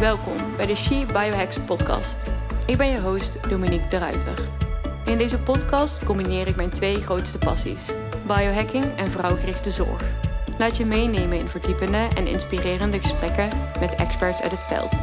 Welkom 0.00 0.56
bij 0.56 0.66
de 0.66 0.74
She 0.74 1.06
Biohacks 1.06 1.58
podcast. 1.60 2.16
Ik 2.66 2.76
ben 2.76 2.86
je 2.86 3.00
host 3.00 3.50
Dominique 3.50 3.88
de 3.88 3.98
Ruiter. 3.98 4.38
In 5.04 5.18
deze 5.18 5.38
podcast 5.38 6.04
combineer 6.04 6.46
ik 6.46 6.56
mijn 6.56 6.70
twee 6.70 7.00
grootste 7.00 7.38
passies: 7.38 7.82
biohacking 8.26 8.84
en 8.96 9.10
vrouwgerichte 9.10 9.70
zorg. 9.70 10.02
Laat 10.58 10.76
je 10.76 10.84
meenemen 10.84 11.38
in 11.38 11.48
verdiepende 11.48 12.08
en 12.16 12.26
inspirerende 12.26 13.00
gesprekken 13.00 13.48
met 13.80 13.94
experts 13.94 14.42
uit 14.42 14.50
het 14.50 14.64
veld. 14.64 15.00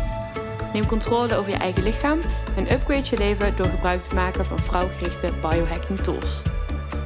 Neem 0.73 0.85
controle 0.85 1.35
over 1.35 1.51
je 1.51 1.57
eigen 1.57 1.83
lichaam 1.83 2.19
en 2.55 2.71
upgrade 2.71 3.09
je 3.09 3.17
leven 3.17 3.55
door 3.55 3.69
gebruik 3.69 4.01
te 4.01 4.15
maken 4.15 4.45
van 4.45 4.59
vrouwgerichte 4.59 5.29
biohacking 5.41 5.99
tools. 5.99 6.41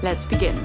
Let's 0.02 0.28
begin. 0.28 0.56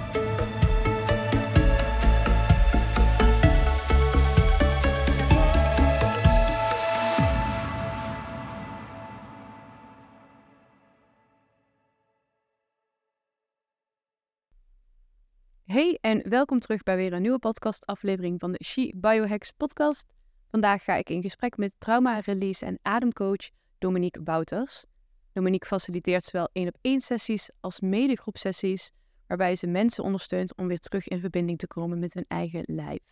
En 16.00 16.28
welkom 16.28 16.58
terug 16.58 16.82
bij 16.82 16.96
weer 16.96 17.12
een 17.12 17.22
nieuwe 17.22 17.38
podcastaflevering 17.38 18.40
van 18.40 18.52
de 18.52 18.64
She 18.64 18.92
Biohacks 18.96 19.52
podcast. 19.52 20.06
Vandaag 20.50 20.84
ga 20.84 20.94
ik 20.94 21.08
in 21.08 21.22
gesprek 21.22 21.56
met 21.56 21.74
trauma, 21.78 22.18
release 22.18 22.64
en 22.64 22.78
ademcoach 22.82 23.50
Dominique 23.78 24.22
Bouters. 24.22 24.84
Dominique 25.32 25.68
faciliteert 25.68 26.24
zowel 26.24 26.48
één 26.52 26.68
op 26.68 26.76
één 26.80 27.00
sessies 27.00 27.50
als 27.60 27.80
medegroepsessies, 27.80 28.90
waarbij 29.26 29.56
ze 29.56 29.66
mensen 29.66 30.04
ondersteunt 30.04 30.56
om 30.56 30.66
weer 30.66 30.78
terug 30.78 31.08
in 31.08 31.20
verbinding 31.20 31.58
te 31.58 31.66
komen 31.66 31.98
met 31.98 32.14
hun 32.14 32.24
eigen 32.28 32.62
lijf. 32.66 33.02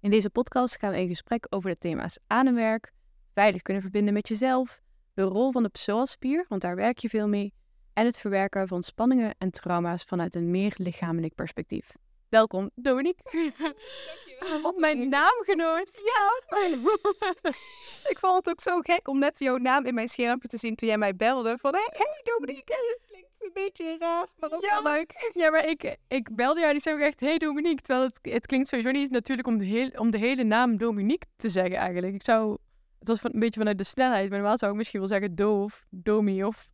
In 0.00 0.10
deze 0.10 0.30
podcast 0.30 0.78
gaan 0.78 0.92
we 0.92 1.00
in 1.00 1.08
gesprek 1.08 1.46
over 1.48 1.70
de 1.70 1.78
thema's 1.78 2.18
ademwerk, 2.26 2.92
veilig 3.34 3.62
kunnen 3.62 3.82
verbinden 3.82 4.14
met 4.14 4.28
jezelf, 4.28 4.80
de 5.14 5.22
rol 5.22 5.52
van 5.52 5.62
de 5.62 5.68
psoasspier, 5.68 6.44
want 6.48 6.62
daar 6.62 6.76
werk 6.76 6.98
je 6.98 7.08
veel 7.08 7.28
mee, 7.28 7.52
en 7.92 8.04
het 8.04 8.18
verwerken 8.18 8.68
van 8.68 8.82
spanningen 8.82 9.34
en 9.38 9.50
trauma's 9.50 10.02
vanuit 10.02 10.34
een 10.34 10.50
meer 10.50 10.74
lichamelijk 10.76 11.34
perspectief. 11.34 11.92
Welkom, 12.30 12.70
Dominique. 12.74 13.22
Dankjewel. 13.32 14.60
Wat 14.62 14.76
mijn 14.76 15.08
naamgenoot. 15.08 16.02
Ja. 16.04 16.58
ik 18.10 18.16
vond 18.20 18.36
het 18.36 18.48
ook 18.48 18.60
zo 18.60 18.80
gek 18.80 19.08
om 19.08 19.18
net 19.18 19.38
jouw 19.38 19.56
naam 19.56 19.86
in 19.86 19.94
mijn 19.94 20.08
schermpje 20.08 20.48
te 20.48 20.56
zien 20.56 20.74
toen 20.74 20.88
jij 20.88 20.98
mij 20.98 21.16
belde. 21.16 21.58
Van, 21.58 21.74
hé, 21.74 21.80
hey, 21.92 22.20
Dominique, 22.22 22.74
het 22.98 23.06
klinkt 23.08 23.28
een 23.44 23.50
beetje 23.52 23.96
raar, 23.98 24.26
maar 24.38 24.52
ook 24.52 24.62
Ja. 24.64 24.82
wel 24.82 24.92
leuk. 24.92 25.30
Ja, 25.34 25.50
maar 25.50 25.66
ik, 25.68 25.96
ik 26.08 26.36
belde 26.36 26.58
jou 26.60 26.70
en 26.70 26.76
ik 26.76 26.82
zei 26.82 26.94
ook 26.96 27.02
echt, 27.02 27.20
hey 27.20 27.38
Dominique. 27.38 27.82
Terwijl 27.82 28.06
het, 28.06 28.18
het 28.22 28.46
klinkt 28.46 28.68
sowieso 28.68 28.90
niet 28.90 29.10
natuurlijk 29.10 29.48
om 29.48 29.58
de, 29.58 29.64
heel, 29.64 29.88
om 29.88 30.10
de 30.10 30.18
hele 30.18 30.44
naam 30.44 30.76
Dominique 30.76 31.28
te 31.36 31.48
zeggen 31.48 31.76
eigenlijk. 31.76 32.14
Ik 32.14 32.24
zou, 32.24 32.56
het 32.98 33.08
was 33.08 33.20
van, 33.20 33.30
een 33.34 33.40
beetje 33.40 33.58
vanuit 33.60 33.78
de 33.78 33.84
snelheid, 33.84 34.28
maar 34.28 34.38
normaal 34.38 34.58
zou 34.58 34.70
ik 34.72 34.76
misschien 34.78 35.00
wel 35.00 35.08
zeggen 35.08 35.34
Do 35.34 35.62
of 35.62 35.84
Domi 35.90 36.44
of... 36.44 36.68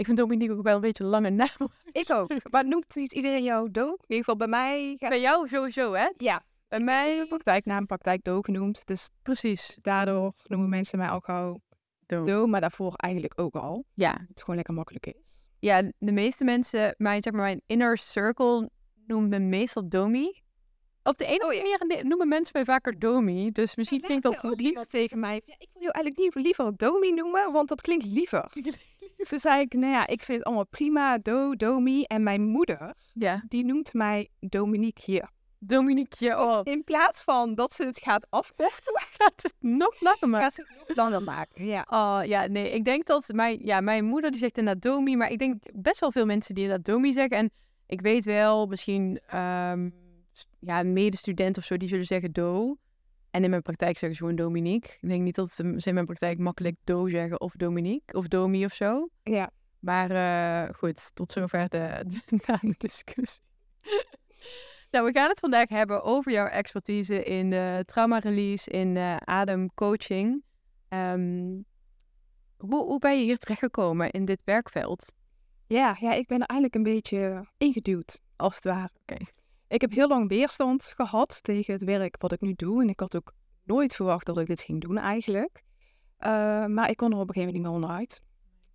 Ik 0.00 0.06
vind 0.06 0.18
Dominique 0.18 0.56
ook 0.56 0.62
wel 0.62 0.74
een 0.74 0.80
beetje 0.80 1.04
een 1.04 1.10
lange 1.10 1.30
naam. 1.30 1.68
Ik 1.92 2.10
ook. 2.10 2.32
Maar 2.50 2.66
noemt 2.66 2.94
niet 2.94 3.12
iedereen 3.12 3.42
jou 3.42 3.70
Do? 3.70 3.86
In 3.86 3.96
ieder 4.00 4.16
geval 4.16 4.36
bij 4.36 4.46
mij... 4.46 4.96
Gaat... 4.98 5.08
Bij 5.08 5.20
jou 5.20 5.48
sowieso, 5.48 5.92
hè? 5.92 6.08
Ja, 6.16 6.42
Bij 6.68 6.80
mij... 6.80 7.26
praktijknaam, 7.26 7.86
praktijk 7.86 8.24
Do 8.24 8.42
genoemd. 8.42 8.86
Dus 8.86 9.10
Precies. 9.22 9.78
daardoor 9.82 10.32
noemen 10.46 10.68
mensen 10.68 10.98
mij 10.98 11.08
al 11.08 11.20
gauw 11.20 11.60
Do. 12.06 12.24
Do. 12.24 12.46
Maar 12.46 12.60
daarvoor 12.60 12.94
eigenlijk 12.94 13.40
ook 13.40 13.54
al. 13.54 13.84
Ja. 13.94 14.24
Het 14.28 14.40
gewoon 14.40 14.56
lekker 14.56 14.74
makkelijk 14.74 15.06
is. 15.06 15.46
ja, 15.58 15.82
de 15.98 16.12
meeste 16.12 16.44
mensen, 16.44 16.94
mijn, 16.98 17.22
zeg 17.22 17.32
maar, 17.32 17.42
mijn 17.42 17.62
inner 17.66 17.98
circle 17.98 18.70
noemen 19.06 19.28
me 19.28 19.38
meestal 19.38 19.88
Domi. 19.88 20.40
Op 21.02 21.18
de 21.18 21.26
een 21.26 21.42
of 21.42 21.42
andere 21.42 21.78
manier 21.78 22.06
noemen 22.06 22.28
mensen 22.28 22.52
mij 22.54 22.64
vaker 22.64 22.98
Domi. 22.98 23.50
Dus 23.50 23.76
misschien 23.76 24.00
klinkt 24.00 24.22
dat 24.22 24.44
ook 24.44 24.60
lief. 24.60 24.68
iemand 24.68 24.90
tegen 24.90 25.18
mij. 25.18 25.42
Ja, 25.44 25.54
ik 25.58 25.68
wil 25.72 25.82
jou 25.82 25.92
eigenlijk 25.92 26.18
liever, 26.18 26.40
liever 26.40 26.76
Domi 26.76 27.12
noemen, 27.12 27.52
want 27.52 27.68
dat 27.68 27.80
klinkt 27.80 28.04
liever. 28.04 28.50
Toen 29.28 29.38
zei 29.38 29.60
ik, 29.60 29.72
nou 29.72 29.92
ja, 29.92 30.06
ik 30.06 30.22
vind 30.22 30.38
het 30.38 30.46
allemaal 30.46 30.66
prima, 30.66 31.18
Do, 31.18 31.54
Domi. 31.56 32.02
En 32.02 32.22
mijn 32.22 32.42
moeder, 32.42 32.94
Ja. 33.14 33.42
die 33.48 33.64
noemt 33.64 33.92
mij 33.94 34.28
Dominique 34.40 35.02
hier. 35.04 35.28
Dominique, 35.62 36.24
ja, 36.26 36.42
oh, 36.44 36.62
Dus 36.62 36.72
in 36.74 36.84
plaats 36.84 37.22
van 37.22 37.54
dat 37.54 37.72
ze 37.72 37.84
het 37.84 37.98
gaat 37.98 38.26
afkorten, 38.30 39.00
gaat 39.18 39.42
het 39.42 39.54
nog 39.58 40.00
langer 40.00 40.28
maken. 40.28 40.40
gaat 40.42 40.54
ze 40.54 40.66
het 40.68 40.88
nog 40.88 40.96
langer 40.96 41.22
maken. 41.22 41.64
Ja. 41.66 41.86
Oh 41.88 42.20
ja, 42.24 42.46
nee, 42.46 42.70
ik 42.70 42.84
denk 42.84 43.06
dat 43.06 43.28
mijn, 43.34 43.58
ja, 43.64 43.80
mijn 43.80 44.04
moeder 44.04 44.30
die 44.30 44.40
zegt 44.40 44.58
inderdaad 44.58 44.82
Domi, 44.82 45.16
maar 45.16 45.30
ik 45.30 45.38
denk 45.38 45.62
best 45.74 46.00
wel 46.00 46.12
veel 46.12 46.26
mensen 46.26 46.54
die 46.54 46.64
inderdaad 46.64 46.94
Domi 46.94 47.12
zeggen. 47.12 47.36
En 47.36 47.50
ik 47.86 48.00
weet 48.00 48.24
wel, 48.24 48.66
misschien 48.66 49.20
s- 50.32 50.46
ja, 50.60 50.82
medestudent 50.82 51.58
of 51.58 51.64
zo, 51.64 51.76
die 51.76 51.88
zullen 51.88 52.04
zeggen 52.04 52.32
Do. 52.32 52.76
En 53.30 53.44
in 53.44 53.50
mijn 53.50 53.62
praktijk 53.62 53.98
zeggen 53.98 54.18
ze 54.18 54.22
gewoon 54.24 54.36
Dominique. 54.36 54.92
Ik 55.00 55.08
denk 55.08 55.22
niet 55.22 55.34
dat 55.34 55.50
ze 55.50 55.62
in 55.84 55.94
mijn 55.94 56.06
praktijk 56.06 56.38
makkelijk 56.38 56.76
Do 56.84 57.08
zeggen 57.08 57.40
of 57.40 57.52
Dominique 57.52 58.18
of 58.18 58.28
Domi 58.28 58.64
of 58.64 58.72
zo. 58.72 59.08
ja. 59.22 59.50
Maar 59.78 60.10
eh, 60.10 60.74
goed, 60.74 61.14
tot 61.14 61.32
zover 61.32 61.68
de, 61.68 62.04
de 62.26 62.74
discussie. 62.78 63.42
nou, 64.90 65.06
we 65.06 65.12
gaan 65.12 65.28
het 65.28 65.40
vandaag 65.40 65.68
hebben 65.68 66.02
over 66.02 66.32
jouw 66.32 66.46
expertise 66.46 67.24
in 67.24 67.52
eh, 67.52 67.78
trauma 67.78 68.18
release, 68.18 68.70
in 68.70 68.98
ademcoaching. 69.24 70.42
Ehm, 70.88 71.60
hoe, 72.56 72.84
hoe 72.84 72.98
ben 72.98 73.18
je 73.18 73.24
hier 73.24 73.36
terechtgekomen 73.36 74.10
in 74.10 74.24
dit 74.24 74.44
werkveld? 74.44 75.14
Ja, 75.66 75.96
ja, 76.00 76.12
ik 76.12 76.26
ben 76.26 76.40
er 76.40 76.46
eigenlijk 76.46 76.74
een 76.74 76.94
beetje 76.94 77.46
ingeduwd, 77.58 78.20
als 78.36 78.54
het 78.54 78.64
ware. 78.64 78.90
Oké. 79.00 79.24
Ik 79.70 79.80
heb 79.80 79.92
heel 79.92 80.08
lang 80.08 80.28
weerstand 80.28 80.92
gehad 80.96 81.42
tegen 81.42 81.72
het 81.72 81.84
werk 81.84 82.16
wat 82.18 82.32
ik 82.32 82.40
nu 82.40 82.52
doe. 82.54 82.82
En 82.82 82.88
ik 82.88 83.00
had 83.00 83.16
ook 83.16 83.32
nooit 83.64 83.94
verwacht 83.94 84.26
dat 84.26 84.38
ik 84.38 84.46
dit 84.46 84.60
ging 84.60 84.80
doen 84.80 84.98
eigenlijk. 84.98 85.62
Eh, 86.16 86.30
maar 86.66 86.90
ik 86.90 86.96
kon 86.96 87.12
er 87.12 87.18
op 87.18 87.28
een 87.28 87.34
gegeven 87.34 87.52
moment 87.52 87.52
niet 87.52 87.62
meer 87.62 87.72
onderuit. 87.72 88.22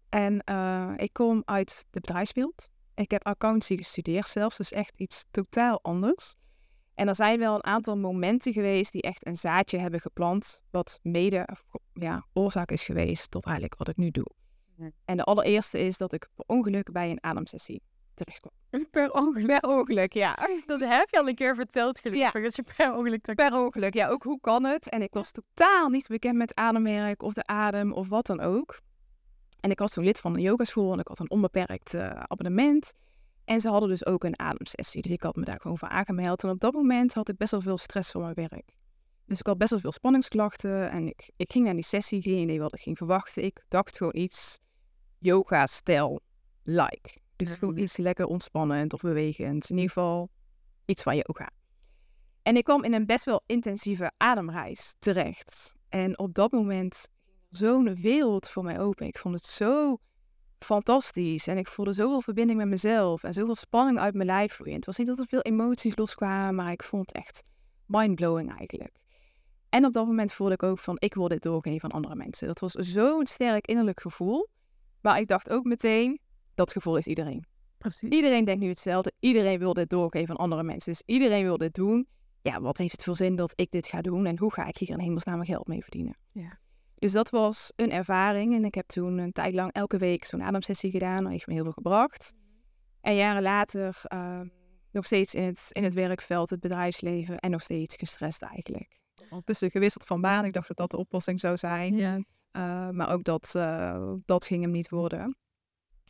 En 0.10 0.40
eh, 0.44 0.94
ik 0.96 1.14
kom 1.14 1.42
uit 1.46 1.86
de 1.90 2.00
bedrijfsbeeld. 2.00 2.70
Ik 2.94 3.12
heb 3.12 3.26
accountancy 3.26 3.78
gestudeerd 3.78 4.30
zelfs, 4.30 4.58
dus 4.58 4.72
echt 4.72 4.94
iets 4.96 5.26
totaal 5.32 5.80
anders. 5.82 6.36
En 6.94 7.08
er 7.08 7.16
zijn 7.16 7.40
wel 7.40 7.56
een 7.56 7.64
aantal 7.64 7.98
momenten 7.98 8.54
geweest 8.54 8.92
die 8.92 9.02
echt 9.02 9.28
een 9.28 9.38
zaadje 9.38 9.78
hebben 9.78 10.00
geplant, 10.00 10.62
wat 10.72 11.00
mede 11.02 11.48
ja, 11.94 12.26
oorzaak 12.34 12.72
is 12.72 12.84
geweest 12.84 13.32
tot 13.32 13.46
eigenlijk 13.46 13.78
wat 13.78 13.88
ik 13.88 13.98
nu 13.98 14.12
doe. 14.12 14.32
En 15.06 15.18
de 15.18 15.24
allereerste 15.24 15.80
is 15.80 15.98
dat 15.98 16.14
ik 16.14 16.28
per 16.36 16.46
ongeluk 16.48 16.92
bij 16.92 17.12
een 17.12 17.24
ademsessie 17.24 17.82
terecht 18.16 18.40
kwam. 18.40 18.54
Per 18.92 19.14
ongeluk. 19.14 19.48
Per 19.48 19.70
ongeluk, 19.70 20.14
ja. 20.14 20.36
Dat 20.66 20.80
heb 20.80 21.10
je 21.10 21.20
al 21.20 21.28
een 21.28 21.36
keer 21.36 21.56
verteld, 21.56 22.00
gelukkig. 22.00 22.44
Dat 22.44 22.56
je 22.56 22.64
per 22.64 22.96
ongeluk 22.96 23.22
terecht... 23.22 23.50
Per 23.50 23.60
ongeluk, 23.60 23.94
ja, 23.94 24.08
ook 24.08 24.24
hoe 24.24 24.40
kan 24.40 24.64
het? 24.64 24.90
En 24.90 25.02
ik 25.02 25.14
was 25.14 25.32
totaal 25.32 25.90
niet 25.90 26.08
bekend 26.08 26.36
met 26.36 26.56
ademwerk 26.56 27.24
of 27.24 27.34
de 27.34 27.46
adem 27.46 27.94
of 27.94 28.10
wat 28.10 28.26
dan 28.26 28.40
ook. 28.40 28.80
En 29.60 29.72
ik 29.72 29.80
was 29.80 29.94
toen 29.94 30.04
lid 30.04 30.20
van 30.20 30.34
een 30.34 30.42
yogaschool 30.42 30.94
en 30.94 31.00
ik 31.00 31.08
had 31.08 31.20
een 31.20 31.30
onbeperkt 31.30 31.94
eh, 31.94 32.10
abonnement. 32.10 32.94
En 33.46 33.62
ze 33.62 33.70
hadden 33.70 33.90
dus 33.90 34.06
ook 34.06 34.24
een 34.24 34.40
ademsessie, 34.40 35.02
dus 35.02 35.12
ik 35.12 35.24
had 35.24 35.36
me 35.36 35.44
daar 35.44 35.60
gewoon 35.62 35.78
voor 35.78 35.88
aangemeld. 35.88 36.44
En 36.44 36.50
op 36.50 36.60
dat 36.60 36.74
moment 36.74 37.14
had 37.14 37.30
ik 37.30 37.38
best 37.38 37.52
wel 37.52 37.62
veel 37.62 37.78
stress 37.78 38.12
voor 38.12 38.22
mijn 38.22 38.34
werk. 38.34 38.76
Dus 39.26 39.40
ik 39.40 39.46
had 39.46 39.58
best 39.58 39.70
wel 39.70 39.80
veel 39.80 39.92
spanningsklachten 39.92 40.90
en 40.90 41.08
ik, 41.08 41.30
ik 41.36 41.52
ging 41.52 41.66
naar 41.66 41.74
die 41.74 41.84
sessie, 41.84 42.22
geen 42.22 42.42
idee 42.42 42.60
wat 42.60 42.76
ik 42.76 42.82
ging 42.82 42.98
verwachten. 42.98 43.44
Ik 43.44 43.66
dacht 43.68 43.98
gewoon 43.98 44.16
iets 44.16 44.60
yoga-stijl-like. 45.20 47.24
Dus 47.36 47.50
gewoon 47.52 47.74
Mhm. 47.74 47.84
iets 47.84 47.98
lekker 47.98 48.26
ontspannend 48.26 48.94
of 48.94 49.02
bewegend. 49.02 49.70
In 49.70 49.76
ieder 49.76 49.92
geval 49.92 50.30
iets 50.86 51.04
van 51.04 51.16
yoga. 51.16 51.50
En 52.44 52.56
ik 52.56 52.64
kwam 52.64 52.84
in 52.84 52.94
een 52.94 53.06
best 53.06 53.26
wel 53.26 53.44
intensieve 53.46 54.12
ademreis 54.18 54.96
terecht. 55.00 55.76
En 55.90 56.20
op 56.20 56.34
dat 56.34 56.52
moment 56.52 56.94
ging 56.96 57.08
er 57.50 57.58
zo'n 57.58 57.96
wereld 58.02 58.50
voor 58.50 58.64
mij 58.64 58.80
open. 58.80 59.08
Ik 59.08 59.18
vond 59.18 59.36
het 59.36 59.46
zo 59.46 59.98
fantastisch. 60.60 61.48
En 61.48 61.58
ik 61.58 61.68
voelde 61.68 61.94
zoveel 61.94 62.22
verbinding 62.22 62.58
met 62.60 62.68
mezelf. 62.68 63.24
En 63.24 63.34
zoveel 63.34 63.56
spanning 63.56 64.00
uit 64.00 64.14
mijn 64.14 64.26
lijf 64.28 64.54
vloeien. 64.54 64.76
Het 64.76 64.86
was 64.86 64.98
niet 64.98 65.08
dat 65.08 65.20
er 65.20 65.28
veel 65.28 65.42
emoties 65.42 65.96
loskwamen, 65.96 66.56
maar 66.56 66.72
ik 66.72 66.84
vond 66.84 67.08
het 67.08 67.16
echt 67.16 67.44
mindblowing 67.86 68.58
eigenlijk. 68.58 68.96
En 69.70 69.86
op 69.86 69.94
dat 69.94 70.06
moment 70.06 70.34
voelde 70.34 70.54
ik 70.54 70.64
ook 70.64 70.80
van, 70.80 70.96
ik 71.00 71.14
wil 71.14 71.28
dit 71.28 71.42
doorgeven 71.42 71.90
aan 71.90 71.96
andere 71.96 72.16
mensen. 72.16 72.48
Dat 72.48 72.60
was 72.60 72.72
zo'n 72.72 73.26
sterk 73.26 73.68
innerlijk 73.68 74.02
gevoel. 74.02 74.48
Maar 75.02 75.20
ik 75.20 75.28
dacht 75.28 75.50
ook 75.50 75.64
meteen, 75.64 76.20
dat 76.56 76.72
gevoel 76.72 76.96
heeft 76.96 77.08
iedereen. 77.08 77.46
Precies. 77.78 78.10
Iedereen 78.10 78.46
denkt 78.46 78.62
nu 78.62 78.70
hetzelfde. 78.70 79.12
Iedereen 79.20 79.60
wil 79.60 79.74
dit 79.74 79.90
doorgeven 79.90 80.30
aan 80.30 80.42
andere 80.42 80.64
mensen. 80.64 80.92
Dus 80.92 81.04
iedereen 81.06 81.44
wil 81.44 81.58
dit 81.58 81.74
doen. 81.74 82.08
Ja, 82.42 82.62
wat 82.62 82.78
heeft 82.78 82.92
het 82.92 83.04
voor 83.04 83.16
zin 83.16 83.36
dat 83.36 83.54
ik 83.56 83.72
dit 83.72 83.88
ga 83.88 84.02
doen? 84.02 84.26
En 84.26 84.38
hoe 84.38 84.54
ga 84.54 84.66
ik 84.66 84.78
hier 84.78 84.90
in 84.90 85.00
hemelsnaam 85.00 85.36
mijn 85.36 85.50
geld 85.50 85.68
mee 85.68 85.82
verdienen? 85.82 86.18
Ja. 86.32 86.60
Dus 86.96 87.12
dat 87.12 87.30
was 87.30 87.74
een 87.76 87.92
ervaring. 87.92 88.54
En 88.54 88.66
ik 88.66 88.76
heb 88.76 88.88
toen 88.88 89.18
een 89.18 89.32
tijd 89.32 89.54
lang 89.54 89.72
elke 89.72 89.98
week 89.98 90.26
zo'n 90.26 90.44
ademsessie 90.44 90.92
gedaan. 90.92 91.24
Dat 91.24 91.32
heeft 91.32 91.48
me 91.48 91.54
heel 91.54 91.64
veel 91.64 91.72
gebracht. 91.72 92.34
En 93.02 93.16
jaren 93.16 93.42
later 93.42 94.00
ehm, 94.04 94.48
nog 94.92 95.06
steeds 95.06 95.34
in 95.34 95.44
het, 95.44 95.68
in 95.72 95.84
het 95.84 95.94
werkveld, 95.94 96.50
het 96.50 96.60
bedrijfsleven. 96.60 97.40
En 97.40 97.52
nog 97.52 97.62
steeds 97.62 97.96
gestrest 97.96 98.42
eigenlijk. 98.42 99.00
Ondertussen 99.30 99.72
gewisseld 99.72 100.06
van 100.06 100.22
baan. 100.22 100.46
Ik 100.46 100.54
dacht 100.54 100.68
dat 100.68 100.78
dat 100.78 100.92
de 100.92 100.98
oplossing 100.98 101.40
zou 101.40 101.58
zijn. 101.58 101.96
Ja. 101.96 102.16
Uh, 102.16 102.90
maar 102.90 103.10
ook 103.10 103.24
dat, 103.24 103.54
uh, 103.58 104.14
dat 104.26 104.46
ging 104.46 104.62
hem 104.62 104.72
niet 104.72 104.90
worden. 104.90 105.38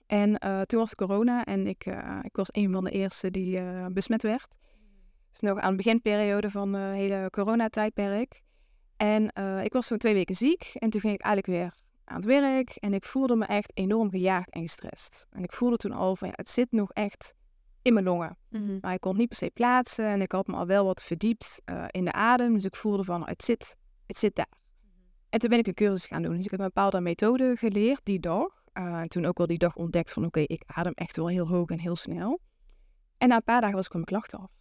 En 0.06 0.42
uh, 0.46 0.62
toen 0.62 0.80
was 0.80 0.96
corona 0.96 1.44
en 1.44 1.68
ik, 1.68 1.86
uh, 1.86 2.20
ik 2.22 2.36
was 2.36 2.48
een 2.52 2.72
van 2.72 2.84
de 2.84 2.92
eerste 2.92 3.32
die 3.32 3.60
besmet 3.92 4.22
werd. 4.22 4.56
Dus 5.32 5.50
nog 5.50 5.60
aan 5.60 5.70
de 5.70 5.76
beginperiode 5.76 6.52
van 6.52 6.72
de 6.72 6.78
hele 6.78 7.30
coronatijdperk. 7.30 8.44
En 8.98 9.32
eh, 9.32 9.64
ik 9.64 9.74
was 9.74 9.88
zo'n 9.88 9.98
twee 9.98 10.14
weken 10.14 10.36
ziek 10.36 10.72
en 10.74 10.90
toen 10.90 11.02
ging 11.02 11.14
ik 11.14 11.22
eigenlijk 11.22 11.60
weer 11.60 11.74
aan 12.04 12.16
het 12.16 12.26
werk 12.26 12.70
en 12.70 12.94
ik 12.94 13.06
voelde 13.06 13.36
me 13.36 13.46
echt 13.46 13.72
enorm 13.74 14.10
gejaagd 14.10 14.50
en 14.50 14.62
gestrest. 14.62 15.28
En 15.30 15.44
ik 15.44 15.52
voelde 15.52 15.78
toen 15.78 15.92
al 15.92 16.16
van 16.16 16.28
ja, 16.28 16.34
het 16.38 16.50
zit 16.50 16.72
nog 16.72 16.92
echt 16.92 17.34
in 17.82 17.94
mijn 17.94 18.06
longen. 18.06 18.38
Mhm. 18.50 18.78
Maar 18.82 18.94
ik 18.94 19.00
kon 19.00 19.12
het 19.12 19.20
niet 19.20 19.30
per 19.30 19.38
se 19.38 19.52
plaatsen 19.54 20.06
en 20.06 20.22
ik 20.22 20.32
had 20.32 20.48
me 20.48 20.56
al 20.56 20.66
wel 20.66 20.86
wat 20.86 21.04
verdiept 21.04 21.62
eh, 21.66 21.86
in 21.88 22.06
de 22.06 22.12
adem. 22.12 22.54
Dus 22.54 22.66
ik 22.66 22.76
voelde 22.76 23.04
van 23.04 23.28
het 23.28 23.44
zit, 23.44 23.76
het 24.06 24.18
zit 24.18 24.36
daar. 24.36 24.54
En 25.30 25.40
toen 25.40 25.50
ben 25.50 25.60
ik 25.60 25.68
een 25.68 25.74
cursus 25.74 26.06
gaan 26.06 26.22
doen. 26.22 26.36
Dus 26.36 26.46
ik 26.46 26.52
heb 26.52 26.60
een 26.60 26.66
bepaalde 26.66 27.02
methode 27.02 27.56
geleerd 27.56 28.02
die 28.04 28.20
dag. 28.20 28.64
Eh, 28.76 29.00
en 29.02 29.08
toen 29.08 29.26
ook 29.26 29.38
wel 29.38 29.48
die 29.48 29.58
dag 29.58 29.76
ontdekt 29.76 30.12
van 30.12 30.26
oké, 30.26 30.40
ik 30.40 30.64
adem 30.66 30.94
echt 30.94 31.18
wel 31.18 31.28
heel 31.28 31.48
hoog 31.48 31.70
en 31.70 31.80
heel 31.80 31.96
snel. 31.96 32.40
En 33.18 33.28
na 33.28 33.36
een 33.36 33.44
paar 33.44 33.62
dagen 33.62 33.76
was 33.76 33.86
ik 33.86 33.92
van 33.92 34.00
mijn 34.00 34.12
klachten 34.12 34.40
af. 34.40 34.52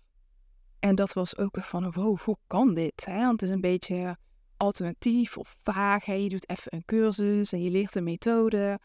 En 0.79 0.95
dat 0.95 1.13
was 1.13 1.37
ook 1.37 1.57
van 1.61 1.93
wow, 1.93 2.19
hoe 2.21 2.37
kan 2.47 2.75
dit? 2.75 3.05
Hè? 3.05 3.19
Want 3.19 3.41
het 3.41 3.43
is 3.43 3.55
een 3.55 3.61
beetje 3.61 4.17
alternatief 4.57 5.39
of 5.39 5.59
vaag. 5.63 6.05
Hè? 6.05 6.13
Je 6.13 6.29
doet 6.29 6.49
even 6.49 6.75
een 6.75 6.85
cursus 6.85 7.53
en 7.53 7.63
je 7.63 7.71
leert 7.71 7.95
een 7.95 8.05
methode. 8.05 8.79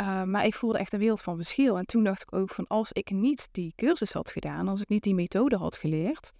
Uh, 0.00 0.22
maar 0.22 0.46
ik 0.46 0.54
voelde 0.54 0.78
echt 0.78 0.92
een 0.92 0.98
wereld 0.98 1.20
van 1.20 1.36
verschil. 1.36 1.78
En 1.78 1.86
toen 1.86 2.04
dacht 2.04 2.22
ik 2.22 2.32
ook 2.32 2.50
van 2.50 2.66
als 2.66 2.92
ik 2.92 3.10
niet 3.10 3.48
die 3.52 3.72
cursus 3.76 4.12
had 4.12 4.30
gedaan, 4.30 4.68
als 4.68 4.80
ik 4.80 4.88
niet 4.88 5.02
die 5.02 5.14
methode 5.14 5.56
had 5.56 5.76
geleerd, 5.76 6.32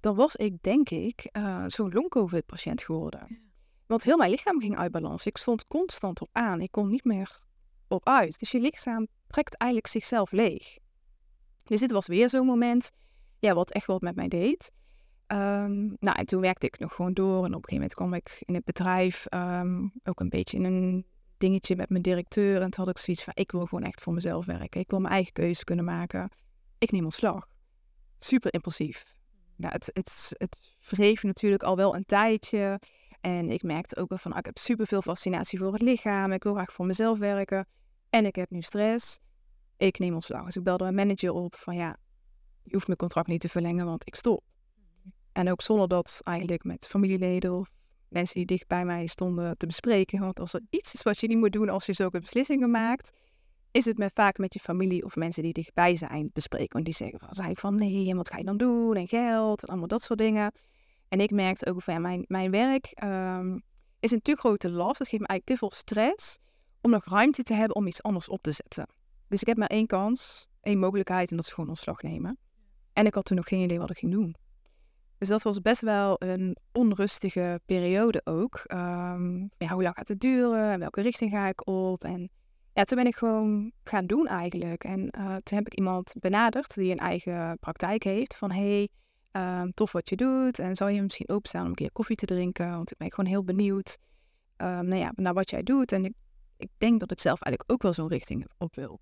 dan 0.00 0.14
was 0.14 0.36
ik 0.36 0.62
denk 0.62 0.90
ik 0.90 1.28
uh, 1.32 1.64
zo'n 1.66 1.92
long-covid 1.92 2.46
patiënt 2.46 2.82
geworden. 2.82 3.51
Want 3.86 4.04
heel 4.04 4.16
mijn 4.16 4.30
lichaam 4.30 4.60
ging 4.60 4.76
uit 4.76 4.92
balans. 4.92 5.26
Ik 5.26 5.36
stond 5.36 5.66
constant 5.66 6.20
op 6.20 6.28
aan. 6.32 6.60
Ik 6.60 6.70
kon 6.70 6.88
niet 6.88 7.04
meer 7.04 7.40
op 7.88 8.08
uit. 8.08 8.38
Dus 8.38 8.50
je 8.50 8.60
lichaam 8.60 9.06
trekt 9.26 9.56
eigenlijk 9.56 9.92
zichzelf 9.92 10.32
leeg. 10.32 10.78
Dus 11.64 11.80
dit 11.80 11.92
was 11.92 12.06
weer 12.06 12.28
zo'n 12.28 12.46
moment 12.46 12.92
ja, 13.38 13.54
wat 13.54 13.70
echt 13.70 13.86
wat 13.86 14.00
met 14.00 14.16
mij 14.16 14.28
deed. 14.28 14.72
Um, 15.26 15.96
nou, 16.00 16.18
en 16.18 16.26
toen 16.26 16.40
werkte 16.40 16.66
ik 16.66 16.78
nog 16.78 16.94
gewoon 16.94 17.14
door. 17.14 17.44
En 17.44 17.54
op 17.54 17.62
een 17.62 17.68
gegeven 17.68 17.74
moment 17.74 17.94
kwam 17.94 18.14
ik 18.14 18.42
in 18.44 18.54
het 18.54 18.64
bedrijf 18.64 19.26
um, 19.34 19.92
ook 20.04 20.20
een 20.20 20.28
beetje 20.28 20.56
in 20.56 20.64
een 20.64 21.06
dingetje 21.38 21.76
met 21.76 21.88
mijn 21.88 22.02
directeur. 22.02 22.60
En 22.60 22.70
toen 22.70 22.84
had 22.84 22.94
ik 22.94 22.98
zoiets 22.98 23.24
van, 23.24 23.32
ik 23.36 23.52
wil 23.52 23.66
gewoon 23.66 23.84
echt 23.84 24.00
voor 24.00 24.12
mezelf 24.12 24.44
werken. 24.44 24.80
Ik 24.80 24.90
wil 24.90 25.00
mijn 25.00 25.14
eigen 25.14 25.32
keuze 25.32 25.64
kunnen 25.64 25.84
maken. 25.84 26.30
Ik 26.78 26.90
neem 26.90 27.04
ontslag. 27.04 27.48
Super 28.18 28.52
impulsief. 28.52 29.04
Nou, 29.56 29.72
het, 29.72 29.90
het, 29.92 30.34
het 30.36 30.76
wreef 30.88 31.22
natuurlijk 31.22 31.62
al 31.62 31.76
wel 31.76 31.96
een 31.96 32.04
tijdje. 32.04 32.80
En 33.22 33.50
ik 33.50 33.62
merkte 33.62 33.96
ook 33.96 34.08
wel 34.08 34.18
van, 34.18 34.32
ah, 34.32 34.38
ik 34.38 34.44
heb 34.44 34.58
super 34.58 34.86
veel 34.86 35.02
fascinatie 35.02 35.58
voor 35.58 35.72
het 35.72 35.82
lichaam. 35.82 36.32
Ik 36.32 36.42
wil 36.42 36.54
graag 36.54 36.72
voor 36.72 36.86
mezelf 36.86 37.18
werken. 37.18 37.66
En 38.10 38.26
ik 38.26 38.36
heb 38.36 38.50
nu 38.50 38.62
stress. 38.62 39.18
Ik 39.76 39.98
neem 39.98 40.14
ontslag. 40.14 40.44
Dus 40.44 40.56
ik 40.56 40.62
belde 40.62 40.84
mijn 40.84 40.94
manager 40.94 41.32
op 41.32 41.54
van, 41.54 41.74
ja, 41.74 41.96
je 42.62 42.72
hoeft 42.72 42.86
mijn 42.86 42.98
contract 42.98 43.28
niet 43.28 43.40
te 43.40 43.48
verlengen, 43.48 43.86
want 43.86 44.06
ik 44.06 44.14
stop. 44.14 44.42
En 45.32 45.50
ook 45.50 45.62
zonder 45.62 45.88
dat 45.88 46.20
eigenlijk 46.22 46.64
met 46.64 46.86
familieleden 46.86 47.58
of 47.58 47.70
mensen 48.08 48.36
die 48.36 48.46
dicht 48.46 48.66
bij 48.66 48.84
mij 48.84 49.06
stonden 49.06 49.56
te 49.56 49.66
bespreken. 49.66 50.20
Want 50.20 50.40
als 50.40 50.52
er 50.52 50.60
iets 50.70 50.94
is 50.94 51.02
wat 51.02 51.20
je 51.20 51.26
niet 51.26 51.38
moet 51.38 51.52
doen 51.52 51.68
als 51.68 51.86
je 51.86 51.92
zulke 51.92 52.20
beslissingen 52.20 52.70
maakt, 52.70 53.18
is 53.70 53.84
het 53.84 53.98
met, 53.98 54.12
vaak 54.14 54.38
met 54.38 54.54
je 54.54 54.60
familie 54.60 55.04
of 55.04 55.16
mensen 55.16 55.42
die 55.42 55.52
dichtbij 55.52 55.96
zijn 55.96 56.30
bespreken. 56.32 56.72
Want 56.72 56.84
die 56.84 56.94
zeggen 56.94 57.18
van, 57.18 57.56
van 57.56 57.74
nee, 57.74 58.10
en 58.10 58.16
wat 58.16 58.30
ga 58.30 58.38
je 58.38 58.44
dan 58.44 58.56
doen? 58.56 58.96
En 58.96 59.08
geld 59.08 59.62
en 59.62 59.68
allemaal 59.68 59.88
dat 59.88 60.02
soort 60.02 60.18
dingen. 60.18 60.52
En 61.12 61.20
ik 61.20 61.30
merkte 61.30 61.66
ook 61.66 61.82
van 61.82 61.94
ja, 61.94 62.00
mijn, 62.00 62.24
mijn 62.28 62.50
werk 62.50 63.02
um, 63.04 63.62
is 64.00 64.10
een 64.10 64.22
te 64.22 64.36
grote 64.36 64.70
last. 64.70 64.98
Het 64.98 65.08
geeft 65.08 65.22
me 65.22 65.28
eigenlijk 65.28 65.44
te 65.44 65.56
veel 65.56 65.78
stress 65.78 66.38
om 66.80 66.90
nog 66.90 67.04
ruimte 67.04 67.42
te 67.42 67.54
hebben 67.54 67.76
om 67.76 67.86
iets 67.86 68.02
anders 68.02 68.28
op 68.28 68.42
te 68.42 68.52
zetten. 68.52 68.86
Dus 69.28 69.40
ik 69.40 69.46
heb 69.46 69.56
maar 69.56 69.68
één 69.68 69.86
kans, 69.86 70.48
één 70.60 70.78
mogelijkheid 70.78 71.30
en 71.30 71.36
dat 71.36 71.46
is 71.46 71.52
gewoon 71.52 71.68
ontslag 71.68 72.02
nemen. 72.02 72.38
En 72.92 73.06
ik 73.06 73.14
had 73.14 73.24
toen 73.24 73.36
nog 73.36 73.48
geen 73.48 73.62
idee 73.62 73.78
wat 73.78 73.90
ik 73.90 73.98
ging 73.98 74.12
doen. 74.12 74.36
Dus 75.18 75.28
dat 75.28 75.42
was 75.42 75.60
best 75.60 75.80
wel 75.80 76.16
een 76.18 76.56
onrustige 76.72 77.60
periode 77.66 78.20
ook. 78.24 78.64
Um, 78.66 79.50
ja, 79.58 79.68
hoe 79.68 79.82
lang 79.82 79.94
gaat 79.94 80.08
het 80.08 80.20
duren? 80.20 80.70
En 80.70 80.78
welke 80.78 81.00
richting 81.00 81.30
ga 81.30 81.48
ik 81.48 81.66
op? 81.66 82.04
En 82.04 82.30
ja, 82.72 82.84
toen 82.84 82.98
ben 82.98 83.06
ik 83.06 83.16
gewoon 83.16 83.72
gaan 83.84 84.06
doen 84.06 84.26
eigenlijk. 84.26 84.84
En 84.84 85.00
uh, 85.18 85.36
toen 85.36 85.58
heb 85.58 85.66
ik 85.66 85.74
iemand 85.74 86.14
benaderd 86.20 86.74
die 86.74 86.90
een 86.90 86.98
eigen 86.98 87.58
praktijk 87.58 88.02
heeft. 88.02 88.36
Van 88.36 88.50
hey, 88.50 88.88
um, 89.32 89.74
tof 89.74 89.92
wat 89.92 90.08
je 90.08 90.16
doet. 90.16 90.58
En 90.58 90.76
zou 90.76 90.90
je 90.90 91.02
misschien 91.02 91.28
openstaan 91.28 91.62
om 91.62 91.68
een 91.68 91.74
keer 91.74 91.92
koffie 91.92 92.16
te 92.16 92.26
drinken? 92.26 92.70
Want 92.70 92.90
ik 92.90 92.96
ben 92.96 93.12
gewoon 93.12 93.30
heel 93.30 93.44
benieuwd 93.44 93.98
um, 94.56 94.86
nou 94.86 95.00
ja, 95.00 95.12
naar 95.14 95.34
wat 95.34 95.50
jij 95.50 95.62
doet. 95.62 95.92
En 95.92 96.04
ik, 96.04 96.14
ik 96.56 96.70
denk 96.78 97.00
dat 97.00 97.10
ik 97.10 97.20
zelf 97.20 97.40
eigenlijk 97.40 97.72
ook 97.72 97.82
wel 97.82 97.92
zo'n 97.92 98.08
richting 98.08 98.46
op 98.58 98.74
wil. 98.74 99.00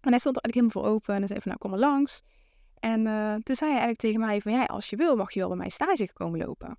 En 0.00 0.10
hij 0.10 0.18
stond 0.18 0.36
er 0.36 0.42
eigenlijk 0.42 0.54
helemaal 0.54 0.92
voor 0.92 0.94
open. 0.94 1.14
En 1.14 1.18
hij 1.18 1.28
zei 1.28 1.40
van 1.40 1.48
nou 1.48 1.58
kom 1.58 1.70
maar 1.70 1.90
langs. 1.90 2.22
En 2.78 3.06
uh, 3.06 3.34
toen 3.34 3.56
zei 3.56 3.70
hij 3.70 3.80
eigenlijk 3.80 4.00
tegen 4.00 4.20
mij 4.20 4.40
van, 4.40 4.52
ja, 4.52 4.64
als 4.64 4.90
je 4.90 4.96
wil 4.96 5.16
mag 5.16 5.32
je 5.32 5.38
wel 5.38 5.48
bij 5.48 5.58
mij 5.58 5.68
stage 5.68 6.12
komen 6.12 6.38
lopen. 6.46 6.78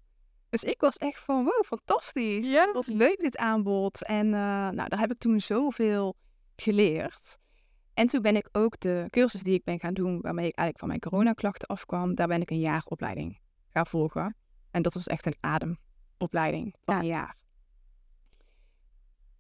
Dus 0.50 0.64
ik 0.64 0.82
was 0.82 0.98
echt 0.98 1.20
van, 1.20 1.44
wow, 1.44 1.64
fantastisch. 1.64 2.54
Wat 2.74 2.88
leuk 2.88 3.20
dit 3.20 3.38
aanbod. 3.38 4.04
En 4.04 4.26
uh, 4.26 4.32
nou, 4.70 4.90
daar 4.90 5.00
heb 5.00 5.12
ik 5.12 5.18
toen 5.18 5.42
zoveel 5.42 6.16
geleerd. 6.56 7.38
En 7.96 8.08
toen 8.08 8.22
ben 8.22 8.36
ik 8.36 8.50
ook 8.52 8.80
de 8.80 9.08
cursus 9.10 9.42
die 9.44 9.54
ik 9.54 9.64
ben 9.64 9.80
gaan 9.80 9.94
doen, 9.94 10.22
waarmee 10.22 10.48
ik 10.48 10.56
eigenlijk 10.56 10.80
van 10.80 10.88
mijn 10.88 11.00
coronaklachten 11.00 11.68
afkwam, 11.68 12.16
daar 12.16 12.28
ben 12.28 12.42
ik 12.42 12.50
een 12.50 12.60
jaar 12.60 12.84
opleiding 12.86 13.40
gaan 13.74 13.86
volgen. 13.86 14.36
En 14.72 14.82
dat 14.82 14.94
was 14.94 15.08
echt 15.08 15.26
een 15.26 15.36
ademopleiding 15.40 16.76
van 16.86 16.96
Ja. 16.96 17.00
een 17.02 17.08
jaar. 17.08 17.36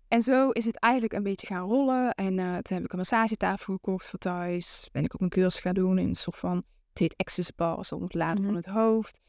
En 0.07 0.22
zo 0.22 0.50
is 0.50 0.66
het 0.66 0.75
eigenlijk 0.80 1.13
een 1.13 1.24
beetje 1.24 1.48
gaan 1.48 1.68
rollen. 1.68 2.13
En 2.13 2.40
eh, 2.40 2.46
toen 2.57 2.75
heb 2.75 2.84
ik 2.86 2.92
een 2.92 2.98
massagetafel 2.98 3.74
gekocht 3.74 4.07
voor 4.10 4.19
thuis. 4.19 4.90
Ben 4.92 5.04
ik 5.04 5.13
ook 5.16 5.22
een 5.22 5.30
cursus 5.30 5.62
gaan 5.62 5.74
doen 5.74 5.98
in 5.98 6.08
een 6.08 6.16
soort 6.16 6.38
van... 6.38 6.56
Het 6.90 7.00
heet 7.00 7.18
Access 7.18 7.56
Bar, 7.56 7.86
zo 7.86 7.96
ontladen 7.96 8.38
Mhm. 8.38 8.46
van 8.46 8.56
het 8.56 8.66
hoofd. 8.66 9.22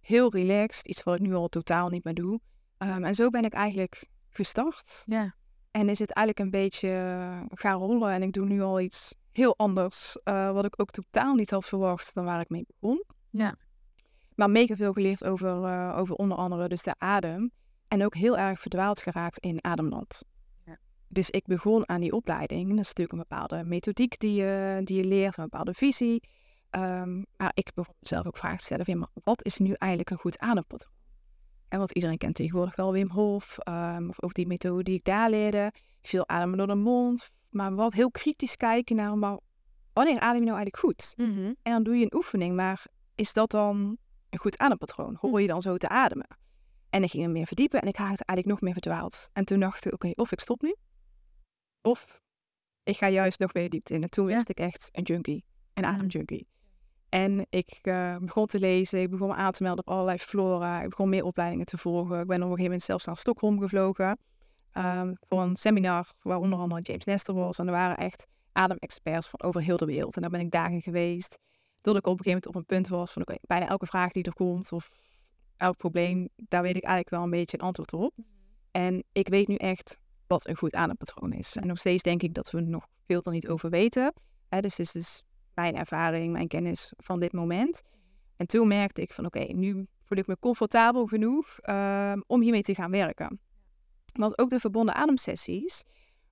Heel 0.00 0.32
relaxed, 0.32 0.88
iets 0.88 1.02
wat 1.02 1.14
ik 1.14 1.20
nu 1.20 1.34
al 1.34 1.48
totaal 1.48 1.88
niet 1.88 2.04
meer 2.04 2.14
doe. 2.14 2.40
Ehm, 2.78 3.04
en 3.04 3.14
zo 3.14 3.28
ben 3.30 3.44
ik 3.44 3.52
eigenlijk 3.52 4.04
gestart. 4.28 5.02
Ja. 5.06 5.34
En 5.74 5.88
is 5.88 5.98
het 5.98 6.10
eigenlijk 6.10 6.46
een 6.46 6.60
beetje 6.60 6.88
eh, 6.88 7.40
gaan 7.48 7.78
rollen. 7.78 8.10
En 8.10 8.22
ik 8.22 8.32
doe 8.32 8.46
nu 8.46 8.62
al 8.62 8.80
iets 8.80 9.14
heel 9.32 9.56
anders. 9.56 10.16
eh, 10.22 10.52
wat 10.52 10.64
ik 10.64 10.80
ook 10.80 10.90
totaal 10.90 11.34
niet 11.34 11.50
had 11.50 11.66
verwacht 11.66 12.14
dan 12.14 12.24
waar 12.24 12.40
ik 12.40 12.48
mee 12.48 12.66
begon. 12.66 13.04
Ja. 13.30 13.56
Maar 14.34 14.50
mega 14.50 14.76
veel 14.76 14.92
geleerd 14.92 15.24
over, 15.24 15.64
eh, 15.64 15.98
over 15.98 16.14
onder 16.14 16.36
andere 16.36 16.68
dus 16.68 16.82
de 16.82 16.94
adem. 16.98 17.50
En 17.88 18.04
ook 18.04 18.14
heel 18.14 18.38
erg 18.38 18.60
verdwaald 18.60 19.02
geraakt 19.02 19.38
in 19.38 19.64
ademland. 19.64 20.22
Ja. 20.66 20.78
Dus 21.08 21.30
ik 21.30 21.46
begon 21.46 21.88
aan 21.88 22.00
die 22.00 22.12
opleiding. 22.12 22.68
Dat 22.68 22.78
is 22.78 22.92
natuurlijk 22.92 23.12
een 23.12 23.26
bepaalde 23.28 23.64
methodiek 23.64 24.18
die 24.18 24.34
je, 24.34 24.80
die 24.84 24.96
je 24.96 25.04
leert, 25.04 25.36
een 25.36 25.44
bepaalde 25.44 25.74
visie. 25.74 26.28
Ehm, 26.70 27.22
maar 27.36 27.50
ik 27.54 27.70
begon 27.74 27.94
mezelf 28.00 28.26
ook 28.26 28.36
vragen 28.36 28.58
te 28.58 28.64
stellen: 28.64 28.84
van, 28.84 28.94
ja, 28.94 29.00
maar 29.00 29.22
wat 29.24 29.44
is 29.44 29.58
nu 29.58 29.72
eigenlijk 29.72 30.10
een 30.10 30.18
goed 30.18 30.38
adempatroon? 30.38 30.93
En 31.74 31.80
wat 31.80 31.92
iedereen 31.92 32.18
kent 32.18 32.34
tegenwoordig 32.34 32.76
wel, 32.76 32.92
Wim 32.92 33.10
Hof, 33.10 33.58
ehm, 33.58 34.08
of 34.08 34.22
ook 34.22 34.34
die 34.34 34.46
methode 34.46 34.82
die 34.82 34.94
ik 34.94 35.04
daar 35.04 35.30
leerde. 35.30 35.72
Veel 36.02 36.28
ademen 36.28 36.58
door 36.58 36.66
de 36.66 36.74
mond. 36.74 37.30
Maar 37.50 37.74
wat 37.74 37.92
heel 37.92 38.10
kritisch 38.10 38.56
kijken 38.56 38.96
naar, 38.96 39.18
maar 39.18 39.38
wanneer 39.92 40.20
adem 40.20 40.42
je 40.42 40.50
nou 40.50 40.56
eigenlijk 40.56 40.76
goed? 40.76 41.14
Mhm. 41.16 41.52
En 41.62 41.72
dan 41.72 41.82
doe 41.82 41.96
je 41.96 42.04
een 42.04 42.14
oefening, 42.14 42.56
maar 42.56 42.86
is 43.14 43.32
dat 43.32 43.50
dan 43.50 43.96
een 44.30 44.38
goed 44.38 44.58
adempatroon? 44.58 45.16
Hoor 45.20 45.40
je 45.40 45.46
dan 45.46 45.62
zo 45.62 45.76
te 45.76 45.88
ademen? 45.88 46.26
En 46.90 47.02
ik 47.02 47.10
ging 47.10 47.24
er 47.24 47.30
meer 47.30 47.46
verdiepen 47.46 47.80
en 47.80 47.88
ik 47.88 47.96
raakte 47.96 48.24
eigenlijk 48.24 48.48
nog 48.48 48.60
meer 48.60 48.72
verdwaald. 48.72 49.28
En 49.32 49.44
toen 49.44 49.60
dacht 49.60 49.86
ik, 49.86 49.92
oké, 49.92 50.10
of 50.14 50.32
ik 50.32 50.40
stop 50.40 50.62
nu, 50.62 50.74
of 51.82 52.20
ik 52.82 52.96
ga 52.96 53.08
juist 53.08 53.38
nog 53.38 53.54
meer 53.54 53.70
diepte 53.70 53.94
in. 53.94 54.02
En 54.02 54.10
toen 54.10 54.26
werd 54.26 54.48
ik 54.48 54.58
echt 54.58 54.88
een 54.92 55.02
junkie, 55.02 55.44
een 55.72 55.84
ademjunkie. 55.84 56.46
En 57.14 57.46
ik 57.50 57.78
eh, 57.82 58.16
begon 58.16 58.46
te 58.46 58.58
lezen, 58.58 59.00
ik 59.00 59.10
begon 59.10 59.28
me 59.28 59.34
aan 59.34 59.52
te 59.52 59.62
melden 59.62 59.86
op 59.86 59.92
allerlei 59.92 60.18
flora. 60.18 60.82
Ik 60.82 60.88
begon 60.88 61.08
meer 61.08 61.24
opleidingen 61.24 61.66
te 61.66 61.78
volgen. 61.78 62.20
Ik 62.20 62.26
ben 62.26 62.36
op 62.36 62.42
een 62.42 62.42
gegeven 62.42 62.64
moment 62.64 62.82
zelfs 62.82 63.04
naar 63.04 63.16
Stockholm 63.16 63.60
gevlogen. 63.60 64.18
ehm, 64.72 65.14
voor 65.28 65.42
een 65.42 65.56
seminar 65.56 66.12
waar 66.22 66.38
onder 66.38 66.58
andere 66.58 66.80
James 66.80 67.04
Nestor 67.04 67.34
was. 67.34 67.58
En 67.58 67.66
er 67.66 67.72
waren 67.72 67.96
echt 67.96 68.26
ademexperts 68.52 69.28
van 69.28 69.42
over 69.42 69.62
heel 69.62 69.76
de 69.76 69.84
wereld. 69.84 70.14
En 70.14 70.22
daar 70.22 70.30
ben 70.30 70.40
ik 70.40 70.50
dagen 70.50 70.80
geweest. 70.80 71.38
Tot 71.80 71.96
ik 71.96 72.06
op 72.06 72.18
een 72.18 72.24
gegeven 72.24 72.30
moment 72.30 72.46
op 72.46 72.54
een 72.54 72.64
punt 72.64 72.88
was 72.88 73.12
van 73.12 73.22
oké, 73.22 73.34
bijna 73.40 73.68
elke 73.68 73.86
vraag 73.86 74.12
die 74.12 74.24
er 74.24 74.34
komt 74.34 74.72
of 74.72 74.90
elk 75.56 75.76
probleem, 75.76 76.28
daar 76.36 76.62
weet 76.62 76.76
ik 76.76 76.84
eigenlijk 76.84 77.14
wel 77.14 77.22
een 77.22 77.40
beetje 77.40 77.58
een 77.58 77.66
antwoord 77.66 77.92
op. 77.92 78.14
En 78.70 79.04
ik 79.12 79.28
weet 79.28 79.48
nu 79.48 79.54
echt 79.54 79.98
wat 80.26 80.48
een 80.48 80.56
goed 80.56 80.74
adempatroon 80.74 81.32
is. 81.32 81.56
En 81.56 81.66
nog 81.66 81.78
steeds 81.78 82.02
denk 82.02 82.22
ik 82.22 82.34
dat 82.34 82.50
we 82.50 82.58
er 82.58 82.64
nog 82.64 82.86
veel 83.06 83.22
er 83.22 83.32
niet 83.32 83.48
over 83.48 83.70
weten. 83.70 84.12
Hè, 84.48 84.60
dus 84.60 84.74
dit 84.76 84.94
is 84.94 85.22
mijn 85.54 85.76
ervaring, 85.76 86.32
mijn 86.32 86.48
kennis 86.48 86.92
van 86.96 87.20
dit 87.20 87.32
moment. 87.32 87.82
En 88.36 88.46
toen 88.46 88.68
merkte 88.68 89.00
ik 89.00 89.12
van 89.12 89.26
oké, 89.26 89.38
nu 89.38 89.86
voel 90.04 90.18
ik 90.18 90.26
me 90.26 90.38
comfortabel 90.38 91.06
genoeg 91.06 91.58
ehm, 91.60 92.20
om 92.26 92.40
hiermee 92.40 92.62
te 92.62 92.74
gaan 92.74 92.90
werken. 92.90 93.40
Want 94.12 94.38
ook 94.38 94.50
de 94.50 94.58
verbonden 94.58 94.94
ademsessies, 94.94 95.84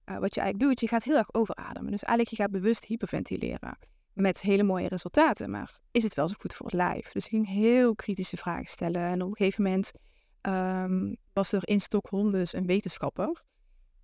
eh, 0.04 0.18
wat 0.18 0.34
je 0.34 0.40
eigenlijk 0.40 0.70
doet, 0.70 0.80
je 0.80 0.88
gaat 0.88 1.04
heel 1.04 1.16
erg 1.16 1.34
overademen. 1.34 1.90
Dus 1.90 2.02
eigenlijk 2.02 2.36
je 2.36 2.42
gaat 2.42 2.50
bewust 2.50 2.84
hyperventileren 2.84 3.78
met 4.12 4.40
hele 4.40 4.62
mooie 4.62 4.88
resultaten. 4.88 5.50
Maar 5.50 5.80
is 5.90 6.02
het 6.02 6.14
wel 6.14 6.28
zo 6.28 6.34
goed 6.38 6.54
voor 6.54 6.66
het 6.66 6.74
lijf? 6.74 7.12
Dus 7.12 7.24
ik 7.24 7.30
ging 7.30 7.48
heel 7.48 7.94
kritische 7.94 8.36
vragen 8.36 8.70
stellen. 8.70 9.02
En 9.02 9.22
op 9.22 9.28
een 9.28 9.36
gegeven 9.36 9.62
moment 9.62 9.92
ehm, 10.40 11.14
was 11.32 11.52
er 11.52 11.68
in 11.68 11.80
Stockholm 11.80 12.32
dus 12.32 12.52
een 12.52 12.66
wetenschapper. 12.66 13.42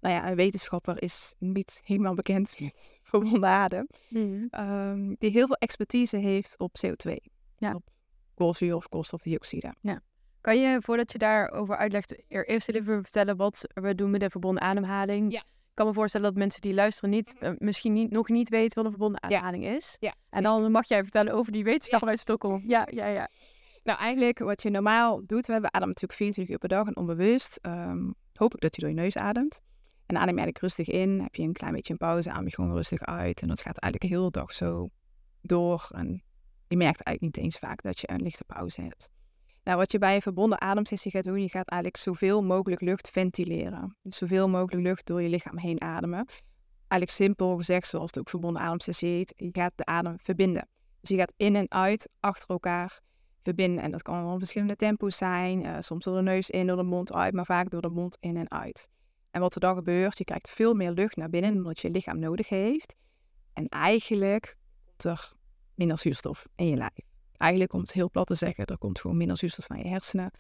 Nou 0.00 0.14
ja, 0.14 0.30
een 0.30 0.36
wetenschapper 0.36 1.02
is 1.02 1.34
niet 1.38 1.80
helemaal 1.84 2.14
bekend 2.14 2.60
met 2.60 2.98
verbonden 3.02 3.48
adem. 3.48 3.86
Mhm. 4.08 4.46
ehm, 4.50 5.14
die 5.18 5.30
heel 5.30 5.46
veel 5.46 5.56
expertise 5.56 6.16
heeft 6.16 6.58
op 6.58 6.76
CO2. 6.86 7.14
Ja. 7.56 7.74
Op 7.74 7.82
koolzuur 8.34 8.74
of 8.74 8.88
koolstofdioxide. 8.88 9.74
Kan 9.82 10.00
Kan 10.40 10.60
je, 10.60 10.78
voordat 10.80 11.12
je 11.12 11.18
daarover 11.18 11.76
uitlegt, 11.76 12.22
eerst 12.28 12.68
even 12.68 13.02
vertellen 13.02 13.36
wat 13.36 13.66
we 13.74 13.94
doen 13.94 14.10
met 14.10 14.20
de 14.20 14.30
verbonden 14.30 14.62
ademhaling? 14.62 15.32
Ja. 15.32 15.40
Ik 15.40 15.84
kan 15.84 15.86
me 15.86 15.92
voorstellen 15.92 16.26
dat 16.26 16.36
mensen 16.36 16.60
die 16.60 16.74
luisteren 16.74 17.10
niet, 17.10 17.36
uh, 17.40 17.50
misschien 17.58 17.92
niet, 17.92 18.10
nog 18.10 18.28
niet 18.28 18.48
weten 18.48 18.74
wat 18.74 18.84
een 18.84 18.90
verbonden 18.90 19.22
ademhaling 19.22 19.64
ja. 19.64 19.70
is. 19.70 19.96
Ja, 20.00 20.14
en 20.30 20.42
dan 20.42 20.70
mag 20.70 20.88
jij 20.88 21.02
vertellen 21.02 21.32
over 21.32 21.52
die 21.52 21.64
wetenschap 21.64 22.08
uit 22.08 22.18
Stockholm. 22.18 22.62
Ja, 22.66 22.88
ja, 22.90 23.06
ja. 23.06 23.28
Nou, 23.82 23.98
eigenlijk 23.98 24.38
wat 24.38 24.62
je 24.62 24.70
normaal 24.70 25.26
doet, 25.26 25.46
we 25.46 25.52
hebben 25.52 25.74
adem 25.74 25.88
natuurlijk 25.88 26.18
24 26.18 26.54
uur 26.54 26.60
per 26.60 26.68
dag 26.68 26.86
en 26.86 26.96
onbewust. 26.96 27.58
Um, 27.62 28.14
hoop 28.32 28.54
ik 28.54 28.60
dat 28.60 28.74
je 28.74 28.80
door 28.80 28.90
je 28.90 28.96
neus 28.96 29.16
ademt. 29.16 29.60
En 30.08 30.16
adem 30.16 30.38
eigenlijk 30.38 30.58
rustig 30.58 30.88
in, 30.88 31.20
heb 31.20 31.34
je 31.34 31.42
een 31.42 31.52
klein 31.52 31.72
beetje 31.72 31.92
een 31.92 31.98
pauze, 31.98 32.30
adem 32.30 32.44
je 32.44 32.54
gewoon 32.54 32.72
rustig 32.72 33.02
uit. 33.02 33.40
En 33.40 33.48
dat 33.48 33.60
gaat 33.60 33.78
eigenlijk 33.78 34.12
de 34.12 34.18
hele 34.18 34.30
dag 34.30 34.52
zo 34.52 34.88
door. 35.40 35.88
En 35.90 36.22
je 36.68 36.76
merkt 36.76 37.00
eigenlijk 37.00 37.20
niet 37.20 37.44
eens 37.44 37.58
vaak 37.58 37.82
dat 37.82 38.00
je 38.00 38.10
een 38.10 38.22
lichte 38.22 38.44
pauze 38.44 38.80
hebt. 38.80 39.10
Nou, 39.64 39.78
wat 39.78 39.92
je 39.92 39.98
bij 39.98 40.14
een 40.14 40.22
verbonden 40.22 40.60
ademsessie 40.60 41.10
gaat 41.10 41.24
doen, 41.24 41.42
je 41.42 41.48
gaat 41.48 41.68
eigenlijk 41.68 42.02
zoveel 42.02 42.42
mogelijk 42.42 42.80
lucht 42.80 43.10
ventileren. 43.10 43.96
Dus 44.02 44.16
zoveel 44.16 44.48
mogelijk 44.48 44.82
lucht 44.82 45.06
door 45.06 45.22
je 45.22 45.28
lichaam 45.28 45.58
heen 45.58 45.80
ademen. 45.80 46.26
Eigenlijk 46.88 47.10
simpel 47.10 47.56
gezegd, 47.56 47.88
zoals 47.88 48.10
het 48.10 48.18
ook 48.18 48.28
verbonden 48.28 48.62
ademsessie 48.62 49.08
heet, 49.08 49.32
je 49.36 49.48
gaat 49.52 49.72
de 49.74 49.84
adem 49.84 50.16
verbinden. 50.18 50.68
Dus 51.00 51.10
je 51.10 51.16
gaat 51.16 51.32
in 51.36 51.56
en 51.56 51.70
uit 51.70 52.08
achter 52.20 52.48
elkaar 52.48 53.00
verbinden. 53.42 53.82
En 53.82 53.90
dat 53.90 54.02
kan 54.02 54.24
wel 54.24 54.38
verschillende 54.38 54.76
tempo's 54.76 55.16
zijn. 55.16 55.64
Uh, 55.64 55.76
soms 55.80 56.04
door 56.04 56.16
de 56.16 56.22
neus 56.22 56.50
in, 56.50 56.66
door 56.66 56.76
de 56.76 56.82
mond 56.82 57.12
uit, 57.12 57.34
maar 57.34 57.46
vaak 57.46 57.70
door 57.70 57.82
de 57.82 57.90
mond 57.90 58.16
in 58.20 58.36
en 58.36 58.50
uit. 58.50 58.88
En 59.30 59.40
wat 59.40 59.54
er 59.54 59.60
dan 59.60 59.74
gebeurt, 59.74 60.18
je 60.18 60.24
krijgt 60.24 60.50
veel 60.50 60.74
meer 60.74 60.90
lucht 60.90 61.16
naar 61.16 61.30
binnen 61.30 61.54
dan 61.54 61.62
dat 61.62 61.80
je 61.80 61.90
lichaam 61.90 62.18
nodig 62.18 62.48
heeft. 62.48 62.96
En 63.52 63.68
eigenlijk 63.68 64.56
komt 64.84 65.04
er 65.04 65.32
minder 65.74 65.98
zuurstof 65.98 66.46
in 66.56 66.66
je 66.66 66.76
lijf. 66.76 67.06
Eigenlijk, 67.36 67.72
om 67.72 67.80
het 67.80 67.92
heel 67.92 68.10
plat 68.10 68.26
te 68.26 68.34
zeggen, 68.34 68.66
er 68.66 68.78
komt 68.78 69.00
gewoon 69.00 69.16
minder 69.16 69.38
zuurstof 69.38 69.68
naar 69.68 69.78
je 69.78 69.88
hersenen. 69.88 70.30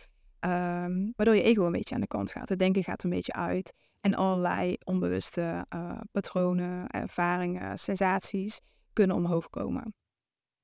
Um, 0.40 1.12
waardoor 1.16 1.34
je 1.34 1.42
ego 1.42 1.66
een 1.66 1.72
beetje 1.72 1.94
aan 1.94 2.00
de 2.00 2.06
kant 2.06 2.30
gaat. 2.30 2.48
Het 2.48 2.58
denken 2.58 2.84
gaat 2.84 3.04
een 3.04 3.10
beetje 3.10 3.32
uit. 3.32 3.72
En 4.00 4.14
allerlei 4.14 4.76
onbewuste 4.84 5.66
uh, 5.74 6.00
patronen, 6.12 6.86
ervaringen, 6.86 7.78
sensaties 7.78 8.60
kunnen 8.92 9.16
omhoog 9.16 9.50
komen. 9.50 9.94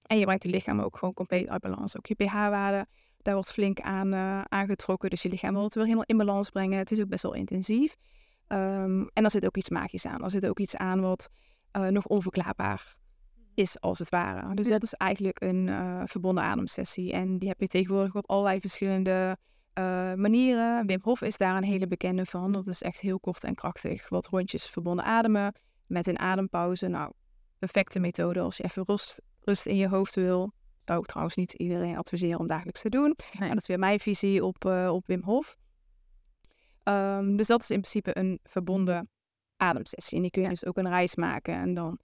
En 0.02 0.18
je 0.18 0.24
brengt 0.24 0.42
je 0.42 0.48
lichaam 0.48 0.80
ook 0.80 0.96
gewoon 0.96 1.14
compleet 1.14 1.48
uit 1.48 1.60
balans. 1.60 1.96
Ook 1.96 2.06
je 2.06 2.14
pH-waarde, 2.14 2.86
daar 3.24 3.34
wordt 3.34 3.52
flink 3.52 3.80
aan 3.80 4.12
uh, 4.12 4.40
aangetrokken. 4.40 5.10
Dus 5.10 5.22
je 5.22 5.28
lichaam 5.28 5.54
wil 5.54 5.62
het 5.62 5.74
weer 5.74 5.84
helemaal 5.84 6.04
in 6.06 6.16
balans 6.16 6.50
brengen. 6.50 6.78
Het 6.78 6.90
is 6.90 7.00
ook 7.00 7.08
best 7.08 7.22
wel 7.22 7.34
intensief. 7.34 7.96
Um, 8.48 9.08
en 9.12 9.24
er 9.24 9.30
zit 9.30 9.46
ook 9.46 9.56
iets 9.56 9.68
magisch 9.68 10.06
aan. 10.06 10.24
Er 10.24 10.30
zit 10.30 10.46
ook 10.46 10.58
iets 10.58 10.76
aan 10.76 11.00
wat 11.00 11.28
uh, 11.76 11.86
nog 11.86 12.06
onverklaarbaar 12.06 12.96
is, 13.54 13.80
als 13.80 13.98
het 13.98 14.08
ware. 14.08 14.54
Dus 14.54 14.68
dat 14.68 14.82
is 14.82 14.92
eigenlijk 14.92 15.42
een 15.42 15.66
uh, 15.66 16.02
verbonden 16.04 16.44
ademsessie. 16.44 17.12
En 17.12 17.38
die 17.38 17.48
heb 17.48 17.60
je 17.60 17.68
tegenwoordig 17.68 18.14
op 18.14 18.30
allerlei 18.30 18.60
verschillende 18.60 19.36
manieren. 20.16 20.86
Wim 20.86 21.00
Hof 21.02 21.22
is 21.22 21.36
daar 21.36 21.56
een 21.56 21.64
hele 21.64 21.86
bekende 21.86 22.26
van. 22.26 22.52
Dat 22.52 22.66
is 22.66 22.82
echt 22.82 23.00
heel 23.00 23.20
kort 23.20 23.44
en 23.44 23.54
krachtig. 23.54 24.08
Wat 24.08 24.26
rondjes 24.26 24.66
verbonden 24.66 25.04
ademen 25.04 25.52
met 25.86 26.06
een 26.06 26.18
adempauze. 26.18 26.88
Nou, 26.88 27.12
perfecte 27.58 27.98
methode 27.98 28.40
als 28.40 28.56
je 28.56 28.64
even 28.64 28.82
rust, 28.86 29.22
rust 29.40 29.66
in 29.66 29.76
je 29.76 29.88
hoofd 29.88 30.14
wil. 30.14 30.52
Zou 30.84 31.00
ik 31.00 31.06
trouwens 31.06 31.36
niet 31.36 31.52
iedereen 31.52 31.96
adviseren 31.96 32.38
om 32.38 32.46
dagelijks 32.46 32.80
te 32.80 32.88
doen. 32.88 33.16
Nee. 33.32 33.48
En 33.48 33.54
dat 33.54 33.60
is 33.60 33.66
weer 33.66 33.78
mijn 33.78 34.00
visie 34.00 34.44
op, 34.44 34.64
uh, 34.64 34.90
op 34.92 35.06
Wim 35.06 35.22
Hof. 35.22 35.56
Um, 36.84 37.36
dus 37.36 37.46
dat 37.46 37.60
is 37.60 37.70
in 37.70 37.80
principe 37.80 38.18
een 38.18 38.38
verbonden 38.42 39.08
ademsessie. 39.56 40.16
En 40.16 40.22
die 40.22 40.30
kun 40.30 40.42
je 40.42 40.48
dus 40.48 40.64
ook 40.64 40.76
een 40.76 40.88
reis 40.88 41.14
maken. 41.14 41.54
En 41.54 41.74
dan, 41.74 41.98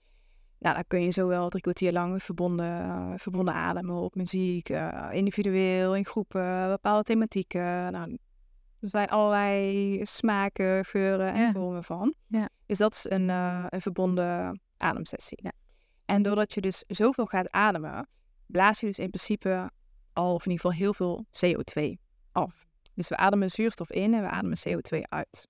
nou, 0.58 0.74
dan 0.74 0.84
kun 0.86 1.02
je 1.02 1.10
zowel 1.10 1.48
drie 1.48 1.62
kwartier 1.62 1.92
lang 1.92 2.22
verbonden, 2.22 2.86
uh, 2.86 3.12
verbonden 3.16 3.54
ademen 3.54 3.96
op 3.96 4.14
muziek, 4.14 4.68
uh, 4.68 5.08
individueel, 5.12 5.96
in 5.96 6.04
groepen, 6.04 6.68
bepaalde 6.68 7.02
thematieken. 7.02 7.92
Nou, 7.92 8.18
er 8.80 8.88
zijn 8.88 9.08
allerlei 9.08 10.00
smaken, 10.06 10.84
geuren 10.84 11.32
en 11.32 11.40
ja. 11.40 11.52
vormen 11.52 11.84
van. 11.84 12.14
Ja. 12.26 12.48
Dus 12.66 12.78
dat 12.78 12.94
is 12.94 13.10
een, 13.10 13.28
een 13.28 13.80
verbonden 13.80 14.60
ademsessie. 14.76 15.38
Ja. 15.42 15.52
En 16.04 16.22
doordat 16.22 16.54
je 16.54 16.60
dus 16.60 16.84
zoveel 16.86 17.26
gaat 17.26 17.50
ademen, 17.50 18.08
blaas 18.50 18.80
je 18.80 18.86
dus 18.86 18.98
in 18.98 19.10
principe 19.10 19.70
al, 20.12 20.34
of 20.34 20.44
in 20.44 20.50
ieder 20.50 20.70
geval 20.70 20.78
heel 20.78 20.94
veel 20.94 21.26
CO2 21.26 21.82
af. 22.32 22.68
Dus 22.94 23.08
we 23.08 23.16
ademen 23.16 23.50
zuurstof 23.50 23.90
in 23.90 24.14
en 24.14 24.22
we 24.22 24.28
ademen 24.28 24.58
CO2 24.68 25.00
uit. 25.08 25.48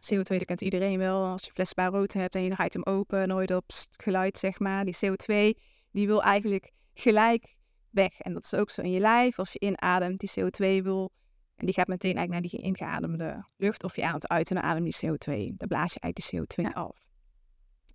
CO2, 0.00 0.36
dat 0.36 0.44
kent 0.44 0.60
iedereen 0.60 0.98
wel. 0.98 1.24
Als 1.24 1.44
je 1.44 1.50
fles 1.52 1.72
rood 1.74 2.12
hebt 2.12 2.34
en 2.34 2.42
je 2.42 2.50
draait 2.50 2.72
hem 2.72 2.84
open, 2.84 3.18
dan 3.18 3.30
hoor 3.30 3.40
je 3.40 3.46
dat 3.46 3.88
geluid, 3.90 4.38
zeg 4.38 4.58
maar. 4.58 4.84
Die 4.84 4.96
CO2, 4.96 5.60
die 5.90 6.06
wil 6.06 6.22
eigenlijk 6.22 6.72
gelijk 6.94 7.56
weg. 7.90 8.20
En 8.20 8.32
dat 8.32 8.44
is 8.44 8.54
ook 8.54 8.70
zo 8.70 8.82
in 8.82 8.90
je 8.90 9.00
lijf. 9.00 9.38
Als 9.38 9.52
je 9.52 9.58
inademt, 9.58 10.20
die 10.20 10.30
CO2 10.30 10.82
wil... 10.82 11.12
En 11.54 11.66
die 11.66 11.74
gaat 11.74 11.86
meteen 11.86 12.16
eigenlijk 12.16 12.42
naar 12.42 12.60
die 12.60 12.68
ingeademde 12.68 13.44
lucht. 13.56 13.84
Of 13.84 13.96
je 13.96 14.04
ademt 14.04 14.28
uit 14.28 14.48
en 14.48 14.54
dan 14.54 14.64
adem 14.64 14.84
die 14.84 14.96
CO2. 14.96 15.56
Dan 15.56 15.68
blaas 15.68 15.92
je 15.92 16.00
eigenlijk 16.00 16.48
die 16.48 16.64
CO2 16.64 16.70
ja. 16.72 16.80
af. 16.80 17.08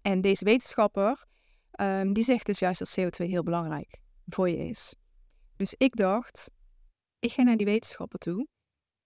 En 0.01 0.21
deze 0.21 0.45
wetenschapper, 0.45 1.25
um, 1.81 2.13
die 2.13 2.23
zegt 2.23 2.45
dus 2.45 2.59
juist 2.59 2.79
dat 2.79 2.99
CO2 2.99 3.29
heel 3.29 3.43
belangrijk 3.43 4.03
voor 4.27 4.49
je 4.49 4.57
is. 4.57 4.95
Dus 5.55 5.75
ik 5.77 5.95
dacht, 5.95 6.51
ik 7.19 7.31
ga 7.31 7.43
naar 7.43 7.57
die 7.57 7.65
wetenschapper 7.65 8.19
toe 8.19 8.47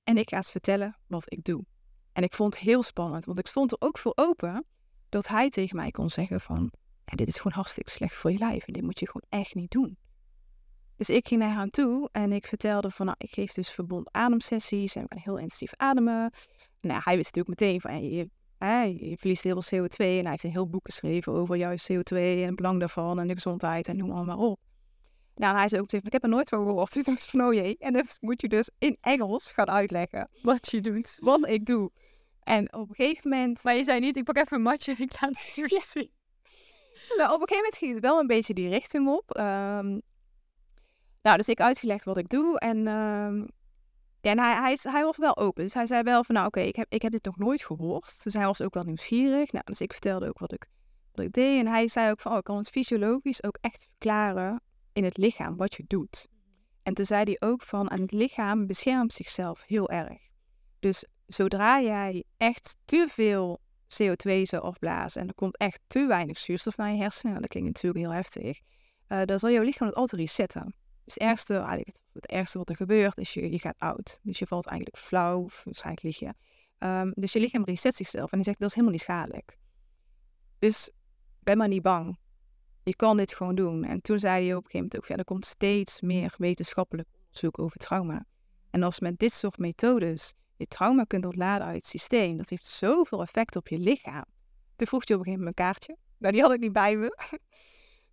en 0.03 0.17
ik 0.17 0.29
ga 0.29 0.38
eens 0.38 0.51
vertellen 0.51 0.97
wat 1.07 1.33
ik 1.33 1.43
doe. 1.43 1.65
En 2.13 2.23
ik 2.23 2.33
vond 2.33 2.53
het 2.53 2.63
heel 2.63 2.83
spannend, 2.83 3.25
want 3.25 3.39
ik 3.39 3.47
stond 3.47 3.71
er 3.71 3.77
ook 3.79 3.97
voor 3.97 4.11
open 4.15 4.65
dat 5.09 5.27
hij 5.27 5.49
tegen 5.49 5.75
mij 5.75 5.91
kon 5.91 6.09
zeggen 6.09 6.41
van, 6.41 6.71
ja, 7.05 7.15
dit 7.15 7.27
is 7.27 7.38
gewoon 7.38 7.53
hartstikke 7.53 7.89
slecht 7.89 8.15
voor 8.15 8.31
je 8.31 8.38
lijf 8.38 8.67
en 8.67 8.73
dit 8.73 8.83
moet 8.83 8.99
je 8.99 9.05
gewoon 9.05 9.41
echt 9.41 9.55
niet 9.55 9.71
doen. 9.71 9.97
Dus 10.95 11.09
ik 11.09 11.27
ging 11.27 11.41
naar 11.41 11.57
hem 11.57 11.69
toe 11.69 12.09
en 12.11 12.31
ik 12.31 12.47
vertelde 12.47 12.91
van, 12.91 13.05
nou, 13.05 13.17
ik 13.19 13.31
geef 13.31 13.51
dus 13.51 13.69
verbond 13.69 14.11
ademsessies 14.11 14.95
en 14.95 15.01
we 15.01 15.07
gaan 15.09 15.23
heel 15.23 15.38
intensief 15.38 15.73
ademen. 15.75 16.31
Nou, 16.81 17.01
hij 17.03 17.15
wist 17.15 17.35
natuurlijk 17.35 17.59
meteen 17.61 17.81
van, 17.81 18.03
je, 18.03 18.29
je 19.07 19.17
verliest 19.17 19.43
heel 19.43 19.61
veel 19.61 19.83
CO2 19.83 19.97
en 19.97 20.21
hij 20.21 20.29
heeft 20.29 20.43
een 20.43 20.51
heel 20.51 20.69
boek 20.69 20.85
geschreven 20.85 21.33
over 21.33 21.55
juist 21.55 21.91
CO2 21.91 22.15
en 22.15 22.45
het 22.45 22.55
belang 22.55 22.79
daarvan 22.79 23.19
en 23.19 23.27
de 23.27 23.33
gezondheid 23.33 23.88
en 23.88 23.97
noem 23.97 24.25
maar 24.25 24.38
op. 24.38 24.59
Nou, 25.39 25.58
hij 25.58 25.69
zei 25.69 25.81
ook 25.81 25.88
tegen 25.88 26.05
ik 26.05 26.12
heb 26.12 26.24
er 26.24 26.29
nooit 26.29 26.50
van 26.50 26.65
gehoord. 26.65 26.96
Ik 26.96 27.05
dacht 27.05 27.25
van, 27.25 27.41
oh 27.41 27.53
jee. 27.53 27.77
En 27.79 27.93
dan 27.93 28.05
moet 28.19 28.41
je 28.41 28.48
dus 28.48 28.69
in 28.77 28.98
Engels 29.01 29.51
gaan 29.51 29.69
uitleggen 29.69 30.29
wat 30.41 30.72
je 30.72 30.81
doet. 30.81 31.17
Wat 31.22 31.48
ik 31.48 31.65
doe. 31.65 31.91
En 32.43 32.74
op 32.74 32.89
een 32.89 32.96
gegeven 32.96 33.29
moment... 33.29 33.63
Maar 33.63 33.75
je 33.75 33.84
zei 33.84 34.00
niet, 34.00 34.17
ik 34.17 34.24
pak 34.24 34.38
even 34.38 34.58
een 34.58 34.63
matje 34.63 34.96
en 34.96 35.03
ik 35.03 35.22
laat 35.22 35.29
het 35.29 35.39
hier 35.39 35.81
zien. 35.93 36.12
Nou, 37.17 37.34
op 37.34 37.41
een 37.41 37.48
gegeven 37.48 37.55
moment 37.55 37.77
ging 37.77 37.91
het 37.91 38.01
wel 38.01 38.19
een 38.19 38.27
beetje 38.27 38.53
die 38.53 38.69
richting 38.69 39.08
op. 39.08 39.38
Um, 39.38 40.01
nou, 41.22 41.38
dus 41.38 41.50
ik 41.50 41.62
uitgelegd 41.62 42.03
wat 42.03 42.17
ik 42.17 42.29
doe. 42.29 42.60
En, 42.60 42.77
um, 42.77 43.48
ja, 44.22 44.31
en 44.31 44.39
hij, 44.39 44.53
hij, 44.53 44.77
hij 44.81 45.03
was 45.03 45.17
wel 45.17 45.38
open. 45.38 45.63
Dus 45.63 45.74
hij 45.74 45.88
zei 45.88 46.03
wel 46.03 46.24
van, 46.24 46.36
nou 46.36 46.48
oké, 46.48 46.58
okay, 46.58 46.69
ik, 46.69 46.75
heb, 46.75 46.88
ik 46.89 47.01
heb 47.01 47.12
dit 47.12 47.25
nog 47.25 47.38
nooit 47.38 47.65
gehoord. 47.65 48.24
Dus 48.24 48.34
hij 48.34 48.46
was 48.46 48.62
ook 48.62 48.74
wel 48.74 48.84
nieuwsgierig. 48.84 49.51
Nou, 49.51 49.65
dus 49.65 49.81
ik 49.81 49.91
vertelde 49.91 50.27
ook 50.27 50.39
wat 50.39 50.53
ik, 50.53 50.65
wat 51.12 51.25
ik 51.25 51.34
deed. 51.34 51.60
En 51.60 51.67
hij 51.67 51.88
zei 51.88 52.12
ook 52.12 52.19
van, 52.19 52.31
oh, 52.31 52.38
ik 52.38 52.43
kan 52.43 52.58
het 52.58 52.69
fysiologisch 52.69 53.43
ook 53.43 53.58
echt 53.62 53.88
verklaren 53.89 54.62
in 54.93 55.03
het 55.03 55.17
lichaam 55.17 55.58
wat 55.58 55.75
je 55.75 55.84
doet. 55.88 56.27
En 56.84 56.93
toen 56.93 57.05
zei 57.05 57.24
hij 57.24 57.50
ook 57.50 57.62
van, 57.62 57.91
aan 57.91 58.01
het 58.01 58.12
lichaam 58.12 58.67
beschermt 58.67 59.13
zichzelf 59.13 59.63
heel 59.65 59.89
erg. 59.89 60.27
Dus 60.79 61.05
zodra 61.25 61.81
jij 61.81 62.24
echt 62.38 62.77
te 62.86 63.08
veel 63.10 63.60
CO2 63.89 64.41
zou 64.41 64.62
afblazen 64.62 65.22
en 65.22 65.27
er 65.27 65.34
komt 65.34 65.58
echt 65.58 65.81
te 65.88 66.08
weinig 66.08 66.38
zuurstof 66.38 66.77
naar 66.77 66.91
je 66.91 66.98
hersenen, 66.98 67.29
nou, 67.29 67.41
dat 67.41 67.50
klinkt 67.51 67.69
natuurlijk 67.69 68.05
heel 68.05 68.13
heftig, 68.13 68.60
uh, 69.08 69.22
dan 69.24 69.39
zal 69.39 69.51
jouw 69.51 69.63
lichaam 69.63 69.88
het 69.88 69.96
altijd 69.96 70.22
resetten. 70.22 70.75
Dus 71.03 71.13
het 71.13 71.24
ergste, 71.24 71.53
eigenlijk 71.53 71.98
het 72.13 72.25
ergste 72.25 72.58
wat 72.58 72.69
er 72.69 72.75
gebeurt 72.75 73.17
is 73.17 73.34
je, 73.34 73.51
je 73.51 73.60
gaat 73.60 73.79
oud. 73.79 74.19
Dus 74.22 74.39
je 74.39 74.48
valt 74.48 74.65
eigenlijk 74.65 74.98
flauw, 74.98 75.43
of 75.43 75.62
waarschijnlijk 75.63 76.05
lig 76.05 76.19
je. 76.19 76.34
Um, 76.79 77.12
dus 77.15 77.34
je 77.34 77.39
lichaam 77.39 77.63
reset 77.63 77.96
zichzelf 77.96 78.31
en 78.31 78.38
die 78.38 78.46
zegt 78.46 78.60
dat 78.60 78.67
is 78.69 78.75
helemaal 78.75 78.96
niet 78.96 79.03
schadelijk. 79.03 79.58
Dus 80.60 80.91
ben 81.39 81.58
maar 81.58 81.67
niet 81.67 81.81
bang 81.81 82.17
je 82.89 82.96
kan 82.96 83.17
dit 83.17 83.36
gewoon 83.36 83.55
doen. 83.55 83.84
En 83.84 84.01
toen 84.01 84.19
zei 84.19 84.46
hij 84.46 84.55
op 84.55 84.63
een 84.63 84.69
gegeven 84.69 84.79
moment 84.79 84.98
ook, 84.98 85.05
ja, 85.05 85.15
er 85.15 85.24
komt 85.24 85.46
steeds 85.46 86.01
meer 86.01 86.34
wetenschappelijk 86.38 87.08
onderzoek 87.17 87.60
over 87.60 87.77
trauma. 87.77 88.25
En 88.69 88.84
als 88.84 89.00
met 89.00 89.19
dit 89.19 89.34
soort 89.34 89.58
methodes 89.58 90.34
je 90.55 90.67
trauma 90.67 91.03
kunt 91.03 91.25
ontladen 91.25 91.67
uit 91.67 91.75
het 91.75 91.86
systeem, 91.86 92.38
dat 92.38 92.50
heeft 92.50 92.65
zoveel 92.65 93.22
effect 93.22 93.55
op 93.55 93.67
je 93.67 93.79
lichaam. 93.79 94.25
Toen 94.75 94.88
vroeg 94.88 95.08
hij 95.08 95.17
op 95.17 95.22
een 95.22 95.31
gegeven 95.31 95.46
moment 95.46 95.60
een 95.60 95.65
kaartje. 95.65 95.98
Nou, 96.17 96.34
die 96.34 96.41
had 96.41 96.51
ik 96.51 96.60
niet 96.60 96.74
bij 96.74 96.96
me. 96.98 97.17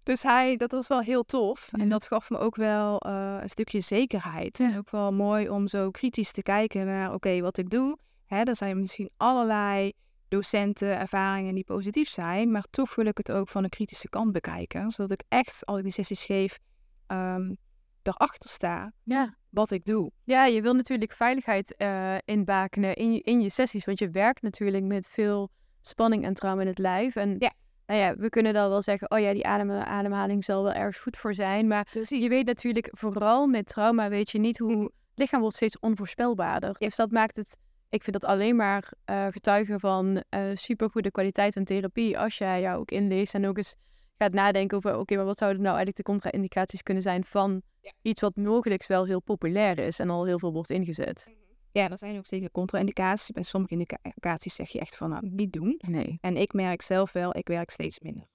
Dus 0.03 0.23
hij, 0.23 0.57
dat 0.57 0.73
was 0.73 0.89
wel 0.89 1.01
heel 1.01 1.23
tof. 1.23 1.73
En 1.73 1.89
dat 1.89 2.07
gaf 2.07 2.31
me 2.31 2.39
ook 2.39 2.57
wel 2.57 3.07
uh, 3.07 3.39
een 3.41 3.51
stukje 3.51 3.81
zekerheid. 3.81 4.61
En 4.61 4.79
ook 4.79 4.91
wel 4.91 5.13
mooi 5.13 5.49
om 5.49 5.69
zo 5.69 5.91
kritisch 5.91 6.33
te 6.33 6.43
kijken 6.43 6.87
naar, 6.87 7.15
oké, 7.15 7.41
wat 7.41 7.59
ik 7.59 7.71
doe. 7.71 7.99
Hè, 8.27 8.43
er 8.43 8.57
zijn 8.57 8.81
misschien 8.81 9.11
allerlei 9.17 9.93
docenten, 10.29 10.99
ervaringen 10.99 11.55
die 11.55 11.65
positief 11.65 12.09
zijn, 12.09 12.51
maar 12.51 12.65
toch 12.71 12.95
wil 12.95 13.07
ik 13.07 13.17
het 13.17 13.33
ook 13.33 13.49
van 13.49 13.65
een 13.65 13.71
kritische 13.71 14.09
kant 14.09 14.33
bekijken, 14.33 14.91
zodat 14.91 15.11
ik 15.11 15.23
echt, 15.29 15.67
als 15.67 15.79
ik 15.79 15.85
die 15.85 15.93
sessies 15.93 16.25
geef, 16.25 16.59
um, 17.07 17.57
erachter 18.03 18.51
sta 18.51 18.93
ja. 19.03 19.37
wat 19.51 19.71
ik 19.71 19.85
doe. 19.85 20.11
Ja, 20.25 20.45
je 20.45 20.63
wil 20.63 20.75
natuurlijk 20.75 21.13
veiligheid 21.13 21.75
uh, 21.79 22.15
inbakenen 22.25 22.95
in 22.95 23.13
je, 23.13 23.21
in 23.21 23.41
je 23.41 23.51
sessies, 23.51 23.85
want 23.85 23.99
je 23.99 24.11
werkt 24.11 24.43
natuurlijk 24.43 24.85
met 24.85 25.09
veel 25.09 25.51
spanning 25.81 26.25
en 26.25 26.35
trauma 26.35 26.61
in 26.61 26.67
het 26.67 26.79
lijf. 26.79 27.17
En 27.17 27.37
ja. 27.39 27.53
nou 27.87 28.01
ja, 28.01 28.17
we 28.17 28.29
kunnen 28.29 28.55
dan 28.55 28.69
wel 28.69 28.83
zeggen, 28.83 29.11
oh 29.11 29.19
ja, 29.19 29.33
die 29.33 29.47
adem 29.47 29.71
ademhaling 29.71 30.45
zal 30.45 30.63
wel 30.63 30.73
ergens 30.73 30.99
goed 30.99 31.17
voor 31.17 31.35
zijn, 31.35 31.67
maar 31.67 31.89
je 32.03 32.29
weet 32.29 32.47
natuurlijk, 32.47 32.89
vooral 32.93 33.47
met 33.47 33.67
trauma 33.67 34.09
weet 34.09 34.31
je 34.31 34.39
niet 34.39 34.59
hoe 34.59 34.91
lichaam 35.15 35.41
wordt 35.41 35.57
steeds 35.57 35.79
onvoorspelbaarder. 35.79 36.75
Dus 36.79 36.97
dat 36.97 37.11
maakt 37.11 37.37
het, 37.37 37.59
ik 37.89 38.03
vind 38.03 38.21
dat 38.21 38.31
alleen 38.31 38.57
maar 38.57 38.93
uh, 39.11 39.27
getuigen 39.31 39.81
van 39.81 40.23
uh, 40.31 40.51
supergoede 40.55 41.11
kwaliteit 41.11 41.57
en 41.57 41.65
therapie. 41.65 42.19
Als 42.19 42.39
jij 42.39 42.61
jou 42.61 42.79
ook 42.79 42.91
inleest 42.91 43.35
en 43.35 43.47
ook 43.47 43.57
eens 43.57 43.77
gaat 44.19 44.33
nadenken 44.33 44.77
over, 44.77 44.99
oké, 44.99 45.17
maar 45.17 45.25
wat 45.25 45.39
zouden 45.39 45.63
nou 45.63 45.77
eigenlijk 45.77 46.07
de 46.07 46.13
contra-indicaties 46.13 46.83
kunnen 46.83 47.03
zijn 47.03 47.25
van 47.25 47.63
iets 48.03 48.21
wat 48.21 48.37
mogelijk 48.37 48.87
wel 48.87 49.05
heel 49.05 49.21
populair 49.21 49.79
is 49.79 49.99
en 49.99 50.11
al 50.11 50.25
heel 50.25 50.39
veel 50.39 50.53
wordt 50.53 50.71
ingezet. 50.71 51.27
Mhm. 51.29 51.45
Ja, 51.73 51.91
er 51.91 51.99
zijn 51.99 52.17
ook 52.17 52.27
zeker 52.27 52.51
contra-indicaties. 52.51 53.31
Bij 53.31 53.43
sommige 53.43 53.73
indicaties 53.73 54.55
zeg 54.55 54.69
je 54.69 54.81
echt 54.81 54.97
van, 54.97 55.11
nou, 55.11 55.29
niet 55.29 55.53
doen. 55.53 55.81
Nee. 55.87 56.19
En 56.21 56.37
ik 56.37 56.53
merk 56.53 56.83
zelf 56.83 57.13
wel, 57.13 57.37
ik 57.37 57.49
werk 57.49 57.71
steeds 57.71 58.01
minder. 58.01 58.27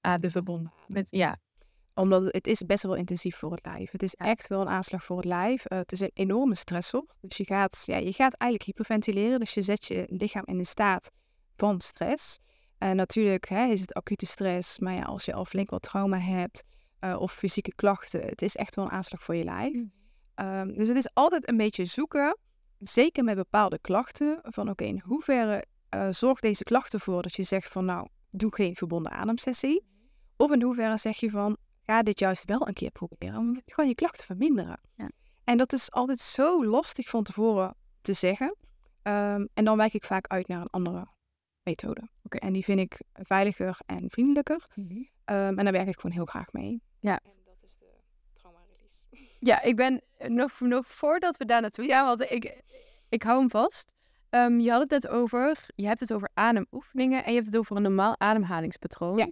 Ah, 0.00 0.20
de 0.20 0.30
verbonden. 0.30 0.72
Met, 0.86 1.06
ja, 1.10 1.38
omdat 1.94 2.22
het, 2.24 2.46
is 2.46 2.62
best 2.66 2.82
wel 2.82 2.94
intensief 2.94 3.36
voor 3.36 3.50
het 3.50 3.64
lijf. 3.64 3.90
Het 3.90 4.02
is 4.02 4.14
echt 4.14 4.46
wel 4.46 4.60
een 4.60 4.68
aanslag 4.68 5.04
voor 5.04 5.16
het 5.16 5.24
lijf. 5.24 5.64
Uh, 5.72 5.78
het 5.78 5.92
is 5.92 6.00
een 6.00 6.10
enorme 6.14 6.54
stressor. 6.54 7.06
Dus 7.20 7.36
je 7.36 7.44
gaat, 7.44 7.82
ja, 7.86 7.96
je 7.96 8.12
gaat 8.12 8.34
eigenlijk 8.34 8.62
hyperventileren. 8.62 9.40
Dus 9.40 9.54
je 9.54 9.62
zet 9.62 9.86
je 9.86 10.06
lichaam 10.08 10.44
in 10.44 10.58
een 10.58 10.66
staat 10.66 11.10
van 11.56 11.80
stress. 11.80 12.38
En 12.78 12.96
natuurlijk 12.96 13.48
hè, 13.48 13.66
is 13.66 13.80
het 13.80 13.94
acute 13.94 14.26
stress. 14.26 14.78
Maar 14.78 14.94
ja, 14.94 15.02
als 15.02 15.24
je 15.24 15.32
al 15.32 15.44
flink 15.44 15.70
wat 15.70 15.82
trauma 15.82 16.18
hebt 16.18 16.62
uh, 17.04 17.16
of 17.20 17.32
fysieke 17.32 17.74
klachten. 17.74 18.20
Het 18.20 18.42
is 18.42 18.56
echt 18.56 18.74
wel 18.74 18.84
een 18.84 18.90
aanslag 18.90 19.22
voor 19.22 19.34
je 19.34 19.44
lijf. 19.44 19.72
Mm. 19.72 19.92
Um, 20.34 20.74
dus 20.76 20.88
het 20.88 20.96
is 20.96 21.14
altijd 21.14 21.48
een 21.48 21.56
beetje 21.56 21.84
zoeken. 21.84 22.38
Zeker 22.78 23.24
met 23.24 23.36
bepaalde 23.36 23.78
klachten. 23.78 24.38
Van 24.42 24.62
oké, 24.62 24.70
okay, 24.70 24.86
in 24.86 25.02
hoeverre 25.04 25.64
uh, 25.94 26.06
zorgt 26.10 26.42
deze 26.42 26.64
klacht 26.64 26.94
ervoor 26.94 27.22
dat 27.22 27.36
je 27.36 27.42
zegt 27.42 27.68
van 27.68 27.84
nou, 27.84 28.08
doe 28.30 28.54
geen 28.54 28.76
verbonden 28.76 29.12
ademsessie. 29.12 29.84
Of 30.36 30.52
in 30.52 30.62
hoeverre 30.62 30.98
zeg 30.98 31.16
je 31.16 31.30
van, 31.30 31.56
ga 31.86 32.02
dit 32.02 32.18
juist 32.18 32.44
wel 32.44 32.68
een 32.68 32.74
keer 32.74 32.90
proberen. 32.90 33.38
Om 33.38 33.60
gewoon 33.66 33.88
je 33.88 33.94
klachten 33.94 34.26
verminderen. 34.26 34.80
Ja. 34.94 35.10
En 35.44 35.56
dat 35.56 35.72
is 35.72 35.90
altijd 35.90 36.20
zo 36.20 36.64
lastig 36.64 37.08
van 37.08 37.22
tevoren 37.22 37.74
te 38.00 38.12
zeggen. 38.12 38.56
Um, 39.02 39.48
en 39.54 39.64
dan 39.64 39.76
wijk 39.76 39.94
ik 39.94 40.04
vaak 40.04 40.26
uit 40.26 40.48
naar 40.48 40.60
een 40.60 40.70
andere 40.70 41.06
methode. 41.62 42.08
Okay. 42.22 42.40
En 42.40 42.52
die 42.52 42.64
vind 42.64 42.80
ik 42.80 43.00
veiliger 43.12 43.78
en 43.86 44.10
vriendelijker. 44.10 44.66
Mm 44.74 44.88
-hmm. 44.88 45.08
um, 45.36 45.58
en 45.58 45.64
daar 45.64 45.72
werk 45.72 45.88
ik 45.88 46.00
gewoon 46.00 46.16
heel 46.16 46.24
graag 46.24 46.52
mee. 46.52 46.82
Ja. 47.00 47.20
En 47.24 47.32
dat 47.44 47.56
is 47.62 47.76
de 47.78 47.86
trauma 48.32 48.58
release. 48.70 49.04
Ja, 49.50 49.62
ik 49.62 49.76
ben 49.76 50.02
nog, 50.18 50.60
nog 50.60 50.86
voordat 50.86 51.36
we 51.36 51.44
daar 51.44 51.60
naartoe 51.60 51.86
gaan, 51.86 52.06
want 52.06 52.30
ik, 52.30 52.62
ik 53.08 53.22
hou 53.22 53.38
hem 53.38 53.50
vast. 53.50 53.94
Um, 54.30 54.60
je 54.60 54.70
had 54.70 54.80
het 54.80 54.90
net 54.90 55.08
over, 55.08 55.66
je 55.74 55.86
hebt 55.86 56.00
het 56.00 56.12
over 56.12 56.30
ademoefeningen 56.34 57.24
en 57.24 57.28
je 57.30 57.34
hebt 57.34 57.46
het 57.46 57.56
over 57.56 57.76
een 57.76 57.82
normaal 57.82 58.14
ademhalingspatroon. 58.18 59.16
Ja. 59.18 59.28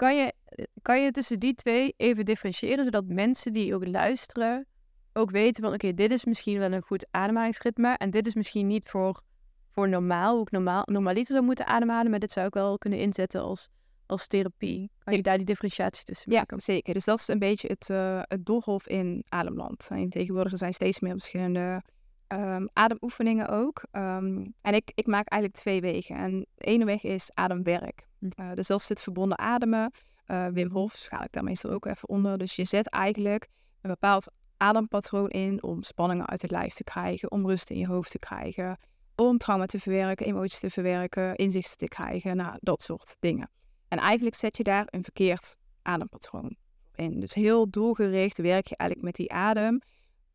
Kan 0.00 0.16
je, 0.16 0.34
kan 0.82 1.02
je 1.02 1.10
tussen 1.10 1.38
die 1.38 1.54
twee 1.54 1.94
even 1.96 2.24
differentiëren, 2.24 2.84
zodat 2.84 3.04
mensen 3.06 3.52
die 3.52 3.74
ook 3.74 3.86
luisteren 3.86 4.66
ook 5.12 5.30
weten 5.30 5.62
van 5.62 5.72
oké, 5.72 5.94
dit 5.94 6.10
is 6.10 6.24
misschien 6.24 6.58
wel 6.58 6.72
een 6.72 6.82
goed 6.82 7.06
ademhalingsritme 7.10 7.94
en 7.96 8.10
dit 8.10 8.26
is 8.26 8.34
misschien 8.34 8.66
niet 8.66 8.88
voor, 8.88 9.22
voor 9.70 9.88
normaal, 9.88 10.32
hoe 10.34 10.42
ik 10.42 10.50
normaal, 10.50 10.82
normaliter 10.86 11.34
zou 11.34 11.44
moeten 11.44 11.66
ademhalen, 11.66 12.10
maar 12.10 12.20
dit 12.20 12.32
zou 12.32 12.46
ik 12.46 12.54
wel 12.54 12.78
kunnen 12.78 12.98
inzetten 12.98 13.40
als, 13.40 13.68
als 14.06 14.26
therapie. 14.26 14.90
Kan 14.98 15.14
je 15.14 15.22
daar 15.22 15.36
die 15.36 15.46
differentiaties 15.46 16.04
tussen 16.04 16.32
maken? 16.32 16.56
Ja, 16.56 16.62
zeker. 16.62 16.94
Dus 16.94 17.04
dat 17.04 17.18
is 17.18 17.28
een 17.28 17.38
beetje 17.38 17.68
het, 17.68 17.88
uh, 17.88 18.22
het 18.22 18.46
doolhof 18.46 18.88
in 18.88 19.24
ademland. 19.28 19.88
En 19.90 20.10
tegenwoordig 20.10 20.58
zijn 20.58 20.74
steeds 20.74 21.00
meer 21.00 21.12
verschillende 21.12 21.82
um, 22.32 22.68
ademoefeningen 22.72 23.48
ook. 23.48 23.82
Um, 23.92 24.54
en 24.60 24.74
ik, 24.74 24.92
ik 24.94 25.06
maak 25.06 25.28
eigenlijk 25.28 25.62
twee 25.62 25.80
wegen. 25.80 26.16
En 26.16 26.46
de 26.54 26.64
ene 26.64 26.84
weg 26.84 27.02
is 27.02 27.30
ademwerk. 27.34 28.06
Uh, 28.20 28.52
dus 28.54 28.66
dat 28.66 28.80
is 28.80 28.88
het 28.88 29.02
verbonden 29.02 29.38
ademen. 29.38 29.90
Uh, 30.26 30.46
Wim 30.46 30.70
Hof 30.70 30.92
schaal 30.92 31.22
ik 31.22 31.32
daar 31.32 31.44
meestal 31.44 31.70
ook 31.70 31.86
even 31.86 32.08
onder. 32.08 32.38
Dus 32.38 32.56
je 32.56 32.64
zet 32.64 32.88
eigenlijk 32.88 33.48
een 33.80 33.90
bepaald 33.90 34.32
adempatroon 34.56 35.28
in 35.28 35.62
om 35.62 35.82
spanningen 35.82 36.26
uit 36.26 36.42
het 36.42 36.50
lijf 36.50 36.74
te 36.74 36.84
krijgen, 36.84 37.30
om 37.30 37.46
rust 37.46 37.70
in 37.70 37.78
je 37.78 37.86
hoofd 37.86 38.10
te 38.10 38.18
krijgen, 38.18 38.78
om 39.16 39.38
trauma 39.38 39.66
te 39.66 39.78
verwerken, 39.78 40.26
emoties 40.26 40.58
te 40.58 40.70
verwerken, 40.70 41.36
inzichten 41.36 41.78
te 41.78 41.88
krijgen, 41.88 42.36
nou, 42.36 42.56
dat 42.60 42.82
soort 42.82 43.16
dingen. 43.18 43.50
En 43.88 43.98
eigenlijk 43.98 44.36
zet 44.36 44.56
je 44.56 44.62
daar 44.62 44.86
een 44.86 45.02
verkeerd 45.02 45.56
adempatroon 45.82 46.56
in. 46.94 47.20
Dus 47.20 47.34
heel 47.34 47.70
doelgericht 47.70 48.38
werk 48.38 48.66
je 48.66 48.76
eigenlijk 48.76 49.08
met 49.08 49.16
die 49.16 49.32
adem 49.32 49.80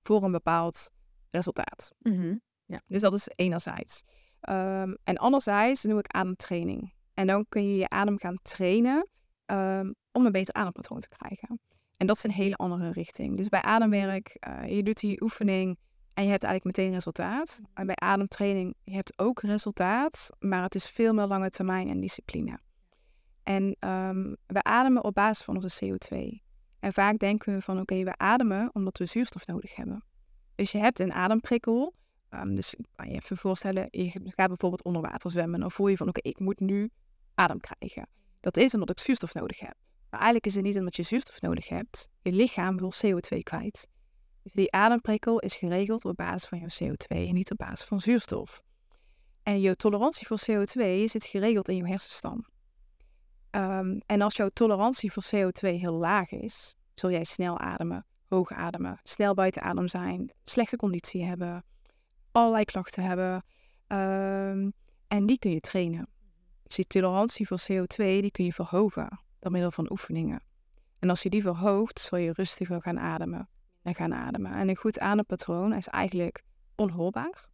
voor 0.03 0.23
een 0.23 0.31
bepaald 0.31 0.89
resultaat. 1.29 1.91
Mm 1.99 2.13
-hmm. 2.13 2.41
ja. 2.65 2.79
Dus 2.87 3.01
dat 3.01 3.13
is 3.13 3.27
enerzijds. 3.35 4.03
Um, 4.49 4.97
en 5.03 5.17
anderzijds 5.17 5.81
doe 5.81 5.99
ik 5.99 6.07
ademtraining. 6.07 6.93
En 7.13 7.27
dan 7.27 7.45
kun 7.49 7.69
je 7.69 7.75
je 7.75 7.89
adem 7.89 8.19
gaan 8.19 8.39
trainen 8.41 9.09
um, 9.45 9.95
om 10.11 10.25
een 10.25 10.31
beter 10.31 10.53
adempatroon 10.53 10.99
te 10.99 11.07
krijgen. 11.07 11.59
En 11.97 12.07
dat 12.07 12.15
is 12.15 12.23
een 12.23 12.31
hele 12.31 12.55
andere 12.55 12.91
richting. 12.91 13.37
Dus 13.37 13.49
bij 13.49 13.61
ademwerk, 13.61 14.37
uh, 14.47 14.75
je 14.75 14.83
doet 14.83 14.99
die 14.99 15.21
oefening 15.21 15.77
en 16.13 16.23
je 16.23 16.29
hebt 16.29 16.43
eigenlijk 16.43 16.77
meteen 16.77 16.93
resultaat. 16.93 17.61
En 17.73 17.85
bij 17.85 17.95
ademtraining, 17.95 18.75
je 18.83 18.95
hebt 18.95 19.19
ook 19.19 19.41
resultaat, 19.41 20.29
maar 20.39 20.63
het 20.63 20.75
is 20.75 20.85
veel 20.89 21.13
meer 21.13 21.25
lange 21.25 21.49
termijn 21.49 21.89
en 21.89 21.99
discipline. 21.99 22.59
En 23.43 23.63
um, 23.79 24.37
we 24.45 24.63
ademen 24.63 25.03
op 25.03 25.13
basis 25.13 25.45
van 25.45 25.55
onze 25.55 25.85
CO2. 25.85 26.17
En 26.79 26.93
vaak 26.93 27.19
denken 27.19 27.53
we 27.53 27.61
van 27.61 27.79
oké, 27.79 27.93
okay, 27.93 28.05
we 28.05 28.17
ademen 28.17 28.69
omdat 28.73 28.97
we 28.97 29.05
zuurstof 29.05 29.47
nodig 29.47 29.75
hebben. 29.75 30.03
Dus 30.55 30.71
je 30.71 30.77
hebt 30.77 30.99
een 30.99 31.13
ademprikkel. 31.13 31.93
Um, 32.29 32.55
dus 32.55 32.75
kan 32.95 33.09
je 33.09 33.15
even 33.15 33.37
voorstellen, 33.37 33.87
je 33.91 34.09
gaat 34.09 34.47
bijvoorbeeld 34.47 34.83
onder 34.83 35.01
water 35.01 35.31
zwemmen. 35.31 35.59
Dan 35.59 35.71
voel 35.71 35.87
je 35.87 35.97
van 35.97 36.07
oké, 36.07 36.19
ik 36.29 36.39
moet 36.39 36.59
nu 36.59 36.91
adem 37.35 37.59
krijgen. 37.59 38.07
Dat 38.39 38.57
is 38.57 38.73
omdat 38.73 38.89
ik 38.89 38.99
zuurstof 38.99 39.33
nodig 39.33 39.59
heb. 39.59 39.73
Maar 40.09 40.19
eigenlijk 40.19 40.45
is 40.45 40.55
het 40.55 40.63
niet 40.63 40.77
omdat 40.77 40.95
je 40.95 41.03
zuurstof 41.03 41.41
nodig 41.41 41.67
hebt. 41.67 42.09
Je 42.21 42.31
lichaam 42.31 42.77
wil 42.77 42.93
CO2 43.05 43.37
kwijt. 43.43 43.87
Dus 44.43 44.53
die 44.53 44.71
ademprikkel 44.71 45.39
is 45.39 45.55
geregeld 45.55 46.05
op 46.05 46.15
basis 46.15 46.49
van 46.49 46.59
jouw 46.59 46.89
CO2 46.89 47.07
en 47.07 47.33
niet 47.33 47.51
op 47.51 47.57
basis 47.57 47.85
van 47.85 48.01
zuurstof. 48.01 48.61
En 49.43 49.61
je 49.61 49.75
tolerantie 49.75 50.27
voor 50.27 50.39
CO2 50.49 51.03
zit 51.05 51.25
geregeld 51.25 51.69
in 51.69 51.75
je 51.75 51.87
hersenstam. 51.87 52.45
Um, 53.51 54.01
en 54.05 54.21
als 54.21 54.35
jouw 54.35 54.49
tolerantie 54.49 55.11
voor 55.11 55.23
CO2 55.23 55.59
heel 55.59 55.93
laag 55.93 56.31
is, 56.31 56.75
zul 56.95 57.11
jij 57.11 57.23
snel 57.23 57.59
ademen, 57.59 58.05
hoog 58.27 58.51
ademen, 58.51 58.99
snel 59.03 59.33
buiten 59.33 59.61
adem 59.61 59.87
zijn, 59.87 60.31
slechte 60.43 60.77
conditie 60.77 61.23
hebben, 61.23 61.63
allerlei 62.31 62.65
klachten 62.65 63.03
hebben. 63.03 63.43
Um, 63.87 64.73
en 65.07 65.25
die 65.25 65.39
kun 65.39 65.51
je 65.51 65.59
trainen. 65.59 66.07
Dus 66.63 66.75
die 66.75 66.87
tolerantie 66.87 67.47
voor 67.47 67.59
CO2 67.71 67.95
die 67.95 68.31
kun 68.31 68.45
je 68.45 68.53
verhogen 68.53 69.19
door 69.39 69.51
middel 69.51 69.71
van 69.71 69.91
oefeningen. 69.91 70.43
En 70.99 71.09
als 71.09 71.23
je 71.23 71.29
die 71.29 71.41
verhoogt, 71.41 71.99
zul 71.99 72.17
je 72.17 72.33
rustiger 72.33 72.81
gaan 72.81 72.99
ademen 72.99 73.49
en 73.81 73.95
gaan 73.95 74.13
ademen. 74.13 74.51
En 74.53 74.69
een 74.69 74.75
goed 74.75 74.99
adempatroon 74.99 75.73
is 75.73 75.87
eigenlijk 75.87 76.43
onhoorbaar. 76.75 77.47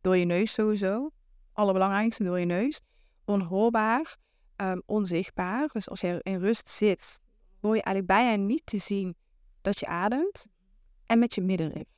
Door 0.00 0.16
je 0.16 0.24
neus 0.24 0.52
sowieso. 0.52 1.10
Allerbelangrijkste 1.52 2.24
door 2.24 2.38
je 2.38 2.46
neus. 2.46 2.80
Onhoorbaar, 3.24 4.16
um, 4.56 4.82
onzichtbaar. 4.86 5.68
Dus 5.72 5.88
als 5.88 6.00
je 6.00 6.20
in 6.22 6.38
rust 6.38 6.68
zit, 6.68 7.20
hoor 7.60 7.76
je 7.76 7.82
eigenlijk 7.82 8.06
bijna 8.06 8.42
niet 8.42 8.66
te 8.66 8.78
zien 8.78 9.16
dat 9.60 9.78
je 9.78 9.86
ademt. 9.86 10.46
En 11.06 11.18
met 11.18 11.34
je 11.34 11.40
middenrif. 11.40 11.88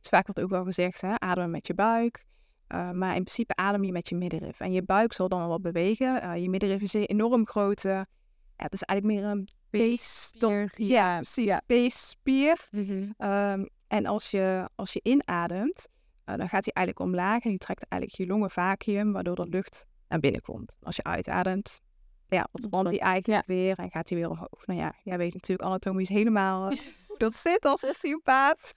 Dus 0.00 0.10
vaak 0.10 0.26
wordt 0.26 0.40
ook 0.40 0.50
wel 0.50 0.64
gezegd, 0.64 1.00
hè, 1.00 1.20
ademen 1.20 1.50
met 1.50 1.66
je 1.66 1.74
buik. 1.74 2.24
Uh, 2.68 2.90
maar 2.90 3.16
in 3.16 3.22
principe 3.22 3.56
adem 3.56 3.84
je 3.84 3.92
met 3.92 4.08
je 4.08 4.16
middenrif. 4.16 4.60
En 4.60 4.72
je 4.72 4.82
buik 4.82 5.12
zal 5.12 5.28
dan 5.28 5.48
wel 5.48 5.60
bewegen. 5.60 6.24
Uh, 6.24 6.42
je 6.42 6.50
middenrif 6.50 6.82
is 6.82 6.92
een 6.92 7.04
enorm 7.04 7.46
grote... 7.46 7.88
Ja, 8.56 8.66
het 8.66 8.72
is 8.72 8.82
eigenlijk 8.82 9.20
meer 9.20 9.30
een 9.30 9.48
peesspier. 9.70 10.72
Ja, 10.76 11.16
precies. 11.16 11.44
Ja. 11.44 11.62
Peesspier. 11.66 12.68
Mm 12.70 12.84
-hmm. 12.84 13.28
um, 13.28 13.68
en 13.86 14.06
als 14.06 14.30
je, 14.30 14.68
als 14.74 14.92
je 14.92 15.00
inademt, 15.02 15.88
dan 16.24 16.48
gaat 16.48 16.64
hij 16.64 16.72
eigenlijk 16.72 16.98
omlaag. 16.98 17.42
En 17.44 17.50
die 17.50 17.58
trekt 17.58 17.88
eigenlijk 17.88 18.22
je 18.22 18.26
longen 18.26 18.50
vacuüm, 18.50 19.12
waardoor 19.12 19.34
de 19.34 19.48
lucht 19.48 19.86
naar 20.08 20.20
binnen 20.20 20.40
komt. 20.40 20.76
Als 20.82 20.96
je 20.96 21.02
uitademt, 21.02 21.80
ja, 22.30 22.48
ontspant 22.52 22.88
hij 22.88 22.98
eigenlijk 22.98 23.46
ja. 23.46 23.54
weer 23.54 23.78
en 23.78 23.90
gaat 23.90 24.08
hij 24.08 24.18
weer 24.18 24.30
omhoog. 24.30 24.66
Nou 24.66 24.80
ja, 24.80 24.94
jij 25.02 25.18
weet 25.18 25.34
natuurlijk 25.34 25.68
anatomisch 25.68 26.08
helemaal 26.08 26.68
hoe 27.08 27.18
dat 27.18 27.34
zit 27.34 27.64
als 27.64 27.84
osteopaat. 27.84 28.72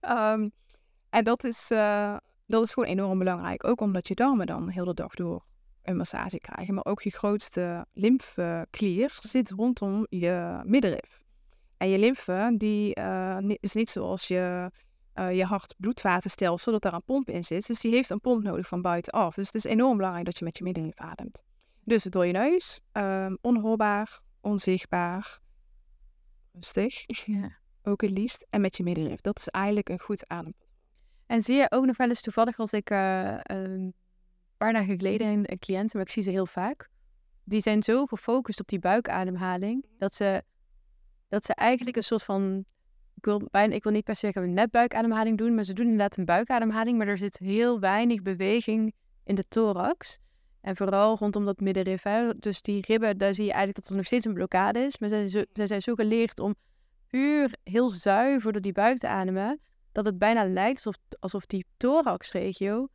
um, 0.00 0.52
en 1.16 1.24
dat 1.24 1.44
is, 1.44 1.70
uh, 1.70 2.16
dat 2.46 2.62
is 2.62 2.72
gewoon 2.72 2.88
enorm 2.88 3.18
belangrijk. 3.18 3.64
Ook 3.64 3.80
omdat 3.80 4.08
je 4.08 4.14
darmen 4.14 4.46
dan 4.46 4.68
heel 4.68 4.84
de 4.84 4.94
dag 4.94 5.14
door 5.14 5.44
een 5.82 5.96
massage 5.96 6.38
krijgen. 6.38 6.74
Maar 6.74 6.84
ook 6.84 7.02
je 7.02 7.10
grootste 7.10 7.86
lymfeklier 7.92 9.18
zit 9.20 9.50
rondom 9.50 10.06
je 10.08 10.60
middenrif. 10.64 11.24
En 11.76 11.88
je 11.88 11.98
lymfe 11.98 12.54
die, 12.56 12.98
uh, 12.98 13.38
is 13.60 13.72
niet 13.72 13.90
zoals 13.90 14.28
je, 14.28 14.70
uh, 15.14 15.36
je 15.36 15.44
hart-bloedvatenstelsel, 15.44 16.72
dat 16.72 16.82
daar 16.82 16.94
een 16.94 17.02
pomp 17.04 17.28
in 17.28 17.44
zit. 17.44 17.66
Dus 17.66 17.80
die 17.80 17.92
heeft 17.92 18.10
een 18.10 18.20
pomp 18.20 18.42
nodig 18.42 18.68
van 18.68 18.82
buitenaf. 18.82 19.34
Dus 19.34 19.46
het 19.46 19.54
is 19.54 19.64
enorm 19.64 19.96
belangrijk 19.96 20.24
dat 20.24 20.38
je 20.38 20.44
met 20.44 20.58
je 20.58 20.64
middenrif 20.64 20.96
ademt. 20.96 21.44
Dus 21.86 22.02
door 22.02 22.26
je 22.26 22.32
neus, 22.32 22.80
um, 22.92 23.38
onhoorbaar, 23.40 24.20
onzichtbaar, 24.40 25.38
rustig. 26.52 27.04
Ja. 27.26 27.58
Ook 27.90 28.00
het 28.00 28.10
liefst. 28.10 28.46
En 28.50 28.60
met 28.60 28.76
je 28.76 28.82
middenrif. 28.82 29.20
Dat 29.20 29.38
is 29.38 29.48
eigenlijk 29.48 29.88
een 29.88 30.00
goed 30.00 30.28
adempatroon. 30.28 30.64
En 31.26 31.42
zie 31.42 31.56
je 31.56 31.70
ook 31.70 31.84
nog 31.84 31.96
wel 31.96 32.08
eens 32.08 32.20
toevallig 32.20 32.58
als 32.58 32.72
ik 32.72 32.90
uh, 32.90 33.36
een 33.42 33.94
paar 34.56 34.72
dagen 34.72 34.96
geleden 34.96 35.50
een 35.50 35.58
cliënt, 35.58 35.94
maar 35.94 36.02
ik 36.02 36.10
zie 36.10 36.22
ze 36.22 36.30
heel 36.30 36.46
vaak, 36.46 36.88
die 37.44 37.60
zijn 37.60 37.82
zo 37.82 38.06
gefocust 38.06 38.60
op 38.60 38.68
die 38.68 38.78
buikademhaling 38.78 39.86
dat 39.98 40.14
ze, 40.14 40.42
dat 41.28 41.44
ze 41.44 41.54
eigenlijk 41.54 41.96
een 41.96 42.02
soort 42.02 42.22
van 42.22 42.64
ik 43.14 43.24
wil, 43.24 43.48
bijna, 43.50 43.74
ik 43.74 43.82
wil 43.82 43.92
niet 43.92 44.04
per 44.04 44.14
se 44.14 44.20
zeggen 44.20 44.42
een 44.42 44.52
netbuikademhaling 44.52 45.38
doen, 45.38 45.54
maar 45.54 45.64
ze 45.64 45.72
doen 45.72 45.84
inderdaad 45.84 46.16
een 46.16 46.24
buikademhaling, 46.24 46.98
maar 46.98 47.08
er 47.08 47.18
zit 47.18 47.38
heel 47.38 47.80
weinig 47.80 48.22
beweging 48.22 48.94
in 49.24 49.34
de 49.34 49.44
thorax. 49.48 50.18
En 50.66 50.76
vooral 50.76 51.16
rondom 51.16 51.44
dat 51.44 51.60
middenrif. 51.60 52.02
Dus 52.36 52.62
die 52.62 52.84
ribben, 52.86 53.18
daar 53.18 53.34
zie 53.34 53.44
je 53.44 53.52
eigenlijk 53.52 53.80
dat 53.80 53.90
er 53.90 53.96
nog 53.96 54.06
steeds 54.06 54.24
een 54.24 54.34
blokkade 54.34 54.78
is. 54.78 54.98
Maar 54.98 55.08
zij, 55.08 55.46
zijn 55.52 55.82
zo 55.82 55.94
geleerd 55.94 56.38
om 56.38 56.54
puur 57.06 57.50
heel 57.62 57.88
zuiver 57.88 58.52
door 58.52 58.62
die 58.62 58.72
buik 58.72 58.98
te 58.98 59.08
ademen, 59.08 59.60
dat 59.92 60.04
het 60.04 60.18
bijna 60.18 60.44
lijkt 60.44 60.76
alsof, 60.76 61.02
alsof 61.18 61.46
die 61.46 61.64
thoraxregio 61.76 62.88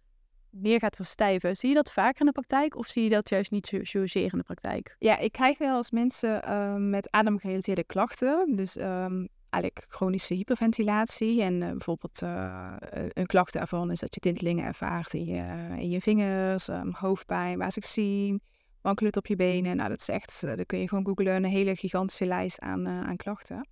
meer 0.49 0.79
gaat 0.79 0.95
verstijven. 0.95 1.55
Zie 1.55 1.69
je 1.69 1.75
dat 1.75 1.91
vaker 1.91 2.19
in 2.19 2.25
de 2.25 2.31
praktijk 2.31 2.75
of 2.75 2.88
zie 2.88 3.03
je 3.03 3.10
dat 3.10 3.29
juist 3.29 3.51
niet 3.51 3.79
zozeer 3.81 4.31
in 4.31 4.38
de 4.38 4.43
praktijk? 4.43 4.95
Ja, 4.99 5.17
ik 5.17 5.31
krijg 5.31 5.57
wel 5.57 5.77
eens 5.77 5.91
mensen 5.91 6.43
uh, 6.45 6.75
met 6.75 7.12
ademgerelateerde 7.12 7.84
klachten. 7.84 8.55
Dus 8.55 8.77
um, 8.77 9.27
eigenlijk 9.52 9.86
chronische 9.90 10.34
hyperventilatie. 10.34 11.42
En 11.42 11.62
uh, 11.62 11.70
bijvoorbeeld 11.70 12.22
uh, 12.22 12.74
een 13.14 13.26
klacht 13.26 13.54
daarvan 13.54 13.92
is 13.92 14.00
dat 14.00 14.14
je 14.14 14.20
tintelingen 14.20 14.66
ervaart 14.66 15.14
in 15.14 15.26
je, 15.26 15.76
in 15.78 15.90
je 15.90 16.02
vingers, 16.02 16.68
um, 16.68 16.94
hoofdpijn, 16.94 17.72
zie, 17.72 18.42
wankelend 18.82 19.18
op 19.18 19.28
je 19.28 19.36
benen. 19.36 19.76
Nou, 19.76 19.90
dat 19.90 20.00
is 20.00 20.10
echt, 20.10 20.42
dan 20.42 20.66
kun 20.66 20.80
je 20.80 20.88
gewoon 20.88 21.06
googlen, 21.06 21.36
een 21.36 21.44
hele 21.44 21.76
gigantische 21.76 22.26
lijst 22.26 22.60
aan, 22.60 22.88
aan 22.88 23.18
klachten. 23.18 23.68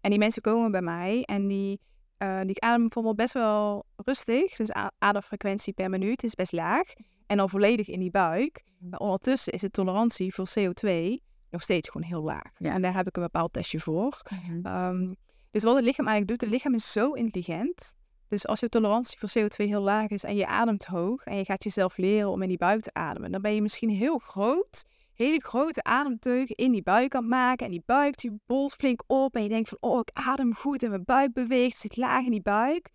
En 0.00 0.10
die 0.10 0.18
mensen 0.18 0.42
komen 0.42 0.70
bij 0.70 0.82
mij 0.82 1.22
en 1.22 1.46
die 1.46 1.80
uh, 2.18 2.40
die 2.40 2.60
ademen 2.60 2.82
bijvoorbeeld 2.82 3.16
best 3.16 3.32
wel 3.32 3.86
rustig. 3.96 4.56
Dus 4.56 4.70
ademfrequentie 4.98 5.72
per 5.72 5.90
minuut 5.90 6.24
is 6.24 6.34
best 6.34 6.52
laag. 6.52 6.92
En 7.26 7.36
dan 7.36 7.48
volledig 7.48 7.88
in 7.88 8.00
die 8.00 8.10
buik. 8.10 8.62
Mhm. 8.78 8.90
Maar 8.90 9.00
ondertussen 9.00 9.52
is 9.52 9.60
de 9.60 9.70
tolerantie 9.70 10.34
voor 10.34 10.48
CO2 10.58 11.16
nog 11.50 11.62
steeds 11.62 11.88
gewoon 11.88 12.06
heel 12.06 12.22
laag. 12.22 12.50
Ja. 12.58 12.72
En 12.72 12.82
daar 12.82 12.94
heb 12.94 13.06
ik 13.06 13.16
een 13.16 13.22
bepaald 13.22 13.52
testje 13.52 13.80
voor. 13.80 14.20
Mm 14.48 14.66
um, 14.66 15.16
dus 15.50 15.62
wat 15.62 15.74
het 15.74 15.84
lichaam 15.84 16.06
eigenlijk 16.06 16.28
doet, 16.28 16.50
het 16.50 16.58
lichaam 16.58 16.74
is 16.74 16.92
zo 16.92 17.12
intelligent. 17.12 17.94
Dus 18.28 18.46
als 18.46 18.60
je 18.60 18.68
tolerantie 18.68 19.18
voor 19.18 19.28
CO2 19.38 19.68
heel 19.68 19.82
laag 19.82 20.08
is 20.08 20.24
en 20.24 20.36
je 20.36 20.46
ademt 20.46 20.84
hoog 20.84 21.24
en 21.24 21.36
je 21.36 21.44
gaat 21.44 21.64
jezelf 21.64 21.96
leren 21.96 22.30
om 22.30 22.42
in 22.42 22.48
die 22.48 22.58
buik 22.58 22.80
te 22.80 22.94
ademen, 22.94 23.32
dan 23.32 23.42
ben 23.42 23.54
je 23.54 23.62
misschien 23.62 23.90
heel 23.90 24.18
groot 24.18 24.84
hele 25.18 25.40
grote 25.40 25.82
ademteugen 25.82 26.56
in 26.56 26.72
die 26.72 26.82
buik 26.82 27.14
aan 27.14 27.20
het 27.20 27.30
maken. 27.30 27.66
En 27.66 27.72
die 27.72 27.82
buik 27.86 28.18
die 28.18 28.40
bolt 28.46 28.74
flink 28.74 29.02
op. 29.06 29.34
En 29.34 29.42
je 29.42 29.48
denkt 29.48 29.68
van, 29.68 29.78
oh, 29.80 29.98
ik 29.98 30.10
adem 30.12 30.54
goed 30.54 30.82
en 30.82 30.90
mijn 30.90 31.04
buik 31.04 31.32
beweegt. 31.32 31.78
zit 31.78 31.96
laag 31.96 32.24
in 32.24 32.30
die 32.30 32.42
buik. 32.42 32.90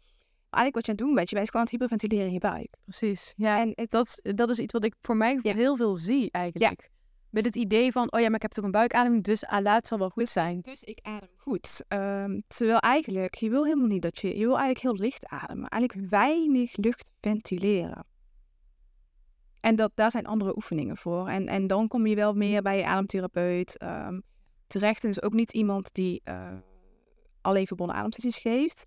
Maar 0.49 0.61
eigenlijk 0.61 0.75
wat 0.75 0.85
je 0.85 0.91
aan 0.91 0.97
het 0.97 1.05
doen 1.05 1.15
bent, 1.15 1.29
je 1.29 1.35
bent 1.35 1.49
gewoon 1.49 1.61
aan 1.61 1.71
het 1.71 1.79
hyperventileren 1.79 2.27
in 2.27 2.33
je 2.33 2.39
buik. 2.39 2.75
Precies. 2.83 3.33
Ja, 3.35 3.59
en 3.59 3.71
het... 3.75 3.91
dat, 3.91 4.19
dat 4.21 4.49
is 4.49 4.59
iets 4.59 4.73
wat 4.73 4.83
ik 4.83 4.95
voor 5.01 5.17
mij 5.17 5.39
heel 5.41 5.75
veel 5.75 5.95
zie 5.95 6.31
eigenlijk. 6.31 6.79
Ja. 6.79 6.87
Met 7.33 7.45
het 7.45 7.55
idee 7.55 7.91
van, 7.91 8.11
oh 8.11 8.19
ja, 8.19 8.25
maar 8.25 8.35
ik 8.35 8.41
heb 8.41 8.51
toch 8.51 8.65
een 8.65 8.71
buikademing, 8.71 9.23
dus 9.23 9.45
ah, 9.45 9.61
laat 9.61 9.75
het 9.75 9.87
zal 9.87 9.97
wel 9.97 10.09
goed 10.09 10.29
zijn. 10.29 10.61
Dus 10.61 10.83
ik 10.83 10.99
adem 11.01 11.29
goed. 11.37 11.83
Um, 11.89 12.43
terwijl 12.47 12.79
eigenlijk, 12.79 13.35
je 13.35 13.49
wil 13.49 13.63
helemaal 13.63 13.87
niet 13.87 14.01
dat 14.01 14.19
je, 14.19 14.27
je 14.27 14.45
wil 14.45 14.57
eigenlijk 14.57 14.79
heel 14.79 14.95
licht 14.95 15.27
ademen. 15.27 15.67
Eigenlijk 15.67 16.09
weinig 16.09 16.77
lucht 16.77 17.11
ventileren. 17.21 18.05
En 19.59 19.75
dat, 19.75 19.91
daar 19.95 20.11
zijn 20.11 20.25
andere 20.25 20.55
oefeningen 20.55 20.97
voor. 20.97 21.27
En, 21.27 21.47
en 21.47 21.67
dan 21.67 21.87
kom 21.87 22.07
je 22.07 22.15
wel 22.15 22.33
meer 22.33 22.61
bij 22.61 22.77
je 22.77 22.85
ademtherapeut 22.85 23.83
um, 23.83 24.23
terecht. 24.67 25.03
En 25.03 25.09
dus 25.09 25.21
ook 25.21 25.33
niet 25.33 25.53
iemand 25.53 25.93
die 25.93 26.21
uh, 26.25 26.57
alleen 27.41 27.67
verbonden 27.67 27.95
ademsessies 27.95 28.37
geeft. 28.37 28.85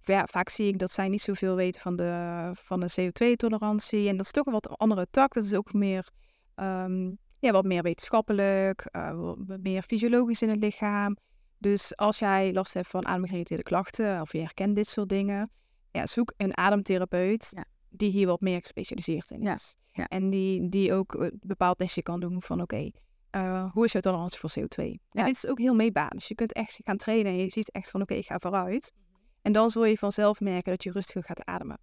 Ja, 0.00 0.26
vaak 0.26 0.48
zie 0.48 0.68
ik 0.68 0.78
dat 0.78 0.90
zij 0.90 1.08
niet 1.08 1.22
zoveel 1.22 1.54
weten 1.54 1.80
van 1.80 1.96
de, 1.96 2.50
van 2.52 2.80
de 2.80 2.90
CO2-tolerantie. 3.00 4.08
En 4.08 4.16
dat 4.16 4.26
is 4.26 4.32
toch 4.32 4.46
een 4.46 4.52
wat 4.52 4.78
andere 4.78 5.06
tak. 5.10 5.34
Dat 5.34 5.44
is 5.44 5.54
ook 5.54 5.72
meer, 5.72 6.08
um, 6.54 7.18
ja, 7.38 7.52
wat 7.52 7.64
meer 7.64 7.82
wetenschappelijk, 7.82 8.88
uh, 8.92 9.34
wat 9.36 9.60
meer 9.60 9.82
fysiologisch 9.82 10.42
in 10.42 10.48
het 10.48 10.60
lichaam. 10.60 11.16
Dus 11.58 11.96
als 11.96 12.18
jij 12.18 12.52
last 12.52 12.74
hebt 12.74 12.88
van 12.88 13.06
ademgerelateerde 13.06 13.62
klachten 13.62 14.20
of 14.20 14.32
je 14.32 14.38
herkent 14.38 14.76
dit 14.76 14.88
soort 14.88 15.08
dingen, 15.08 15.50
ja, 15.90 16.06
zoek 16.06 16.32
een 16.36 16.56
ademtherapeut. 16.56 17.52
Ja 17.56 17.64
die 17.96 18.10
hier 18.10 18.26
wat 18.26 18.40
meer 18.40 18.60
gespecialiseerd 18.60 19.30
in 19.30 19.42
is. 19.42 19.76
Ja. 19.92 20.06
En 20.08 20.30
die, 20.30 20.68
die 20.68 20.92
ook 20.92 21.14
een 21.14 21.30
eh, 21.30 21.38
bepaald 21.40 21.78
testje 21.78 22.02
kan 22.02 22.20
doen 22.20 22.42
van 22.42 22.60
oké, 22.60 22.90
eh, 23.30 23.72
hoe 23.72 23.84
is 23.84 23.92
jouw 23.92 24.00
tolerantie 24.00 24.38
voor 24.38 24.50
CO2? 24.58 24.84
En 25.10 25.24
dit 25.24 25.34
is 25.34 25.46
ook 25.46 25.58
heel 25.58 25.74
meetbaar. 25.74 26.10
Dus 26.10 26.28
je 26.28 26.34
kunt 26.34 26.52
echt 26.52 26.80
gaan 26.84 26.96
trainen 26.96 27.32
en 27.32 27.38
je 27.38 27.50
ziet 27.50 27.70
echt 27.70 27.90
van 27.90 28.02
oké, 28.02 28.14
ik 28.14 28.26
ga 28.26 28.38
vooruit. 28.38 28.92
Mhm. 28.94 29.04
En 29.42 29.52
dan 29.52 29.70
zul 29.70 29.84
je 29.84 29.98
vanzelf 29.98 30.40
merken 30.40 30.70
dat 30.70 30.82
je 30.82 30.90
rustiger 30.90 31.24
gaat 31.24 31.44
ademen. 31.44 31.78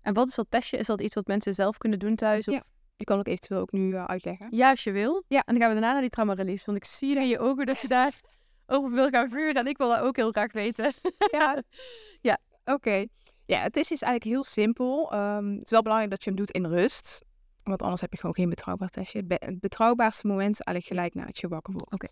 En 0.00 0.14
wat 0.14 0.28
is 0.28 0.34
dat 0.34 0.46
testje? 0.48 0.76
Is 0.76 0.86
dat 0.86 1.00
iets 1.00 1.14
wat 1.14 1.26
mensen 1.26 1.54
zelf 1.54 1.78
kunnen 1.78 1.98
doen 1.98 2.14
thuis? 2.14 2.48
Of? 2.48 2.60
Die 2.96 3.06
kan 3.06 3.20
ik 3.20 3.26
eventueel 3.26 3.60
ook 3.60 3.72
nu 3.72 3.90
uh, 3.90 4.04
uitleggen. 4.04 4.46
Ja, 4.50 4.70
als 4.70 4.84
je 4.84 4.92
wil. 4.92 5.24
Ja. 5.28 5.42
En 5.44 5.54
dan 5.54 5.62
gaan 5.62 5.68
we 5.68 5.80
daarna 5.80 5.92
naar 5.92 6.00
die 6.00 6.10
trauma 6.10 6.32
release. 6.32 6.64
Want 6.64 6.78
ik 6.78 6.84
zie 6.84 7.16
in 7.16 7.28
je 7.28 7.38
ogen 7.38 7.66
dat 7.66 7.78
je 7.78 7.88
daar 7.88 8.20
over 8.66 8.90
wil 8.90 9.08
gaan 9.08 9.30
vuren. 9.30 9.54
En 9.54 9.66
ik 9.66 9.78
wil 9.78 9.88
dat 9.88 10.00
ook 10.00 10.16
heel 10.16 10.30
graag 10.30 10.52
weten. 10.52 10.92
ja, 11.30 11.62
ja. 12.28 12.38
oké. 12.64 13.06
Ja, 13.46 13.60
het 13.60 13.76
is 13.76 13.88
dus 13.88 14.02
eigenlijk 14.02 14.34
heel 14.34 14.44
simpel. 14.44 15.14
Um, 15.14 15.52
het 15.52 15.64
is 15.64 15.70
wel 15.70 15.82
belangrijk 15.82 16.10
dat 16.10 16.24
je 16.24 16.30
hem 16.30 16.38
doet 16.38 16.50
in 16.50 16.66
rust. 16.66 17.24
Want 17.64 17.82
anders 17.82 18.00
heb 18.00 18.12
je 18.12 18.18
gewoon 18.18 18.34
geen 18.34 18.48
betrouwbaar 18.48 18.88
testje. 18.88 19.24
Het, 19.28 19.60
betrouwbaarste 19.60 20.26
moment 20.26 20.50
is 20.50 20.60
eigenlijk 20.60 20.86
gelijk 20.86 21.14
nadat 21.14 21.38
je 21.38 21.48
wakker 21.48 21.72
wordt. 21.72 21.92
Oké. 21.92 22.08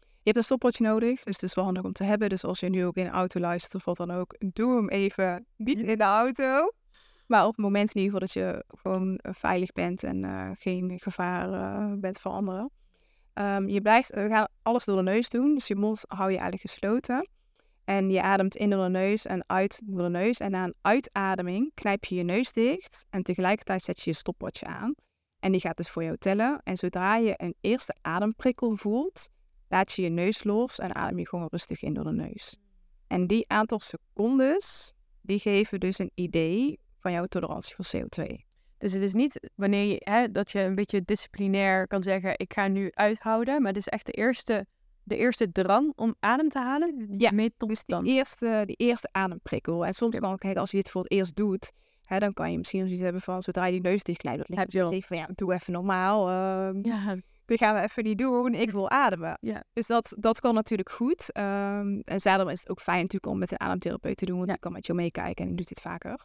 Je 0.00 0.26
hebt 0.26 0.36
een 0.36 0.42
stopwatch 0.42 0.78
nodig, 0.78 1.22
dus 1.22 1.34
het 1.34 1.42
is 1.42 1.54
wel 1.54 1.64
handig 1.64 1.84
om 1.84 1.92
te 1.92 2.04
hebben. 2.04 2.28
Dus 2.28 2.44
als 2.44 2.60
je 2.60 2.68
nu 2.68 2.84
ook 2.84 2.96
in 2.96 3.04
de 3.04 3.10
auto 3.10 3.40
luistert 3.40 3.74
of 3.74 3.84
wat 3.84 3.96
dan 3.96 4.10
ook, 4.10 4.36
doe 4.38 4.76
hem 4.76 4.88
even 4.88 5.46
niet 5.56 5.82
in 5.82 5.98
de 5.98 6.04
auto. 6.04 6.72
Maar 7.30 7.46
op 7.46 7.56
het 7.56 7.64
moment 7.64 7.94
in 7.94 8.02
ieder 8.02 8.20
geval 8.20 8.26
dat 8.26 8.32
je 8.32 8.78
gewoon 8.80 9.16
eh, 9.16 9.32
veilig 9.34 9.72
bent 9.72 10.02
en 10.02 10.22
uh, 10.22 10.50
geen 10.54 11.00
gevaar 11.00 11.50
uh, 11.50 11.92
bent 12.00 12.20
voor 12.20 12.32
anderen. 12.32 12.70
Um, 13.34 13.68
je 13.68 13.80
blijft, 13.80 14.14
we 14.14 14.28
gaan 14.28 14.48
alles 14.62 14.84
door 14.84 14.96
de 14.96 15.02
neus 15.02 15.28
doen, 15.28 15.54
dus 15.54 15.66
je 15.66 15.76
mond 15.76 16.04
hou 16.08 16.30
je 16.30 16.38
eigenlijk 16.38 16.70
gesloten. 16.70 17.28
En 17.84 18.10
je 18.10 18.22
ademt 18.22 18.56
in 18.56 18.70
door 18.70 18.84
de 18.84 18.90
neus 18.90 19.26
en 19.26 19.44
uit 19.46 19.80
door 19.84 20.02
de 20.02 20.08
neus. 20.08 20.40
En 20.40 20.50
na 20.50 20.64
een 20.64 20.74
uitademing 20.80 21.70
knijp 21.74 22.04
je 22.04 22.14
je 22.14 22.22
neus 22.22 22.52
dicht. 22.52 23.06
En 23.10 23.22
tegelijkertijd 23.22 23.82
zet 23.82 24.00
je 24.00 24.10
je 24.10 24.16
stopwatch 24.16 24.62
aan. 24.62 24.94
En 25.38 25.52
die 25.52 25.60
gaat 25.60 25.76
dus 25.76 25.90
voor 25.90 26.04
jou 26.04 26.16
tellen. 26.16 26.60
En 26.64 26.76
zodra 26.76 27.16
je 27.16 27.34
een 27.36 27.54
eerste 27.60 27.94
ademprikkel 28.00 28.76
voelt, 28.76 29.28
laat 29.68 29.92
je 29.92 30.02
je 30.02 30.08
neus 30.08 30.44
los 30.44 30.78
en 30.78 30.94
adem 30.94 31.18
je 31.18 31.28
gewoon 31.28 31.48
rustig 31.50 31.82
in 31.82 31.94
door 31.94 32.04
de 32.04 32.12
neus. 32.12 32.56
En 33.06 33.26
die 33.26 33.48
aantal 33.48 33.80
secondes, 33.80 34.92
die 35.20 35.38
geven 35.38 35.80
dus 35.80 35.98
een 35.98 36.12
idee 36.14 36.78
van 37.00 37.12
jouw 37.12 37.24
tolerantie 37.24 37.74
voor 37.76 38.00
CO2. 38.00 38.24
Dus 38.78 38.92
het 38.92 39.02
is 39.02 39.12
niet 39.12 39.50
wanneer 39.54 39.84
je, 39.84 40.00
hè, 40.04 40.30
dat 40.30 40.50
je 40.50 40.60
een 40.60 40.74
beetje 40.74 41.02
disciplinair 41.04 41.86
kan 41.86 42.02
zeggen, 42.02 42.34
ik 42.36 42.52
ga 42.52 42.68
nu 42.68 42.90
uithouden. 42.92 43.62
Maar 43.62 43.72
het 43.72 43.80
is 43.80 43.88
echt 43.88 44.06
de 44.06 44.12
eerste 44.12 44.66
de 45.10 45.16
eerste 45.16 45.52
drang 45.52 45.92
om 45.96 46.14
adem 46.20 46.48
te 46.48 46.58
halen? 46.58 47.14
Ja, 47.18 47.48
dus 47.56 47.84
die 47.84 48.04
eerste, 48.04 48.62
die 48.66 48.76
eerste 48.76 49.08
ademprikkel. 49.12 49.86
En 49.86 49.94
soms 49.94 50.18
kan 50.18 50.38
ik, 50.38 50.56
als 50.56 50.70
je 50.70 50.76
dit 50.76 50.90
voor 50.90 51.02
het 51.02 51.12
eerst 51.12 51.36
doet, 51.36 51.72
hè, 52.04 52.18
dan 52.18 52.32
kan 52.32 52.52
je 52.52 52.58
misschien 52.58 52.84
zoiets 52.84 53.02
hebben 53.02 53.22
van, 53.22 53.42
zodra 53.42 53.66
je 53.66 53.72
die 53.72 53.80
neus 53.80 54.02
dichtknijpt, 54.02 54.48
dan 54.48 54.58
heb 54.58 54.70
je 54.70 54.82
al 54.82 55.00
van, 55.00 55.16
ja, 55.16 55.28
doe 55.34 55.52
even 55.52 55.72
normaal. 55.72 56.28
Uh, 56.28 56.82
ja. 56.82 57.16
Dat 57.44 57.58
gaan 57.58 57.74
we 57.74 57.80
even 57.80 58.04
niet 58.04 58.18
doen. 58.18 58.54
Ik 58.54 58.70
wil 58.70 58.90
ademen. 58.90 59.38
Ja. 59.40 59.64
Dus 59.72 59.86
dat, 59.86 60.14
dat 60.18 60.40
kan 60.40 60.54
natuurlijk 60.54 60.90
goed. 60.90 61.36
Um, 61.36 62.00
en 62.00 62.18
daarom 62.22 62.48
is 62.48 62.60
het 62.60 62.70
ook 62.70 62.80
fijn 62.80 63.00
natuurlijk 63.00 63.32
om 63.32 63.38
met 63.38 63.50
een 63.50 63.60
ademtherapeut 63.60 64.16
te 64.16 64.24
doen, 64.24 64.36
want 64.36 64.46
ja. 64.46 64.52
die 64.52 64.62
kan 64.62 64.72
met 64.72 64.86
jou 64.86 64.98
meekijken 64.98 65.42
en 65.42 65.46
die 65.46 65.56
doet 65.56 65.68
dit 65.68 65.80
vaker. 65.80 66.24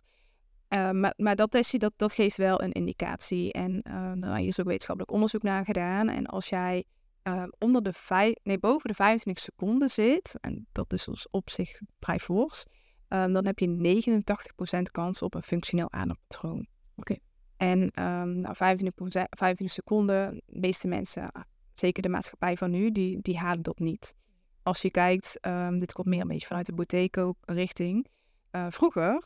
Uh, 0.76 0.92
maar, 0.92 1.14
maar 1.18 1.36
dat 1.36 1.52
testje, 1.52 1.80
dat, 1.80 1.94
dat 1.96 2.14
geeft 2.14 2.38
wel 2.38 2.62
een 2.62 2.72
indicatie. 2.72 3.52
En 3.52 3.84
uh, 3.88 4.12
daar 4.16 4.42
is 4.42 4.60
ook 4.60 4.66
wetenschappelijk 4.66 5.14
onderzoek 5.14 5.44
naar 5.44 5.66
gedaan. 5.66 6.10
En 6.10 6.26
als 6.26 6.50
jij 6.50 6.86
Ehm, 7.26 7.50
onder 7.60 7.84
de 7.84 7.94
vijf, 7.94 8.36
nee, 8.44 8.60
boven 8.60 8.90
de 8.90 8.94
25 8.94 9.44
seconden 9.44 9.90
zit, 9.90 10.36
en 10.42 10.68
dat 10.72 10.94
is 10.94 11.04
dus 11.04 11.30
op 11.30 11.50
zich 11.50 11.80
vrij 12.00 12.20
fors, 12.20 12.66
um, 13.10 13.34
dan 13.34 13.46
heb 13.46 13.60
je 13.60 13.68
89% 13.68 14.92
kans 14.92 15.22
op 15.22 15.34
een 15.34 15.44
functioneel 15.44 15.92
adempatroon. 15.92 16.68
Oké. 16.96 17.16
En 17.58 17.80
um, 17.80 18.38
nou, 18.38 18.56
25, 18.56 19.26
25 19.30 19.72
seconden, 19.72 20.42
de 20.46 20.60
meeste 20.60 20.88
mensen, 20.88 21.32
zeker 21.74 22.04
de 22.04 22.10
maatschappij 22.10 22.58
van 22.58 22.72
nu, 22.72 22.92
die, 22.92 23.22
die 23.22 23.38
halen 23.38 23.64
dat 23.64 23.80
niet. 23.80 24.16
Als 24.64 24.82
je 24.82 24.92
kijkt, 24.92 25.38
dit 25.80 25.94
komt 25.94 26.08
meer 26.08 26.22
een 26.22 26.28
beetje 26.28 26.48
vanuit 26.48 26.66
de 26.66 26.74
Boteco-richting. 26.74 28.08
Uh, 28.52 28.68
vroeger 28.70 29.24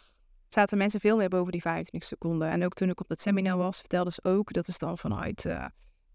zaten 0.50 0.78
mensen 0.78 1.00
veel 1.00 1.18
meer 1.18 1.30
boven 1.30 1.52
die 1.52 1.62
25 1.62 2.10
seconden. 2.10 2.50
En 2.50 2.66
ook 2.66 2.74
toen 2.74 2.90
ik 2.90 3.00
op 3.00 3.08
dat 3.08 3.22
seminar 3.22 3.58
was, 3.58 3.78
vertelden 3.80 4.14
ze 4.14 4.24
ook, 4.24 4.54
dat 4.54 4.68
is 4.68 4.78
dan 4.78 4.98
vanuit... 4.98 5.46
Uh, 5.46 5.66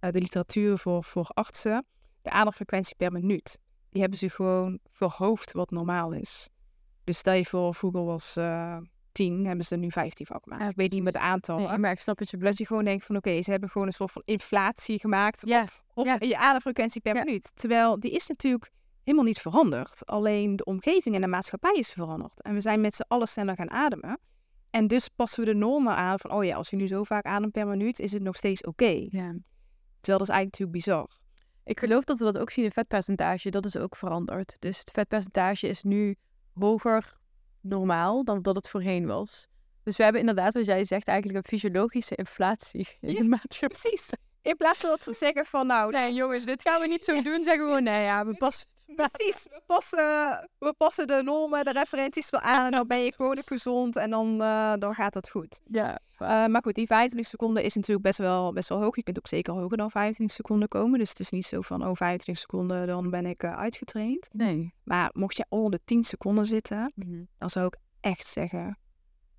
eh, 0.04 0.12
de 0.12 0.20
literatuur 0.20 0.78
voor, 0.78 1.04
voor 1.04 1.30
artsen, 1.34 1.86
de 2.22 2.30
ademfrequentie 2.30 2.96
per 2.96 3.12
minuut. 3.12 3.58
Die 3.90 4.00
hebben 4.00 4.18
ze 4.18 4.30
gewoon 4.30 4.78
verhoogd 4.90 5.52
wat 5.52 5.70
normaal 5.70 6.12
is. 6.12 6.48
Dus 7.04 7.18
stel 7.18 7.34
je 7.34 7.46
voor, 7.46 7.74
vroeger 7.74 8.04
was 8.04 8.36
uh, 8.36 8.76
10, 9.12 9.46
hebben 9.46 9.64
ze 9.64 9.74
er 9.74 9.80
nu 9.80 9.90
15 9.90 10.26
van 10.26 10.40
gemaakt. 10.42 10.70
ik 10.70 10.76
weet 10.76 10.92
niet 10.92 11.02
met 11.02 11.12
de 11.12 11.18
aantallen. 11.18 11.68
Nee, 11.68 11.78
maar 11.78 11.90
ik 11.90 12.00
snap 12.00 12.18
het 12.18 12.30
je 12.30 12.36
Dat 12.36 12.58
je 12.58 12.66
gewoon 12.66 12.84
denkt 12.84 13.04
van 13.04 13.16
oké, 13.16 13.42
ze 13.42 13.50
hebben 13.50 13.68
gewoon 13.68 13.86
een 13.86 13.92
soort 13.92 14.12
van 14.12 14.22
inflatie 14.24 14.98
gemaakt 14.98 15.42
ja. 15.46 15.66
op, 15.94 16.06
je 16.18 16.38
ademfrequentie 16.38 17.00
per 17.00 17.14
minuut. 17.14 17.50
Terwijl 17.54 18.00
die 18.00 18.10
is 18.10 18.26
natuurlijk 18.26 18.70
helemaal 19.04 19.26
niet 19.26 19.40
veranderd. 19.40 20.06
Alleen 20.06 20.56
de 20.56 20.64
omgeving 20.64 21.14
en 21.14 21.20
de 21.20 21.26
maatschappij 21.26 21.72
is 21.72 21.90
veranderd. 21.90 22.42
En 22.42 22.54
we 22.54 22.60
zijn 22.60 22.80
met 22.80 22.94
z'n 22.94 23.04
allen 23.08 23.28
sneller 23.28 23.56
gaan 23.56 23.70
ademen. 23.70 24.18
En 24.70 24.86
dus 24.86 25.08
passen 25.08 25.44
we 25.44 25.50
de 25.50 25.56
normen 25.56 25.96
aan 25.96 26.18
van, 26.18 26.30
oh 26.30 26.44
ja, 26.44 26.56
als 26.56 26.70
je 26.70 26.76
nu 26.76 26.86
zo 26.86 27.02
vaak 27.02 27.24
ademt 27.24 27.52
per 27.52 27.66
minuut, 27.66 27.98
is 28.00 28.12
het 28.12 28.22
nog 28.22 28.36
steeds 28.36 28.62
oké. 28.62 29.06
Ja. 29.10 29.34
Terwijl 30.00 30.18
dat 30.18 30.28
is 30.28 30.34
eigenlijk 30.34 30.44
natuurlijk 30.44 30.70
bizar. 30.70 31.08
Ik 31.64 31.78
geloof 31.78 32.04
dat 32.04 32.18
we 32.18 32.24
dat 32.24 32.38
ook 32.38 32.50
zien 32.50 32.64
in 32.64 32.70
vetpercentage. 32.70 33.50
Dat 33.50 33.64
is 33.64 33.76
ook 33.76 33.96
veranderd. 33.96 34.56
Dus 34.58 34.78
het 34.78 34.90
vetpercentage 34.90 35.68
is 35.68 35.82
nu 35.82 36.16
hoger 36.54 37.16
normaal 37.60 38.24
dan 38.24 38.42
dat 38.42 38.56
het 38.56 38.68
voorheen 38.68 39.06
was. 39.06 39.46
Dus 39.82 39.96
we 39.96 40.02
hebben 40.02 40.20
inderdaad, 40.20 40.54
wat 40.54 40.64
jij 40.64 40.84
zegt, 40.84 41.08
eigenlijk 41.08 41.38
een 41.38 41.58
fysiologische 41.58 42.14
inflatie 42.14 42.88
in 43.00 43.12
Ja, 43.12 43.18
de 43.18 43.28
maatschappij. 43.28 43.78
Precies. 43.78 44.10
In 44.42 44.56
plaats 44.56 44.80
van 44.80 44.90
dat 44.90 45.04
we 45.04 45.12
zeggen 45.12 45.46
van 45.46 45.66
nou, 45.66 45.90
Nee, 45.90 46.12
jongens, 46.12 46.44
dit 46.44 46.62
gaan 46.62 46.80
we 46.80 46.86
niet 46.86 47.04
zo 47.04 47.22
doen. 47.22 47.44
Zeggen 47.44 47.64
we 47.64 47.70
gewoon, 47.70 47.82
nee, 47.92 48.02
ja, 48.02 48.26
we 48.26 48.36
passen. 48.36 48.68
precies, 48.96 49.42
we 49.50 49.62
passen, 49.66 50.50
we 50.58 50.74
passen 50.76 51.06
de 51.06 51.22
normen, 51.22 51.64
de 51.64 51.72
referenties 51.72 52.30
wel 52.30 52.40
aan 52.40 52.64
en 52.64 52.70
dan 52.70 52.86
ben 52.86 52.98
je 53.04 53.12
gewoon 53.12 53.38
gezond 53.46 53.96
en 53.96 54.10
dan, 54.10 54.42
eh, 54.42 54.72
dan 54.78 54.94
gaat 54.94 55.14
het 55.14 55.28
goed. 55.30 55.60
Ja, 55.70 55.98
Eh, 56.18 56.46
maar 56.46 56.62
goed, 56.62 56.74
die 56.74 56.86
25 56.86 57.30
seconden 57.30 57.62
is 57.64 57.74
natuurlijk 57.74 58.06
best 58.06 58.18
wel, 58.18 58.52
best 58.52 58.68
wel 58.68 58.80
hoog. 58.80 58.96
Je 58.96 59.02
kunt 59.02 59.18
ook 59.18 59.26
zeker 59.28 59.52
hoger 59.54 59.76
dan 59.76 59.90
25 59.90 60.36
seconden 60.36 60.68
komen. 60.68 60.98
Dus 60.98 61.08
het 61.08 61.20
is 61.20 61.30
niet 61.30 61.46
zo 61.46 61.60
van, 61.60 61.86
oh, 61.86 61.94
25 61.94 62.38
seconden, 62.38 62.86
dan 62.86 63.10
ben 63.10 63.26
ik 63.26 63.42
eh, 63.42 63.56
uitgetraind. 63.56 64.28
nee. 64.32 64.74
Maar 64.84 65.10
mocht 65.12 65.36
je 65.36 65.46
onder 65.48 65.70
de 65.70 65.80
10 65.84 66.04
seconden 66.04 66.46
zitten, 66.46 66.92
Mhm. 66.94 67.24
dan 67.38 67.50
zou 67.50 67.66
ik 67.66 67.76
echt 68.00 68.26
zeggen, 68.26 68.78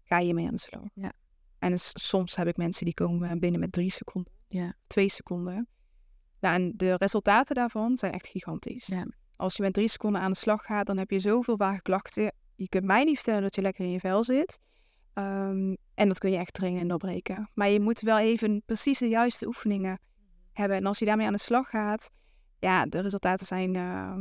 ga 0.04 0.20
je 0.20 0.34
mee 0.34 0.46
aan 0.48 0.54
de 0.56 0.60
slag. 0.60 0.82
Ja. 0.94 1.12
En 1.60 1.80
soms 1.80 2.36
heb 2.36 2.48
ik 2.48 2.58
mensen 2.58 2.86
die 2.86 2.94
komen 2.94 3.40
binnen 3.40 3.60
met 3.60 3.72
3 3.72 3.92
seconden, 3.92 4.32
Ja. 4.48 4.74
2 4.88 5.10
seconden. 5.10 5.68
Nou, 6.40 6.56
en 6.56 6.74
de 6.76 6.96
resultaten 6.96 7.56
daarvan 7.56 7.98
zijn 7.98 8.12
echt 8.14 8.28
gigantisch. 8.28 8.86
Ja. 8.86 9.06
Als 9.36 9.56
je 9.56 9.64
met 9.64 9.74
3 9.74 9.88
seconden 9.88 10.22
aan 10.22 10.32
de 10.32 10.38
slag 10.38 10.66
gaat, 10.66 10.86
dan 10.86 10.98
heb 10.98 11.12
je 11.12 11.20
zoveel 11.20 11.58
vage 11.58 11.82
klachten. 11.82 12.34
Je 12.56 12.70
kunt 12.70 12.84
mij 12.84 13.04
niet 13.04 13.16
vertellen 13.16 13.42
dat 13.42 13.56
je 13.56 13.62
lekker 13.62 13.86
in 13.86 13.92
je 13.92 14.00
vel 14.00 14.24
zit. 14.24 14.60
Ehm, 15.14 15.76
en 15.94 16.08
dat 16.08 16.18
kun 16.18 16.32
je 16.32 16.38
echt 16.38 16.54
trainen 16.54 16.82
en 16.82 16.88
doorbreken. 16.88 17.50
Maar 17.54 17.70
je 17.70 17.80
moet 17.80 18.00
wel 18.00 18.18
even 18.18 18.62
precies 18.66 19.00
de 19.00 19.10
juiste 19.10 19.48
oefeningen 19.48 20.00
hebben. 20.54 20.78
En 20.78 20.86
als 20.86 21.00
je 21.00 21.06
daarmee 21.06 21.28
aan 21.28 21.34
de 21.34 21.40
slag 21.40 21.70
gaat, 21.70 22.10
ja, 22.60 22.86
de 22.86 23.00
resultaten 23.00 23.46
zijn, 23.46 23.76
eh, 23.76 24.18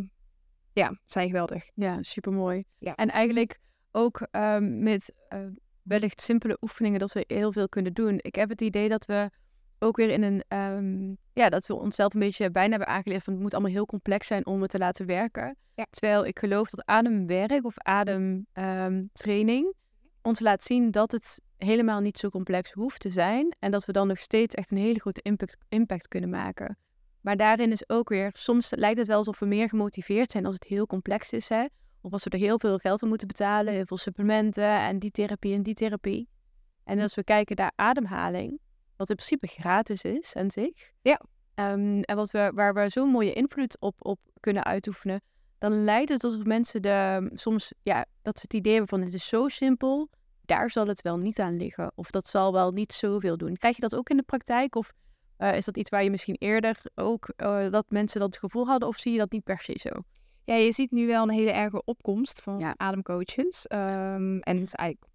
ja, 0.73 0.99
zijn 1.05 1.27
geweldig. 1.27 1.71
Ja, 1.75 2.03
supermooi. 2.03 2.65
Ja. 2.79 2.95
En 2.95 3.11
eigenlijk 3.11 3.59
ook 3.91 4.21
ehm, 4.31 4.83
met 4.83 5.15
eh, 5.29 5.41
wellicht 5.83 6.21
simpele 6.21 6.57
oefeningen 6.61 7.01
dat 7.01 7.13
we 7.13 7.25
heel 7.27 7.53
veel 7.53 7.69
kunnen 7.69 7.95
doen. 7.95 8.19
Ik 8.23 8.35
heb 8.35 8.49
het 8.49 8.61
idee 8.61 8.89
dat 8.89 9.07
we 9.07 9.31
ook 9.85 9.97
weer 9.97 10.11
in 10.11 10.23
een, 10.23 10.45
ehm, 10.49 11.15
ja, 11.33 11.49
dat 11.49 11.67
we 11.67 11.75
onszelf 11.75 12.15
een 12.15 12.21
beetje 12.21 12.51
bijna 12.51 12.71
hebben 12.71 12.89
aangeleerd 12.89 13.23
van 13.23 13.33
het 13.33 13.43
moet 13.43 13.53
allemaal 13.53 13.73
heel 13.73 13.87
complex 13.87 14.27
zijn 14.27 14.47
om 14.47 14.63
het 14.63 14.71
te 14.71 14.79
laten 14.79 15.07
werken. 15.07 15.57
Ja. 15.75 15.87
Terwijl 15.91 16.27
ik 16.27 16.39
geloof 16.39 16.71
dat 16.71 16.87
ademwerk 16.87 17.65
of 17.65 17.79
ademtraining 17.79 19.75
ons 20.23 20.41
laat 20.41 20.63
zien 20.63 20.91
dat 20.91 21.13
het 21.13 21.41
helemaal 21.57 22.01
niet 22.01 22.19
zo 22.19 22.29
complex 22.29 22.73
hoeft 22.73 23.01
te 23.01 23.11
zijn 23.11 23.57
en 23.59 23.71
dat 23.71 23.85
we 23.85 23.93
dan 23.93 24.07
nog 24.07 24.19
steeds 24.19 24.55
echt 24.55 24.71
een 24.71 24.77
hele 24.77 25.01
grote 25.01 25.23
impact, 25.23 25.57
impact 25.69 26.09
kunnen 26.09 26.31
maken. 26.31 26.79
Maar 27.21 27.37
daarin 27.37 27.71
is 27.71 27.89
ook 27.89 28.09
weer, 28.09 28.31
soms 28.33 28.71
lijkt 28.71 28.99
het 28.99 29.07
wel 29.07 29.17
alsof 29.17 29.39
we 29.39 29.47
meer 29.47 29.69
gemotiveerd 29.69 30.31
zijn 30.31 30.47
als 30.47 30.55
het 30.55 30.65
heel 30.65 30.87
complex 30.87 31.33
is. 31.33 31.49
Hè? 31.49 31.67
Of 32.01 32.13
als 32.13 32.25
we 32.25 32.31
er 32.31 32.39
heel 32.39 32.59
veel 32.59 32.79
geld 32.79 33.03
aan 33.03 33.09
moeten 33.09 33.27
betalen, 33.27 33.73
heel 33.73 33.87
veel 33.87 33.97
supplementen 33.97 34.79
en 34.79 34.99
die 34.99 35.11
therapie 35.11 35.55
en 35.55 35.63
die 35.63 35.75
therapie. 35.75 36.29
En 36.85 37.01
als 37.01 37.15
we 37.15 37.25
kijken 37.25 37.57
naar 37.57 37.73
ademhaling, 37.75 38.59
wat 39.09 39.19
in 39.19 39.25
principe 39.27 39.47
gratis 39.63 40.03
is 40.03 40.35
aan 40.37 40.51
zich. 40.51 40.91
Ja. 41.03 41.21
ehm, 41.55 42.01
en 42.01 42.17
wat 42.17 42.31
we, 42.31 42.51
waar 42.55 42.75
we 42.75 42.89
zo'n 42.89 43.09
mooie 43.09 43.33
invloed 43.33 43.81
op, 43.81 43.95
op 43.99 44.19
kunnen 44.41 44.65
uitoefenen. 44.65 45.21
Dan 45.59 45.85
lijkt 45.85 46.09
het 46.09 46.25
alsof 46.25 46.45
mensen 46.45 46.83
de, 46.83 47.31
soms, 47.35 47.73
ja, 47.83 48.05
dat 48.23 48.37
ze 48.37 48.43
het 48.43 48.55
idee 48.55 48.73
hebben 48.73 48.89
van 48.91 49.01
het 49.01 49.15
is 49.15 49.29
zo 49.29 49.49
simpel. 49.49 50.09
Daar 50.45 50.71
zal 50.71 50.87
het 50.87 51.03
wel 51.03 51.17
niet 51.17 51.39
aan 51.41 51.57
liggen. 51.57 51.93
Of 51.95 52.11
dat 52.11 52.27
zal 52.27 52.53
wel 52.53 52.71
niet 52.73 52.93
zoveel 52.93 53.37
doen. 53.37 53.57
Krijg 53.57 53.75
je 53.75 53.81
dat 53.83 53.95
ook 53.97 54.09
in 54.11 54.17
de 54.17 54.23
praktijk? 54.23 54.75
Of 54.77 54.93
eh, 55.37 55.57
is 55.57 55.65
dat 55.65 55.77
iets 55.77 55.91
waar 55.91 56.03
je 56.05 56.11
misschien 56.11 56.37
eerder 56.39 56.81
ook 56.95 57.29
eh, 57.37 57.71
dat 57.71 57.85
mensen 57.91 58.21
dat 58.21 58.37
gevoel 58.37 58.67
hadden? 58.67 58.89
Of 58.89 58.97
zie 58.97 59.13
je 59.13 59.19
dat 59.19 59.31
niet 59.33 59.45
per 59.45 59.61
se 59.61 59.79
zo? 59.79 59.91
Ja, 60.45 60.55
je 60.55 60.73
ziet 60.73 60.91
nu 60.91 61.07
wel 61.07 61.23
een 61.23 61.31
hele 61.31 61.51
erge 61.53 61.83
opkomst 61.85 62.43
van 62.43 62.59
Ja. 62.59 62.75
ademcoaches. 62.77 63.67
Ehm, 63.67 64.39
en 64.39 64.55
het 64.57 64.63
is 64.67 64.75
eigenlijk 64.75 65.11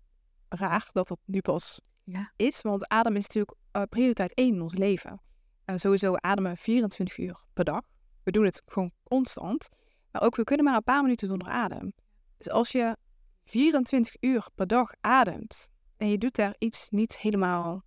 raar 0.49 0.89
dat 0.91 1.08
dat 1.08 1.19
nu 1.25 1.41
pas 1.41 1.80
Ja. 2.04 2.32
is. 2.36 2.62
Want 2.62 2.88
adem 2.88 3.15
is 3.15 3.23
natuurlijk 3.23 3.58
eh, 3.71 3.82
prioriteit 3.89 4.34
één 4.34 4.53
in 4.53 4.62
ons 4.62 4.73
leven. 4.73 5.21
Eh, 5.65 5.75
sowieso 5.77 6.15
ademen 6.15 6.58
24 6.58 7.17
uur 7.17 7.43
per 7.53 7.63
dag. 7.65 7.82
We 8.23 8.32
doen 8.32 8.45
het 8.45 8.62
gewoon 8.65 8.91
constant. 9.03 9.69
Maar 10.12 10.21
ook 10.21 10.36
we 10.36 10.43
kunnen 10.43 10.65
maar 10.65 10.75
een 10.75 10.84
paar 10.84 11.01
minuten 11.01 11.27
zonder 11.27 11.47
adem. 11.47 11.93
Dus 12.38 12.49
als 12.49 12.71
je 12.71 12.97
24 13.43 14.15
uur 14.19 14.47
per 14.55 14.67
dag 14.67 14.91
ademt 15.01 15.69
en 15.97 16.10
je 16.10 16.17
doet 16.17 16.36
daar 16.36 16.55
iets 16.58 16.89
niet 16.89 17.17
helemaal 17.17 17.84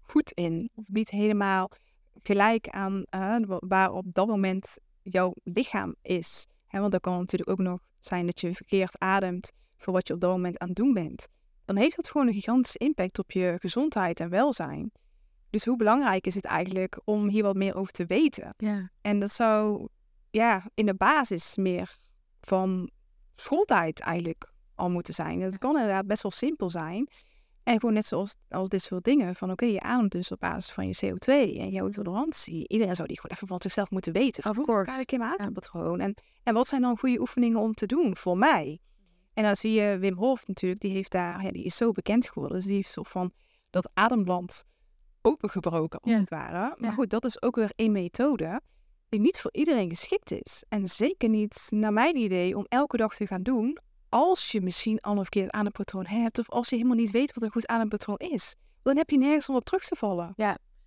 goed 0.00 0.30
in, 0.30 0.70
of 0.74 0.84
niet 0.88 1.10
helemaal 1.10 1.70
gelijk 2.22 2.68
aan 2.68 3.04
eh, 3.04 3.36
wa- 3.46 3.62
waar 3.66 3.92
op 3.92 4.04
dat 4.14 4.26
moment 4.26 4.78
jouw 5.02 5.32
lichaam 5.42 5.94
is. 6.02 6.46
Want 6.70 6.92
dat 6.92 7.00
kan 7.00 7.16
natuurlijk 7.18 7.50
ook 7.50 7.58
nog 7.58 7.80
zijn 8.00 8.26
dat 8.26 8.40
je 8.40 8.54
verkeerd 8.54 8.98
ademt 8.98 9.52
voor 9.76 9.92
wat 9.92 10.08
je 10.08 10.14
op 10.14 10.20
dat 10.20 10.30
moment 10.30 10.58
aan 10.58 10.68
het 10.68 10.76
doen 10.76 10.92
bent. 10.92 11.28
Dan 11.66 11.76
heeft 11.76 11.96
dat 11.96 12.10
gewoon 12.10 12.26
een 12.26 12.32
gigantische 12.32 12.78
impact 12.78 13.18
op 13.18 13.30
je 13.30 13.56
gezondheid 13.60 14.20
en 14.20 14.30
welzijn. 14.30 14.92
Dus 15.50 15.64
hoe 15.64 15.76
belangrijk 15.76 16.26
is 16.26 16.34
het 16.34 16.44
eigenlijk 16.44 17.00
om 17.04 17.28
hier 17.28 17.42
wat 17.42 17.56
meer 17.56 17.74
over 17.74 17.92
te 17.92 18.06
weten? 18.06 18.54
Ja. 18.56 18.90
En 19.00 19.20
dat 19.20 19.30
zou 19.30 19.88
ja, 20.30 20.64
in 20.74 20.86
de 20.86 20.94
basis 20.94 21.56
meer 21.56 21.96
van 22.40 22.90
schooltijd 23.34 24.00
eigenlijk 24.00 24.52
al 24.74 24.90
moeten 24.90 25.14
zijn. 25.14 25.40
Dat 25.40 25.58
kan 25.58 25.74
inderdaad 25.74 26.06
best 26.06 26.22
wel 26.22 26.30
simpel 26.30 26.70
zijn. 26.70 27.08
En 27.62 27.80
gewoon 27.80 27.94
net 27.94 28.06
zoals 28.06 28.36
als 28.48 28.68
dit 28.68 28.82
soort 28.82 29.04
dingen. 29.04 29.34
Van 29.34 29.50
oké, 29.50 29.64
je 29.64 29.80
ademt 29.80 30.12
dus 30.12 30.32
op 30.32 30.40
basis 30.40 30.72
van 30.72 30.88
je 30.88 30.96
CO2 31.04 31.58
en 31.58 31.70
jouw 31.70 31.88
tolerantie. 31.88 32.68
Iedereen 32.68 32.96
zou 32.96 33.08
die 33.08 33.20
gewoon 33.20 33.36
even 33.36 33.48
van 33.48 33.60
zichzelf 33.60 33.90
moeten 33.90 34.12
weten. 34.12 34.50
Of 34.50 34.64
course. 34.64 34.90
ga 34.90 35.00
ik 35.00 35.12
in 35.12 35.18
mijn 35.18 35.38
adempatroon? 35.38 36.00
En, 36.00 36.14
en 36.42 36.54
wat 36.54 36.66
zijn 36.66 36.80
dan 36.80 36.98
goede 36.98 37.20
oefeningen 37.20 37.60
om 37.60 37.74
te 37.74 37.86
doen 37.86 38.16
voor 38.16 38.38
mij? 38.38 38.80
En 39.36 39.42
dan 39.42 39.56
zie 39.56 39.72
je 39.72 39.98
Wim 39.98 40.14
Hof 40.16 40.46
natuurlijk, 40.46 40.80
die 40.80 40.92
heeft 40.92 41.10
daar, 41.10 41.42
ja, 41.44 41.50
die 41.50 41.64
is 41.64 41.76
zo 41.76 41.90
bekend 41.90 42.28
geworden. 42.28 42.56
Dus 42.56 42.66
die 42.66 42.74
heeft 42.76 42.90
zo 42.90 43.02
van 43.02 43.32
dat 43.70 43.90
ademland 43.94 44.64
opengebroken, 45.22 46.00
als 46.00 46.12
Ja. 46.12 46.18
het 46.18 46.30
ware. 46.30 46.74
Maar 46.78 46.90
Ja. 46.90 46.94
goed, 46.96 47.10
dat 47.10 47.24
is 47.24 47.42
ook 47.42 47.56
weer 47.56 47.72
een 47.76 47.92
methode 47.92 48.60
die 49.08 49.20
niet 49.20 49.40
voor 49.40 49.52
iedereen 49.52 49.88
geschikt 49.88 50.30
is. 50.30 50.64
En 50.68 50.88
zeker 50.88 51.28
niet, 51.28 51.66
naar 51.70 51.92
mijn 51.92 52.16
idee, 52.16 52.56
om 52.56 52.64
elke 52.68 52.96
dag 52.96 53.14
te 53.14 53.26
gaan 53.26 53.42
doen 53.42 53.78
als 54.08 54.52
je 54.52 54.60
misschien 54.60 55.00
al 55.00 55.12
een 55.12 55.22
verkeerd 55.22 55.50
adempatroon 55.50 56.06
hebt 56.06 56.38
of 56.38 56.50
als 56.50 56.68
je 56.68 56.76
helemaal 56.76 56.96
niet 56.96 57.10
weet 57.10 57.34
wat 57.34 57.42
een 57.44 57.50
goed 57.50 57.66
adempatroon 57.66 58.16
is. 58.18 58.54
Dan 58.82 58.96
heb 58.96 59.10
je 59.10 59.18
nergens 59.18 59.48
om 59.48 59.54
op 59.56 59.64
terug 59.64 59.84
te 59.84 59.96
vallen. 59.96 60.32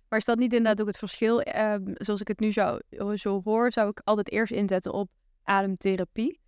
Maar 0.08 0.18
is 0.18 0.24
dat 0.24 0.38
niet 0.38 0.52
inderdaad 0.52 0.80
ook 0.80 0.86
het 0.86 0.98
verschil? 0.98 1.40
Ehm, 1.40 1.82
zoals 1.94 2.20
ik 2.20 2.28
het 2.28 2.40
nu 2.40 2.52
zou, 2.52 2.80
zo 3.14 3.40
hoor, 3.44 3.72
zou 3.72 3.88
ik 3.88 4.00
altijd 4.04 4.30
eerst 4.30 4.52
inzetten 4.52 4.92
op 4.92 5.08
ademtherapie. 5.42 6.39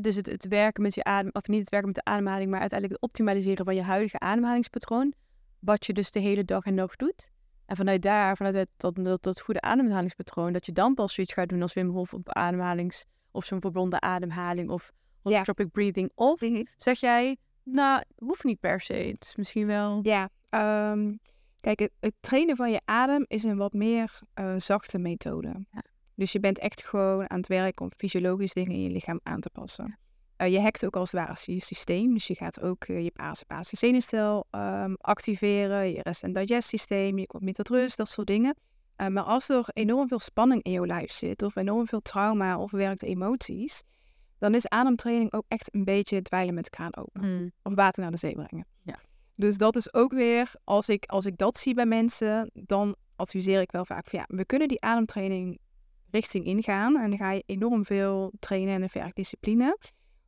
Dus 0.00 0.16
het, 0.16 0.26
het 0.26 0.48
werken 0.48 0.82
met 0.82 0.94
je 0.94 1.04
adem, 1.04 1.30
of 1.32 1.48
niet 1.48 1.60
het 1.60 1.70
werken 1.70 1.88
met 1.88 2.04
de 2.04 2.10
ademhaling, 2.10 2.50
maar 2.50 2.60
uiteindelijk 2.60 3.00
het 3.00 3.10
optimaliseren 3.10 3.64
van 3.64 3.74
je 3.74 3.82
huidige 3.82 4.18
ademhalingspatroon. 4.18 5.14
Wat 5.58 5.86
je 5.86 5.92
dus 5.92 6.10
de 6.10 6.20
hele 6.20 6.44
dag 6.44 6.64
en 6.64 6.74
nacht 6.74 6.98
doet. 6.98 7.30
En 7.66 7.76
vanuit 7.76 8.02
daar, 8.02 8.36
vanuit 8.36 8.54
het, 8.54 8.68
dat, 8.76 8.94
dat, 8.94 9.22
dat 9.22 9.40
goede 9.40 9.60
ademhalingspatroon, 9.60 10.52
dat 10.52 10.66
je 10.66 10.72
dan 10.72 10.94
pas 10.94 11.14
zoiets 11.14 11.32
gaat 11.32 11.48
doen 11.48 11.62
als 11.62 11.72
Wim 11.74 11.88
Hof 11.88 12.14
op 12.14 12.32
ademhalings, 12.32 13.04
of 13.30 13.44
zo'n 13.44 13.60
verbonden 13.60 14.02
ademhaling, 14.02 14.70
of 14.70 14.92
Ja. 14.94 15.30
holotropic 15.30 15.70
breathing. 15.70 16.10
Of 16.14 16.40
zeg 16.76 17.00
jij, 17.00 17.36
nou, 17.62 18.02
hoeft 18.16 18.44
niet 18.44 18.60
per 18.60 18.80
se. 18.80 18.94
Het 18.94 19.24
is 19.24 19.36
misschien 19.36 19.66
wel... 19.66 20.00
Ja, 20.02 20.28
ehm, 20.48 21.14
kijk, 21.60 21.78
het, 21.78 21.92
het 22.00 22.14
trainen 22.20 22.56
van 22.56 22.70
je 22.70 22.80
adem 22.84 23.24
is 23.28 23.44
een 23.44 23.56
wat 23.56 23.72
meer 23.72 24.20
eh, 24.34 24.54
zachte 24.56 24.98
methode. 24.98 25.64
Ja. 25.70 25.82
Dus 26.20 26.32
je 26.32 26.40
bent 26.40 26.58
echt 26.58 26.84
gewoon 26.86 27.30
aan 27.30 27.38
het 27.38 27.46
werk 27.46 27.80
om 27.80 27.90
fysiologisch 27.96 28.52
dingen 28.52 28.70
in 28.72 28.82
je 28.82 28.90
lichaam 28.90 29.20
aan 29.22 29.40
te 29.40 29.50
passen. 29.50 29.98
Eh, 30.36 30.52
je 30.52 30.60
hackt 30.60 30.84
ook 30.86 30.96
als 30.96 31.12
het 31.12 31.20
ware 31.20 31.52
je 31.52 31.60
systeem. 31.60 32.12
Dus 32.12 32.26
je 32.26 32.34
gaat 32.34 32.60
ook 32.60 32.84
eh, 32.84 33.04
je 33.04 33.10
parasympathische 33.10 33.76
zenuwstel 33.76 34.46
ehm, 34.50 34.94
activeren, 35.00 35.92
je 35.92 36.02
rest- 36.02 36.22
en 36.22 36.32
digest 36.32 36.68
systeem, 36.68 37.18
je 37.18 37.26
komt 37.26 37.42
meer 37.42 37.52
tot 37.52 37.68
rust, 37.68 37.96
dat 37.96 38.08
soort 38.08 38.26
dingen. 38.26 38.54
Eh, 38.96 39.06
maar 39.06 39.22
als 39.22 39.48
er 39.48 39.64
enorm 39.72 40.08
veel 40.08 40.18
spanning 40.18 40.62
in 40.62 40.72
je 40.72 40.86
lijf 40.86 41.12
zit, 41.12 41.42
of 41.42 41.56
enorm 41.56 41.86
veel 41.86 42.00
trauma 42.00 42.58
of 42.58 42.70
werkte 42.70 43.06
emoties, 43.06 43.82
dan 44.38 44.54
is 44.54 44.68
ademtraining 44.68 45.32
ook 45.32 45.44
echt 45.48 45.74
een 45.74 45.84
beetje 45.84 46.22
dweilen 46.22 46.54
met 46.54 46.64
de 46.64 46.70
kraan 46.70 46.96
open 46.96 47.22
Hmm. 47.22 47.50
of 47.62 47.74
water 47.74 48.02
naar 48.02 48.10
de 48.10 48.16
zee 48.16 48.34
brengen. 48.34 48.66
Ja. 48.82 48.98
Dus 49.34 49.58
dat 49.58 49.76
is 49.76 49.94
ook 49.94 50.12
weer, 50.12 50.52
als 50.64 50.88
ik, 50.88 51.04
als 51.06 51.26
ik 51.26 51.36
dat 51.36 51.58
zie 51.58 51.74
bij 51.74 51.86
mensen, 51.86 52.50
dan 52.54 52.96
adviseer 53.16 53.60
ik 53.60 53.72
wel 53.72 53.84
vaak 53.84 54.06
van 54.08 54.18
ja, 54.18 54.36
we 54.36 54.44
kunnen 54.44 54.68
die 54.68 54.80
ademtraining 54.80 55.58
richting 56.10 56.44
ingaan 56.44 56.96
en 56.98 57.10
dan 57.10 57.18
ga 57.18 57.30
je 57.30 57.42
enorm 57.46 57.84
veel 57.84 58.32
trainen 58.38 58.74
en 58.74 58.82
een 58.82 58.88
werkdiscipline. 58.92 59.78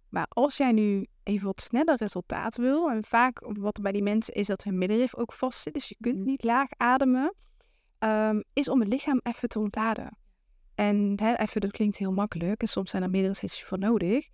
Maar 0.09 0.27
als 0.29 0.57
jij 0.57 0.73
nu 0.73 1.07
even 1.23 1.47
wat 1.47 1.61
sneller 1.61 1.97
resultaat 1.97 2.57
wil, 2.57 2.91
en 2.91 3.05
vaak 3.05 3.41
wat 3.59 3.77
er 3.77 3.83
bij 3.83 3.93
die 3.93 4.03
mensen 4.03 4.35
is 4.35 4.47
dat 4.47 4.65
hun 4.65 4.79
middenrif 4.79 5.17
ook 5.17 5.33
vast 5.33 5.61
zit, 5.61 5.75
dus 5.75 5.89
je 5.89 5.97
kunt 6.01 6.17
Mhm. 6.17 6.25
niet 6.25 6.45
laag 6.45 6.69
ademen, 6.77 7.35
ehm, 7.99 8.41
is 8.53 8.69
om 8.69 8.81
het 8.81 8.89
lichaam 8.89 9.21
even 9.23 9.49
te 9.49 9.59
ontladen. 9.59 10.17
En 10.75 11.13
hè, 11.23 11.35
even, 11.35 11.61
dat 11.61 11.71
klinkt 11.71 11.97
heel 11.97 12.13
makkelijk 12.13 12.61
en 12.61 12.69
soms 12.69 12.91
zijn 12.91 13.03
er 13.03 13.11
meerdere 13.11 13.35
sessies 13.35 13.65
voor 13.65 13.79
nodig. 13.79 14.29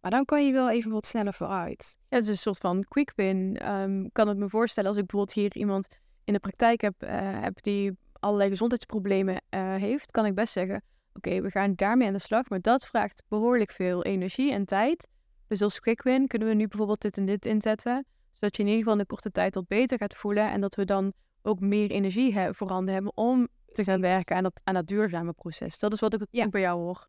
Maar 0.00 0.10
dan 0.10 0.24
kan 0.24 0.46
je 0.46 0.52
wel 0.52 0.70
even 0.70 0.90
wat 0.90 1.06
sneller 1.06 1.34
vooruit. 1.34 1.98
Ja, 2.08 2.16
het 2.16 2.24
is 2.24 2.30
een 2.30 2.36
soort 2.36 2.58
van 2.58 2.84
quick 2.88 3.12
win. 3.16 3.56
Ehm, 3.56 4.06
kan 4.12 4.28
het 4.28 4.36
me 4.38 4.48
voorstellen 4.48 4.88
als 4.88 4.98
ik 4.98 5.06
bijvoorbeeld 5.06 5.36
hier 5.36 5.56
iemand 5.56 5.88
in 6.24 6.32
de 6.32 6.38
praktijk 6.40 6.80
heb, 6.80 7.02
eh, 7.02 7.40
heb 7.40 7.62
die 7.62 7.96
allerlei 8.20 8.48
gezondheidsproblemen 8.50 9.42
eh, 9.48 9.74
heeft, 9.74 10.10
kan 10.10 10.26
ik 10.26 10.34
best 10.34 10.52
zeggen: 10.52 10.82
Oké, 11.12 11.40
we 11.40 11.50
gaan 11.50 11.72
daarmee 11.74 12.06
aan 12.06 12.12
de 12.12 12.18
slag. 12.18 12.48
Maar 12.48 12.60
dat 12.60 12.86
vraagt 12.86 13.22
behoorlijk 13.28 13.70
veel 13.70 14.04
energie 14.04 14.52
en 14.52 14.64
tijd. 14.64 15.08
Dus 15.46 15.62
als 15.62 15.80
quick 15.80 16.02
win 16.02 16.26
kunnen 16.26 16.48
we 16.48 16.54
nu 16.54 16.66
bijvoorbeeld 16.68 17.00
dit 17.00 17.16
en 17.16 17.26
dit 17.26 17.46
inzetten. 17.46 18.04
Zodat 18.32 18.56
je 18.56 18.62
in 18.62 18.68
ieder 18.68 18.82
geval 18.82 18.92
in 18.92 18.98
de 18.98 19.06
korte 19.06 19.30
tijd 19.30 19.54
wat 19.54 19.66
beter 19.66 19.98
gaat 19.98 20.14
voelen. 20.16 20.50
En 20.50 20.60
dat 20.60 20.74
we 20.74 20.84
dan 20.84 21.12
ook 21.42 21.60
meer 21.60 21.90
energie 21.90 22.32
he 22.34 22.54
voorhanden 22.54 22.94
hebben 22.94 23.16
om 23.16 23.48
te 23.72 23.84
gaan 23.84 24.00
werken 24.00 24.36
aan 24.36 24.42
dat, 24.42 24.60
aan 24.64 24.74
dat 24.74 24.86
duurzame 24.86 25.32
proces. 25.32 25.78
Dat 25.78 25.92
is 25.92 26.00
wat 26.00 26.14
ik 26.14 26.26
Ja. 26.30 26.44
ook 26.44 26.50
bij 26.50 26.60
jou 26.60 26.80
hoor. 26.80 27.06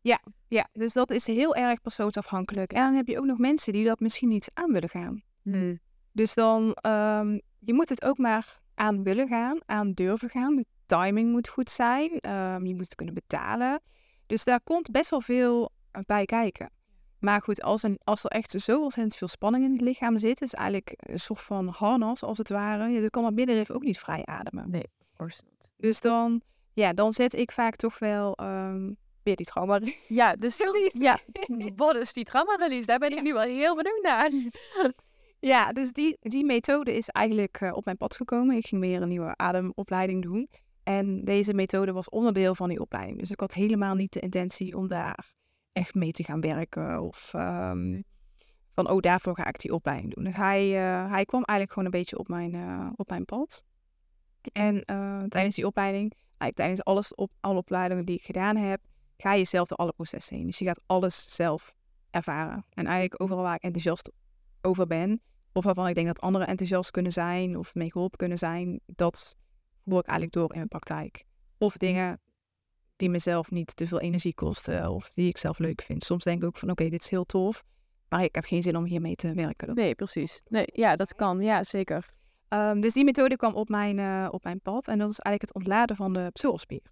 Ja, 0.48 0.68
dus 0.72 0.92
dat 0.92 1.10
is 1.10 1.26
heel 1.26 1.54
erg 1.54 1.80
persoonsafhankelijk. 1.80 2.72
En 2.72 2.82
dan 2.82 2.94
heb 2.94 3.06
je 3.06 3.18
ook 3.18 3.24
nog 3.24 3.38
mensen 3.38 3.72
die 3.72 3.84
dat 3.84 4.00
misschien 4.00 4.28
niet 4.28 4.50
aan 4.54 4.72
willen 4.72 4.88
gaan. 4.88 5.22
Hmm. 5.42 5.78
Dus 6.12 6.34
dan, 6.34 6.74
ehm, 6.74 7.38
je 7.58 7.74
moet 7.74 7.88
het 7.88 8.04
ook 8.04 8.18
maar 8.18 8.58
aan 8.74 9.02
willen 9.02 9.28
gaan, 9.28 9.58
aan 9.66 9.92
durven 9.92 10.28
gaan. 10.28 10.64
Timing 10.98 11.30
moet 11.32 11.48
goed 11.48 11.70
zijn. 11.70 12.10
ehm, 12.20 12.64
je 12.66 12.74
moet 12.74 12.94
kunnen 12.94 13.14
betalen. 13.14 13.80
Dus 14.26 14.44
daar 14.44 14.60
komt 14.60 14.90
best 14.90 15.10
wel 15.10 15.20
veel 15.20 15.70
eh, 15.90 16.02
bij 16.06 16.24
kijken. 16.26 16.70
Maar 17.18 17.42
goed, 17.42 17.62
als, 17.62 17.82
een, 17.82 17.98
als 18.04 18.24
er 18.24 18.30
echt 18.30 18.50
zo 18.50 18.82
ontzettend 18.82 19.16
veel 19.16 19.28
spanning 19.28 19.64
in 19.64 19.72
het 19.72 19.80
lichaam 19.80 20.18
zit, 20.18 20.42
is 20.42 20.54
eigenlijk 20.54 20.92
een 20.96 21.18
soort 21.20 21.40
van 21.40 21.68
harnas 21.68 22.22
als 22.22 22.38
het 22.38 22.48
ware. 22.48 22.88
Ja, 22.88 23.00
dan 23.00 23.10
kan 23.10 23.22
dat 23.22 23.32
middenrif 23.32 23.70
ook 23.70 23.82
niet 23.82 23.98
vrij 23.98 24.24
ademen. 24.24 24.70
Nee, 24.70 24.84
of. 25.16 25.40
Dus 25.76 26.00
dan, 26.00 26.42
ja, 26.72 26.92
dan 26.92 27.12
zet 27.12 27.34
ik 27.34 27.52
vaak 27.52 27.76
toch 27.76 27.98
wel 27.98 28.34
ehm, 28.34 28.92
weer 29.22 29.36
die 29.36 29.46
trauma 29.46 29.80
Ja, 30.08 30.36
dus 30.36 30.58
release. 30.66 30.98
ja, 30.98 31.18
wat 31.76 31.96
is 31.96 32.12
die 32.12 32.24
trauma 32.24 32.54
release? 32.56 32.86
Daar 32.86 32.98
ben 32.98 33.10
ik 33.12 33.22
nu 33.22 33.32
wel 33.32 33.42
heel 33.42 33.76
benieuwd 33.76 34.02
naar. 34.02 34.30
Ja, 35.42 35.72
dus 35.72 35.92
die, 35.92 36.16
die 36.20 36.44
methode 36.44 36.96
is 36.96 37.08
eigenlijk 37.08 37.60
eh, 37.60 37.72
op 37.74 37.84
mijn 37.84 37.96
pad 37.96 38.16
gekomen. 38.16 38.56
Ik 38.56 38.66
ging 38.66 38.80
weer 38.80 39.02
een 39.02 39.08
nieuwe 39.08 39.36
ademopleiding 39.36 40.22
doen. 40.22 40.48
En 40.82 41.24
deze 41.24 41.54
methode 41.54 41.92
was 41.92 42.08
onderdeel 42.08 42.54
van 42.54 42.68
die 42.68 42.80
opleiding. 42.80 43.18
Dus 43.18 43.30
ik 43.30 43.40
had 43.40 43.54
helemaal 43.54 43.94
niet 43.94 44.12
de 44.12 44.20
intentie 44.20 44.76
om 44.76 44.88
daar 44.88 45.32
echt 45.72 45.94
mee 45.94 46.12
te 46.12 46.24
gaan 46.24 46.40
werken. 46.40 47.02
Of 47.02 47.34
ehm, 47.34 48.00
van, 48.74 48.90
oh, 48.90 49.00
daarvoor 49.00 49.36
ga 49.36 49.46
ik 49.46 49.60
die 49.60 49.74
opleiding 49.74 50.14
doen. 50.14 50.24
Dus 50.24 50.36
hij, 50.36 50.76
eh, 50.76 51.10
hij 51.10 51.24
kwam 51.24 51.42
eigenlijk 51.42 51.70
gewoon 51.70 51.84
een 51.84 52.00
beetje 52.00 52.18
op 52.18 52.28
mijn, 52.28 52.54
eh, 52.54 52.90
op 52.96 53.08
mijn 53.08 53.24
pad. 53.24 53.62
En 54.52 54.84
eh, 54.84 55.22
tijdens 55.22 55.54
die 55.54 55.66
opleiding, 55.66 56.12
eigenlijk 56.12 56.56
tijdens 56.56 56.84
alles 56.84 57.14
op, 57.14 57.30
alle 57.40 57.58
opleidingen 57.58 58.04
die 58.04 58.16
ik 58.16 58.24
gedaan 58.24 58.56
heb, 58.56 58.80
ga 59.16 59.32
je 59.32 59.44
zelf 59.44 59.68
door 59.68 59.78
alle 59.78 59.92
processen 59.92 60.36
heen. 60.36 60.46
Dus 60.46 60.58
je 60.58 60.64
gaat 60.64 60.80
alles 60.86 61.34
zelf 61.34 61.74
ervaren. 62.10 62.64
En 62.70 62.86
eigenlijk 62.86 63.22
overal 63.22 63.42
waar 63.42 63.54
ik 63.54 63.62
enthousiast 63.62 64.10
over 64.60 64.86
ben, 64.86 65.20
of 65.52 65.64
waarvan 65.64 65.88
ik 65.88 65.94
denk 65.94 66.06
dat 66.06 66.20
anderen 66.20 66.46
enthousiast 66.46 66.90
kunnen 66.90 67.12
zijn 67.12 67.56
of 67.56 67.74
mee 67.74 67.90
geholpen 67.90 68.18
kunnen 68.18 68.38
zijn, 68.38 68.80
dat 68.86 69.36
voer 69.84 69.98
ik 69.98 70.06
eigenlijk 70.06 70.32
door 70.32 70.50
in 70.50 70.56
mijn 70.56 70.68
praktijk. 70.68 71.24
Of 71.58 71.76
dingen 71.76 72.20
die 72.96 73.10
mezelf 73.10 73.50
niet 73.50 73.76
te 73.76 73.86
veel 73.86 74.00
energie 74.00 74.34
kosten 74.34 74.90
of 74.90 75.10
die 75.12 75.28
ik 75.28 75.38
zelf 75.38 75.58
leuk 75.58 75.82
vind. 75.82 76.04
Soms 76.04 76.24
denk 76.24 76.42
ik 76.42 76.48
ook 76.48 76.56
van 76.56 76.70
oké, 76.70 76.88
dit 76.88 77.02
is 77.02 77.10
heel 77.10 77.24
tof, 77.24 77.64
maar 78.08 78.22
ik 78.24 78.34
heb 78.34 78.44
geen 78.44 78.62
zin 78.62 78.76
om 78.76 78.84
hiermee 78.84 79.14
te 79.14 79.34
werken. 79.34 79.66
Dat- 79.66 79.76
Nee, 79.76 79.94
precies. 79.94 80.40
Nee, 80.48 80.64
ja, 80.72 80.96
dat 80.96 81.14
kan. 81.14 81.40
Ja, 81.40 81.64
zeker. 81.64 82.06
Ehm, 82.48 82.80
dus 82.80 82.94
die 82.94 83.04
methode 83.04 83.36
kwam 83.36 83.54
op 83.54 83.68
mijn, 83.68 83.98
eh, 83.98 84.28
op 84.30 84.44
mijn 84.44 84.60
pad 84.60 84.88
en 84.88 84.98
dat 84.98 85.10
is 85.10 85.18
eigenlijk 85.18 85.42
het 85.42 85.54
ontladen 85.54 85.96
van 85.96 86.12
de 86.12 86.30
psoasspier. 86.32 86.82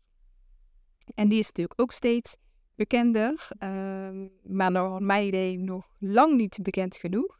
En 1.15 1.29
die 1.29 1.39
is 1.39 1.47
natuurlijk 1.47 1.81
ook 1.81 1.93
steeds 1.93 2.37
bekender, 2.75 3.49
ehm, 3.59 4.29
maar 4.43 4.71
naar 4.71 5.03
mijn 5.03 5.27
idee 5.27 5.59
nog 5.59 5.87
lang 5.99 6.37
niet 6.37 6.59
bekend 6.63 6.97
genoeg. 6.97 7.39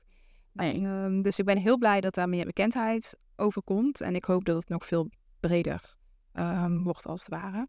Ehm, 0.55 1.23
dus 1.23 1.39
ik 1.39 1.45
ben 1.45 1.59
heel 1.59 1.79
blij 1.79 2.01
dat 2.01 2.15
daar 2.15 2.29
meer 2.29 2.45
bekendheid 2.45 3.19
over 3.37 3.63
komt. 3.63 4.01
En 4.01 4.15
ik 4.15 4.25
hoop 4.25 4.45
dat 4.45 4.57
het 4.57 4.69
nog 4.69 4.87
veel 4.87 5.09
breder 5.41 5.97
ehm, 6.33 6.83
wordt 6.83 7.07
als 7.07 7.21
het 7.21 7.31
ware. 7.31 7.67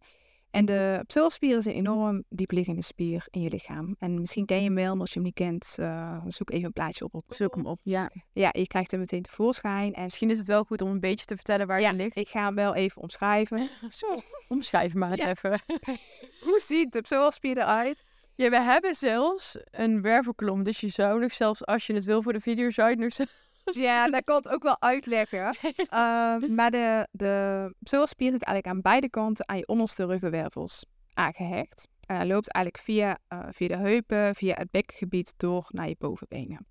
En 0.51 0.65
de 0.65 1.03
psoasspier 1.07 1.57
is 1.57 1.65
een 1.65 1.73
enorm 1.73 2.23
diepliggende 2.29 2.81
spier 2.81 3.25
in 3.29 3.41
je 3.41 3.49
lichaam. 3.49 3.95
En 3.99 4.19
misschien 4.19 4.45
ken 4.45 4.57
je 4.57 4.63
hem 4.63 4.75
wel, 4.75 4.91
maar 4.91 4.99
als 5.01 5.09
je 5.09 5.15
hem 5.15 5.23
niet 5.23 5.33
kent, 5.33 5.75
eh, 5.79 6.21
zoek 6.27 6.51
even 6.51 6.65
een 6.65 6.73
plaatje 6.73 7.09
op. 7.11 7.23
Zoek 7.27 7.55
hem 7.55 7.65
op. 7.65 7.79
Ja. 7.83 8.11
Ja, 8.33 8.49
je 8.51 8.67
krijgt 8.67 8.91
hem 8.91 8.99
meteen 8.99 9.21
tevoorschijn. 9.21 9.93
En 9.93 10.03
Misschien 10.03 10.29
is 10.29 10.37
het 10.37 10.47
wel 10.47 10.63
goed 10.63 10.81
om 10.81 10.89
een 10.89 10.99
beetje 10.99 11.25
te 11.25 11.35
vertellen 11.35 11.67
waar 11.67 11.81
ja, 11.81 11.87
het 11.87 11.97
ligt. 11.97 12.17
ik 12.17 12.27
ga 12.27 12.45
hem 12.45 12.55
wel 12.55 12.75
even 12.75 13.01
omschrijven. 13.01 13.69
Zo, 13.89 14.21
omschrijf 14.47 14.93
maar 14.93 15.17
Ja. 15.17 15.27
even. 15.29 15.61
Hoe 16.45 16.61
ziet 16.65 16.91
de 16.91 17.01
psoasspier 17.01 17.57
eruit? 17.57 18.03
Ja, 18.35 18.49
we 18.49 18.61
hebben 18.61 18.95
zelfs 18.95 19.57
een 19.71 20.01
wervelkolom. 20.01 20.63
Dus 20.63 20.79
je 20.79 20.87
zou 20.87 21.19
nog 21.19 21.33
zelfs, 21.33 21.65
als 21.65 21.87
je 21.87 21.93
het 21.93 22.05
wil 22.05 22.21
voor 22.21 22.33
de 22.33 22.39
video, 22.39 22.69
zou 22.69 22.87
je 22.89 22.93
het 22.95 23.03
nog 23.03 23.13
zelfs... 23.13 23.48
Ja, 23.71 24.07
dat 24.09 24.23
kan 24.23 24.35
het 24.35 24.49
ook 24.49 24.63
wel 24.63 24.81
uitleggen. 24.81 25.55
Ehm, 25.75 26.55
maar 26.55 26.71
de, 26.71 27.07
de 27.11 27.73
psoasspier 27.79 28.31
zit 28.31 28.43
eigenlijk 28.43 28.75
aan 28.75 28.81
beide 28.81 29.09
kanten 29.09 29.47
aan 29.47 29.57
je 29.57 29.67
onderste 29.67 30.05
ruggenwervels 30.05 30.85
aangehecht. 31.13 31.87
En 32.05 32.15
hij 32.15 32.27
loopt 32.27 32.51
eigenlijk 32.51 32.85
via, 32.85 33.17
eh, 33.27 33.47
via 33.51 33.67
de 33.67 33.77
heupen, 33.77 34.35
via 34.35 34.55
het 34.55 34.71
bekgebied 34.71 35.33
door 35.37 35.67
naar 35.69 35.87
je 35.87 35.95
bovenbenen. 35.99 36.65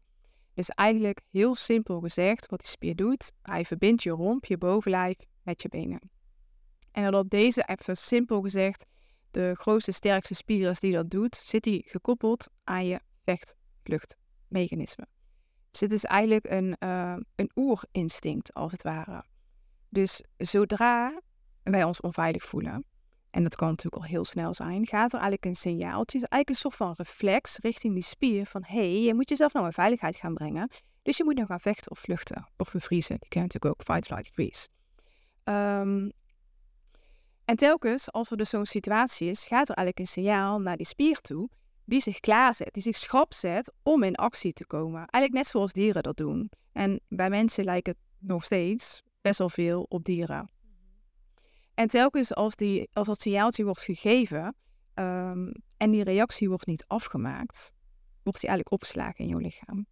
Dus 0.54 0.68
eigenlijk 0.68 1.20
heel 1.30 1.54
simpel 1.54 2.00
gezegd 2.00 2.46
wat 2.46 2.60
die 2.60 2.68
spier 2.68 2.96
doet. 2.96 3.32
Hij 3.42 3.64
verbindt 3.64 4.02
je 4.02 4.10
romp, 4.10 4.44
je 4.44 4.58
bovenlijf 4.58 5.16
met 5.42 5.62
je 5.62 5.68
benen. 5.68 6.10
En 6.92 7.02
doordat 7.02 7.30
deze, 7.30 7.62
even 7.66 7.96
simpel 7.96 8.40
gezegd, 8.40 8.84
de 9.30 9.54
grootste, 9.54 9.92
sterkste 9.92 10.34
spier 10.34 10.70
is 10.70 10.80
die 10.80 10.92
dat 10.92 11.10
doet, 11.10 11.36
zit 11.36 11.64
hij 11.64 11.82
gekoppeld 11.86 12.48
aan 12.64 12.86
je 12.86 13.00
vecht-vluchtmechanisme. 13.24 15.06
Dus 15.70 15.80
het 15.80 15.92
is 15.92 16.04
eigenlijk 16.04 16.50
een, 16.50 16.76
eh, 16.78 17.16
een 17.34 17.50
oerinstinct, 17.54 18.54
als 18.54 18.72
het 18.72 18.82
ware. 18.82 19.24
Dus 19.88 20.22
zodra 20.36 21.20
wij 21.62 21.84
ons 21.84 22.00
onveilig 22.00 22.44
voelen, 22.44 22.84
en 23.30 23.42
dat 23.42 23.56
kan 23.56 23.68
natuurlijk 23.68 24.02
al 24.02 24.08
heel 24.08 24.24
snel 24.24 24.54
zijn, 24.54 24.86
gaat 24.86 25.12
er 25.12 25.20
eigenlijk 25.20 25.44
een 25.44 25.56
signaaltje, 25.56 26.18
eigenlijk 26.18 26.48
een 26.48 26.54
soort 26.54 26.76
van 26.76 26.94
reflex 26.96 27.58
richting 27.58 27.94
die 27.94 28.02
spier 28.02 28.46
van 28.46 28.64
hé, 28.66 28.92
hey, 28.92 29.02
je 29.02 29.14
moet 29.14 29.28
jezelf 29.28 29.52
nou 29.52 29.66
in 29.66 29.72
veiligheid 29.72 30.16
gaan 30.16 30.34
brengen. 30.34 30.68
Dus 31.02 31.16
je 31.16 31.24
moet 31.24 31.34
nou 31.34 31.46
gaan 31.46 31.60
vechten 31.60 31.90
of 31.90 31.98
vluchten 31.98 32.48
of 32.56 32.72
bevriezen. 32.72 33.16
Die 33.18 33.28
ken 33.28 33.42
natuurlijk 33.42 33.74
ook, 33.74 33.86
fight, 33.86 34.06
flight, 34.06 34.28
freeze. 34.32 34.68
Ehm, 35.44 36.10
en 37.44 37.56
telkens, 37.56 38.12
als 38.12 38.30
er 38.30 38.36
dus 38.36 38.50
zo'n 38.50 38.66
situatie 38.66 39.30
is, 39.30 39.44
gaat 39.44 39.68
er 39.68 39.74
eigenlijk 39.74 39.98
een 39.98 40.22
signaal 40.22 40.60
naar 40.60 40.76
die 40.76 40.86
spier 40.86 41.20
toe 41.20 41.48
die 41.88 42.00
zich 42.00 42.20
klaarzet, 42.20 42.74
die 42.74 42.82
zich 42.82 42.96
schrap 42.96 43.34
zet 43.34 43.72
om 43.82 44.02
in 44.02 44.14
actie 44.14 44.52
te 44.52 44.66
komen. 44.66 44.98
Eigenlijk 44.98 45.32
net 45.32 45.46
zoals 45.46 45.72
dieren 45.72 46.02
dat 46.02 46.16
doen. 46.16 46.50
En 46.72 47.00
bij 47.08 47.30
mensen 47.30 47.64
lijkt 47.64 47.86
het 47.86 47.96
nog 48.18 48.44
steeds 48.44 49.02
best 49.20 49.38
wel 49.38 49.48
veel 49.48 49.86
op 49.88 50.04
dieren. 50.04 50.50
En 51.74 51.88
telkens 51.88 52.34
als, 52.34 52.56
die, 52.56 52.88
als 52.92 53.06
dat 53.06 53.20
signaaltje 53.20 53.64
wordt 53.64 53.82
gegeven 53.82 54.54
ehm, 54.94 55.52
en 55.76 55.90
die 55.90 56.04
reactie 56.04 56.48
wordt 56.48 56.66
niet 56.66 56.84
afgemaakt, 56.86 57.72
wordt 58.22 58.40
die 58.40 58.48
eigenlijk 58.48 58.72
opgeslagen 58.72 59.24
in 59.24 59.28
jouw 59.30 59.38
lichaam. 59.38 59.86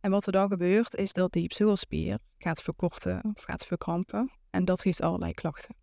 En 0.00 0.10
wat 0.10 0.26
er 0.26 0.32
dan 0.32 0.48
gebeurt, 0.48 0.94
is 0.94 1.12
dat 1.12 1.32
die 1.32 1.48
psoaspier 1.48 2.18
gaat 2.38 2.62
verkorten 2.62 3.32
of 3.34 3.42
gaat 3.42 3.66
verkrampen. 3.66 4.30
En 4.50 4.64
dat 4.64 4.80
geeft 4.80 5.00
allerlei 5.00 5.32
klachten. 5.32 5.76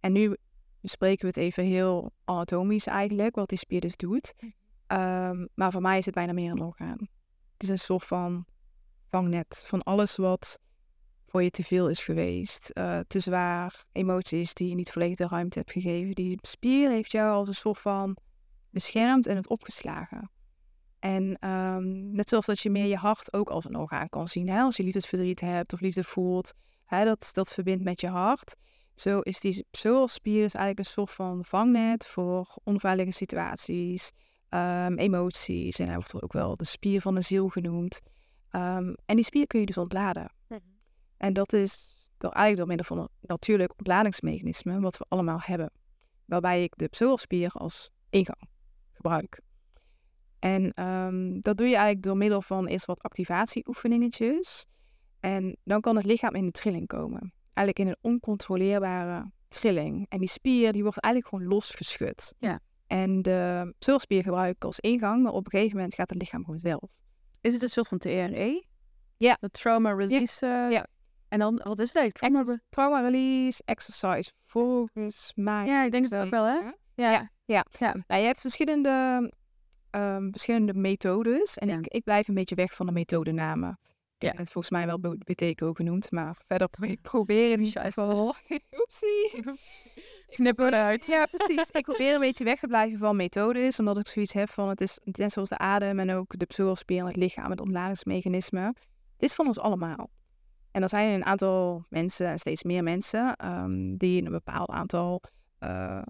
En 0.00 0.12
nu 0.12 0.36
bespreken 0.80 1.20
we 1.20 1.26
het 1.26 1.36
even 1.36 1.64
heel 1.64 2.12
anatomisch 2.24 2.86
eigenlijk, 2.86 3.34
wat 3.34 3.48
die 3.48 3.58
spier 3.58 3.80
dus 3.80 3.96
doet. 3.96 4.34
Ehm, 4.92 5.46
maar 5.54 5.72
voor 5.72 5.80
mij 5.80 5.98
is 5.98 6.04
het 6.04 6.14
bijna 6.14 6.32
meer 6.32 6.50
een 6.50 6.62
orgaan. 6.62 6.98
Het 7.52 7.62
is 7.62 7.68
een 7.68 7.78
soort 7.78 8.04
van 8.04 8.46
vangnet 9.08 9.64
van 9.66 9.82
alles 9.82 10.16
wat 10.16 10.60
voor 11.26 11.42
je 11.42 11.50
te 11.50 11.64
veel 11.64 11.88
is 11.88 12.04
geweest. 12.04 12.68
eh, 12.70 13.00
te 13.06 13.20
zwaar, 13.20 13.84
emoties 13.92 14.54
die 14.54 14.68
je 14.68 14.74
niet 14.74 14.90
volledig 14.90 15.16
de 15.16 15.26
ruimte 15.26 15.58
hebt 15.58 15.72
gegeven. 15.72 16.14
Die 16.14 16.38
spier 16.40 16.90
heeft 16.90 17.12
jou 17.12 17.32
als 17.32 17.48
een 17.48 17.54
soort 17.54 17.78
van 17.78 18.16
beschermd 18.70 19.26
en 19.26 19.36
het 19.36 19.48
opgeslagen. 19.48 20.30
En 20.98 21.36
ehm, 21.38 22.12
net 22.14 22.28
zoals 22.28 22.46
dat 22.46 22.60
je 22.60 22.70
meer 22.70 22.86
je 22.86 22.96
hart 22.96 23.32
ook 23.32 23.50
als 23.50 23.64
een 23.64 23.76
orgaan 23.76 24.08
kan 24.08 24.28
zien. 24.28 24.48
Hè? 24.48 24.60
Als 24.60 24.76
je 24.76 24.82
liefdesverdriet 24.82 25.40
hebt 25.40 25.72
of 25.72 25.80
liefde 25.80 26.04
voelt, 26.04 26.52
hè, 26.84 27.04
dat, 27.04 27.30
dat 27.32 27.52
verbindt 27.52 27.84
met 27.84 28.00
je 28.00 28.08
hart. 28.08 28.56
Zo 28.94 29.20
is 29.20 29.40
die 29.40 29.66
psoasspier 29.70 30.42
dus 30.42 30.54
eigenlijk 30.54 30.78
een 30.78 30.92
soort 30.92 31.10
van 31.10 31.44
vangnet 31.44 32.06
voor 32.06 32.58
onveilige 32.64 33.10
situaties, 33.10 34.12
ehm, 34.52 34.94
emoties. 34.94 35.78
En 35.78 35.86
hij 35.86 35.94
wordt 35.94 36.12
er 36.12 36.22
ook 36.22 36.32
wel 36.32 36.56
de 36.56 36.64
spier 36.64 37.00
van 37.00 37.14
de 37.14 37.20
ziel 37.20 37.48
genoemd. 37.48 38.02
Ehm, 38.50 38.94
en 39.04 39.16
die 39.16 39.24
spier 39.24 39.46
kun 39.46 39.60
je 39.60 39.66
dus 39.66 39.78
ontladen. 39.78 40.32
En 41.16 41.32
dat 41.32 41.52
is 41.52 42.02
door, 42.18 42.30
eigenlijk 42.30 42.56
door 42.56 42.66
middel 42.66 42.96
van 42.96 42.98
een 42.98 43.08
natuurlijk 43.20 43.72
ontladingsmechanisme 43.78 44.80
wat 44.80 44.98
we 44.98 45.04
allemaal 45.08 45.40
hebben. 45.40 45.70
Waarbij 46.24 46.62
ik 46.62 46.72
de 46.76 46.88
psoasspier 46.88 47.50
als 47.52 47.90
ingang 48.10 48.48
gebruik. 48.92 49.40
En 50.38 50.72
ehm, 50.72 51.40
dat 51.40 51.56
doe 51.56 51.66
je 51.66 51.74
eigenlijk 51.74 52.04
door 52.04 52.16
middel 52.16 52.42
van 52.42 52.66
eerst 52.66 52.86
wat 52.86 53.02
activatieoefeningetjes. 53.02 54.66
En 55.20 55.56
dan 55.64 55.80
kan 55.80 55.96
het 55.96 56.04
lichaam 56.04 56.34
in 56.34 56.46
de 56.46 56.50
trilling 56.50 56.86
komen. 56.86 57.32
Eigenlijk 57.52 57.78
in 57.78 57.86
een 57.86 58.12
oncontroleerbare 58.12 59.30
trilling. 59.48 60.06
En 60.08 60.18
die 60.18 60.28
spier 60.28 60.72
die 60.72 60.82
wordt 60.82 61.00
eigenlijk 61.00 61.34
gewoon 61.34 61.54
losgeschud. 61.54 62.34
Ja. 62.38 62.60
En 62.92 63.22
de 63.22 63.74
psoasspier 63.78 64.22
gebruik 64.22 64.54
ik 64.56 64.64
als 64.64 64.80
ingang, 64.80 65.22
maar 65.22 65.32
op 65.32 65.44
een 65.44 65.50
gegeven 65.50 65.76
moment 65.76 65.94
gaat 65.94 66.10
het 66.10 66.18
lichaam 66.18 66.44
gewoon 66.44 66.60
zelf. 66.60 66.90
Is 67.40 67.52
het 67.54 67.62
een 67.62 67.68
soort 67.68 67.88
van 67.88 67.98
TRE? 67.98 68.64
Ja. 69.16 69.36
De 69.40 69.50
trauma 69.50 69.92
release? 69.92 70.46
eh, 70.46 70.70
Ja. 70.70 70.86
En 71.28 71.38
dan, 71.38 71.60
wat 71.64 71.78
is 71.78 71.88
het 71.88 71.96
eigenlijk? 71.96 72.34
Trauma... 72.34 72.58
Trauma 72.68 73.00
release 73.00 73.62
exercise. 73.64 74.32
Volgens 74.46 75.32
mij. 75.34 75.66
Ja, 75.66 75.84
ik 75.84 75.90
denk 75.90 76.04
het 76.04 76.12
zo. 76.12 76.22
ook 76.22 76.30
wel, 76.30 76.44
hè? 76.44 76.58
Ja. 76.94 77.10
Ja. 77.12 77.30
Ja. 77.44 77.64
Ja. 77.78 77.94
Nou, 78.06 78.20
je 78.20 78.26
hebt 78.26 78.40
verschillende, 78.40 79.30
ehm, 79.90 80.30
verschillende 80.30 80.74
methodes. 80.74 81.58
En 81.58 81.68
ik, 81.68 81.86
ik 81.86 82.04
blijf 82.04 82.28
een 82.28 82.34
beetje 82.34 82.54
weg 82.54 82.74
van 82.74 82.86
de 82.86 82.92
methodenamen. 82.92 83.78
Ik 84.22 84.32
Ja. 84.32 84.38
het 84.38 84.50
volgens 84.50 84.70
mij 84.74 84.86
wel 84.86 84.98
be- 85.00 85.18
Beteko 85.24 85.72
genoemd. 85.72 86.10
Maar 86.10 86.36
verder 86.46 86.68
pro- 86.68 86.86
ik 86.96 87.02
probeer 87.02 87.44
in 87.44 87.58
ieder 87.58 87.66
Scheisse. 87.66 88.00
geval... 88.00 88.34
Oepsie. 88.80 89.42
Knippen 90.28 90.66
eruit. 90.66 91.06
Ja, 91.14 91.26
precies. 91.26 91.70
ik 91.70 91.84
probeer 91.84 92.14
een 92.14 92.20
beetje 92.20 92.44
weg 92.44 92.58
te 92.58 92.66
blijven 92.66 92.98
van 92.98 93.16
methodes. 93.16 93.78
Omdat 93.78 93.98
ik 93.98 94.08
zoiets 94.08 94.32
heb 94.32 94.48
van... 94.50 94.68
Het 94.68 94.80
is 94.80 94.98
net 95.04 95.32
zoals 95.32 95.48
de 95.48 95.58
adem 95.58 95.98
en 95.98 96.10
ook 96.12 96.38
de 96.38 96.46
psoasspier 96.46 96.98
en 97.00 97.06
het 97.06 97.16
lichaam. 97.16 97.50
Het 97.50 97.60
ontladingsmechanisme. 97.60 98.60
Het 98.60 99.30
is 99.30 99.34
van 99.34 99.46
ons 99.46 99.58
allemaal. 99.58 100.10
En 100.70 100.82
er 100.82 100.88
zijn 100.88 101.08
een 101.14 101.24
aantal 101.24 101.84
mensen, 101.88 102.26
en 102.26 102.38
steeds 102.38 102.62
meer 102.62 102.82
mensen... 102.82 103.36
ehm, 103.36 103.96
die 103.96 104.24
een 104.24 104.30
bepaald 104.32 104.70
aantal 104.70 105.22
eh, 105.58 106.02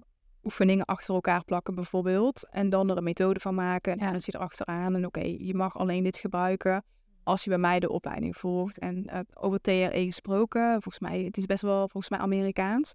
oefeningen 0.43 0.85
achter 0.85 1.13
elkaar 1.13 1.43
plakken 1.43 1.75
bijvoorbeeld. 1.75 2.49
En 2.49 2.69
dan 2.69 2.89
er 2.89 2.97
een 2.97 3.03
methode 3.03 3.39
van 3.39 3.55
maken. 3.55 3.91
En 3.93 4.05
Ja. 4.05 4.11
dan 4.11 4.21
zit 4.21 4.25
je 4.33 4.37
erachteraan. 4.39 4.95
En 4.95 5.05
oké, 5.05 5.19
je 5.37 5.53
mag 5.55 5.77
alleen 5.77 6.03
dit 6.03 6.17
gebruiken 6.17 6.83
als 7.23 7.43
je 7.43 7.49
bij 7.49 7.59
mij 7.59 7.79
de 7.79 7.89
opleiding 7.89 8.37
volgt. 8.37 8.79
En 8.79 9.05
eh, 9.05 9.19
over 9.33 9.61
TRE 9.61 9.89
gesproken, 10.05 10.71
volgens 10.71 10.99
mij, 10.99 11.19
het 11.23 11.37
is 11.37 11.45
best 11.45 11.61
wel 11.61 11.77
volgens 11.79 12.09
mij 12.09 12.19
Amerikaans. 12.19 12.93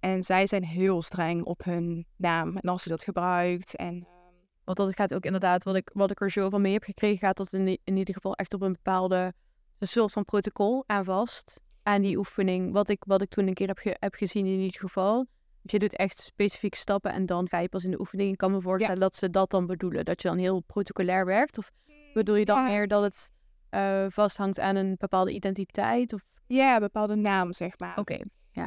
En 0.00 0.22
zij 0.22 0.46
zijn 0.46 0.64
heel 0.64 1.02
streng 1.02 1.44
op 1.44 1.64
hun 1.64 2.06
naam 2.16 2.56
en 2.56 2.68
als 2.70 2.82
ze 2.82 2.88
dat 2.88 3.02
gebruikt. 3.02 3.76
En 3.76 3.94
ehm, 3.94 4.04
Want 4.64 4.76
dat 4.76 4.94
gaat 4.94 5.14
ook 5.14 5.24
inderdaad, 5.24 5.64
wat 5.64 5.74
ik, 5.74 5.90
wat 5.94 6.10
ik 6.10 6.20
er 6.20 6.30
zo 6.30 6.48
van 6.48 6.60
mee 6.60 6.72
heb 6.72 6.82
gekregen, 6.82 7.18
gaat 7.18 7.36
dat 7.36 7.52
in, 7.52 7.78
in 7.84 7.96
ieder 7.96 8.14
geval 8.14 8.34
echt 8.34 8.54
op 8.54 8.60
een 8.62 8.72
bepaalde 8.72 9.32
een 9.78 9.88
soort 9.88 10.12
van 10.12 10.24
protocol 10.24 10.84
aan 10.86 11.04
vast. 11.04 11.60
Aan 11.82 12.02
die 12.02 12.16
oefening, 12.16 12.72
wat 12.72 12.88
ik, 12.88 13.04
wat 13.06 13.22
ik 13.22 13.28
toen 13.28 13.46
een 13.46 13.54
keer 13.54 13.66
heb, 13.68 13.78
ge- 13.78 13.96
heb 13.98 14.14
gezien 14.14 14.46
in 14.46 14.58
ieder 14.60 14.80
geval. 14.80 15.26
Dus 15.62 15.72
je 15.72 15.78
doet 15.78 15.96
echt 15.96 16.18
specifiek 16.18 16.74
stappen 16.74 17.12
en 17.12 17.26
dan 17.26 17.48
ga 17.48 17.58
je 17.58 17.68
pas 17.68 17.84
in 17.84 17.90
de 17.90 18.00
oefening. 18.00 18.32
Ik 18.32 18.36
kan 18.38 18.50
me 18.52 18.60
voorstellen 18.60 19.00
dat 19.00 19.14
ze 19.14 19.30
dat 19.30 19.50
dan 19.50 19.66
bedoelen. 19.66 20.04
Dat 20.04 20.22
je 20.22 20.28
dan 20.28 20.38
heel 20.38 20.60
protocolair 20.60 21.24
werkt. 21.26 21.58
Of 21.58 21.70
bedoel 22.12 22.34
je 22.34 22.44
dan 22.44 22.56
Ja. 22.62 22.68
meer 22.68 22.88
dat 22.88 23.02
het 23.02 23.30
eh, 23.70 24.04
vasthangt 24.08 24.60
aan 24.60 24.76
een 24.76 24.94
bepaalde 24.98 25.32
identiteit? 25.32 26.12
Of... 26.12 26.20
ja, 26.46 26.74
een 26.74 26.80
bepaalde 26.80 27.14
naam, 27.14 27.52
zeg 27.52 27.78
maar. 27.78 27.98
Oké, 27.98 28.18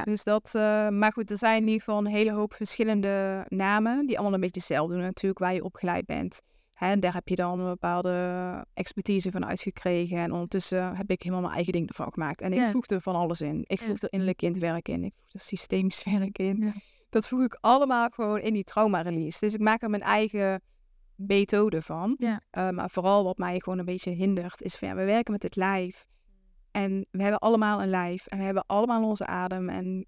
Dus 0.04 0.24
dat, 0.24 0.54
eh, 0.54 0.88
maar 0.88 1.12
goed, 1.12 1.30
er 1.30 1.36
zijn 1.38 1.56
in 1.60 1.66
ieder 1.66 1.82
geval 1.82 1.98
een 1.98 2.06
hele 2.06 2.32
hoop 2.32 2.54
verschillende 2.54 3.44
namen. 3.48 4.06
Die 4.06 4.14
allemaal 4.16 4.34
een 4.34 4.40
beetje 4.40 4.60
hetzelfde 4.60 4.94
doen 4.94 5.02
natuurlijk, 5.02 5.38
waar 5.40 5.54
je 5.54 5.64
opgeleid 5.64 6.06
bent. 6.06 6.40
Hè, 6.74 6.86
en 6.90 7.00
daar 7.00 7.12
heb 7.14 7.28
je 7.28 7.34
dan 7.34 7.60
een 7.60 7.66
bepaalde 7.68 8.64
expertise 8.74 9.30
van 9.30 9.46
uitgekregen. 9.46 10.18
En 10.18 10.32
ondertussen 10.32 10.96
heb 10.96 11.10
ik 11.10 11.22
helemaal 11.22 11.42
mijn 11.42 11.54
eigen 11.54 11.72
ding 11.72 11.88
ervan 11.88 12.12
gemaakt. 12.12 12.40
En 12.40 12.52
ik 12.52 12.58
Ja. 12.58 12.70
voeg 12.70 12.86
er 12.86 13.00
van 13.00 13.14
alles 13.14 13.40
in. 13.40 13.64
Ik 13.66 13.80
Ja. 13.80 13.86
voeg 13.86 14.02
er 14.02 14.12
innerlijk 14.12 14.38
kindwerk 14.38 14.88
in. 14.88 15.04
Ik 15.04 15.12
voeg 15.16 15.32
er 15.32 15.40
systemisch 15.40 16.04
werk 16.18 16.38
in. 16.38 16.56
Ja. 16.60 16.72
Dat 17.10 17.28
voeg 17.28 17.42
ik 17.42 17.58
allemaal 17.60 18.08
gewoon 18.08 18.38
in 18.40 18.52
die 18.52 18.64
trauma-release. 18.64 19.38
Dus 19.40 19.54
ik 19.54 19.60
maak 19.60 19.82
er 19.82 19.90
mijn 19.90 20.02
eigen 20.02 20.62
methode 21.16 21.82
van. 21.82 22.16
Ja. 22.18 22.40
Eh, 22.50 22.70
maar 22.70 22.90
vooral 22.90 23.24
wat 23.24 23.38
mij 23.38 23.60
gewoon 23.60 23.78
een 23.78 23.84
beetje 23.84 24.10
hindert, 24.10 24.62
is 24.62 24.76
van 24.76 24.88
ja, 24.88 24.94
we 24.94 25.04
werken 25.04 25.32
met 25.32 25.42
het 25.42 25.56
lijf. 25.56 26.06
En 26.70 27.06
we 27.10 27.22
hebben 27.22 27.40
allemaal 27.40 27.82
een 27.82 27.88
lijf. 27.88 28.26
En 28.26 28.38
we 28.38 28.44
hebben 28.44 28.64
allemaal 28.66 29.08
onze 29.08 29.26
adem. 29.26 29.68
En 29.68 30.06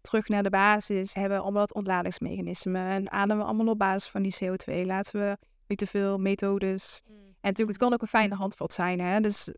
terug 0.00 0.28
naar 0.28 0.42
de 0.42 0.50
basis 0.50 1.14
hebben 1.14 1.36
we 1.36 1.42
allemaal 1.42 1.66
dat 1.66 1.74
ontladingsmechanisme. 1.74 2.78
En 2.78 3.10
ademen 3.10 3.38
we 3.38 3.44
allemaal 3.44 3.72
op 3.72 3.78
basis 3.78 4.10
van 4.10 4.22
die 4.22 4.36
CO2. 4.44 4.86
Laten 4.86 5.20
we 5.20 5.38
niet 5.66 5.78
te 5.78 5.86
veel 5.86 6.18
methodes. 6.18 7.02
En 7.06 7.50
natuurlijk, 7.50 7.68
het 7.68 7.78
kan 7.78 7.92
ook 7.92 8.02
een 8.02 8.08
fijne 8.08 8.34
handvat 8.34 8.72
zijn. 8.72 9.00
Hè? 9.00 9.20
Dus 9.20 9.52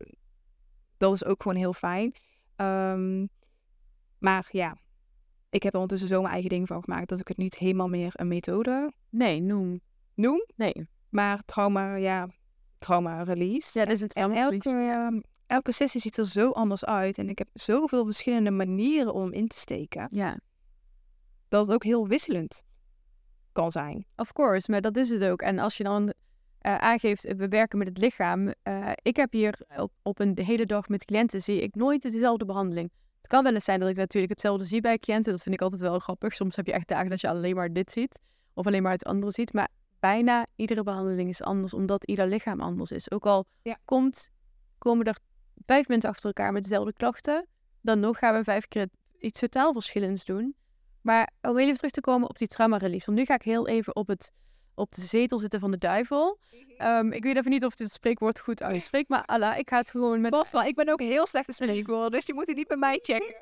dat 0.97 1.13
is 1.13 1.25
ook 1.25 1.41
gewoon 1.41 1.57
heel 1.57 1.73
fijn. 1.73 2.13
Ehm, 2.55 3.25
maar 4.17 4.47
ja, 4.51 4.77
ik 5.49 5.63
heb 5.63 5.73
er 5.73 5.79
ondertussen 5.79 6.09
zo 6.09 6.21
mijn 6.21 6.33
eigen 6.33 6.49
ding 6.49 6.67
van 6.67 6.83
gemaakt. 6.83 7.09
Dat 7.09 7.19
ik 7.19 7.27
het 7.27 7.37
niet 7.37 7.57
helemaal 7.57 7.87
meer 7.87 8.11
een 8.13 8.27
methode 8.27 8.91
nee, 9.09 9.41
noem. 9.41 9.79
Noem. 10.17 10.45
Nee. 10.55 10.87
Maar 11.09 11.41
trauma, 11.45 11.95
ja, 11.95 12.29
trauma 12.77 13.21
release. 13.23 13.79
Ja, 13.79 13.85
dat 13.85 13.93
is 13.95 14.01
En 14.01 14.07
trauma 14.07 14.35
elke, 14.35 14.69
ehm, 14.69 15.19
elke 15.47 15.71
sessie 15.71 16.01
ziet 16.01 16.17
er 16.17 16.25
zo 16.27 16.51
anders 16.51 16.85
uit. 16.85 17.17
En 17.17 17.29
ik 17.29 17.37
heb 17.37 17.47
zoveel 17.53 18.05
verschillende 18.05 18.51
manieren 18.51 19.13
om 19.13 19.31
in 19.33 19.47
te 19.47 19.57
steken. 19.57 20.07
Ja, 20.11 20.39
Dat 21.47 21.65
het 21.65 21.75
ook 21.75 21.83
heel 21.83 22.07
wisselend 22.07 22.63
kan 23.51 23.71
zijn. 23.71 24.05
of 24.15 24.33
course, 24.33 24.71
maar 24.71 24.81
dat 24.81 24.97
is 24.97 25.09
het 25.09 25.23
ook. 25.23 25.41
En 25.41 25.59
als 25.59 25.77
je 25.77 25.83
dan 25.83 26.13
eh, 26.57 26.75
aangeeft, 26.77 27.25
eh, 27.25 27.35
we 27.35 27.47
werken 27.47 27.77
met 27.77 27.87
het 27.87 27.97
lichaam. 27.97 28.53
eh, 28.63 28.91
ik 29.01 29.15
heb 29.15 29.31
hier 29.31 29.59
op, 29.77 29.91
op 30.01 30.19
een 30.19 30.39
hele 30.41 30.65
dag 30.65 30.87
met 30.87 31.05
cliënten, 31.05 31.41
zie 31.41 31.61
ik 31.61 31.75
nooit 31.75 32.01
dezelfde 32.01 32.45
behandeling. 32.45 32.91
Het 33.17 33.27
kan 33.27 33.43
wel 33.43 33.53
eens 33.53 33.63
zijn 33.65 33.79
dat 33.79 33.89
ik 33.89 33.95
natuurlijk 33.95 34.31
hetzelfde 34.31 34.65
zie 34.65 34.81
bij 34.81 34.97
cliënten. 34.97 35.31
Dat 35.31 35.41
vind 35.41 35.55
ik 35.55 35.61
altijd 35.61 35.81
wel 35.81 35.99
grappig. 35.99 36.33
Soms 36.33 36.55
heb 36.55 36.65
je 36.65 36.71
echt 36.73 36.87
dagen 36.87 37.09
dat 37.09 37.21
je 37.21 37.27
alleen 37.29 37.55
maar 37.55 37.73
dit 37.73 37.91
ziet. 37.91 38.19
Of 38.53 38.65
alleen 38.67 38.83
maar 38.83 38.91
het 38.91 39.05
andere 39.05 39.31
ziet. 39.31 39.53
Maar 39.53 39.67
bijna 40.07 40.45
iedere 40.55 40.83
behandeling 40.83 41.29
is 41.29 41.41
anders, 41.43 41.73
omdat 41.73 42.03
ieder 42.05 42.27
lichaam 42.27 42.61
anders 42.61 42.91
is. 42.91 43.11
Ook 43.11 43.25
al 43.25 43.45
Ja. 43.61 43.77
komt, 43.85 44.29
komen 44.77 45.05
er 45.05 45.17
vijf 45.65 45.87
mensen 45.87 46.09
achter 46.09 46.25
elkaar 46.25 46.51
met 46.51 46.63
dezelfde 46.63 46.93
klachten, 46.93 47.47
dan 47.81 47.99
nog 47.99 48.17
gaan 48.17 48.33
we 48.35 48.43
vijf 48.43 48.67
keer 48.67 48.87
iets 49.19 49.39
totaal 49.39 49.73
verschillends 49.73 50.25
doen. 50.25 50.55
Maar 51.01 51.29
om 51.41 51.57
even 51.57 51.75
terug 51.75 51.91
te 51.91 52.01
komen 52.01 52.29
op 52.29 52.37
die 52.37 52.47
trauma 52.47 52.77
release. 52.77 53.05
Want 53.05 53.17
nu 53.17 53.25
ga 53.25 53.33
ik 53.33 53.41
heel 53.41 53.67
even 53.67 53.95
op, 53.95 54.07
het, 54.07 54.31
op 54.75 54.91
de 54.91 55.01
zetel 55.01 55.39
zitten 55.39 55.59
van 55.59 55.71
de 55.71 55.77
duivel. 55.77 56.39
Ehm, 56.77 57.11
ik 57.11 57.23
weet 57.23 57.35
even 57.35 57.51
niet 57.51 57.65
of 57.65 57.75
dit 57.75 57.91
spreekwoord 57.91 58.39
goed 58.39 58.63
uitspreekt, 58.63 59.09
maar 59.09 59.25
Allah, 59.25 59.57
ik 59.57 59.69
ga 59.69 59.77
het 59.77 59.89
gewoon 59.89 60.21
met... 60.21 60.31
Past 60.31 60.51
wel, 60.51 60.63
ik 60.63 60.75
ben 60.75 60.89
ook 60.89 61.01
heel 61.01 61.25
slecht 61.25 61.47
in 61.47 61.53
spreekwoorden. 61.53 62.11
Dus 62.11 62.25
je 62.25 62.33
moet 62.33 62.47
het 62.47 62.55
niet 62.55 62.67
bij 62.67 62.77
mij 62.77 62.99
checken. 63.01 63.35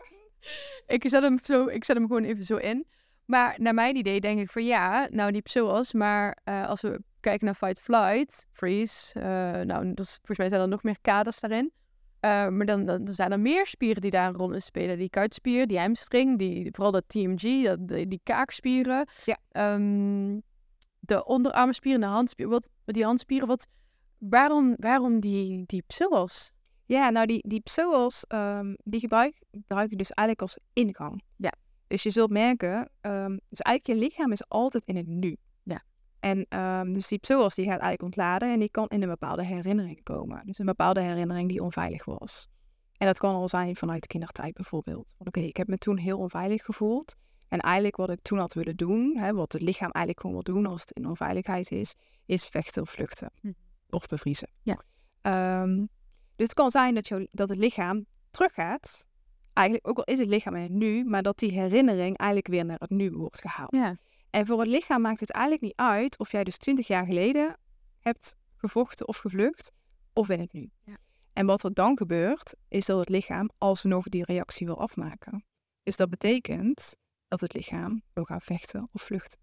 Ik 0.87 1.09
zet, 1.09 1.21
hem 1.21 1.39
zo, 1.43 1.65
ik 1.65 1.83
zet 1.83 1.95
hem 1.95 2.07
gewoon 2.07 2.23
even 2.23 2.43
zo 2.43 2.55
in. 2.55 2.87
Maar 3.25 3.55
naar 3.57 3.73
mijn 3.73 3.95
idee 3.95 4.19
denk 4.19 4.39
ik 4.39 4.49
van 4.49 4.65
ja, 4.65 5.07
nou 5.11 5.31
die 5.31 5.41
psoas, 5.41 5.93
maar 5.93 6.37
eh, 6.43 6.67
als 6.67 6.81
we 6.81 7.01
kijken 7.19 7.45
naar 7.45 7.55
fight, 7.55 7.81
flight, 7.81 8.47
freeze, 8.51 9.19
eh, 9.19 9.25
nou 9.65 9.93
dat 9.93 10.05
is, 10.05 10.15
volgens 10.15 10.37
mij 10.37 10.49
zijn 10.49 10.61
er 10.61 10.67
nog 10.67 10.83
meer 10.83 10.97
kaders 11.01 11.39
daarin. 11.39 11.71
Eh, 12.19 12.47
maar 12.47 12.65
dan, 12.65 12.85
dan 12.85 13.07
zijn 13.07 13.31
er 13.31 13.39
meer 13.39 13.67
spieren 13.67 14.01
die 14.01 14.11
daar 14.11 14.27
een 14.27 14.35
rol 14.35 14.53
in 14.53 14.61
spelen. 14.61 14.97
Die 14.97 15.09
kuitspier, 15.09 15.67
die 15.67 15.79
hamstring, 15.79 16.37
die, 16.37 16.69
vooral 16.71 16.91
dat 16.91 17.03
TMG, 17.07 17.65
dat, 17.65 17.87
die, 17.87 18.07
die 18.07 18.19
kaakspieren. 18.23 19.07
Ja. 19.25 19.37
Ehm, 19.51 20.39
de 20.99 21.25
onderarmspieren, 21.25 22.01
de 22.01 22.07
handspieren. 22.07 22.53
Wat, 22.53 22.67
die 22.85 23.03
handspieren, 23.03 23.47
wat, 23.47 23.67
waarom, 24.17 24.75
waarom 24.77 25.19
die, 25.19 25.63
die 25.65 25.83
psoas? 25.87 26.53
Ja, 26.85 27.09
nou 27.09 27.25
die, 27.25 27.47
die 27.47 27.61
psoas, 27.61 28.25
ehm, 28.27 28.73
die 28.83 28.99
gebruik, 28.99 29.41
gebruik 29.51 29.89
je 29.89 29.95
dus 29.95 30.11
eigenlijk 30.11 30.41
als 30.41 30.59
ingang. 30.73 31.23
Ja. 31.35 31.51
Dus 31.95 32.03
je 32.03 32.09
zult 32.09 32.29
merken, 32.29 32.89
ehm, 33.01 33.37
dus 33.49 33.59
eigenlijk 33.59 33.99
je 33.99 34.05
lichaam 34.07 34.31
is 34.31 34.49
altijd 34.49 34.83
in 34.83 34.95
het 34.95 35.07
nu. 35.07 35.37
Ja. 35.63 35.81
En 36.19 36.45
ehm, 36.49 36.93
dus 36.93 37.07
die 37.07 37.19
psoas 37.19 37.55
die 37.55 37.65
gaat 37.65 37.79
eigenlijk 37.79 38.01
ontladen 38.01 38.51
en 38.51 38.59
die 38.59 38.69
kan 38.69 38.87
in 38.87 39.01
een 39.01 39.09
bepaalde 39.09 39.43
herinnering 39.43 40.03
komen. 40.03 40.45
Dus 40.45 40.59
een 40.59 40.65
bepaalde 40.65 41.01
herinnering 41.01 41.49
die 41.49 41.61
onveilig 41.61 42.05
was. 42.05 42.47
En 42.97 43.07
dat 43.07 43.17
kan 43.17 43.35
al 43.35 43.47
zijn 43.47 43.75
vanuit 43.75 44.01
de 44.01 44.07
kindertijd 44.07 44.53
bijvoorbeeld. 44.53 45.13
Want 45.17 45.29
oké, 45.29 45.39
ik 45.39 45.57
heb 45.57 45.67
me 45.67 45.77
toen 45.77 45.97
heel 45.97 46.17
onveilig 46.17 46.63
gevoeld. 46.63 47.15
En 47.47 47.59
eigenlijk 47.59 47.95
wat 47.95 48.09
ik 48.09 48.21
toen 48.21 48.37
had 48.37 48.53
willen 48.53 48.75
doen, 48.75 49.17
hè, 49.17 49.33
wat 49.33 49.53
het 49.53 49.61
lichaam 49.61 49.91
eigenlijk 49.91 50.19
gewoon 50.19 50.43
wil 50.43 50.53
doen 50.53 50.65
als 50.65 50.81
het 50.81 50.91
in 50.91 51.07
onveiligheid 51.07 51.71
is, 51.71 51.95
is 52.25 52.45
vechten 52.45 52.81
of 52.81 52.89
vluchten. 52.89 53.31
Hm. 53.41 53.51
Of 53.89 54.05
bevriezen. 54.05 54.49
Ja. 54.61 54.79
Ehm, 55.21 55.77
dus 56.35 56.45
het 56.45 56.53
kan 56.53 56.71
zijn 56.71 56.95
dat, 56.95 57.07
jou, 57.07 57.27
dat 57.31 57.49
het 57.49 57.57
lichaam 57.57 58.05
teruggaat. 58.31 59.07
Eigenlijk, 59.55 59.87
ook 59.87 59.97
al 59.97 60.13
is 60.13 60.19
het 60.19 60.27
lichaam 60.27 60.55
in 60.55 60.61
het 60.61 60.71
nu, 60.71 61.05
maar 61.05 61.23
dat 61.23 61.39
die 61.39 61.51
herinnering 61.51 62.17
eigenlijk 62.17 62.47
weer 62.47 62.65
naar 62.65 62.79
het 62.79 62.89
nu 62.89 63.11
wordt 63.11 63.41
gehaald. 63.41 63.75
Ja. 63.75 63.95
En 64.29 64.45
voor 64.45 64.59
het 64.59 64.67
lichaam 64.67 65.01
maakt 65.01 65.19
het 65.19 65.31
eigenlijk 65.31 65.63
niet 65.63 65.75
uit 65.75 66.19
of 66.19 66.31
jij 66.31 66.43
dus 66.43 66.57
twintig 66.57 66.87
jaar 66.87 67.05
geleden 67.05 67.57
hebt 67.99 68.35
gevochten 68.55 69.07
of 69.07 69.17
gevlucht, 69.17 69.71
of 70.13 70.29
in 70.29 70.39
het 70.39 70.53
nu. 70.53 70.69
Ja. 70.83 70.97
En 71.33 71.45
wat 71.45 71.63
er 71.63 71.73
dan 71.73 71.97
gebeurt, 71.97 72.55
is 72.67 72.85
dat 72.85 72.99
het 72.99 73.09
lichaam 73.09 73.49
alsnog 73.57 74.09
die 74.09 74.23
reactie 74.23 74.65
wil 74.65 74.79
afmaken. 74.79 75.45
Dus 75.83 75.95
dat 75.95 76.09
betekent 76.09 76.95
dat 77.27 77.41
het 77.41 77.53
lichaam 77.53 78.01
wil 78.13 78.23
gaan 78.23 78.41
vechten 78.41 78.89
of 78.91 79.01
vluchten. 79.01 79.39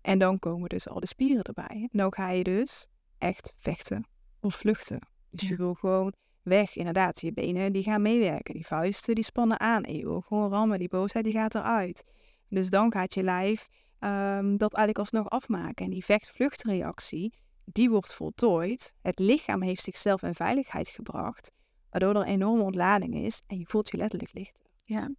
En 0.00 0.18
dan 0.18 0.38
komen 0.38 0.68
dus 0.68 0.88
al 0.88 1.00
de 1.00 1.06
spieren 1.06 1.42
erbij. 1.42 1.88
En 1.90 1.98
dan 1.98 2.14
ga 2.14 2.30
je 2.30 2.44
dus 2.44 2.86
echt 3.18 3.52
vechten 3.58 4.06
of 4.40 4.54
vluchten. 4.54 5.08
Dus 5.30 5.48
je 5.48 5.56
wil 5.56 5.74
gewoon 5.74 6.12
weg, 6.46 6.76
inderdaad. 6.76 7.20
Je 7.20 7.32
benen 7.32 7.72
die 7.72 7.82
gaan 7.82 8.02
meewerken, 8.02 8.54
die 8.54 8.66
vuisten 8.66 9.14
die 9.14 9.24
spannen 9.24 9.60
aan. 9.60 9.82
En 9.82 9.96
je 9.96 10.22
gewoon 10.26 10.50
rammen, 10.50 10.78
die 10.78 10.88
boosheid 10.88 11.24
die 11.24 11.32
gaat 11.32 11.54
eruit. 11.54 12.12
Dus 12.48 12.70
dan 12.70 12.92
gaat 12.92 13.14
je 13.14 13.22
lijf 13.22 13.68
ehm, 13.98 14.56
dat 14.56 14.74
eigenlijk 14.74 14.98
alsnog 14.98 15.28
afmaken. 15.28 15.84
En 15.84 15.90
die 15.90 16.04
vecht-vluchtreactie, 16.04 17.32
die 17.64 17.90
wordt 17.90 18.14
voltooid. 18.14 18.94
Het 19.02 19.18
lichaam 19.18 19.62
heeft 19.62 19.82
zichzelf 19.82 20.22
in 20.22 20.34
veiligheid 20.34 20.88
gebracht, 20.88 21.52
waardoor 21.90 22.14
er 22.14 22.26
enorme 22.26 22.62
ontlading 22.62 23.14
is 23.14 23.42
en 23.46 23.58
je 23.58 23.66
voelt 23.66 23.90
je 23.90 23.96
letterlijk 23.96 24.32
lichter. 24.32 24.66
Ja. 24.84 25.10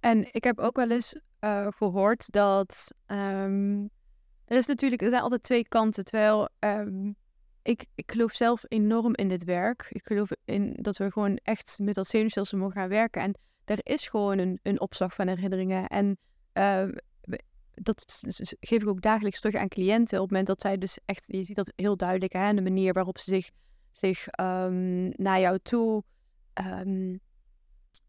En 0.00 0.28
ik 0.32 0.44
heb 0.44 0.58
ook 0.58 0.76
wel 0.76 0.90
eens 0.90 1.20
eh, 1.38 1.66
gehoord 1.70 2.32
dat 2.32 2.92
ehm, 3.06 3.86
er 4.44 4.56
is 4.56 4.66
natuurlijk, 4.66 5.02
er 5.02 5.10
zijn 5.10 5.22
altijd 5.22 5.42
twee 5.42 5.68
kanten. 5.68 6.04
Terwijl 6.04 6.48
ehm, 6.58 7.12
ik, 7.64 7.86
ik 7.94 8.10
geloof 8.12 8.32
zelf 8.32 8.64
enorm 8.68 9.14
in 9.14 9.28
dit 9.28 9.44
werk. 9.44 9.86
Ik 9.90 10.04
geloof 10.04 10.30
in 10.44 10.76
dat 10.80 10.96
we 10.96 11.10
gewoon 11.10 11.36
echt 11.42 11.78
met 11.82 11.94
dat 11.94 12.06
zenuwstelsel 12.06 12.58
mogen 12.58 12.74
gaan 12.74 12.88
werken. 12.88 13.22
En 13.22 13.34
er 13.64 13.78
is 13.82 14.08
gewoon 14.08 14.38
een, 14.38 14.58
een 14.62 14.80
opslag 14.80 15.14
van 15.14 15.28
herinneringen. 15.28 15.86
En 15.86 16.18
uh, 16.54 16.88
dat 17.74 18.22
geef 18.60 18.82
ik 18.82 18.88
ook 18.88 19.00
dagelijks 19.00 19.40
terug 19.40 19.60
aan 19.60 19.68
cliënten. 19.68 20.18
Op 20.18 20.22
het 20.22 20.30
moment 20.30 20.46
dat 20.46 20.60
zij 20.60 20.78
dus 20.78 20.98
echt, 21.04 21.24
je 21.26 21.44
ziet 21.44 21.56
dat 21.56 21.72
heel 21.76 21.96
duidelijk, 21.96 22.32
hè, 22.32 22.54
de 22.54 22.62
manier 22.62 22.92
waarop 22.92 23.18
ze 23.18 23.30
zich, 23.30 23.50
zich 23.92 24.26
um, 24.40 25.12
naar 25.16 25.40
jou 25.40 25.58
toe, 25.62 26.02
um, 26.54 27.20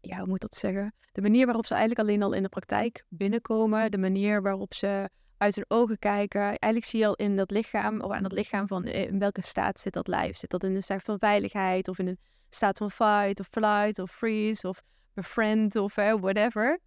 ja, 0.00 0.18
hoe 0.18 0.26
moet 0.26 0.34
ik 0.34 0.50
dat 0.50 0.56
zeggen? 0.56 0.94
De 1.12 1.22
manier 1.22 1.46
waarop 1.46 1.66
ze 1.66 1.74
eigenlijk 1.74 2.08
alleen 2.08 2.22
al 2.22 2.32
in 2.32 2.42
de 2.42 2.48
praktijk 2.48 3.04
binnenkomen, 3.08 3.90
de 3.90 3.98
manier 3.98 4.42
waarop 4.42 4.74
ze 4.74 5.10
uit 5.38 5.54
hun 5.54 5.64
ogen 5.68 5.98
kijken. 5.98 6.40
Eigenlijk 6.40 6.84
zie 6.84 7.00
je 7.00 7.06
al 7.06 7.14
in 7.14 7.36
dat 7.36 7.50
lichaam, 7.50 8.00
of 8.00 8.12
aan 8.12 8.22
dat 8.22 8.32
lichaam 8.32 8.66
van 8.66 8.84
eh, 8.84 9.02
in 9.02 9.18
welke 9.18 9.42
staat 9.42 9.80
zit 9.80 9.92
dat 9.92 10.06
lijf. 10.06 10.36
Zit 10.36 10.50
dat 10.50 10.64
in 10.64 10.74
een 10.74 10.82
staat 10.82 11.02
van 11.02 11.18
veiligheid, 11.18 11.88
of 11.88 11.98
in 11.98 12.06
een 12.06 12.18
staat 12.50 12.78
van 12.78 12.90
fight, 12.90 13.40
of 13.40 13.46
flight, 13.46 13.98
of 13.98 14.10
freeze, 14.10 14.68
of 14.68 14.82
befriend, 15.14 15.76
of 15.76 15.96
uh, 15.96 16.14
whatever. 16.20 16.78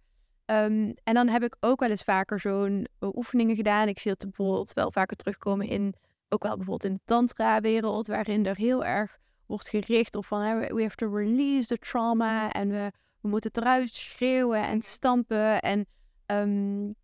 Um, 0.46 0.94
en 1.04 1.14
dan 1.14 1.28
heb 1.28 1.42
ik 1.42 1.56
ook 1.60 1.80
wel 1.80 1.90
eens 1.90 2.02
vaker 2.02 2.40
zo'n 2.40 2.86
uh, 3.00 3.08
oefeningen 3.12 3.56
gedaan. 3.56 3.88
Ik 3.88 3.98
zie 3.98 4.10
dat 4.10 4.22
bijvoorbeeld 4.24 4.72
wel 4.72 4.92
vaker 4.92 5.16
terugkomen 5.16 5.66
in, 5.66 5.94
ook 6.28 6.42
wel 6.42 6.56
bijvoorbeeld 6.56 6.84
in 6.84 6.94
de 6.94 7.00
tantra-wereld, 7.04 8.06
waarin 8.06 8.46
er 8.46 8.56
heel 8.56 8.84
erg 8.84 9.18
wordt 9.46 9.68
gericht 9.68 10.16
op 10.16 10.26
van, 10.26 10.58
we 10.58 10.82
have 10.82 10.96
to 10.96 11.16
release 11.16 11.68
the 11.68 11.78
trauma 11.78 12.52
en 12.52 12.68
we, 12.68 12.92
we 13.20 13.28
moeten 13.28 13.50
het 13.52 13.62
eruit 13.62 13.94
schreeuwen 13.94 14.62
en 14.66 14.82
stampen. 14.82 15.60
En 15.60 15.86
um, 16.26 16.94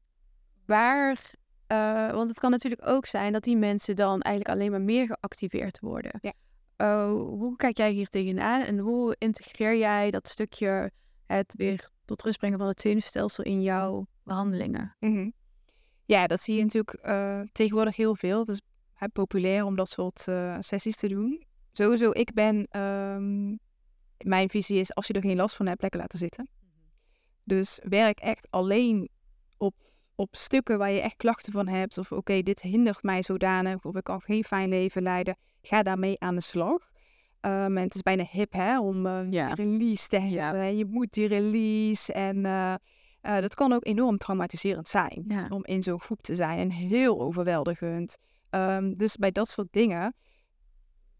waar, 0.66 1.32
uh, 1.72 2.10
want 2.10 2.28
het 2.28 2.38
kan 2.38 2.50
natuurlijk 2.50 2.86
ook 2.86 3.06
zijn 3.06 3.32
dat 3.32 3.42
die 3.42 3.56
mensen 3.56 3.96
dan 3.96 4.20
eigenlijk 4.20 4.54
alleen 4.56 4.70
maar 4.70 4.80
meer 4.80 5.06
geactiveerd 5.06 5.80
worden. 5.80 6.18
Ja. 6.20 6.32
Uh, 6.76 7.10
hoe 7.10 7.56
kijk 7.56 7.76
jij 7.76 7.90
hier 7.90 8.08
tegenaan 8.08 8.62
en 8.62 8.78
hoe 8.78 9.16
integreer 9.18 9.76
jij 9.76 10.10
dat 10.10 10.28
stukje 10.28 10.90
het 11.26 11.54
weer 11.56 11.90
tot 12.04 12.22
rust 12.22 12.38
brengen 12.38 12.58
van 12.58 12.68
het 12.68 12.80
zenuwstelsel 12.80 13.44
in 13.44 13.62
jouw 13.62 14.06
behandelingen? 14.22 14.96
Mm 15.00 15.12
-hmm. 15.14 15.32
Ja, 16.04 16.26
dat 16.26 16.40
zie 16.40 16.56
je 16.56 16.62
natuurlijk 16.62 16.98
uh, 17.06 17.40
tegenwoordig 17.52 17.96
heel 17.96 18.16
veel. 18.16 18.38
Het 18.38 18.48
is 18.48 18.60
hè, 18.94 19.08
populair 19.08 19.64
om 19.64 19.76
dat 19.76 19.88
soort 19.88 20.26
uh, 20.28 20.56
sessies 20.60 20.96
te 20.96 21.08
doen. 21.08 21.44
Sowieso, 21.72 22.10
ik 22.10 22.34
ben, 22.34 22.80
um, 22.80 23.58
mijn 24.18 24.48
visie 24.48 24.78
is 24.78 24.94
als 24.94 25.06
je 25.06 25.12
er 25.12 25.20
geen 25.20 25.36
last 25.36 25.56
van 25.56 25.66
hebt, 25.66 25.82
lekker 25.82 26.00
laten 26.00 26.18
zitten. 26.18 26.48
Dus 27.44 27.80
werk 27.88 28.18
echt 28.18 28.50
alleen 28.50 29.08
op, 29.56 29.74
op 30.16 30.36
stukken 30.36 30.78
waar 30.78 30.90
je 30.90 31.00
echt 31.00 31.16
klachten 31.16 31.52
van 31.52 31.68
hebt. 31.68 31.98
Of 31.98 32.12
oké, 32.12 32.42
dit 32.42 32.60
hindert 32.60 33.02
mij 33.02 33.22
zodanig. 33.22 33.84
Of 33.84 33.96
ik 33.96 34.04
kan 34.04 34.20
geen 34.20 34.44
fijn 34.44 34.68
leven 34.68 35.02
leiden. 35.02 35.36
Ga 35.62 35.82
daarmee 35.82 36.20
aan 36.20 36.34
de 36.34 36.40
slag. 36.40 36.94
Um, 37.40 37.76
en 37.76 37.82
het 37.82 37.94
is 37.94 38.02
bijna 38.02 38.26
hip 38.30 38.52
hè, 38.52 38.80
om 38.80 39.06
uh, 39.06 39.30
ja. 39.30 39.54
release 39.54 40.08
te 40.08 40.18
hebben. 40.18 40.64
Ja. 40.64 40.70
Je 40.78 40.84
moet 40.84 41.12
die 41.12 41.26
release. 41.26 42.12
En 42.12 42.36
uh, 42.36 42.74
uh, 43.22 43.40
dat 43.40 43.54
kan 43.54 43.72
ook 43.72 43.86
enorm 43.86 44.18
traumatiserend 44.18 44.88
zijn 44.88 45.24
ja. 45.28 45.46
om 45.48 45.64
in 45.64 45.82
zo'n 45.82 46.00
groep 46.00 46.22
te 46.22 46.34
zijn. 46.34 46.58
En 46.58 46.70
heel 46.70 47.20
overweldigend. 47.20 48.18
Um, 48.50 48.96
dus 48.96 49.16
bij 49.16 49.30
dat 49.30 49.48
soort 49.48 49.68
dingen 49.70 50.14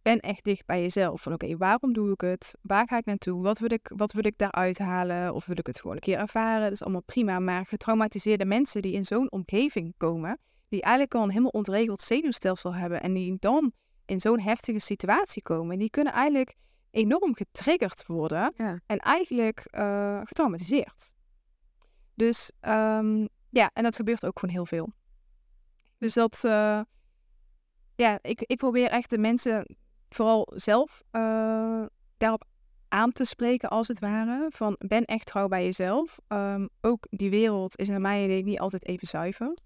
ben 0.06 0.20
echt 0.20 0.44
dicht 0.44 0.66
bij 0.66 0.80
jezelf. 0.80 1.22
Van 1.22 1.32
oké, 1.32 1.44
okay, 1.44 1.56
waarom 1.56 1.92
doe 1.92 2.12
ik 2.12 2.20
het? 2.20 2.56
Waar 2.62 2.88
ga 2.88 2.96
ik 2.96 3.04
naartoe? 3.04 3.42
Wat 3.42 3.58
wil 3.58 3.72
ik, 3.72 3.92
wat 3.96 4.12
wil 4.12 4.24
ik 4.24 4.38
daaruit 4.38 4.78
halen? 4.78 5.34
Of 5.34 5.46
wil 5.46 5.58
ik 5.58 5.66
het 5.66 5.80
gewoon 5.80 5.96
een 5.96 6.02
keer 6.02 6.18
ervaren? 6.18 6.62
Dat 6.62 6.72
is 6.72 6.82
allemaal 6.82 7.02
prima. 7.02 7.38
Maar 7.38 7.66
getraumatiseerde 7.66 8.44
mensen 8.44 8.82
die 8.82 8.92
in 8.92 9.04
zo'n 9.04 9.30
omgeving 9.30 9.94
komen, 9.96 10.38
die 10.68 10.82
eigenlijk 10.82 11.14
al 11.14 11.22
een 11.22 11.28
helemaal 11.30 11.50
ontregeld 11.50 12.00
zenuwstelsel 12.00 12.74
hebben 12.74 13.02
en 13.02 13.12
die 13.12 13.36
dan 13.38 13.72
in 14.04 14.20
zo'n 14.20 14.40
heftige 14.40 14.78
situatie 14.78 15.42
komen, 15.42 15.78
die 15.78 15.90
kunnen 15.90 16.12
eigenlijk 16.12 16.54
enorm 16.90 17.36
getriggerd 17.36 18.06
worden 18.06 18.52
ja. 18.56 18.80
en 18.86 18.98
eigenlijk 18.98 19.68
uh, 19.70 20.20
getraumatiseerd. 20.24 21.14
Dus 22.14 22.52
um, 22.60 23.28
ja, 23.50 23.70
en 23.72 23.82
dat 23.82 23.96
gebeurt 23.96 24.26
ook 24.26 24.38
gewoon 24.38 24.54
heel 24.54 24.66
veel. 24.66 24.92
Dus 25.98 26.14
dat, 26.14 26.42
uh, 26.46 26.80
ja, 27.96 28.18
ik, 28.22 28.42
ik 28.42 28.56
probeer 28.56 28.88
echt 28.88 29.10
de 29.10 29.18
mensen 29.18 29.76
vooral 30.16 30.52
zelf 30.54 31.02
uh, 31.12 31.84
daarop 32.16 32.44
aan 32.88 33.12
te 33.12 33.24
spreken, 33.24 33.68
als 33.68 33.88
het 33.88 33.98
ware. 33.98 34.46
Van 34.50 34.76
ben 34.78 35.04
echt 35.04 35.26
trouw 35.26 35.48
bij 35.48 35.64
jezelf. 35.64 36.18
Um, 36.28 36.68
ook 36.80 37.06
die 37.10 37.30
wereld 37.30 37.78
is 37.78 37.88
naar 37.88 38.00
mijn 38.00 38.24
idee 38.24 38.42
niet 38.42 38.60
altijd 38.60 38.86
even 38.86 39.08
zuiver. 39.08 39.56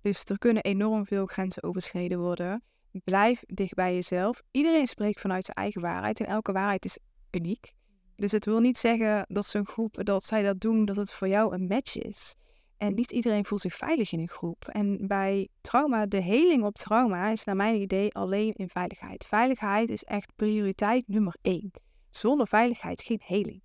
Dus 0.00 0.24
er 0.24 0.38
kunnen 0.38 0.62
enorm 0.62 1.06
veel 1.06 1.26
grenzen 1.26 1.62
overschreden 1.62 2.18
worden. 2.18 2.62
Blijf 3.04 3.42
dicht 3.46 3.74
bij 3.74 3.94
jezelf. 3.94 4.42
Iedereen 4.50 4.86
spreekt 4.86 5.20
vanuit 5.20 5.44
zijn 5.44 5.56
eigen 5.56 5.80
waarheid 5.80 6.20
en 6.20 6.26
elke 6.26 6.52
waarheid 6.52 6.84
is 6.84 6.98
uniek. 7.30 7.72
Dus 8.16 8.32
het 8.32 8.44
wil 8.44 8.60
niet 8.60 8.78
zeggen 8.78 9.24
dat 9.28 9.46
zo'n 9.46 9.66
groep, 9.66 10.04
dat 10.04 10.24
zij 10.24 10.42
dat 10.42 10.60
doen, 10.60 10.84
dat 10.84 10.96
het 10.96 11.12
voor 11.12 11.28
jou 11.28 11.54
een 11.54 11.66
match 11.66 11.96
is. 11.96 12.34
En 12.82 12.94
niet 12.94 13.12
iedereen 13.12 13.46
voelt 13.46 13.60
zich 13.60 13.74
veilig 13.74 14.12
in 14.12 14.20
een 14.20 14.28
groep. 14.28 14.68
En 14.68 15.06
bij 15.06 15.48
trauma, 15.60 16.06
de 16.06 16.20
heling 16.20 16.64
op 16.64 16.74
trauma 16.74 17.28
is 17.28 17.44
naar 17.44 17.56
mijn 17.56 17.80
idee 17.80 18.14
alleen 18.14 18.52
in 18.52 18.68
veiligheid. 18.68 19.26
Veiligheid 19.26 19.88
is 19.88 20.04
echt 20.04 20.32
prioriteit 20.36 21.08
nummer 21.08 21.34
één. 21.42 21.70
Zonder 22.10 22.46
veiligheid 22.46 23.02
geen 23.02 23.20
heling. 23.24 23.62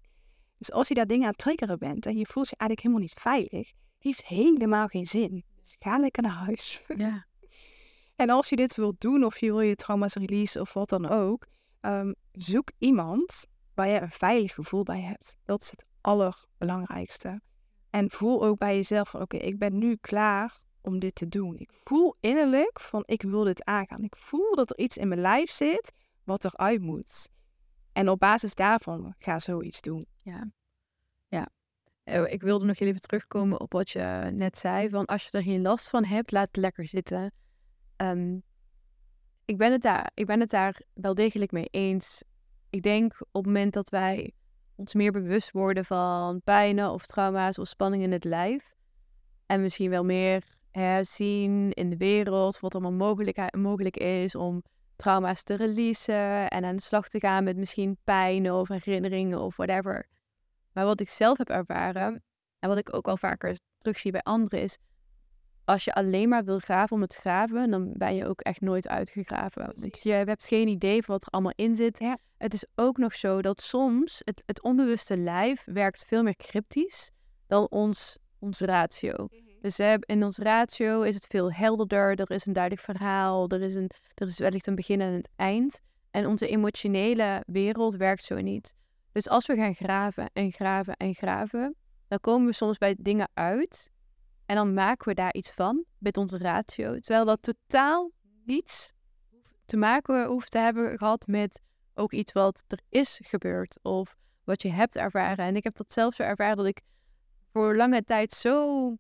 Dus 0.57 0.71
als 0.71 0.87
je 0.87 0.93
daar 0.93 1.07
dingen 1.07 1.23
aan 1.23 1.29
het 1.29 1.37
triggeren 1.37 1.79
bent 1.79 2.05
en 2.05 2.17
je 2.17 2.25
voelt 2.25 2.49
je 2.49 2.55
eigenlijk 2.57 2.81
helemaal 2.81 3.01
niet 3.01 3.19
veilig, 3.19 3.71
heeft 3.99 4.25
helemaal 4.25 4.87
geen 4.87 5.05
zin. 5.05 5.43
Dus 5.61 5.75
ga 5.79 5.97
lekker 5.97 6.23
naar 6.23 6.31
huis. 6.31 6.83
Ja. 6.97 7.25
En 8.15 8.29
als 8.29 8.49
je 8.49 8.55
dit 8.55 8.75
wilt 8.75 9.01
doen, 9.01 9.23
of 9.23 9.39
je 9.39 9.45
wil 9.45 9.61
je 9.61 9.75
trauma's 9.75 10.13
release 10.13 10.61
of 10.61 10.73
wat 10.73 10.89
dan 10.89 11.09
ook, 11.09 11.47
um, 11.81 12.15
zoek 12.31 12.71
iemand 12.77 13.45
waar 13.73 13.87
je 13.87 14.01
een 14.01 14.09
veilig 14.09 14.53
gevoel 14.53 14.83
bij 14.83 15.01
hebt. 15.01 15.35
Dat 15.45 15.61
is 15.61 15.71
het 15.71 15.85
allerbelangrijkste. 16.01 17.41
En 17.89 18.11
voel 18.11 18.43
ook 18.43 18.57
bij 18.57 18.75
jezelf 18.75 19.09
van 19.09 19.21
oké, 19.21 19.37
ik 19.37 19.59
ben 19.59 19.77
nu 19.77 19.95
klaar 19.95 20.61
om 20.81 20.99
dit 20.99 21.15
te 21.15 21.27
doen. 21.27 21.57
Ik 21.57 21.71
voel 21.83 22.15
innerlijk 22.19 22.79
van 22.79 23.03
ik 23.05 23.21
wil 23.21 23.43
dit 23.43 23.65
aangaan. 23.65 24.03
Ik 24.03 24.15
voel 24.15 24.55
dat 24.55 24.69
er 24.69 24.77
iets 24.77 24.97
in 24.97 25.07
mijn 25.07 25.21
lijf 25.21 25.51
zit 25.51 25.93
wat 26.23 26.45
eruit 26.45 26.81
moet. 26.81 27.29
En 27.93 28.09
op 28.09 28.19
basis 28.19 28.55
daarvan 28.55 29.15
ga 29.17 29.39
zoiets 29.39 29.81
doen. 29.81 30.05
Ja, 30.21 30.51
ja. 31.27 31.49
Eh, 32.03 32.31
ik 32.31 32.41
wilde 32.41 32.65
nog 32.65 32.79
even 32.79 33.01
terugkomen 33.01 33.59
op 33.59 33.73
wat 33.73 33.89
je 33.89 34.29
net 34.33 34.57
zei. 34.57 34.89
Van 34.89 35.05
als 35.05 35.23
je 35.23 35.37
er 35.37 35.43
geen 35.43 35.61
last 35.61 35.89
van 35.89 36.05
hebt, 36.05 36.31
laat 36.31 36.47
het 36.47 36.55
lekker 36.55 36.87
zitten. 36.87 37.31
Um, 37.97 38.43
ik, 39.45 39.57
ben 39.57 39.71
het 39.71 39.81
daar, 39.81 40.11
ik 40.13 40.25
ben 40.25 40.39
het 40.39 40.49
daar 40.49 40.81
wel 40.93 41.15
degelijk 41.15 41.51
mee 41.51 41.67
eens. 41.71 42.23
Ik 42.69 42.83
denk 42.83 43.13
op 43.19 43.27
het 43.43 43.45
moment 43.45 43.73
dat 43.73 43.89
wij 43.89 44.33
ons 44.77 44.93
meer 44.93 45.11
bewust 45.11 45.51
worden 45.51 45.85
van 45.85 46.41
pijnen 46.43 46.91
of 46.91 47.05
trauma's 47.05 47.57
of 47.57 47.67
spanning 47.67 48.03
in 48.03 48.11
het 48.11 48.23
lijf. 48.23 48.75
En 49.45 49.61
misschien 49.61 49.89
wel 49.89 50.03
meer 50.03 50.43
hè, 50.71 51.03
zien 51.03 51.71
in 51.71 51.89
de 51.89 51.97
wereld 51.97 52.59
wat 52.59 52.73
allemaal 52.73 53.07
mogelijk, 53.07 53.55
mogelijk 53.55 53.97
is 53.97 54.35
om 54.35 54.63
trauma's 54.95 55.43
te 55.43 55.55
releasen 55.55 56.47
en 56.47 56.65
aan 56.65 56.75
de 56.75 56.81
slag 56.81 57.07
te 57.07 57.19
gaan 57.19 57.43
met 57.43 57.57
misschien 57.57 57.97
pijn 58.03 58.51
of 58.51 58.67
herinneringen 58.67 59.39
of 59.39 59.55
whatever. 59.55 60.07
Maar 60.71 60.85
wat 60.85 60.99
ik 60.99 61.09
zelf 61.09 61.37
heb 61.37 61.49
ervaren 61.49 62.23
en 62.59 62.69
wat 62.69 62.77
ik 62.77 62.93
ook 62.93 63.07
al 63.07 63.17
vaker 63.17 63.57
terugzie 63.77 64.11
bij 64.11 64.21
anderen 64.21 64.61
is 64.61 64.77
als 65.67 65.83
je 65.83 65.93
alleen 65.93 66.29
maar 66.29 66.43
wil 66.43 66.59
graven 66.59 66.95
om 66.95 67.01
het 67.01 67.15
graven, 67.15 67.69
dan 67.71 67.93
ben 67.93 68.15
je 68.15 68.27
ook 68.27 68.41
echt 68.41 68.61
nooit 68.61 68.87
uitgegraven. 68.87 69.65
Want 69.75 70.03
je 70.03 70.11
hebt 70.11 70.47
geen 70.47 70.67
idee 70.67 71.03
van 71.03 71.13
wat 71.13 71.25
er 71.25 71.31
allemaal 71.31 71.53
in 71.55 71.75
zit. 71.75 71.99
Ja. 71.99 72.17
Het 72.37 72.53
is 72.53 72.65
ook 72.75 72.97
nog 72.97 73.13
zo 73.13 73.41
dat 73.41 73.61
soms 73.61 74.21
het, 74.25 74.43
het 74.45 74.61
onbewuste 74.61 75.17
lijf 75.17 75.63
werkt 75.65 76.05
veel 76.05 76.23
meer 76.23 76.35
cryptisch 76.35 77.11
dan 77.47 77.67
ons, 77.69 78.17
ons 78.39 78.59
ratio. 78.59 79.13
Mhm. 79.13 79.41
Dus 79.61 79.79
in 79.99 80.23
ons 80.23 80.37
ratio 80.37 81.01
is 81.01 81.15
het 81.15 81.27
veel 81.27 81.51
helderder, 81.51 82.19
er 82.19 82.31
is 82.31 82.45
een 82.45 82.53
duidelijk 82.53 82.83
verhaal, 82.83 83.49
er 83.49 83.61
is, 83.61 83.75
een, 83.75 83.89
er 84.13 84.27
is 84.27 84.39
wellicht 84.39 84.67
een 84.67 84.75
begin 84.75 85.01
en 85.01 85.13
een 85.13 85.25
eind. 85.35 85.79
En 86.11 86.27
onze 86.27 86.47
emotionele 86.47 87.43
wereld 87.47 87.95
werkt 87.95 88.23
zo 88.23 88.41
niet. 88.41 88.73
Dus 89.11 89.29
als 89.29 89.45
we 89.45 89.55
gaan 89.55 89.75
graven 89.75 90.29
en 90.33 90.51
graven 90.51 90.95
en 90.95 91.13
graven, 91.13 91.75
dan 92.07 92.19
komen 92.19 92.47
we 92.47 92.53
soms 92.53 92.77
bij 92.77 92.95
dingen 92.99 93.29
uit 93.33 93.89
en 94.47 94.55
dan 94.55 94.73
maken 94.73 95.07
we 95.07 95.13
daar 95.13 95.33
iets 95.33 95.51
van 95.51 95.83
met 95.97 96.17
onze 96.17 96.37
ratio. 96.37 96.99
Terwijl 96.99 97.25
dat 97.25 97.41
totaal 97.41 98.11
niets 98.45 98.93
te 99.65 99.77
maken 99.77 100.25
hoeft 100.25 100.51
te 100.51 100.57
hebben 100.57 100.97
gehad 100.97 101.27
met 101.27 101.61
ook 101.93 102.13
iets 102.13 102.31
wat 102.31 102.63
er 102.67 102.79
is 102.89 103.19
gebeurd. 103.23 103.79
Of 103.81 104.17
wat 104.43 104.61
je 104.61 104.71
hebt 104.71 104.95
ervaren. 104.95 105.45
En 105.45 105.55
ik 105.55 105.63
heb 105.63 105.75
dat 105.75 105.91
zelf 105.91 106.13
zo 106.13 106.23
ervaren 106.23 106.57
dat 106.57 106.65
ik 106.65 106.81
voor 107.51 107.75
lange 107.75 108.03
tijd 108.03 108.31
zo 108.31 108.95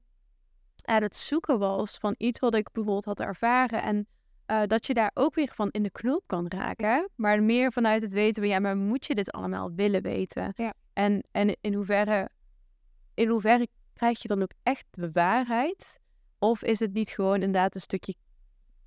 aan 0.81 1.01
het 1.01 1.15
zoeken 1.15 1.59
was 1.59 1.97
van 1.97 2.15
iets 2.17 2.39
wat 2.39 2.55
ik 2.55 2.71
bijvoorbeeld 2.71 3.05
had 3.05 3.19
ervaren. 3.19 3.81
En 3.81 4.07
uh, 4.47 4.61
dat 4.65 4.85
je 4.85 4.93
daar 4.93 5.11
ook 5.13 5.35
weer 5.35 5.51
van 5.53 5.69
in 5.71 5.83
de 5.83 5.91
knoop 5.91 6.23
kan 6.25 6.47
raken. 6.47 7.09
Maar 7.15 7.43
meer 7.43 7.71
vanuit 7.71 8.01
het 8.01 8.13
weten 8.13 8.41
van 8.41 8.51
ja, 8.51 8.59
maar 8.59 8.77
moet 8.77 9.05
je 9.05 9.15
dit 9.15 9.31
allemaal 9.31 9.73
willen 9.73 10.01
weten? 10.01 10.53
Ja. 10.55 10.73
En, 10.93 11.23
en 11.31 11.57
in 11.61 11.73
hoeverre, 11.73 12.29
in 13.13 13.27
hoeverre 13.27 13.67
krijg 13.97 14.21
je 14.21 14.27
dan 14.27 14.41
ook 14.41 14.51
echt 14.63 14.85
de 14.91 15.11
waarheid? 15.11 15.99
Of 16.39 16.63
is 16.63 16.79
het 16.79 16.93
niet 16.93 17.09
gewoon 17.09 17.33
inderdaad 17.33 17.75
een 17.75 17.81
stukje, 17.81 18.15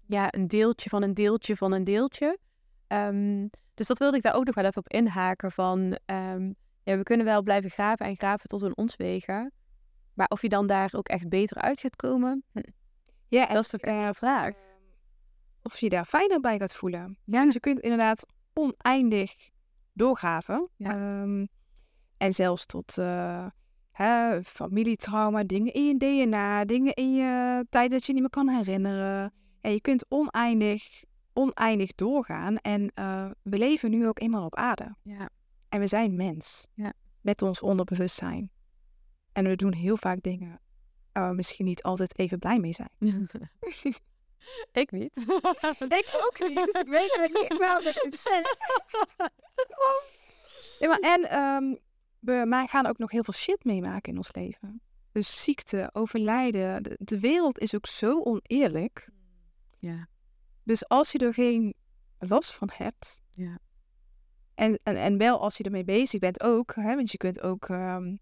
ja, 0.07 0.33
een 0.35 0.47
deeltje 0.49 0.89
van 0.89 1.03
een 1.03 1.15
deeltje 1.15 1.57
van 1.57 1.73
een 1.73 1.85
deeltje? 1.85 2.39
Ehm, 2.87 3.47
dus 3.75 3.87
dat 3.87 3.99
wilde 3.99 4.17
ik 4.17 4.23
daar 4.23 4.35
ook 4.35 4.45
nog 4.45 4.55
wel 4.55 4.65
even 4.65 4.79
op 4.83 4.89
inhaken 4.89 5.53
van... 5.53 5.99
ehm, 6.05 6.53
ja, 6.83 6.97
we 6.97 7.03
kunnen 7.03 7.27
wel 7.27 7.43
blijven 7.43 7.71
graven 7.71 8.07
en 8.07 8.17
graven 8.17 8.49
tot 8.49 8.63
in 8.63 8.77
ons 8.77 8.97
wegen. 8.97 9.53
Maar 10.15 10.29
of 10.29 10.43
je 10.43 10.49
dan 10.49 10.67
daar 10.67 10.91
ook 10.93 11.09
echt 11.09 11.29
beter 11.29 11.57
uit 11.57 11.81
gaat 11.81 11.97
komen, 11.97 12.45
hm, 12.53 12.61
Ja, 13.29 13.47
dat 13.47 13.65
is 13.65 13.73
echt 13.73 13.87
een 13.87 14.15
vraag. 14.15 14.55
ehm, 14.55 14.65
of 15.63 15.79
je 15.79 15.89
daar 15.89 16.05
fijner 16.05 16.41
bij 16.41 16.59
gaat 16.59 16.75
voelen. 16.75 17.19
Ja. 17.25 17.45
Dus 17.45 17.55
je 17.55 17.61
kunt 17.61 17.81
inderdaad 17.81 18.27
oneindig 18.53 19.49
doorgraven. 19.93 20.69
Ja. 20.77 20.91
Ehm, 20.91 21.47
en 22.17 22.35
zelfs 22.35 22.67
tot 22.67 22.99
eh, 22.99 23.47
hè, 24.03 24.43
familietrauma, 24.45 25.45
dingen 25.45 25.73
in 25.73 25.85
je 25.85 25.97
DNA, 25.97 26.65
dingen 26.65 26.95
in 26.95 27.15
je 27.15 27.67
tijd 27.71 27.91
dat 27.91 28.07
je 28.07 28.13
niet 28.13 28.21
meer 28.21 28.31
kan 28.31 28.49
herinneren. 28.49 29.33
En 29.61 29.73
je 29.73 29.81
kunt 29.81 30.05
oneindig, 30.09 31.05
oneindig 31.33 31.95
doorgaan. 31.95 32.57
En 32.57 32.91
eh, 32.95 33.31
we 33.43 33.59
leven 33.59 33.91
nu 33.91 34.09
ook 34.09 34.21
eenmaal 34.21 34.45
op 34.45 34.57
aarde. 34.57 34.95
Ja. 35.03 35.29
En 35.69 35.81
we 35.81 35.87
zijn 35.87 36.17
mens. 36.17 36.67
Ja. 36.75 36.93
Met 37.21 37.43
ons 37.43 37.63
onderbewustzijn. 37.63 38.51
En 39.33 39.45
we 39.45 39.57
doen 39.57 39.73
heel 39.73 39.97
vaak 39.97 40.23
dingen 40.23 40.61
waar 41.13 41.29
we 41.29 41.35
misschien 41.35 41.65
niet 41.65 41.83
altijd 41.83 42.19
even 42.19 42.39
blij 42.39 42.59
mee 42.59 42.73
zijn. 42.73 42.91
ik 44.73 44.91
niet. 44.91 45.17
Ik 46.01 46.21
ook 46.27 46.49
niet, 46.49 46.65
dus 46.65 46.81
ik 46.81 46.89
weet 46.89 47.17
eigenlijk 47.17 47.51
niet 47.51 47.59
waar 47.59 47.83
dat 47.83 47.95
het 47.95 48.19
zegt. 48.21 48.57
Ja, 50.79 50.89
maar 50.89 50.99
en 50.99 51.31
ehm, 51.31 51.75
we 52.21 52.67
gaan 52.69 52.87
ook 52.87 52.99
nog 52.99 53.11
heel 53.11 53.25
veel 53.25 53.35
shit 53.35 53.65
meemaken 53.65 54.13
in 54.13 54.19
ons 54.19 54.35
leven. 54.35 54.81
Dus 55.13 55.45
ziekte, 55.45 55.91
overlijden. 55.93 56.83
De, 56.83 56.97
de 56.99 57.21
wereld 57.21 57.59
is 57.59 57.75
ook 57.75 57.87
zo 57.87 58.23
oneerlijk. 58.23 59.11
Ja. 59.79 60.09
Dus 60.63 60.89
als 60.89 61.13
je 61.13 61.19
er 61.19 61.35
geen 61.35 61.75
last 62.19 62.55
van 62.55 62.71
hebt. 62.73 63.21
Ja. 63.31 63.59
En, 64.55 64.77
en, 64.83 64.97
en 64.97 65.19
wel 65.19 65.41
als 65.41 65.57
je 65.57 65.65
ermee 65.65 65.85
bezig 65.85 66.21
bent 66.21 66.43
ook. 66.43 66.75
Hè, 66.75 66.95
want 66.95 67.11
je 67.11 67.17
kunt 67.17 67.41
ook 67.41 67.69
ehm, 67.69 68.17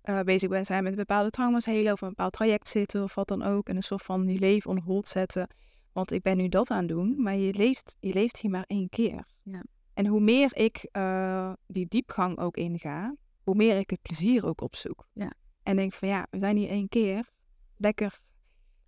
eh, 0.00 0.20
bezig 0.20 0.48
bent 0.48 0.66
zijn 0.66 0.84
met 0.84 0.96
bepaalde 0.96 1.30
trauma's 1.30 1.64
helen. 1.64 1.92
Of 1.92 2.00
een 2.00 2.08
bepaald 2.08 2.32
traject 2.32 2.68
zitten 2.68 3.02
of 3.02 3.14
wat 3.14 3.28
dan 3.28 3.42
ook. 3.42 3.68
En 3.68 3.76
een 3.76 3.82
soort 3.82 4.02
van 4.02 4.28
je 4.28 4.38
leven 4.38 4.70
on 4.70 4.78
hold 4.78 5.08
zetten. 5.08 5.48
Want 5.92 6.12
ik 6.12 6.22
ben 6.22 6.36
nu 6.36 6.48
dat 6.48 6.70
aan 6.70 6.78
het 6.78 6.88
doen. 6.88 7.22
Maar 7.22 7.36
je 7.36 7.54
leeft, 7.54 7.96
je 8.00 8.12
leeft 8.12 8.38
hier 8.40 8.50
maar 8.50 8.64
één 8.66 8.88
keer. 8.88 9.26
Ja. 9.42 9.64
En 9.98 10.06
hoe 10.06 10.20
meer 10.20 10.56
ik 10.56 10.88
eh, 10.92 11.52
die 11.66 11.86
diepgang 11.86 12.38
ook 12.38 12.56
inga. 12.56 13.16
Hoe 13.42 13.54
meer 13.54 13.76
ik 13.76 13.90
het 13.90 14.02
plezier 14.02 14.46
ook 14.46 14.60
opzoek. 14.60 15.08
Ja. 15.12 15.32
En 15.62 15.76
denk 15.76 15.92
van 15.92 16.08
ja, 16.08 16.26
we 16.30 16.38
zijn 16.38 16.56
hier 16.56 16.68
één 16.68 16.88
keer. 16.88 17.28
Lekker, 17.76 18.18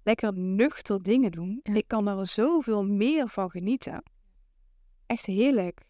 lekker 0.02 0.32
nuchter 0.34 1.02
dingen 1.02 1.30
doen. 1.30 1.60
Ja. 1.62 1.74
Ik 1.74 1.88
kan 1.88 2.08
er 2.08 2.26
zoveel 2.26 2.84
meer 2.84 3.28
van 3.28 3.50
genieten. 3.50 4.02
Echt 5.06 5.26
heerlijk. 5.26 5.80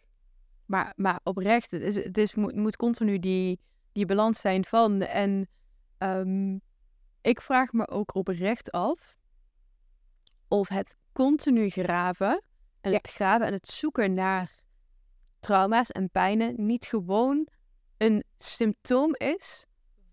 Maar, 0.67 0.93
maar 0.97 1.21
oprecht, 1.23 1.71
het, 1.71 1.83
is, 1.83 1.95
het 1.95 2.19
is, 2.19 2.35
moet, 2.35 2.57
moet 2.57 2.77
continu 2.77 3.19
die, 3.19 3.61
die 3.93 4.07
balans 4.07 4.41
zijn 4.41 4.65
van. 4.65 5.01
En 5.01 5.49
ehm, 5.99 6.59
ik 7.21 7.41
vraag 7.41 7.73
me 7.73 7.89
ook 7.89 8.15
oprecht 8.15 8.71
af 8.71 9.17
of 10.49 10.69
het 10.69 10.97
continu 11.13 11.69
graven 11.69 12.43
en 12.81 12.91
Ja. 12.91 12.97
het 12.97 13.09
graven 13.09 13.47
en 13.47 13.53
het 13.53 13.69
zoeken 13.69 14.15
naar 14.15 14.60
trauma's 15.41 15.91
en 15.91 16.11
pijnen 16.11 16.55
niet 16.67 16.85
gewoon 16.85 17.49
een 17.97 18.25
symptoom 18.39 19.15
is 19.15 19.67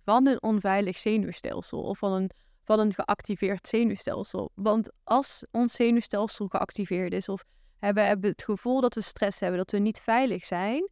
van 0.04 0.28
een 0.28 0.44
onveilig 0.44 0.98
zenuwstelsel 0.98 1.82
of 1.82 1.98
van 1.98 2.12
een, 2.12 2.30
van 2.64 2.80
een 2.80 2.94
geactiveerd 2.94 3.68
zenuwstelsel. 3.68 4.52
Want 4.54 4.92
als 5.04 5.46
ons 5.52 5.74
zenuwstelsel 5.74 6.48
geactiveerd 6.48 7.14
is 7.14 7.30
of 7.30 7.44
hebben, 7.80 8.06
hebben 8.06 8.30
het 8.30 8.44
gevoel 8.44 8.82
dat 8.82 8.96
we 8.96 9.02
stress 9.02 9.40
hebben, 9.40 9.58
dat 9.58 9.72
we 9.72 9.78
niet 9.78 10.00
veilig 10.00 10.46
zijn, 10.46 10.90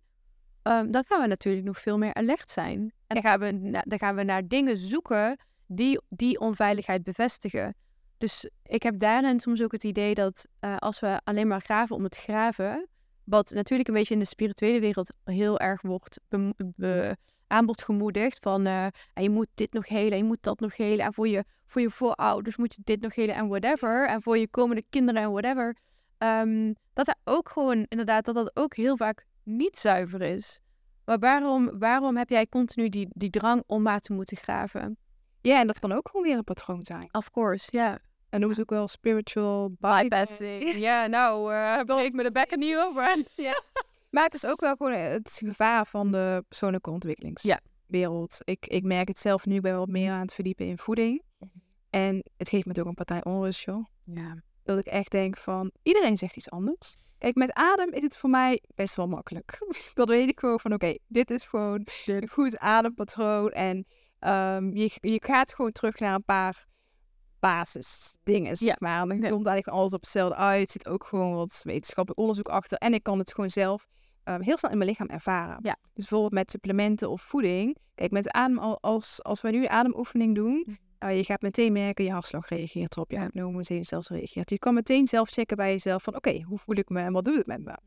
ehm, 0.61 0.91
dan 0.91 1.03
gaan 1.07 1.21
we 1.21 1.27
natuurlijk 1.27 1.65
nog 1.65 1.79
veel 1.79 1.97
meer 1.97 2.13
alert 2.13 2.49
zijn. 2.49 2.79
En 3.07 3.21
dan, 3.21 3.21
gaan 3.21 3.39
we, 3.39 3.81
dan 3.87 3.99
gaan 3.99 4.15
we 4.15 4.23
naar 4.23 4.47
dingen 4.47 4.77
zoeken 4.77 5.39
die 5.67 6.01
die 6.09 6.39
onveiligheid 6.39 7.03
bevestigen. 7.03 7.75
Dus 8.17 8.49
ik 8.63 8.83
heb 8.83 8.99
daarin 8.99 9.39
soms 9.39 9.63
ook 9.63 9.71
het 9.71 9.83
idee 9.83 10.13
dat 10.13 10.47
eh, 10.59 10.77
als 10.77 10.99
we 10.99 11.21
alleen 11.23 11.47
maar 11.47 11.61
graven 11.61 11.95
om 11.95 12.03
het 12.03 12.15
graven, 12.15 12.87
wat 13.25 13.49
natuurlijk 13.49 13.89
een 13.89 13.93
beetje 13.93 14.13
in 14.13 14.19
de 14.19 14.25
spirituele 14.25 14.79
wereld 14.79 15.13
heel 15.23 15.59
erg 15.59 15.81
wordt 15.81 16.19
be- 16.75 17.15
aan 17.47 17.65
wordt 17.65 17.83
gemoedigd 17.83 18.39
van 18.39 18.65
eh, 18.65 18.85
en 19.13 19.23
je 19.23 19.29
moet 19.29 19.47
dit 19.53 19.73
nog 19.73 19.87
helen, 19.87 20.11
en 20.11 20.17
je 20.17 20.23
moet 20.23 20.43
dat 20.43 20.59
nog 20.59 20.77
helen 20.77 21.05
en 21.05 21.13
voor 21.13 21.27
je, 21.27 21.43
voor 21.65 21.81
je 21.81 21.89
voorouders 21.89 22.57
moet 22.57 22.75
je 22.75 22.81
dit 22.83 23.01
nog 23.01 23.15
helen 23.15 23.35
en 23.35 23.47
whatever 23.47 24.07
en 24.07 24.21
voor 24.21 24.37
je 24.37 24.49
komende 24.49 24.83
kinderen 24.89 25.21
en 25.21 25.31
whatever. 25.31 25.75
Ehm, 26.17 26.73
dat 26.93 27.07
er 27.07 27.15
ook 27.23 27.49
gewoon 27.49 27.85
inderdaad 27.87 28.25
dat 28.25 28.35
dat 28.35 28.51
ook 28.53 28.75
heel 28.75 28.97
vaak 28.97 29.25
niet 29.43 29.77
zuiver 29.77 30.21
is. 30.21 30.59
Maar 31.05 31.19
waarom, 31.19 31.79
waarom 31.79 32.17
heb 32.17 32.29
jij 32.29 32.47
continu 32.47 32.89
die, 32.89 33.07
die 33.09 33.29
drang 33.29 33.63
om 33.67 33.81
maar 33.81 33.99
te 33.99 34.13
moeten 34.13 34.37
graven? 34.37 34.97
Ja, 35.41 35.59
en 35.59 35.67
dat 35.67 35.79
kan 35.79 35.91
ook 35.91 36.09
gewoon 36.09 36.25
weer 36.25 36.37
een 36.37 36.43
patroon 36.43 36.85
zijn. 36.85 37.09
Of 37.11 37.31
course, 37.31 37.67
ja. 37.71 37.99
En 38.35 38.41
noemen 38.41 38.55
ze 38.55 38.61
ook 38.61 38.69
wel 38.69 38.87
spiritual 38.87 39.71
Bypassing. 39.79 40.75
Ja, 40.75 41.07
nou, 41.07 41.53
eh 41.53 41.79
breek 41.83 42.13
me 42.13 42.23
de 42.23 42.31
bekken 42.31 42.59
niet 42.59 42.75
over. 42.77 43.17
Maar 44.09 44.23
het 44.23 44.33
is 44.33 44.45
ook 44.45 44.59
wel 44.59 44.75
gewoon 44.75 44.91
het 44.91 45.41
gevaar 45.45 45.85
van 45.85 46.11
de 46.11 46.43
persoonlijke 46.47 46.89
Ja. 46.89 46.95
ontwikkelingswereld. 46.95 48.37
Ik, 48.43 48.65
ik 48.65 48.83
merk 48.83 49.07
het 49.07 49.19
zelf 49.19 49.45
nu, 49.45 49.55
ik 49.55 49.61
ben 49.61 49.77
wat 49.77 49.87
meer 49.87 50.11
aan 50.11 50.21
het 50.21 50.33
verdiepen 50.33 50.65
in 50.65 50.77
voeding. 50.77 51.21
En 51.89 52.23
het 52.37 52.49
geeft 52.49 52.65
me 52.65 52.79
ook 52.79 52.85
een 52.85 52.93
partij 52.93 53.23
onrust, 53.23 53.65
joh. 53.65 53.85
Ja. 54.03 54.41
Dat 54.63 54.79
ik 54.79 54.85
echt 54.85 55.11
denk 55.11 55.37
van, 55.37 55.71
iedereen 55.83 56.17
zegt 56.17 56.35
iets 56.35 56.49
anders. 56.49 56.95
Kijk, 57.17 57.35
met 57.35 57.53
adem 57.53 57.93
is 57.93 58.03
het 58.03 58.17
voor 58.17 58.29
mij 58.29 58.61
best 58.75 58.95
wel 58.95 59.07
makkelijk. 59.07 59.57
Dan 59.93 60.07
weet 60.07 60.29
ik 60.29 60.39
gewoon 60.39 60.59
van, 60.59 60.73
oké, 60.73 60.97
dit 61.07 61.31
is 61.31 61.43
gewoon 61.43 61.87
een 62.05 62.29
goed 62.29 62.57
adempatroon. 62.57 63.51
En 63.51 63.85
ehm, 64.19 64.77
je, 64.77 64.91
je 65.01 65.21
gaat 65.25 65.53
gewoon 65.53 65.71
terug 65.71 65.99
naar 65.99 66.13
een 66.13 66.23
paar 66.23 66.65
basisdingen, 67.39 68.57
zeg 68.57 68.79
maar. 68.79 68.97
Dan 69.07 69.19
komt 69.19 69.47
eigenlijk 69.47 69.67
alles 69.67 69.93
op 69.93 70.01
hetzelfde 70.01 70.35
uit. 70.35 70.69
Zit 70.69 70.87
ook 70.87 71.03
gewoon 71.03 71.33
wat 71.33 71.61
wetenschappelijk 71.63 72.19
onderzoek 72.19 72.49
achter. 72.49 72.77
En 72.77 72.93
ik 72.93 73.03
kan 73.03 73.19
het 73.19 73.33
gewoon 73.33 73.49
zelf 73.49 73.87
ehm, 74.23 74.41
heel 74.41 74.57
snel 74.57 74.71
in 74.71 74.77
mijn 74.77 74.89
lichaam 74.89 75.07
ervaren. 75.07 75.57
Ja. 75.61 75.75
Dus 75.81 75.91
bijvoorbeeld 75.93 76.31
met 76.33 76.49
supplementen 76.51 77.09
of 77.09 77.21
voeding. 77.21 77.77
Kijk, 77.95 78.11
met 78.11 78.31
adem, 78.31 78.57
al- 78.59 78.77
als, 78.81 79.23
als 79.23 79.41
we 79.41 79.49
nu 79.49 79.65
ademoefening 79.65 80.35
doen, 80.35 80.63
Mhm. 80.65 81.11
uh, 81.11 81.17
je 81.17 81.23
gaat 81.23 81.41
meteen 81.41 81.73
merken, 81.73 82.05
je 82.05 82.11
hartslag 82.11 82.47
reageert 82.49 82.95
erop, 82.95 83.11
je 83.11 83.17
autonome 83.17 83.63
zenuwstelsel 83.63 84.15
reageert. 84.15 84.49
Je 84.49 84.59
kan 84.59 84.73
meteen 84.73 85.07
zelf 85.07 85.29
checken 85.29 85.57
bij 85.57 85.71
jezelf 85.71 86.03
van, 86.03 86.15
oké, 86.15 86.41
hoe 86.41 86.57
voel 86.57 86.75
ik 86.75 86.89
me 86.89 86.99
en 86.99 87.13
wat 87.13 87.25
doet 87.25 87.37
het 87.37 87.47
met 87.47 87.63
me? 87.63 87.77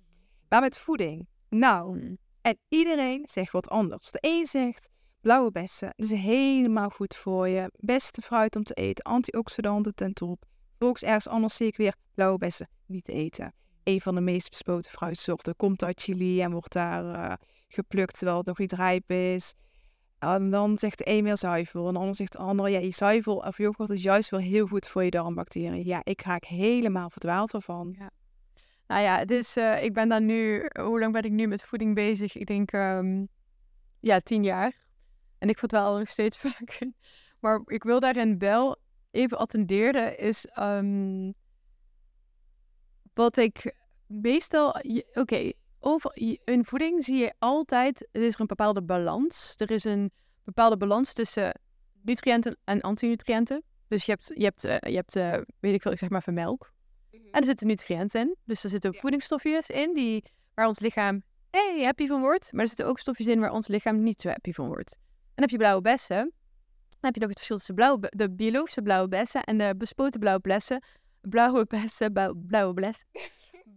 Maar 0.49 0.61
met 0.61 0.79
voeding, 0.79 1.27
nou, 1.49 1.99
Mm. 1.99 2.19
en 2.43 2.59
iedereen 2.69 3.27
zegt 3.31 3.53
wat 3.53 3.69
anders. 3.69 4.11
De 4.11 4.19
een 4.21 4.47
zegt, 4.47 4.89
blauwe 5.21 5.51
bessen, 5.51 5.93
is 5.97 6.11
helemaal 6.11 6.89
goed 6.89 7.17
voor 7.17 7.49
je. 7.49 7.71
Beste 7.77 8.23
fruit 8.23 8.57
om 8.57 8.63
te 8.63 8.75
eten, 8.75 9.05
antioxidanten 9.05 9.95
ten 9.95 10.13
top. 10.13 10.45
Volgens 10.79 11.03
ergens 11.03 11.29
anders 11.29 11.57
zie 11.57 11.67
ik 11.67 11.77
weer 11.77 11.95
blauwe 12.15 12.39
bessen 12.39 12.69
niet 12.87 13.05
te 13.05 13.13
eten. 13.13 13.53
Een 13.83 14.01
van 14.01 14.15
de 14.15 14.21
meest 14.21 14.51
bespoten 14.51 14.91
fruitsoorten 14.91 15.57
komt 15.57 15.85
uit 15.85 16.01
Chili 16.01 16.43
en 16.43 16.53
wordt 16.53 16.73
daar 16.73 17.15
eh, 17.15 17.37
geplukt 17.69 18.17
terwijl 18.17 18.39
het 18.39 18.47
nog 18.47 18.59
niet 18.59 18.73
rijp 18.73 19.11
is. 19.11 19.55
En 20.19 20.51
dan 20.51 20.79
zegt 20.79 20.99
de 20.99 21.09
een 21.09 21.25
weer 21.25 21.37
zuivel 21.37 21.87
en 21.87 21.93
de 21.93 21.99
ander 21.99 22.15
zegt 22.15 22.33
de 22.33 22.39
ander, 22.39 22.69
ja, 22.69 22.79
je 22.79 22.91
zuivel 22.91 23.37
of 23.37 23.59
yoghurt 23.59 23.91
is 23.91 24.03
juist 24.03 24.31
wel 24.31 24.41
heel 24.41 24.67
goed 24.67 24.89
voor 24.89 25.05
je 25.05 25.11
darmbacteriën. 25.11 25.85
Ja, 25.85 26.01
ik 26.05 26.23
raak 26.23 26.45
helemaal 26.45 27.11
verdwaald 27.11 27.55
ervan. 27.55 27.97
Nou 28.87 29.03
ja, 29.03 29.25
dus 29.25 29.57
ik 29.57 29.93
ben 29.93 30.09
dan 30.09 30.27
nu, 30.27 30.71
hoe 30.81 31.01
lang 31.01 31.13
ben 31.13 31.23
ik 31.23 31.31
nu 31.31 31.47
met 31.47 31.63
voeding 31.63 31.95
bezig? 31.95 32.37
Ik 32.37 32.47
denk, 32.47 32.73
ehm, 32.73 33.25
ja, 34.01 34.21
tien 34.21 34.45
jaar. 34.45 34.87
En 35.39 35.49
ik 35.49 35.59
verdwaal 35.59 35.99
nog 35.99 36.09
steeds 36.09 36.39
vaak. 36.49 36.79
Maar 37.41 37.63
ik 37.65 37.83
wil 37.83 38.01
daarin 38.01 38.39
wel 38.39 38.77
even 39.11 39.39
attenderen, 39.39 40.19
is 40.19 40.47
ehm, 40.47 41.33
wat 43.15 43.37
ik 43.37 43.75
meestal, 44.07 44.75
oké, 45.13 45.53
over 45.81 46.11
in 46.45 46.65
voeding 46.65 47.05
zie 47.05 47.17
je 47.17 47.35
altijd, 47.39 48.09
er 48.13 48.23
is 48.23 48.39
een 48.39 48.47
bepaalde 48.47 48.83
balans. 48.83 49.55
Er 49.57 49.71
is 49.71 49.85
een 49.85 50.11
bepaalde 50.45 50.77
balans 50.77 51.13
tussen 51.13 51.61
nutriënten 52.03 52.57
en 52.65 52.81
antinutriënten. 52.81 53.63
Dus 53.89 54.05
je 54.05 54.11
hebt, 54.13 54.33
je 54.35 54.45
hebt, 54.45 54.65
eh, 54.65 54.91
je 54.91 54.97
hebt 54.97 55.17
eh, 55.17 55.33
weet 55.61 55.75
ik 55.75 55.83
veel, 55.83 55.93
ik 55.93 55.99
zeg 55.99 56.09
maar 56.09 56.23
van 56.23 56.35
melk. 56.35 56.73
En 57.11 57.41
er 57.41 57.45
zitten 57.45 57.67
nutriënten 57.67 58.21
in. 58.21 58.37
Dus 58.45 58.65
er 58.65 58.71
zitten 58.71 58.89
ook 58.89 58.95
Ja. 58.97 59.03
voedingsstofjes 59.03 59.71
in 59.71 59.95
die, 59.95 60.25
waar 60.55 60.67
ons 60.67 60.79
lichaam 60.79 61.23
hey, 61.51 61.85
happy 61.85 62.07
van 62.07 62.21
wordt. 62.21 62.53
Maar 62.53 62.63
er 62.63 62.69
zitten 62.69 62.87
ook 62.87 62.99
stofjes 62.99 63.27
in 63.27 63.41
waar 63.41 63.53
ons 63.53 63.67
lichaam 63.69 64.03
niet 64.03 64.21
zo 64.21 64.29
happy 64.29 64.53
van 64.53 64.67
wordt. 64.67 64.97
Heb 65.41 65.51
je 65.51 65.57
blauwe 65.57 65.81
bessen. 65.83 66.17
Dan 66.89 67.11
heb 67.11 67.15
je 67.15 67.21
nog 67.21 67.29
het 67.29 67.37
verschil 67.39 67.57
tussen 67.57 67.75
blauwe, 67.75 68.13
de 68.17 68.31
biologische 68.31 68.83
blauwe 68.83 69.09
bessen 69.09 69.43
en 69.43 69.59
de 69.59 69.75
bespoten 69.77 70.21
blauwe 70.21 70.41
bessen. 70.41 70.83
Blauwe 71.21 71.67
bessen, 71.67 72.13
blauwe, 72.13 72.37
blauwe 72.49 72.75
bessen. 72.75 73.07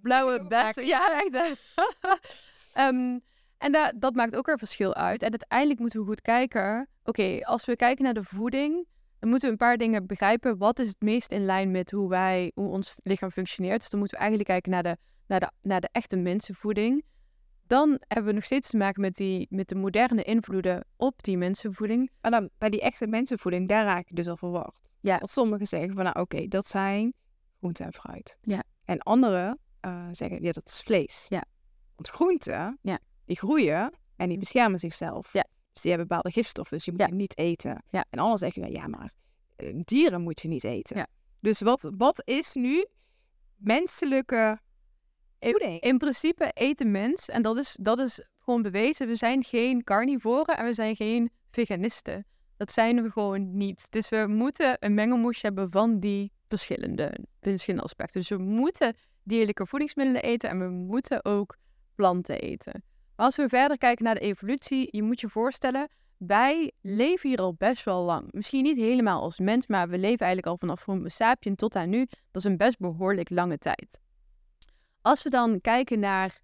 Blauwe 0.01 0.47
bessen, 0.47 0.86
ja 0.86 1.22
echt. 1.24 1.34
hè. 1.34 1.51
Ehm, 2.82 3.20
en 3.57 3.72
da- 3.72 3.93
dat 3.95 4.16
maakt 4.16 4.36
ook 4.36 4.47
een 4.47 4.57
verschil 4.57 4.95
uit. 4.95 5.24
En 5.24 5.30
uiteindelijk 5.30 5.80
moeten 5.80 5.99
we 5.99 6.05
goed 6.05 6.22
kijken. 6.22 6.88
Oké, 7.03 7.39
als 7.45 7.66
we 7.66 7.76
kijken 7.76 8.03
naar 8.03 8.14
de 8.14 8.24
voeding, 8.24 8.88
dan 9.20 9.30
moeten 9.30 9.47
we 9.47 9.53
een 9.53 9.57
paar 9.68 9.78
dingen 9.78 10.05
begrijpen. 10.05 10.57
Wat 10.57 10.80
is 10.80 10.88
het 10.88 11.01
meest 11.01 11.32
in 11.32 11.45
lijn 11.45 11.72
met 11.72 11.91
hoe 11.91 12.09
wij, 12.09 12.51
hoe 12.55 12.70
ons 12.70 12.95
lichaam 13.03 13.32
functioneert? 13.32 13.80
Dus 13.80 13.89
dan 13.89 13.99
moeten 13.99 14.18
we 14.18 14.24
eigenlijk 14.24 14.51
kijken 14.53 14.72
naar 14.72 14.84
de, 14.84 14.97
naar 15.28 15.39
de, 15.39 15.51
naar 15.62 15.82
de 15.82 15.89
echte 15.91 16.16
mensenvoeding, 16.16 17.03
dan 17.72 18.01
hebben 18.07 18.26
we 18.26 18.34
nog 18.34 18.43
steeds 18.43 18.69
te 18.69 18.78
maken 18.78 19.01
met, 19.01 19.15
die, 19.15 19.47
met 19.49 19.67
de 19.67 19.76
moderne 19.76 20.24
invloeden 20.24 20.86
op 20.97 21.24
die 21.24 21.38
mensenvoeding. 21.38 22.11
Maar 22.22 22.32
dan 22.32 22.49
bij 22.57 22.69
die 22.69 22.82
echte 22.82 23.07
mensenvoeding, 23.07 23.67
daar 23.67 23.86
raak 23.86 24.09
ik 24.09 24.15
dus 24.15 24.28
al 24.28 24.38
verwacht. 24.38 24.97
Ja. 25.01 25.17
Want 25.17 25.30
sommigen 25.32 25.67
zeggen 25.67 25.93
van, 25.95 26.03
nou 26.03 26.19
oké, 26.19 26.47
dat 26.47 26.65
zijn 26.67 27.13
groente 27.59 27.84
en 27.84 27.93
fruit. 27.93 28.38
Ja. 28.41 28.63
En 28.86 28.99
anderen 28.99 29.59
eh, 29.80 30.07
zeggen, 30.11 30.43
ja, 30.43 30.51
dat 30.51 30.67
is 30.67 30.82
vlees. 30.82 31.26
Ja. 31.30 31.43
Want 31.95 32.09
groenten, 32.09 32.78
Ja. 32.82 32.99
die 33.26 33.38
groeien 33.38 33.93
en 34.15 34.30
die 34.30 34.38
beschermen 34.38 34.80
zichzelf. 34.80 35.34
Ja. 35.34 35.45
Dus 35.74 35.82
die 35.82 35.91
hebben 35.91 36.07
bepaalde 36.09 36.32
gifstoffen, 36.32 36.76
dus 36.76 36.86
die 36.86 36.93
moet 36.93 37.01
Ja. 37.03 37.07
je 37.07 37.13
niet 37.15 37.38
eten. 37.38 37.84
Ja. 37.89 38.05
En 38.09 38.19
anderen 38.19 38.38
zeggen, 38.38 38.72
ja, 38.72 38.88
maar 38.88 39.11
eh, 39.55 39.80
dieren 39.84 40.22
moet 40.22 40.41
je 40.41 40.47
niet 40.47 40.63
eten. 40.63 40.97
Ja. 40.97 41.07
Dus 41.39 41.61
wat, 41.61 41.91
wat 41.97 42.22
is 42.28 42.53
nu 42.53 42.86
menselijke 43.55 44.59
voeding? 45.50 45.80
In 45.82 45.98
principe 45.98 46.52
eten 46.54 46.92
mens, 46.92 47.30
en 47.30 47.42
dat 47.42 47.58
is, 47.58 47.78
dat 47.80 48.00
is 48.00 48.26
gewoon 48.39 48.62
bewezen, 48.62 49.08
we 49.08 49.16
zijn 49.16 49.44
geen 49.44 49.84
carnivoren 49.84 50.58
en 50.58 50.66
we 50.66 50.74
zijn 50.74 50.96
geen 50.96 51.32
veganisten. 51.52 52.26
Dat 52.58 52.72
zijn 52.72 53.04
we 53.04 53.12
gewoon 53.12 53.58
niet. 53.58 53.92
Dus 53.92 54.10
we 54.10 54.26
moeten 54.28 54.78
een 54.80 54.94
mengelmoesje 54.94 55.46
hebben 55.46 55.70
van 55.70 56.00
die 56.00 56.32
verschillende, 56.48 57.18
verschillende 57.39 57.86
aspecten. 57.86 58.20
Dus 58.20 58.30
we 58.30 58.38
moeten 58.38 58.96
dierlijke 59.24 59.66
voedingsmiddelen 59.66 60.22
eten 60.22 60.50
en 60.50 60.60
we 60.60 60.70
moeten 60.70 61.26
ook 61.26 61.58
planten 61.96 62.39
eten. 62.39 62.84
Maar 63.16 63.26
als 63.26 63.36
we 63.36 63.50
verder 63.50 63.78
kijken 63.78 64.06
naar 64.06 64.14
de 64.14 64.20
evolutie, 64.20 64.88
je 64.92 65.04
moet 65.04 65.20
je 65.20 65.30
voorstellen, 65.30 65.89
wij 66.18 66.72
leven 66.82 67.30
hier 67.30 67.39
al 67.39 67.54
best 67.54 67.84
wel 67.84 68.04
lang. 68.04 68.28
Misschien 68.32 68.64
niet 68.64 68.78
helemaal 68.78 69.22
als 69.22 69.39
mens, 69.39 69.68
maar 69.68 69.89
we 69.89 69.98
leven 69.98 70.26
eigenlijk 70.26 70.48
al 70.48 70.58
vanaf 70.58 70.86
Homo 70.86 71.08
sapien 71.08 71.56
tot 71.56 71.76
aan 71.76 71.89
nu. 71.89 72.08
Dat 72.32 72.44
is 72.44 72.52
een 72.52 72.58
best 72.58 72.80
behoorlijk 72.80 73.30
lange 73.30 73.58
tijd. 73.58 74.00
Als 75.02 75.24
we 75.24 75.30
dan 75.30 75.62
kijken 75.62 75.99
naar 75.99 76.41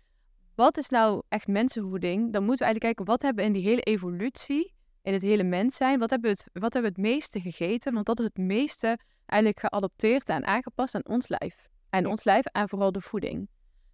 wat 0.56 0.78
is 0.78 0.90
nou 0.90 1.22
echt 1.30 1.48
mensenvoeding, 1.48 2.34
dan 2.34 2.44
moeten 2.44 2.66
we 2.66 2.72
eigenlijk 2.72 2.80
kijken 2.80 3.06
wat 3.06 3.22
hebben 3.22 3.44
we 3.44 3.50
in 3.50 3.56
die 3.56 3.70
hele 3.70 3.82
evolutie, 3.82 4.74
in 5.02 5.14
het 5.14 5.22
hele 5.22 5.44
mens 5.44 5.76
zijn, 5.76 6.00
wat 6.00 6.10
hebben 6.10 6.32
we 6.32 6.38
het, 6.38 6.50
wat 6.54 6.74
hebben 6.74 6.94
we 6.94 7.02
het 7.02 7.12
meeste 7.12 7.42
gegeten? 7.42 7.94
Want 7.94 8.06
dat 8.06 8.20
is 8.20 8.26
het 8.26 8.38
meeste 8.38 9.00
eigenlijk 9.26 9.60
geadopteerd 9.60 10.30
en 10.30 10.46
aangepast 10.46 10.96
aan 10.96 11.06
ons 11.06 11.28
lijf. 11.28 11.68
En 11.90 12.08
ons 12.08 12.24
lijf 12.24 12.46
en 12.46 12.70
vooral 12.70 12.92
de 12.92 13.02
voeding. 13.02 13.50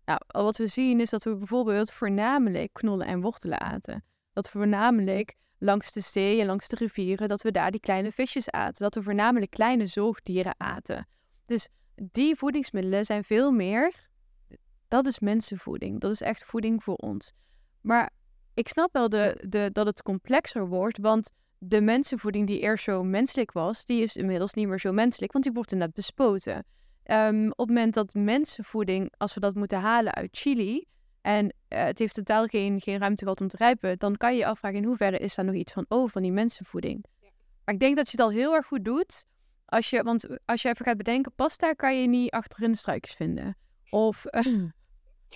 Nou, 0.06 0.20
wat 0.28 0.58
we 0.58 0.68
zien 0.68 1.00
is 1.00 1.10
dat 1.10 1.24
we 1.24 1.36
bijvoorbeeld 1.36 1.92
voornamelijk 1.92 2.74
knollen 2.74 3.08
en 3.08 3.22
wortelen 3.22 3.60
aten. 3.60 4.04
Dat 4.34 4.52
we 4.52 4.60
voornamelijk 4.60 5.36
langs 5.58 5.92
de 5.92 6.00
zee 6.00 6.40
en 6.40 6.46
langs 6.46 6.68
de 6.68 6.76
rivieren, 6.76 7.28
dat 7.28 7.42
we 7.42 7.52
daar 7.52 7.72
die 7.72 7.80
kleine 7.80 8.12
visjes 8.12 8.50
aten. 8.50 8.84
Dat 8.84 8.96
we 8.96 9.04
voornamelijk 9.04 9.52
kleine 9.52 9.88
zoogdieren 9.88 10.56
aten. 10.58 11.08
Dus 11.46 11.68
die 11.96 12.36
voedingsmiddelen 12.36 13.06
zijn 13.06 13.24
veel 13.24 13.52
meer 13.52 14.12
dat 14.94 15.06
is 15.06 15.20
mensenvoeding. 15.20 16.00
Dat 16.00 16.12
is 16.12 16.22
echt 16.22 16.46
voeding 16.46 16.84
voor 16.84 16.96
ons. 16.96 17.34
Maar 17.82 18.10
ik 18.54 18.68
snap 18.68 18.94
wel 18.94 19.10
de, 19.10 19.44
de, 19.48 19.70
dat 19.72 19.86
het 19.86 20.02
complexer 20.02 20.68
wordt, 20.68 20.98
want 20.98 21.32
de 21.58 21.82
mensenvoeding 21.82 22.48
die 22.48 22.60
eerst 22.60 22.84
zo 22.84 23.04
menselijk 23.04 23.52
was, 23.52 23.86
die 23.86 24.02
is 24.02 24.16
inmiddels 24.16 24.54
niet 24.54 24.68
meer 24.68 24.80
zo 24.80 24.92
menselijk, 24.92 25.32
want 25.32 25.44
die 25.44 25.54
wordt 25.54 25.72
inderdaad 25.72 25.96
bespoten. 25.96 26.66
Ehm, 27.04 27.46
op 27.46 27.58
het 27.58 27.68
moment 27.68 27.94
dat 27.94 28.14
mensenvoeding, 28.14 29.14
als 29.18 29.34
we 29.34 29.40
dat 29.40 29.56
moeten 29.56 29.80
halen 29.80 30.14
uit 30.14 30.38
Chili, 30.38 30.86
en 31.22 31.54
eh, 31.68 31.84
het 31.84 32.00
heeft 32.00 32.14
totaal 32.14 32.46
geen, 32.46 32.82
geen 32.82 33.00
ruimte 33.00 33.24
gehad 33.24 33.42
om 33.42 33.48
te 33.48 33.58
rijpen, 33.58 33.98
dan 33.98 34.18
kan 34.18 34.32
je 34.34 34.40
je 34.40 34.46
afvragen 34.46 34.78
in 34.78 34.84
hoeverre 34.84 35.18
is 35.18 35.36
daar 35.36 35.46
nog 35.46 35.56
iets 35.56 35.74
van 35.74 35.86
over 35.88 36.10
van 36.10 36.22
die 36.22 36.32
mensenvoeding. 36.32 37.06
Maar 37.66 37.74
ik 37.74 37.80
denk 37.80 37.96
dat 37.96 38.06
je 38.06 38.18
het 38.18 38.26
al 38.26 38.32
heel 38.32 38.54
erg 38.54 38.66
goed 38.66 38.86
doet, 38.86 39.26
als 39.66 39.90
je, 39.90 40.04
want 40.04 40.28
als 40.46 40.62
je 40.62 40.70
even 40.70 40.86
gaat 40.86 40.98
bedenken, 40.98 41.34
pasta 41.36 41.74
kan 41.74 42.02
je 42.02 42.08
niet 42.08 42.32
achterin 42.32 42.72
de 42.72 42.78
struikjes 42.78 43.16
vinden. 43.16 43.56
Of 43.90 44.26
eh, 44.26 44.46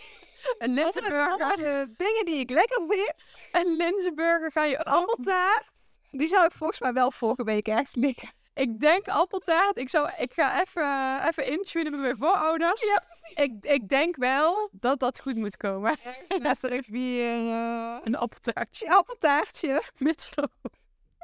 een 0.57 0.73
linzenburger. 0.73 1.55
de 1.57 1.93
dingen 1.97 2.25
die 2.25 2.39
ik 2.39 2.49
lekker 2.49 2.81
vind. 2.87 3.13
Een 3.51 3.75
linzenburger 3.75 4.51
ga 4.51 4.63
je... 4.63 4.83
Appeltaart. 4.83 5.71
Die 6.11 6.27
zou 6.27 6.45
ik 6.45 6.51
volgens 6.51 6.79
mij 6.79 6.93
wel 6.93 7.11
vorige 7.11 7.43
week 7.43 7.67
ergens 7.67 7.95
liggen. 7.95 8.29
Ik 8.53 8.79
denk 8.79 9.07
appeltaart. 9.07 9.77
Ik, 9.77 9.89
zou, 9.89 10.09
ik 10.17 10.33
ga 10.33 10.61
even, 10.61 11.21
even 11.27 11.45
intunen 11.45 11.91
met 11.91 12.01
mijn 12.01 12.17
voorouders. 12.17 12.81
Ja, 12.81 13.03
precies. 13.07 13.37
Ik, 13.37 13.71
ik 13.71 13.89
denk 13.89 14.15
wel 14.15 14.69
dat 14.71 14.99
dat 14.99 15.19
goed 15.19 15.35
moet 15.35 15.57
komen. 15.57 15.97
Ergens 16.03 16.39
naast 16.41 16.61
de 16.61 16.67
rivier. 16.67 17.31
eh, 17.33 17.97
Een 18.03 18.15
appeltaartje. 18.15 18.85
een 18.85 18.91
appeltaartje. 18.93 19.81
Met 19.97 20.21
slagroom. 20.21 20.73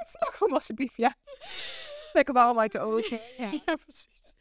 Slagroom 0.05 0.53
alsjeblieft, 0.53 0.95
ja. 0.97 1.15
Lekker 2.13 2.33
warm 2.33 2.59
uit 2.59 2.71
de 2.71 2.79
oven. 2.79 3.19
Ja. 3.37 3.49
Ja, 3.65 3.75
precies. 3.75 4.35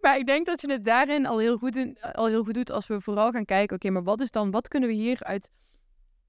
Maar 0.00 0.18
ik 0.18 0.26
denk 0.26 0.46
dat 0.46 0.60
je 0.60 0.70
het 0.70 0.84
daarin 0.84 1.26
al 1.26 1.38
heel 1.38 1.58
goed, 1.58 1.76
in, 1.76 1.98
al 2.00 2.26
heel 2.26 2.44
goed 2.44 2.54
doet 2.54 2.70
als 2.70 2.86
we 2.86 3.00
vooral 3.00 3.30
gaan 3.30 3.44
kijken, 3.44 3.76
oké, 3.76 3.90
maar 3.90 4.02
wat 4.02 4.20
is 4.20 4.30
dan, 4.30 4.50
wat 4.50 4.68
kunnen 4.68 4.88
we 4.88 4.94
hier 4.94 5.22
uit 5.22 5.50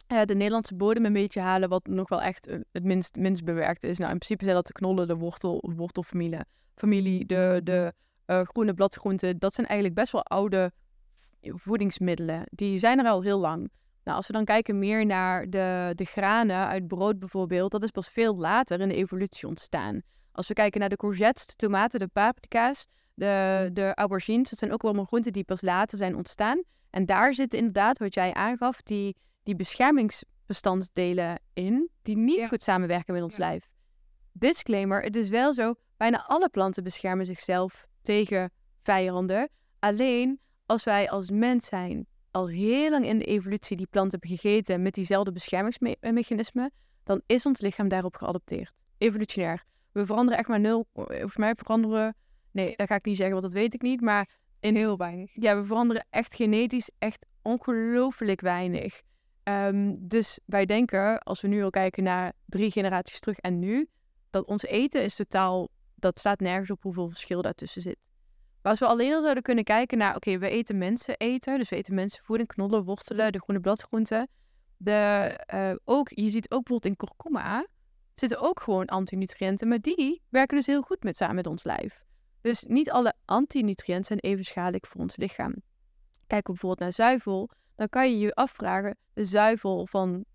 eh, 0.07 0.22
de 0.22 0.36
Nederlandse 0.36 0.76
bodem 0.76 1.05
een 1.05 1.13
beetje 1.13 1.39
halen, 1.39 1.70
wat 1.70 1.88
nog 1.88 2.09
wel 2.09 2.22
echt 2.22 2.47
eh, 2.47 2.59
het 2.72 2.84
minst, 2.84 3.15
minst 3.15 3.43
bewerkt 3.43 3.84
is? 3.84 3.97
Nou, 3.97 4.11
in 4.11 4.18
principe 4.18 4.43
zijn 4.43 4.55
dat 4.55 4.68
de 4.68 4.74
knollen, 4.74 5.07
de 5.07 5.15
wortel, 5.15 5.72
wortelfamilie, 5.76 6.45
familie, 6.76 7.26
de, 7.26 7.61
de 7.63 7.93
eh, 8.26 8.41
groene 8.41 8.74
bladgroenten. 8.74 9.39
Dat 9.39 9.53
zijn 9.53 9.68
eigenlijk 9.68 9.99
best 9.99 10.11
wel 10.11 10.24
oude 10.24 10.72
voedingsmiddelen. 11.41 12.43
Die 12.45 12.80
zijn 12.80 12.99
er 12.99 13.05
al 13.05 13.22
heel 13.22 13.39
lang. 13.39 13.70
Nou, 14.03 14.18
als 14.18 14.28
we 14.28 14.34
dan 14.34 14.45
kijken 14.45 14.80
meer 14.80 15.05
naar 15.05 15.49
de, 15.49 15.91
de 15.95 16.05
granen 16.05 16.68
uit 16.68 16.88
brood 16.88 17.20
bijvoorbeeld, 17.20 17.72
dat 17.72 17.84
is 17.84 17.91
pas 17.91 18.09
veel 18.09 18.36
later 18.36 18.80
in 18.80 18.88
de 18.88 18.95
evolutie 18.95 19.47
ontstaan. 19.47 20.01
Als 20.32 20.47
we 20.47 20.53
kijken 20.53 20.80
naar 20.80 20.89
de 20.89 20.95
courgettes, 20.95 21.45
de 21.45 21.55
tomaten, 21.55 21.99
de 21.99 22.07
paprika's, 22.07 22.88
de, 23.18 23.70
de 23.74 23.91
aubergines, 23.95 24.49
dat 24.49 24.59
zijn 24.59 24.72
ook 24.74 24.84
allemaal 24.84 25.05
groenten 25.05 25.34
die 25.34 25.43
pas 25.43 25.61
later 25.61 25.97
zijn 25.97 26.15
ontstaan. 26.15 26.63
En 26.89 27.05
daar 27.05 27.34
zitten 27.34 27.57
inderdaad, 27.59 27.97
wat 27.97 28.13
jij 28.13 28.34
aangaf, 28.34 28.82
die, 28.82 29.15
die 29.43 29.55
beschermingsbestanddelen 29.55 31.39
in, 31.53 31.89
die 32.01 32.18
niet 32.18 32.38
Ja. 32.38 32.47
goed 32.47 32.63
samenwerken 32.63 33.13
met 33.13 33.24
ons 33.24 33.36
Ja. 33.36 33.39
lijf. 33.39 33.70
Disclaimer, 34.32 35.01
het 35.03 35.15
is 35.15 35.30
wel 35.30 35.53
zo, 35.53 35.74
bijna 35.97 36.26
alle 36.26 36.49
planten 36.49 36.84
beschermen 36.84 37.26
zichzelf 37.26 37.86
tegen 38.01 38.51
vijanden. 38.84 39.49
Alleen 39.80 40.39
als 40.65 40.84
wij 40.84 41.09
als 41.09 41.30
mens 41.32 41.68
zijn 41.68 42.07
al 42.32 42.47
heel 42.47 42.89
lang 42.89 43.05
in 43.05 43.18
de 43.18 43.26
evolutie 43.26 43.78
die 43.78 43.88
planten 43.89 44.20
hebben 44.20 44.38
gegeten 44.39 44.82
met 44.82 44.93
diezelfde 44.93 45.32
beschermingsmechanismen, 45.32 46.72
dan 47.03 47.22
is 47.26 47.45
ons 47.45 47.61
lichaam 47.61 47.88
daarop 47.88 48.15
geadopteerd. 48.15 48.84
Evolutionair. 48.97 49.63
We 49.91 50.05
veranderen 50.05 50.39
echt 50.39 50.47
maar 50.47 50.59
nul. 50.59 50.88
Volgens 50.93 51.38
mij 51.38 51.53
veranderen. 51.55 52.15
Nee, 52.58 52.76
dat 52.76 52.88
ga 52.88 52.95
ik 52.95 53.05
niet 53.05 53.18
zeggen, 53.18 53.36
want 53.39 53.53
dat 53.53 53.62
weet 53.62 53.74
ik 53.74 53.82
niet. 53.82 54.01
Maar 54.01 54.30
In 54.60 54.76
heel 54.76 54.97
weinig. 54.97 55.32
ja, 55.34 55.55
we 55.55 55.64
veranderen 55.64 56.05
echt 56.10 56.36
genetisch 56.36 56.89
echt 56.97 57.26
ongelooflijk 57.41 58.41
weinig. 58.41 59.01
Ehm, 59.43 59.95
dus 59.99 60.39
wij 60.45 60.66
denken, 60.66 61.20
als 61.20 61.41
we 61.41 61.47
nu 61.47 61.64
al 61.64 61.70
kijken 61.70 62.03
naar 62.03 62.34
drie 62.45 62.72
generaties 62.72 63.20
terug 63.20 63.38
en 63.38 63.60
nu, 63.60 63.88
dat 64.30 64.45
ons 64.45 64.64
eten 64.64 65.03
is 65.03 65.16
totaal, 65.16 65.70
dat 65.95 66.20
staat 66.20 66.39
nergens 66.39 66.72
op 66.72 66.84
hoeveel 66.84 67.10
verschil 67.10 67.41
daartussen 67.41 67.82
zit. 67.82 68.10
Maar 68.62 68.72
als 68.72 68.80
we 68.80 68.88
alleen 68.88 69.14
al 69.14 69.22
zouden 69.22 69.43
kunnen 69.43 69.64
kijken 69.64 69.97
naar, 69.97 70.16
oké, 70.16 70.38
we 70.38 70.49
eten 70.49 70.78
mensen 70.78 71.18
eten, 71.18 71.58
dus 71.58 71.70
we 71.70 71.76
eten 71.76 71.93
mensenvoeding, 71.93 72.47
knollen, 72.47 72.84
wortelen, 72.84 73.32
de 73.32 73.39
groene 73.39 73.62
bladgroenten. 73.62 74.28
De, 74.78 74.91
eh, 75.45 75.74
ook, 75.84 76.10
je 76.10 76.30
ziet 76.30 76.51
ook 76.51 76.64
bijvoorbeeld 76.64 76.86
in 76.86 76.95
kurkuma, 76.95 77.68
zitten 78.16 78.41
ook 78.41 78.60
gewoon 78.60 78.86
antinutriënten, 78.86 79.68
maar 79.68 79.82
die 79.82 80.22
werken 80.30 80.58
dus 80.58 80.66
heel 80.66 80.82
goed 80.82 81.03
met 81.03 81.18
samen 81.18 81.36
met 81.36 81.47
ons 81.47 81.64
lijf. 81.64 82.05
Dus 82.41 82.63
niet 82.63 82.91
alle 82.91 83.13
antinutriënten 83.25 84.05
zijn 84.05 84.19
even 84.19 84.45
schadelijk 84.45 84.88
voor 84.88 85.01
ons 85.01 85.15
lichaam. 85.15 85.55
Kijken 86.27 86.53
we 86.53 86.59
bijvoorbeeld 86.59 86.79
naar 86.79 86.91
zuivel, 86.91 87.49
dan 87.75 87.89
kan 87.89 88.11
je 88.11 88.17
je 88.17 88.33
afvragen, 88.33 88.97
de 89.13 89.25
zuivel 89.25 89.88
van, 89.88 90.25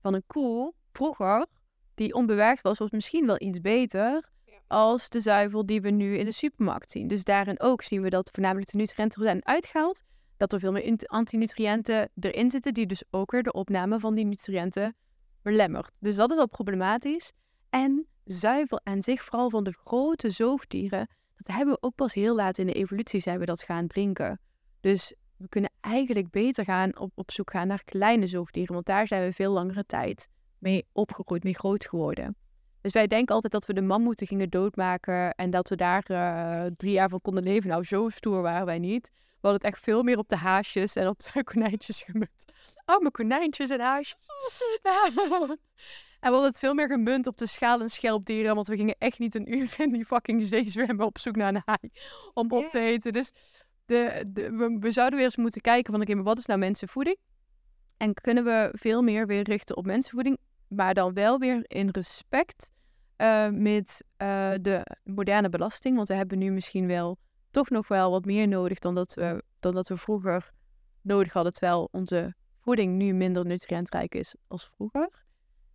van 0.00 0.14
een 0.14 0.24
koe 0.26 0.72
vroeger, 0.92 1.46
die 1.94 2.14
onbewerkt 2.14 2.62
was, 2.62 2.78
was 2.78 2.90
misschien 2.90 3.26
wel 3.26 3.40
iets 3.40 3.60
beter 3.60 4.32
als 4.66 5.08
de 5.08 5.20
zuivel 5.20 5.66
die 5.66 5.80
we 5.80 5.90
nu 5.90 6.16
in 6.16 6.24
de 6.24 6.32
supermarkt 6.32 6.90
zien. 6.90 7.08
Dus 7.08 7.24
daarin 7.24 7.60
ook 7.60 7.82
zien 7.82 8.02
we 8.02 8.08
dat 8.08 8.30
voornamelijk 8.32 8.70
de 8.70 8.78
nutriënten 8.78 9.22
zijn 9.22 9.46
uitgehaald, 9.46 10.02
dat 10.36 10.52
er 10.52 10.58
veel 10.58 10.72
meer 10.72 10.96
antinutriënten 11.06 12.10
erin 12.20 12.50
zitten, 12.50 12.74
die 12.74 12.86
dus 12.86 13.04
ook 13.10 13.30
weer 13.30 13.42
de 13.42 13.52
opname 13.52 13.98
van 13.98 14.14
die 14.14 14.24
nutriënten 14.24 14.96
belemmert. 15.42 15.92
Dus 16.00 16.16
dat 16.16 16.30
is 16.30 16.38
al 16.38 16.48
problematisch. 16.48 17.32
En 17.70 18.06
zuivel 18.24 18.80
aan 18.84 19.02
zich, 19.02 19.24
vooral 19.24 19.50
van 19.50 19.64
de 19.64 19.72
grote 19.84 20.30
zoogdieren, 20.30 21.08
dat 21.36 21.56
hebben 21.56 21.74
we 21.74 21.82
ook 21.82 21.94
pas 21.94 22.14
heel 22.14 22.34
laat 22.34 22.58
in 22.58 22.66
de 22.66 22.72
evolutie 22.72 23.20
zijn 23.20 23.38
we 23.38 23.44
dat 23.44 23.62
gaan 23.62 23.86
drinken. 23.86 24.40
Dus 24.80 25.14
we 25.36 25.48
kunnen 25.48 25.70
eigenlijk 25.80 26.30
beter 26.30 26.64
gaan 26.64 26.98
op, 26.98 27.10
op 27.14 27.30
zoek 27.30 27.50
gaan 27.50 27.66
naar 27.66 27.84
kleine 27.84 28.26
zoogdieren, 28.26 28.74
want 28.74 28.86
daar 28.86 29.06
zijn 29.06 29.22
we 29.22 29.32
veel 29.32 29.52
langere 29.52 29.86
tijd 29.86 30.28
mee 30.58 30.86
opgegroeid, 30.92 31.44
mee 31.44 31.54
groot 31.54 31.84
geworden. 31.84 32.36
Dus 32.80 32.92
wij 32.92 33.06
denken 33.06 33.34
altijd 33.34 33.52
dat 33.52 33.66
we 33.66 33.72
de 33.72 33.82
mammoeten 33.82 34.26
gingen 34.26 34.50
doodmaken 34.50 35.34
en 35.34 35.50
dat 35.50 35.68
we 35.68 35.76
daar 35.76 36.02
eh, 36.02 36.70
drie 36.76 36.92
jaar 36.92 37.08
van 37.08 37.20
konden 37.20 37.42
leven. 37.42 37.70
Nou, 37.70 37.84
zo 37.84 38.08
stoer 38.08 38.42
waren 38.42 38.66
wij 38.66 38.78
niet. 38.78 39.10
We 39.14 39.50
hadden 39.50 39.60
het 39.60 39.72
echt 39.72 39.84
veel 39.84 40.02
meer 40.02 40.18
op 40.18 40.28
de 40.28 40.36
haasjes 40.36 40.96
en 40.96 41.08
op 41.08 41.20
de 41.20 41.44
konijntjes 41.52 42.02
gemunt. 42.02 42.44
Oh, 42.86 43.00
mijn 43.00 43.12
konijntjes 43.12 43.70
en 43.70 43.80
haasjes. 43.80 44.26
En 46.24 46.30
we 46.30 46.36
hadden 46.36 46.52
het 46.52 46.58
veel 46.58 46.74
meer 46.74 46.88
gemunt 46.88 47.26
op 47.26 47.36
de 47.36 47.46
schaal- 47.46 47.80
en 47.80 47.88
schelpdieren, 47.88 48.54
want 48.54 48.66
we 48.66 48.76
gingen 48.76 48.94
echt 48.98 49.18
niet 49.18 49.34
een 49.34 49.54
uur 49.54 49.74
in 49.78 49.92
die 49.92 50.04
fucking 50.04 50.48
zee 50.48 50.70
zwemmen 50.70 51.06
op 51.06 51.18
zoek 51.18 51.36
naar 51.36 51.54
een 51.54 51.62
haai 51.64 51.90
om 52.34 52.50
op 52.50 52.64
te 52.64 52.78
eten. 52.78 53.12
Dus 53.12 53.32
de, 53.84 54.24
de, 54.26 54.50
we, 54.50 54.76
we 54.80 54.90
zouden 54.90 55.16
weer 55.16 55.26
eens 55.26 55.36
moeten 55.36 55.60
kijken 55.60 55.92
van, 55.92 56.02
oké, 56.02 56.14
maar 56.14 56.24
wat 56.24 56.38
is 56.38 56.46
nou 56.46 56.58
mensenvoeding? 56.58 57.16
En 57.96 58.14
kunnen 58.14 58.44
we 58.44 58.70
veel 58.72 59.02
meer 59.02 59.26
weer 59.26 59.42
richten 59.42 59.76
op 59.76 59.86
mensenvoeding, 59.86 60.38
maar 60.68 60.94
dan 60.94 61.12
wel 61.12 61.38
weer 61.38 61.64
in 61.66 61.88
respect 61.88 62.70
eh, 63.16 63.48
met 63.48 64.04
eh, 64.16 64.52
de 64.60 64.86
moderne 65.02 65.48
belasting. 65.48 65.96
Want 65.96 66.08
we 66.08 66.14
hebben 66.14 66.38
nu 66.38 66.50
misschien 66.50 66.86
wel 66.86 67.18
toch 67.50 67.70
nog 67.70 67.88
wel 67.88 68.10
wat 68.10 68.24
meer 68.24 68.48
nodig 68.48 68.78
dan 68.78 68.94
dat 68.94 69.14
we, 69.14 69.42
dan 69.60 69.74
dat 69.74 69.88
we 69.88 69.96
vroeger 69.96 70.50
nodig 71.00 71.32
hadden. 71.32 71.52
Terwijl 71.52 71.88
onze 71.90 72.34
voeding 72.60 72.96
nu 72.96 73.12
minder 73.12 73.46
nutriëntrijk 73.46 74.14
is 74.14 74.34
als 74.46 74.70
vroeger. 74.74 75.24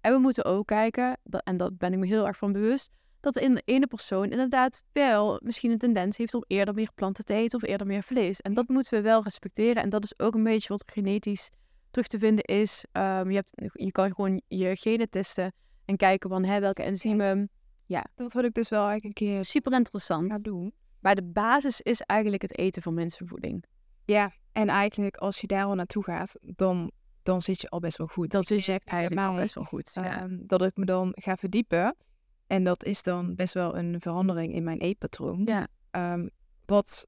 En 0.01 0.13
we 0.13 0.19
moeten 0.19 0.45
ook 0.45 0.67
kijken, 0.67 1.17
dat, 1.23 1.43
en 1.43 1.57
daar 1.57 1.73
ben 1.73 1.93
ik 1.93 1.99
me 1.99 2.07
heel 2.07 2.27
erg 2.27 2.37
van 2.37 2.51
bewust, 2.51 2.91
dat 3.19 3.37
in 3.37 3.55
de 3.55 3.61
ene 3.65 3.87
persoon 3.87 4.31
inderdaad 4.31 4.83
wel 4.91 5.39
misschien 5.43 5.71
een 5.71 5.77
tendens 5.77 6.17
heeft 6.17 6.33
om 6.33 6.43
eerder 6.47 6.73
meer 6.73 6.91
planten 6.95 7.25
te 7.25 7.33
eten 7.33 7.61
of 7.61 7.69
eerder 7.69 7.87
meer 7.87 8.03
vlees. 8.03 8.41
En 8.41 8.53
dat 8.53 8.67
moeten 8.67 8.93
we 8.93 9.01
wel 9.01 9.23
respecteren. 9.23 9.83
En 9.83 9.89
dat 9.89 10.03
is 10.03 10.19
ook 10.19 10.33
een 10.33 10.43
beetje 10.43 10.67
wat 10.67 10.83
genetisch 10.85 11.49
terug 11.91 12.07
te 12.07 12.19
vinden 12.19 12.43
is. 12.43 12.85
Ehm, 12.91 13.29
je, 13.29 13.35
hebt, 13.35 13.51
je 13.73 13.91
kan 13.91 14.13
gewoon 14.13 14.41
je 14.47 14.75
genen 14.75 15.09
testen 15.09 15.53
en 15.85 15.97
kijken 15.97 16.29
van 16.29 16.43
hè, 16.43 16.59
welke 16.59 16.83
enzymen. 16.83 17.49
Ja, 17.85 18.05
Dat 18.15 18.33
wil 18.33 18.43
ik 18.43 18.53
dus 18.53 18.69
wel 18.69 18.87
eigenlijk 18.87 19.19
een 19.19 19.27
keer 19.27 19.45
super 19.45 19.73
interessant. 19.73 20.43
doen. 20.43 20.73
Maar 20.99 21.15
de 21.15 21.23
basis 21.23 21.81
is 21.81 22.01
eigenlijk 22.01 22.41
het 22.41 22.57
eten 22.57 22.81
van 22.81 22.93
mensenvoeding. 22.93 23.65
Ja, 24.05 24.31
en 24.51 24.67
eigenlijk 24.67 25.17
als 25.17 25.41
je 25.41 25.47
daar 25.47 25.65
al 25.65 25.75
naartoe 25.75 26.03
gaat, 26.03 26.35
dan, 26.41 26.91
dan 27.23 27.41
zit 27.41 27.61
je 27.61 27.69
al 27.69 27.79
best 27.79 27.97
wel 27.97 28.07
goed. 28.07 28.31
Dat 28.31 28.49
is 28.49 28.67
merk 28.67 28.85
eigenlijk 28.87 29.27
al 29.27 29.33
mij, 29.33 29.41
best 29.41 29.55
wel 29.55 29.63
goed. 29.63 29.91
Ja. 29.93 30.21
ehm, 30.21 30.37
dat 30.39 30.61
ik 30.61 30.77
me 30.77 30.85
dan 30.85 31.11
ga 31.15 31.35
verdiepen. 31.35 31.95
En 32.47 32.63
dat 32.63 32.83
is 32.83 33.03
dan 33.03 33.35
best 33.35 33.53
wel 33.53 33.77
een 33.77 33.95
verandering 34.01 34.53
in 34.53 34.63
mijn 34.63 34.79
eetpatroon. 34.79 35.41
Ja. 35.45 35.67
Ehm, 35.91 36.27
wat 36.65 37.07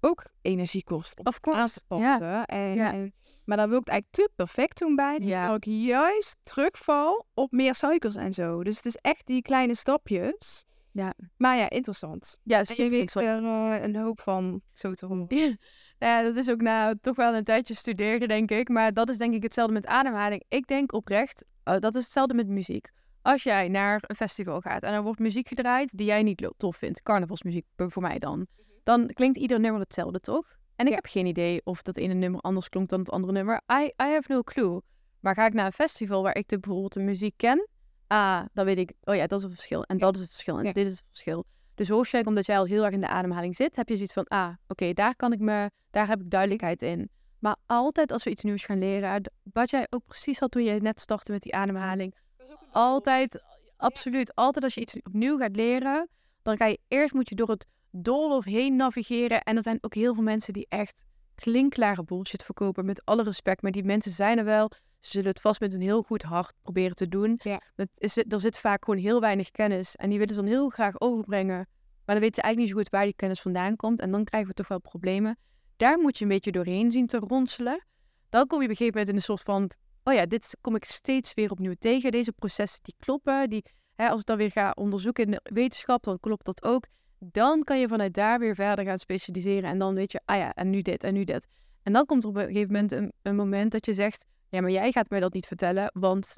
ook 0.00 0.24
energie 0.42 0.84
kost 0.84 1.18
om 1.18 1.26
Of 1.26 1.38
aan 1.40 1.66
te 1.68 1.80
Ja. 1.88 1.96
passen. 2.18 2.44
En, 2.46 2.74
Ja. 2.74 2.92
en, 2.92 3.14
maar 3.44 3.56
dan 3.56 3.68
wil 3.68 3.78
ik 3.78 3.84
het 3.84 3.92
eigenlijk 3.94 4.28
te 4.28 4.34
perfect 4.36 4.78
doen 4.78 4.94
bij. 4.96 5.18
Ja. 5.22 5.46
Dat 5.46 5.56
ik 5.56 5.64
juist 5.64 6.36
terugval 6.42 7.26
op 7.34 7.50
meer 7.52 7.74
suikers 7.74 8.14
en 8.14 8.32
zo. 8.34 8.62
Dus 8.64 8.76
het 8.76 8.86
is 8.86 8.96
echt 8.96 9.26
die 9.26 9.42
kleine 9.42 9.74
stapjes. 9.74 10.64
Ja. 10.94 11.14
Maar 11.36 11.56
ja, 11.56 11.70
interessant. 11.70 12.38
Ja, 12.42 12.58
En 12.58 12.84
je 12.84 12.88
weet 12.90 13.14
er 13.14 13.22
eh, 13.44 13.82
een 13.82 13.96
hoop 13.96 14.20
van 14.20 14.60
zo 14.72 14.92
te 14.92 15.06
horen. 15.06 15.24
Ja. 15.28 15.54
ja, 15.98 16.22
dat 16.22 16.36
is 16.36 16.50
ook 16.50 16.60
nou 16.60 16.96
toch 17.00 17.16
wel 17.16 17.34
een 17.34 17.44
tijdje 17.44 17.74
studeren, 17.74 18.28
denk 18.28 18.50
ik. 18.50 18.68
Maar 18.68 18.92
dat 18.92 19.08
is 19.08 19.16
denk 19.16 19.34
ik 19.34 19.42
hetzelfde 19.42 19.72
met 19.72 19.86
ademhaling. 19.86 20.44
Ik 20.48 20.66
denk 20.66 20.92
oprecht, 20.92 21.44
eh, 21.62 21.78
dat 21.78 21.94
is 21.94 22.02
hetzelfde 22.02 22.34
met 22.34 22.48
muziek. 22.48 22.90
Als 23.22 23.42
jij 23.42 23.68
naar 23.68 24.02
een 24.06 24.16
festival 24.16 24.60
gaat 24.60 24.82
en 24.82 24.92
er 24.92 25.02
wordt 25.02 25.20
muziek 25.20 25.48
gedraaid 25.48 25.96
die 25.98 26.06
jij 26.06 26.22
niet 26.22 26.52
tof 26.56 26.76
vindt, 26.76 27.02
carnavalsmuziek 27.02 27.66
voor 27.76 28.02
mij 28.02 28.18
dan, 28.18 28.46
dan 28.82 29.06
klinkt 29.06 29.36
ieder 29.36 29.60
nummer 29.60 29.80
hetzelfde, 29.80 30.20
toch? 30.20 30.56
En 30.76 30.84
ik 30.84 30.90
Ja. 30.90 30.94
heb 30.96 31.06
geen 31.06 31.26
idee 31.26 31.60
of 31.64 31.82
dat 31.82 31.96
ene 31.96 32.14
nummer 32.14 32.40
anders 32.40 32.68
klonk 32.68 32.88
dan 32.88 32.98
het 32.98 33.10
andere 33.10 33.32
nummer. 33.32 33.60
I, 33.72 33.84
I 33.84 33.92
have 33.96 34.32
no 34.32 34.42
clue. 34.42 34.80
Maar 35.20 35.34
ga 35.34 35.46
ik 35.46 35.52
naar 35.52 35.66
een 35.66 35.72
festival 35.72 36.22
waar 36.22 36.36
ik 36.36 36.48
de, 36.48 36.58
bijvoorbeeld 36.58 36.92
de 36.92 37.00
muziek 37.00 37.34
ken, 37.36 37.68
ah, 38.14 38.42
dan 38.52 38.64
weet 38.64 38.78
ik, 38.78 38.92
oh 39.04 39.14
ja, 39.14 39.26
dat 39.26 39.38
is 39.38 39.44
het 39.44 39.54
verschil. 39.54 39.82
En 39.84 39.98
dat 39.98 40.14
is 40.14 40.20
het 40.20 40.30
verschil. 40.30 40.58
En 40.58 40.72
dit 40.72 40.86
is 40.86 40.90
het 40.90 41.04
verschil. 41.08 41.44
Dus 41.74 41.88
hoogstwaarschijnlijk 41.88 42.36
omdat 42.36 42.46
jij 42.46 42.58
al 42.58 42.64
heel 42.64 42.84
erg 42.84 42.94
in 42.94 43.00
de 43.00 43.08
ademhaling 43.08 43.56
zit, 43.56 43.76
heb 43.76 43.88
je 43.88 43.94
zoiets 43.94 44.12
van, 44.12 44.24
ah, 44.24 44.52
oké, 44.68 44.92
daar 44.92 45.16
kan 45.16 45.32
ik 45.32 45.40
me, 45.40 45.70
daar 45.90 46.06
heb 46.06 46.20
ik 46.20 46.30
duidelijkheid 46.30 46.82
in. 46.82 47.08
Maar 47.38 47.56
altijd 47.66 48.12
als 48.12 48.24
we 48.24 48.30
iets 48.30 48.42
nieuws 48.42 48.64
gaan 48.64 48.78
leren, 48.78 49.30
wat 49.52 49.70
jij 49.70 49.86
ook 49.90 50.04
precies 50.06 50.38
had 50.38 50.50
toen 50.50 50.64
je 50.64 50.80
net 50.80 51.00
startte 51.00 51.32
met 51.32 51.42
die 51.42 51.54
ademhaling, 51.54 52.14
altijd, 52.70 53.42
absoluut, 53.76 54.34
altijd 54.34 54.64
als 54.64 54.74
je 54.74 54.80
iets 54.80 54.96
opnieuw 55.02 55.38
gaat 55.38 55.56
leren, 55.56 56.08
dan 56.42 56.56
ga 56.56 56.66
je 56.66 56.78
eerst 56.88 57.14
moet 57.14 57.28
je 57.28 57.34
door 57.34 57.48
het 57.48 57.66
doolhof 57.90 58.44
heen 58.44 58.76
navigeren. 58.76 59.42
En 59.42 59.56
er 59.56 59.62
zijn 59.62 59.78
ook 59.80 59.94
heel 59.94 60.14
veel 60.14 60.22
mensen 60.22 60.52
die 60.52 60.66
echt 60.68 61.04
klinkklare 61.34 62.04
bullshit 62.04 62.44
verkopen, 62.44 62.84
met 62.84 63.04
alle 63.04 63.22
respect. 63.22 63.62
Maar 63.62 63.70
die 63.70 63.84
mensen 63.84 64.12
zijn 64.12 64.38
er 64.38 64.44
wel. 64.44 64.70
Ze 65.04 65.10
zullen 65.10 65.28
het 65.28 65.40
vast 65.40 65.60
met 65.60 65.74
een 65.74 65.80
heel 65.80 66.02
goed 66.02 66.22
hart 66.22 66.54
proberen 66.62 66.94
te 66.94 67.08
doen. 67.08 67.40
Ja. 67.42 67.60
Het 67.74 67.90
is, 67.94 68.16
er 68.16 68.40
zit 68.40 68.58
vaak 68.58 68.84
gewoon 68.84 69.00
heel 69.00 69.20
weinig 69.20 69.50
kennis. 69.50 69.96
En 69.96 70.08
die 70.10 70.18
willen 70.18 70.34
ze 70.34 70.40
dan 70.40 70.50
heel 70.50 70.68
graag 70.68 71.00
overbrengen. 71.00 71.56
Maar 72.04 72.14
dan 72.14 72.18
weten 72.20 72.34
ze 72.34 72.42
eigenlijk 72.42 72.56
niet 72.56 72.68
zo 72.68 72.76
goed 72.76 72.88
waar 72.88 73.04
die 73.04 73.14
kennis 73.14 73.40
vandaan 73.40 73.76
komt. 73.76 74.00
En 74.00 74.10
dan 74.10 74.24
krijgen 74.24 74.48
we 74.48 74.54
toch 74.54 74.68
wel 74.68 74.80
problemen. 74.80 75.38
Daar 75.76 75.98
moet 75.98 76.18
je 76.18 76.24
een 76.24 76.30
beetje 76.30 76.52
doorheen 76.52 76.92
zien 76.92 77.06
te 77.06 77.18
ronselen. 77.18 77.84
Dan 78.28 78.46
kom 78.46 78.58
je 78.58 78.64
op 78.64 78.70
een 78.70 78.76
gegeven 78.76 78.98
moment 78.98 79.08
in 79.08 79.14
een 79.14 79.22
soort 79.22 79.42
van... 79.42 79.70
Oh 80.04 80.14
ja, 80.14 80.26
dit 80.26 80.56
kom 80.60 80.74
ik 80.74 80.84
steeds 80.84 81.34
weer 81.34 81.50
opnieuw 81.50 81.74
tegen. 81.78 82.10
Deze 82.10 82.32
processen 82.32 82.82
die 82.82 82.94
kloppen. 82.98 83.50
Die, 83.50 83.64
hè, 83.94 84.08
als 84.08 84.20
ik 84.20 84.26
dan 84.26 84.36
weer 84.36 84.50
ga 84.50 84.72
onderzoeken 84.74 85.24
in 85.24 85.30
de 85.30 85.40
wetenschap, 85.42 86.02
dan 86.02 86.20
klopt 86.20 86.44
dat 86.44 86.64
ook. 86.64 86.86
Dan 87.18 87.62
kan 87.62 87.78
je 87.78 87.88
vanuit 87.88 88.14
daar 88.14 88.38
weer 88.38 88.54
verder 88.54 88.84
gaan 88.84 88.98
specialiseren. 88.98 89.70
En 89.70 89.78
dan 89.78 89.94
weet 89.94 90.12
je, 90.12 90.20
ah 90.24 90.36
ja, 90.36 90.54
en 90.54 90.70
nu 90.70 90.82
dit 90.82 91.04
en 91.04 91.14
nu 91.14 91.24
dit. 91.24 91.46
En 91.82 91.92
dan 91.92 92.06
komt 92.06 92.22
er 92.22 92.28
op 92.28 92.36
een 92.36 92.46
gegeven 92.46 92.72
moment 92.72 92.92
een, 92.92 93.12
een 93.22 93.36
moment 93.36 93.72
dat 93.72 93.86
je 93.86 93.94
zegt... 93.94 94.26
Ja, 94.54 94.60
maar 94.60 94.70
jij 94.70 94.92
gaat 94.92 95.10
mij 95.10 95.20
dat 95.20 95.32
niet 95.32 95.46
vertellen, 95.46 95.90
want 95.94 96.36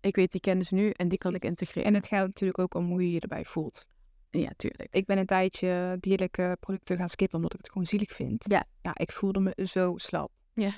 ik 0.00 0.16
weet 0.16 0.32
die 0.32 0.40
kennis 0.40 0.70
nu 0.70 0.90
en 0.90 1.08
die 1.08 1.18
kan 1.18 1.34
ik 1.34 1.44
integreren. 1.44 1.84
En 1.88 1.94
het 1.94 2.06
gaat 2.06 2.26
natuurlijk 2.26 2.58
ook 2.58 2.74
om 2.74 2.86
hoe 2.86 3.02
je 3.02 3.12
je 3.12 3.20
erbij 3.20 3.44
voelt. 3.44 3.86
Ja, 4.30 4.50
tuurlijk. 4.56 4.88
Ik 4.94 5.06
ben 5.06 5.18
een 5.18 5.26
tijdje 5.26 5.96
dierlijke 6.00 6.56
producten 6.60 6.96
gaan 6.96 7.08
skippen 7.08 7.36
omdat 7.36 7.52
ik 7.52 7.58
het 7.58 7.68
gewoon 7.68 7.86
zielig 7.86 8.12
vind. 8.12 8.44
Ja. 8.48 8.64
Ja, 8.82 8.90
ik 8.94 9.12
voelde 9.12 9.40
me 9.40 9.66
zo 9.66 9.94
slap. 9.96 10.30
Ja. 10.52 10.70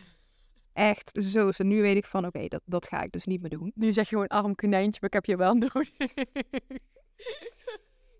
Echt 0.72 1.18
zo. 1.22 1.46
Dus 1.46 1.58
nu 1.58 1.80
weet 1.82 1.96
ik 1.96 2.04
van, 2.04 2.26
oké, 2.26 2.48
dat, 2.48 2.62
dat 2.64 2.88
ga 2.88 3.02
ik 3.02 3.12
dus 3.12 3.24
niet 3.24 3.40
meer 3.40 3.50
doen. 3.50 3.72
Nu 3.74 3.92
zeg 3.92 4.04
je 4.04 4.10
gewoon 4.10 4.26
arm 4.26 4.54
konijntje, 4.54 4.98
maar 5.00 5.08
ik 5.10 5.14
heb 5.14 5.24
je 5.24 5.36
wel 5.36 5.54
nodig. 5.54 5.90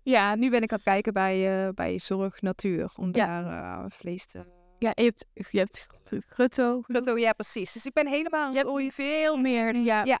Ja, 0.03 0.35
nu 0.35 0.49
ben 0.49 0.61
ik 0.61 0.71
aan 0.71 0.77
het 0.77 0.85
kijken 0.85 1.13
bij, 1.13 1.65
eh, 1.67 1.73
bij 1.73 1.99
Zorg 1.99 2.41
Natuur. 2.41 2.91
Om 2.95 3.15
Ja. 3.15 3.41
daar 3.41 3.83
eh, 3.83 3.89
vlees 3.89 4.25
te... 4.25 4.45
ja, 4.79 4.91
je 4.95 5.03
hebt, 5.03 5.25
je 5.33 5.57
hebt 5.57 5.87
gr- 6.03 6.15
grutto. 6.19 6.81
Oh, 6.87 7.19
ja, 7.19 7.33
precies. 7.33 7.71
Dus 7.71 7.85
ik 7.85 7.93
ben 7.93 8.07
helemaal... 8.07 8.51
Je 8.51 8.57
hebt 8.57 8.93
veel 8.93 9.37
meer. 9.37 9.75
Ja. 9.75 10.03
Ja. 10.03 10.19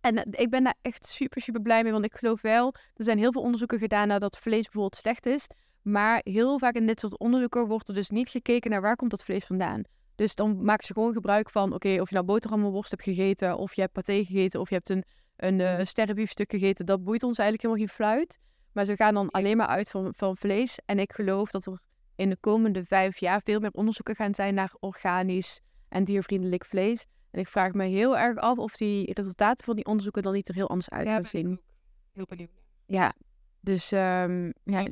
En 0.00 0.24
eh, 0.24 0.42
ik 0.42 0.50
ben 0.50 0.64
daar 0.64 0.74
echt 0.82 1.06
super, 1.06 1.40
super 1.40 1.62
blij 1.62 1.82
mee. 1.82 1.92
Want 1.92 2.04
ik 2.04 2.14
geloof 2.14 2.40
wel, 2.40 2.74
er 2.94 3.04
zijn 3.04 3.18
heel 3.18 3.32
veel 3.32 3.42
onderzoeken 3.42 3.78
gedaan 3.78 4.08
naar 4.08 4.20
dat 4.20 4.38
vlees 4.38 4.62
bijvoorbeeld 4.62 4.96
slecht 4.96 5.26
is. 5.26 5.46
Maar 5.82 6.20
heel 6.22 6.58
vaak 6.58 6.74
in 6.74 6.86
dit 6.86 7.00
soort 7.00 7.18
onderzoeken 7.18 7.66
wordt 7.66 7.88
er 7.88 7.94
dus 7.94 8.10
niet 8.10 8.28
gekeken 8.28 8.70
naar 8.70 8.80
waar 8.80 8.96
komt 8.96 9.10
dat 9.10 9.24
vlees 9.24 9.44
vandaan. 9.44 9.82
Dus 10.14 10.34
dan 10.34 10.64
maken 10.64 10.86
ze 10.86 10.92
gewoon 10.92 11.12
gebruik 11.12 11.50
van, 11.50 11.72
oké, 11.72 12.00
of 12.00 12.08
je 12.08 12.14
nou 12.14 12.26
boterhammenworst 12.26 12.90
hebt 12.90 13.02
gegeten, 13.02 13.56
of 13.56 13.74
je 13.74 13.80
hebt 13.80 13.92
paté 13.92 14.24
gegeten, 14.24 14.60
of 14.60 14.68
je 14.68 14.74
hebt 14.74 14.88
een, 14.88 15.04
een 15.36 15.60
eh 15.60 15.84
sterrenbiefstuk 15.84 16.50
gegeten. 16.50 16.86
Dat 16.86 17.04
boeit 17.04 17.22
ons 17.22 17.38
eigenlijk 17.38 17.68
helemaal 17.68 17.86
geen 17.86 17.96
fluit. 17.96 18.38
Maar 18.72 18.84
ze 18.84 18.96
gaan 18.96 19.14
dan 19.14 19.30
alleen 19.30 19.56
maar 19.56 19.66
uit 19.66 19.90
van, 19.90 20.14
van 20.16 20.36
vlees. 20.36 20.78
En 20.84 20.98
ik 20.98 21.12
geloof 21.12 21.50
dat 21.50 21.66
er 21.66 21.80
in 22.16 22.28
de 22.30 22.36
komende 22.40 22.84
vijf 22.84 23.18
jaar 23.18 23.40
veel 23.44 23.60
meer 23.60 23.70
onderzoeken 23.72 24.14
gaan 24.14 24.34
zijn 24.34 24.54
naar 24.54 24.72
organisch 24.80 25.60
en 25.88 26.04
diervriendelijk 26.04 26.64
vlees. 26.66 27.06
En 27.30 27.40
ik 27.40 27.48
vraag 27.48 27.72
me 27.72 27.84
heel 27.84 28.18
erg 28.18 28.38
af 28.38 28.58
of 28.58 28.76
die 28.76 29.12
resultaten 29.12 29.64
van 29.64 29.76
die 29.76 29.84
onderzoeken 29.84 30.22
dan 30.22 30.32
niet 30.32 30.48
er 30.48 30.54
heel 30.54 30.68
anders 30.68 30.90
uit 30.90 31.06
Ja, 31.06 31.12
gaan 31.12 31.20
ik 31.20 31.26
zien. 31.26 31.60
heel 32.12 32.24
benieuwd. 32.28 32.50
Ja, 32.86 33.12
dus 33.60 33.92
ehm, 33.92 34.50
ja, 34.64 34.84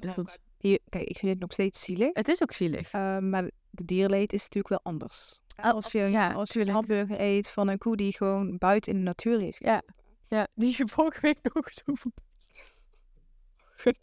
Die, 0.58 0.80
kijk, 0.88 1.08
ik 1.08 1.16
vind 1.18 1.32
het 1.32 1.40
nog 1.40 1.52
steeds 1.52 1.80
zielig. 1.82 2.10
het 2.12 2.28
is 2.28 2.42
ook 2.42 2.52
zielig. 2.52 2.90
eh, 2.90 3.18
maar 3.18 3.50
de 3.70 3.84
dierleed 3.84 4.32
is 4.32 4.40
natuurlijk 4.42 4.68
wel 4.68 4.80
anders. 4.92 5.40
Oh, 5.56 5.64
Als 5.70 5.92
je, 5.92 5.98
ja, 5.98 6.32
als 6.32 6.50
je 6.52 6.60
een 6.60 6.68
hamburger 6.68 7.20
eet 7.20 7.50
van 7.50 7.68
een 7.68 7.78
koe 7.78 7.96
die 7.96 8.12
gewoon 8.16 8.58
buiten 8.58 8.92
in 8.92 8.98
de 8.98 9.04
natuur 9.04 9.40
heeft. 9.40 9.58
Ja. 9.64 9.82
Ja, 10.24 10.46
die 10.54 10.74
je 10.78 10.86
vorige 10.88 11.20
week 11.20 11.38
nog 11.54 11.68
zo 11.72 12.10
Gut. 13.76 13.98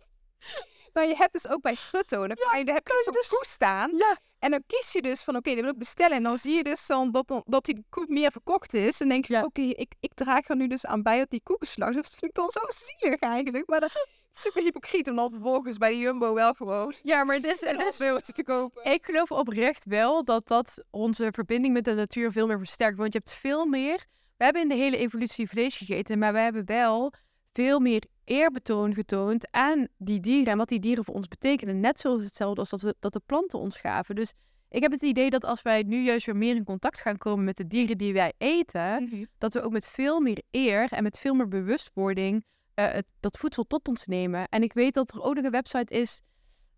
Maar 0.93 1.07
je 1.07 1.15
hebt 1.15 1.33
dus 1.33 1.47
ook 1.47 1.61
bij 1.61 1.75
Gutto, 1.75 2.27
dan, 2.27 2.37
je, 2.57 2.65
dan 2.65 2.73
heb 2.75 2.87
je 2.87 3.01
zo'n 3.03 3.37
koe 3.37 3.45
staan. 3.47 3.91
Ja. 3.97 4.17
En 4.39 4.51
dan 4.51 4.63
kies 4.67 4.91
je 4.91 5.01
dus 5.01 5.21
van, 5.23 5.35
oké, 5.35 5.49
dat 5.53 5.59
wil 5.63 5.71
ik 5.71 5.77
bestellen. 5.77 6.17
En 6.17 6.23
dan 6.23 6.37
zie 6.37 6.55
je 6.55 6.63
dus 6.63 6.87
dan 6.87 7.11
dat, 7.11 7.27
dan, 7.27 7.43
dat 7.45 7.65
die 7.65 7.85
koe 7.89 8.05
meer 8.07 8.31
verkocht 8.31 8.73
is. 8.73 9.01
En 9.01 9.09
denk 9.09 9.25
je, 9.25 9.33
Ja. 9.33 9.43
oké, 9.43 9.61
ik, 9.61 9.93
ik 9.99 10.13
draag 10.13 10.47
er 10.49 10.55
nu 10.55 10.67
dus 10.67 10.85
aan 10.85 11.03
bij 11.03 11.17
dat 11.17 11.29
die 11.29 11.41
koe 11.43 11.57
geslacht 11.59 11.95
is. 11.95 12.01
Dat 12.01 12.15
vind 12.19 12.31
ik 12.31 12.33
dan 12.33 12.49
zo 12.51 12.59
zielig 12.69 13.19
eigenlijk. 13.19 13.67
Maar 13.67 13.79
dat 13.79 13.89
is 13.89 14.05
super 14.41 14.63
hypocriet 14.63 15.09
om 15.09 15.15
dan 15.15 15.31
vervolgens 15.31 15.77
bij 15.77 15.89
de 15.89 15.97
Jumbo 15.97 16.33
wel 16.33 16.53
gewoon 16.53 16.93
Ja, 17.03 17.23
maar 17.23 17.41
dit 17.41 17.55
is, 17.55 17.61
een 17.69 17.75
is 17.75 17.81
hamburgertje 17.81 18.33
te 18.33 18.43
kopen. 18.43 18.91
Ik 18.91 19.05
geloof 19.05 19.31
oprecht 19.31 19.85
wel 19.85 20.23
dat 20.23 20.47
dat 20.47 20.83
onze 20.89 21.29
verbinding 21.31 21.73
met 21.73 21.85
de 21.85 21.93
natuur 21.93 22.31
veel 22.31 22.47
meer 22.47 22.57
versterkt. 22.57 22.97
Want 22.97 23.13
je 23.13 23.19
hebt 23.19 23.33
veel 23.33 23.65
meer. 23.65 24.05
We 24.37 24.43
hebben 24.43 24.61
in 24.61 24.69
de 24.69 24.75
hele 24.75 24.97
evolutie 24.97 25.49
vlees 25.49 25.77
gegeten, 25.77 26.19
maar 26.19 26.33
we 26.33 26.39
hebben 26.39 26.65
wel 26.65 27.13
veel 27.53 27.79
meer 27.79 28.03
eerbetoon 28.30 28.93
getoond 28.93 29.51
aan 29.51 29.88
die 29.97 30.19
dieren 30.19 30.51
en 30.51 30.57
wat 30.57 30.69
die 30.69 30.80
dieren 30.80 31.03
voor 31.05 31.15
ons 31.15 31.27
betekenen. 31.27 31.80
Net 31.80 31.99
zoals 31.99 32.23
hetzelfde 32.23 32.59
als 32.59 32.69
dat, 32.69 32.82
we, 32.82 32.95
dat 32.99 33.13
de 33.13 33.21
planten 33.25 33.59
ons 33.59 33.77
gaven. 33.77 34.15
Dus 34.15 34.34
ik 34.69 34.82
heb 34.82 34.91
het 34.91 35.01
idee 35.01 35.30
dat 35.30 35.43
als 35.45 35.61
wij 35.61 35.84
nu 35.84 36.03
juist 36.03 36.25
weer 36.25 36.36
meer 36.36 36.55
in 36.55 36.63
contact 36.63 37.01
gaan 37.01 37.17
komen 37.17 37.45
met 37.45 37.57
de 37.57 37.67
dieren 37.67 37.97
die 37.97 38.13
wij 38.13 38.34
eten, 38.38 39.03
Mhm. 39.03 39.25
dat 39.38 39.53
we 39.53 39.61
ook 39.61 39.71
met 39.71 39.88
veel 39.88 40.19
meer 40.19 40.41
eer 40.51 40.91
en 40.91 41.03
met 41.03 41.19
veel 41.19 41.34
meer 41.34 41.47
bewustwording 41.47 42.45
eh, 42.73 42.91
het, 42.91 43.11
dat 43.19 43.38
voedsel 43.38 43.63
tot 43.63 43.88
ons 43.88 44.05
nemen. 44.05 44.47
En 44.49 44.63
ik 44.63 44.73
weet 44.73 44.93
dat 44.93 45.11
er 45.13 45.21
ook 45.21 45.36
nog 45.36 45.43
een 45.43 45.51
website 45.51 45.93
is, 45.99 46.21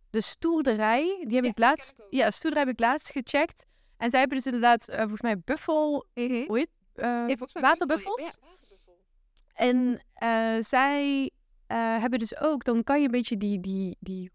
de 0.10 0.22
Stoerderij. 0.22 1.24
Die 1.28 1.36
heb 1.36 1.44
Ja, 1.44 1.50
ik 1.50 1.58
laatst, 1.58 1.94
ik 1.98 2.06
ja, 2.10 2.32
Stoerderij 2.32 2.66
heb 2.66 2.74
ik 2.74 2.80
laatst 2.80 3.12
gecheckt. 3.12 3.66
En 3.98 4.10
zij 4.10 4.20
hebben 4.20 4.38
dus 4.38 4.46
inderdaad, 4.46 4.88
eh, 4.88 4.98
volgens 5.00 5.22
mij, 5.22 5.40
buffel, 5.40 6.06
hoe 6.14 6.58
heet 6.58 6.70
Ja, 6.96 7.26
volgens 7.28 7.54
mij 7.54 7.62
waterbuffels. 7.64 8.22
Ja, 8.22 8.32
waterbuffel. 8.42 9.00
En 9.54 10.04
zij 10.64 11.32
hebben 11.76 12.20
dus 12.20 12.40
ook, 12.40 12.64
dan 12.64 12.84
kan 12.84 13.00
je 13.00 13.06
een 13.06 13.12
beetje 13.12 13.38
die, 13.38 13.60
die, 13.60 13.98
die 14.00 14.32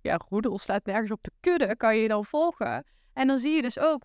ja, 0.00 0.18
roedel 0.28 0.58
staat 0.58 0.84
nergens 0.84 1.10
op 1.10 1.22
de 1.22 1.32
kudde, 1.40 1.76
kan 1.76 1.96
je 1.96 2.08
dan 2.08 2.24
volgen. 2.24 2.84
En 3.12 3.26
dan 3.26 3.38
zie 3.38 3.54
je 3.54 3.62
dus 3.62 3.78
ook 3.78 4.02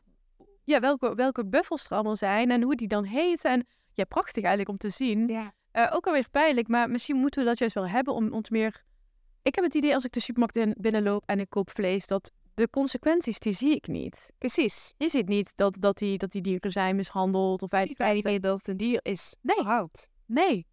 ja, 0.64 0.80
welke, 0.80 1.16
welke 1.16 1.46
buffels 1.46 1.86
er 1.86 1.92
allemaal 1.92 2.16
zijn 2.16 2.52
en 2.52 2.62
hoe 2.62 2.76
die 2.76 2.88
dan 2.88 3.04
heten. 3.04 3.52
En 3.52 3.68
ja, 3.94 4.04
prachtig 4.04 4.44
eigenlijk 4.44 4.70
om 4.70 4.78
te 4.78 4.90
zien. 4.90 5.28
Ja. 5.28 5.54
Uh, 5.74 5.92
ook 5.94 6.08
alweer 6.08 6.30
pijnlijk, 6.30 6.68
maar 6.68 6.90
misschien 6.90 7.16
moeten 7.16 7.42
we 7.42 7.48
dat 7.48 7.60
juist 7.60 7.76
wel 7.76 7.88
hebben 7.88 8.14
om 8.14 8.34
ons 8.34 8.50
meer... 8.50 8.84
Ik 9.42 9.56
heb 9.56 9.64
het 9.64 9.74
idee 9.74 9.94
als 9.94 10.06
ik 10.06 10.12
de 10.12 10.20
supermarkt 10.20 10.56
in, 10.56 10.76
binnenloop 10.80 11.24
en 11.26 11.40
ik 11.40 11.50
koop 11.50 11.70
vlees, 11.70 12.08
dat 12.08 12.32
de 12.54 12.70
consequenties, 12.70 13.40
die 13.40 13.54
zie 13.54 13.76
ik 13.76 13.88
niet. 13.88 14.32
Precies. 14.38 14.94
Je 14.98 15.10
ziet 15.10 15.28
niet 15.28 15.54
dat, 15.56 15.76
dat, 15.80 15.98
die, 15.98 16.18
dat 16.18 16.32
die 16.32 16.42
dieren 16.42 16.72
zijn 16.72 16.96
mishandeld. 16.96 17.62
Of 17.62 17.70
wij 17.70 17.86
niet 18.14 18.42
dat 18.42 18.58
het 18.58 18.68
een 18.68 18.78
dier 18.78 19.00
is. 19.04 19.36
Nee. 19.42 19.88
Nee. 20.26 20.68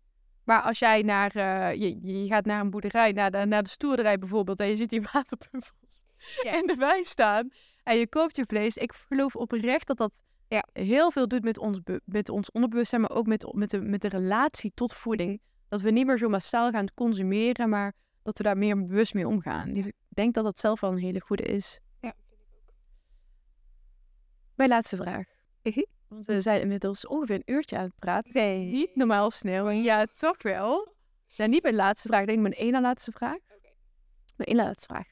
Maar 0.49 0.62
als 0.62 0.78
jij 0.78 1.03
naar, 1.03 1.36
uh, 1.36 1.74
je, 1.74 1.99
je 2.03 2.26
gaat 2.26 2.44
naar 2.44 2.61
een 2.61 2.70
boerderij, 2.70 3.12
naar 3.12 3.30
de, 3.30 3.44
naar 3.44 3.62
de 3.62 3.68
stoerderij 3.68 4.18
bijvoorbeeld, 4.18 4.61
en 4.61 4.68
je 4.68 4.76
ziet 4.76 4.90
die 4.90 5.09
waterpuffels 5.12 6.03
ja. 6.42 6.53
in 6.53 6.66
de 6.66 6.74
wijn 6.74 7.05
staan, 7.05 7.49
en 7.82 7.96
je 7.99 8.09
koopt 8.09 8.36
je 8.36 8.44
vlees, 8.46 8.76
ik 8.76 8.92
geloof 8.92 9.36
oprecht 9.36 9.86
dat 9.86 9.96
dat 9.96 10.22
ja. 10.49 10.64
heel 10.72 11.11
veel 11.11 11.28
doet 11.28 11.44
met 11.44 11.59
ons, 11.59 11.80
met 12.05 12.28
ons 12.28 12.51
onderbewustzijn, 12.51 13.01
maar 13.01 13.11
ook 13.11 13.26
met, 13.26 13.53
met, 13.53 13.70
de, 13.70 13.80
met 13.80 14.01
de 14.01 14.09
relatie 14.09 14.72
tot 14.74 14.94
voeding. 14.94 15.40
Dat 15.68 15.80
we 15.80 15.90
niet 15.90 16.07
meer 16.07 16.18
zo 16.18 16.28
massaal 16.28 16.70
gaan 16.70 16.94
consumeren, 16.94 17.68
maar 17.68 17.92
dat 18.22 18.38
we 18.38 18.44
daar 18.44 18.59
meer 18.59 18.86
bewust 18.86 19.14
mee 19.14 19.26
omgaan. 19.26 19.72
Dus 19.72 19.86
ik 19.86 19.94
denk 20.09 20.34
dat 20.34 20.44
dat 20.44 20.59
zelf 20.59 20.80
wel 20.80 20.90
een 20.90 20.99
hele 20.99 21.20
goede 21.20 21.42
is. 21.42 21.80
Ja, 22.01 22.12
vind 22.28 22.40
ik 22.40 22.49
ook. 22.57 22.72
Mijn 24.55 24.68
laatste 24.68 24.96
vraag. 24.96 25.26
Want 26.09 26.26
we 26.26 26.40
zijn 26.40 26.61
inmiddels 26.61 27.06
ongeveer 27.06 27.34
een 27.34 27.54
uurtje 27.54 27.76
aan 27.76 27.84
het 27.84 27.98
praten. 27.98 28.32
Nee. 28.34 28.64
Niet 28.64 28.96
normaal 28.96 29.30
snel. 29.30 29.70
Ja, 29.70 30.06
toch 30.06 30.42
wel. 30.42 30.94
Niet 31.36 31.62
mijn 31.62 31.74
laatste 31.74 32.09
vraag. 32.09 32.20
Ik 32.20 32.26
denk 32.26 32.40
mijn 32.40 32.52
ene 32.52 32.80
laatste 32.80 33.12
vraag. 33.12 33.38
Mijn 34.36 34.48
ene 34.48 34.62
laatste 34.62 34.86
vraag. 34.86 35.06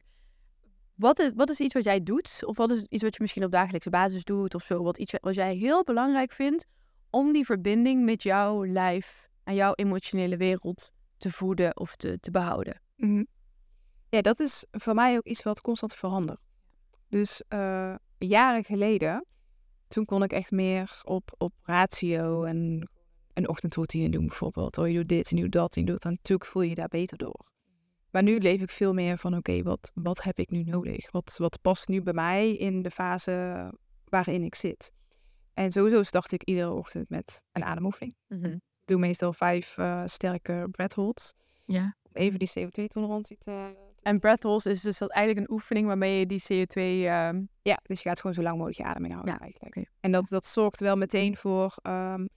Wat 0.94 1.18
is, 1.18 1.30
wat 1.34 1.50
is 1.50 1.60
iets 1.60 1.74
wat 1.74 1.84
jij 1.84 2.02
doet? 2.02 2.42
Of 2.44 2.56
wat 2.56 2.70
is 2.70 2.82
iets 2.88 3.02
wat 3.02 3.14
je 3.14 3.22
misschien 3.22 3.44
op 3.44 3.50
dagelijkse 3.50 3.90
basis 3.90 4.24
doet 4.24 4.54
of 4.54 4.64
zo? 4.64 4.82
Wat 4.82 4.98
iets 4.98 5.14
wat 5.20 5.34
jij 5.34 5.54
heel 5.54 5.84
belangrijk 5.84 6.32
vindt 6.32 6.66
om 7.10 7.32
die 7.32 7.44
verbinding 7.44 8.04
met 8.04 8.22
jouw 8.22 8.66
lijf 8.66 9.28
en 9.44 9.54
jouw 9.54 9.72
emotionele 9.74 10.36
wereld 10.36 10.92
te 11.16 11.32
voeden 11.32 11.76
of 11.76 11.96
te, 11.96 12.20
te 12.20 12.30
behouden? 12.30 12.80
Mhm. 12.96 13.24
Ja, 14.08 14.22
dat 14.22 14.40
is 14.40 14.64
voor 14.70 14.94
mij 14.94 15.16
ook 15.16 15.24
iets 15.24 15.42
wat 15.42 15.60
constant 15.60 15.94
verandert. 15.94 16.40
Dus 17.08 17.42
uh, 17.48 17.94
jaren 18.18 18.64
geleden, 18.64 19.24
toen 19.88 20.04
kon 20.04 20.22
ik 20.22 20.32
echt 20.32 20.50
meer 20.50 21.00
op, 21.04 21.34
op 21.38 21.52
ratio 21.62 22.42
en 22.42 22.88
een 23.34 23.48
ochtendroutine 23.48 24.10
doen 24.10 24.26
bijvoorbeeld. 24.26 24.78
Oh, 24.78 24.88
je 24.88 24.94
doet 24.94 25.08
dit 25.08 25.30
en 25.30 25.36
je 25.36 25.42
doet 25.42 25.52
dat 25.52 25.74
en 25.76 25.80
je 25.80 25.86
doet 25.86 26.02
dat. 26.02 26.10
En 26.10 26.16
natuurlijk 26.16 26.50
voel 26.50 26.62
je 26.62 26.68
je 26.68 26.74
daar 26.74 26.88
beter 26.88 27.18
door. 27.18 27.44
Maar 28.10 28.22
nu 28.22 28.38
leef 28.38 28.62
ik 28.62 28.70
veel 28.70 28.94
meer 28.94 29.18
van, 29.18 29.36
oké, 29.36 29.62
wat, 29.62 29.92
wat 29.94 30.22
heb 30.22 30.38
ik 30.38 30.50
nu 30.50 30.62
nodig? 30.62 31.10
Wat, 31.10 31.36
wat 31.36 31.58
past 31.62 31.88
nu 31.88 32.02
bij 32.02 32.12
mij 32.12 32.52
in 32.52 32.82
de 32.82 32.90
fase 32.90 33.72
waarin 34.04 34.42
ik 34.42 34.54
zit? 34.54 34.92
En 35.54 35.72
sowieso 35.72 36.02
start 36.02 36.32
ik 36.32 36.42
iedere 36.42 36.70
ochtend 36.70 37.08
met 37.08 37.44
een 37.52 37.64
ademoefening. 37.64 38.16
Mm 38.28 38.44
Ik 38.44 38.60
doe 38.84 38.98
meestal 38.98 39.32
vijf 39.32 39.76
uh, 39.76 40.02
sterke 40.06 40.68
breathholds. 40.70 41.34
Ja. 41.64 41.96
Om 42.02 42.12
even 42.12 42.38
die 42.38 42.50
CO2-tolerantie 42.58 43.38
te, 43.38 43.76
En 44.02 44.18
breathholds 44.18 44.66
is 44.66 44.80
dus 44.80 44.98
dat 44.98 45.10
eigenlijk 45.10 45.46
een 45.46 45.54
oefening 45.54 45.86
waarmee 45.86 46.18
je 46.18 46.26
die 46.26 46.42
CO2... 46.42 46.80
Uh... 46.80 47.30
Ja, 47.62 47.78
dus 47.82 48.02
je 48.02 48.08
gaat 48.08 48.20
gewoon 48.20 48.34
zo 48.34 48.42
lang 48.42 48.56
mogelijk 48.56 48.78
je 48.78 48.84
adem 48.84 49.04
inhouden 49.04 49.34
ja, 49.34 49.40
eigenlijk. 49.40 49.76
Okay. 49.76 49.88
En 50.00 50.12
dat, 50.12 50.28
dat 50.28 50.46
zorgt 50.46 50.80
wel 50.80 50.96
meteen 50.96 51.36
voor... 51.36 51.74
Um, 51.82 52.28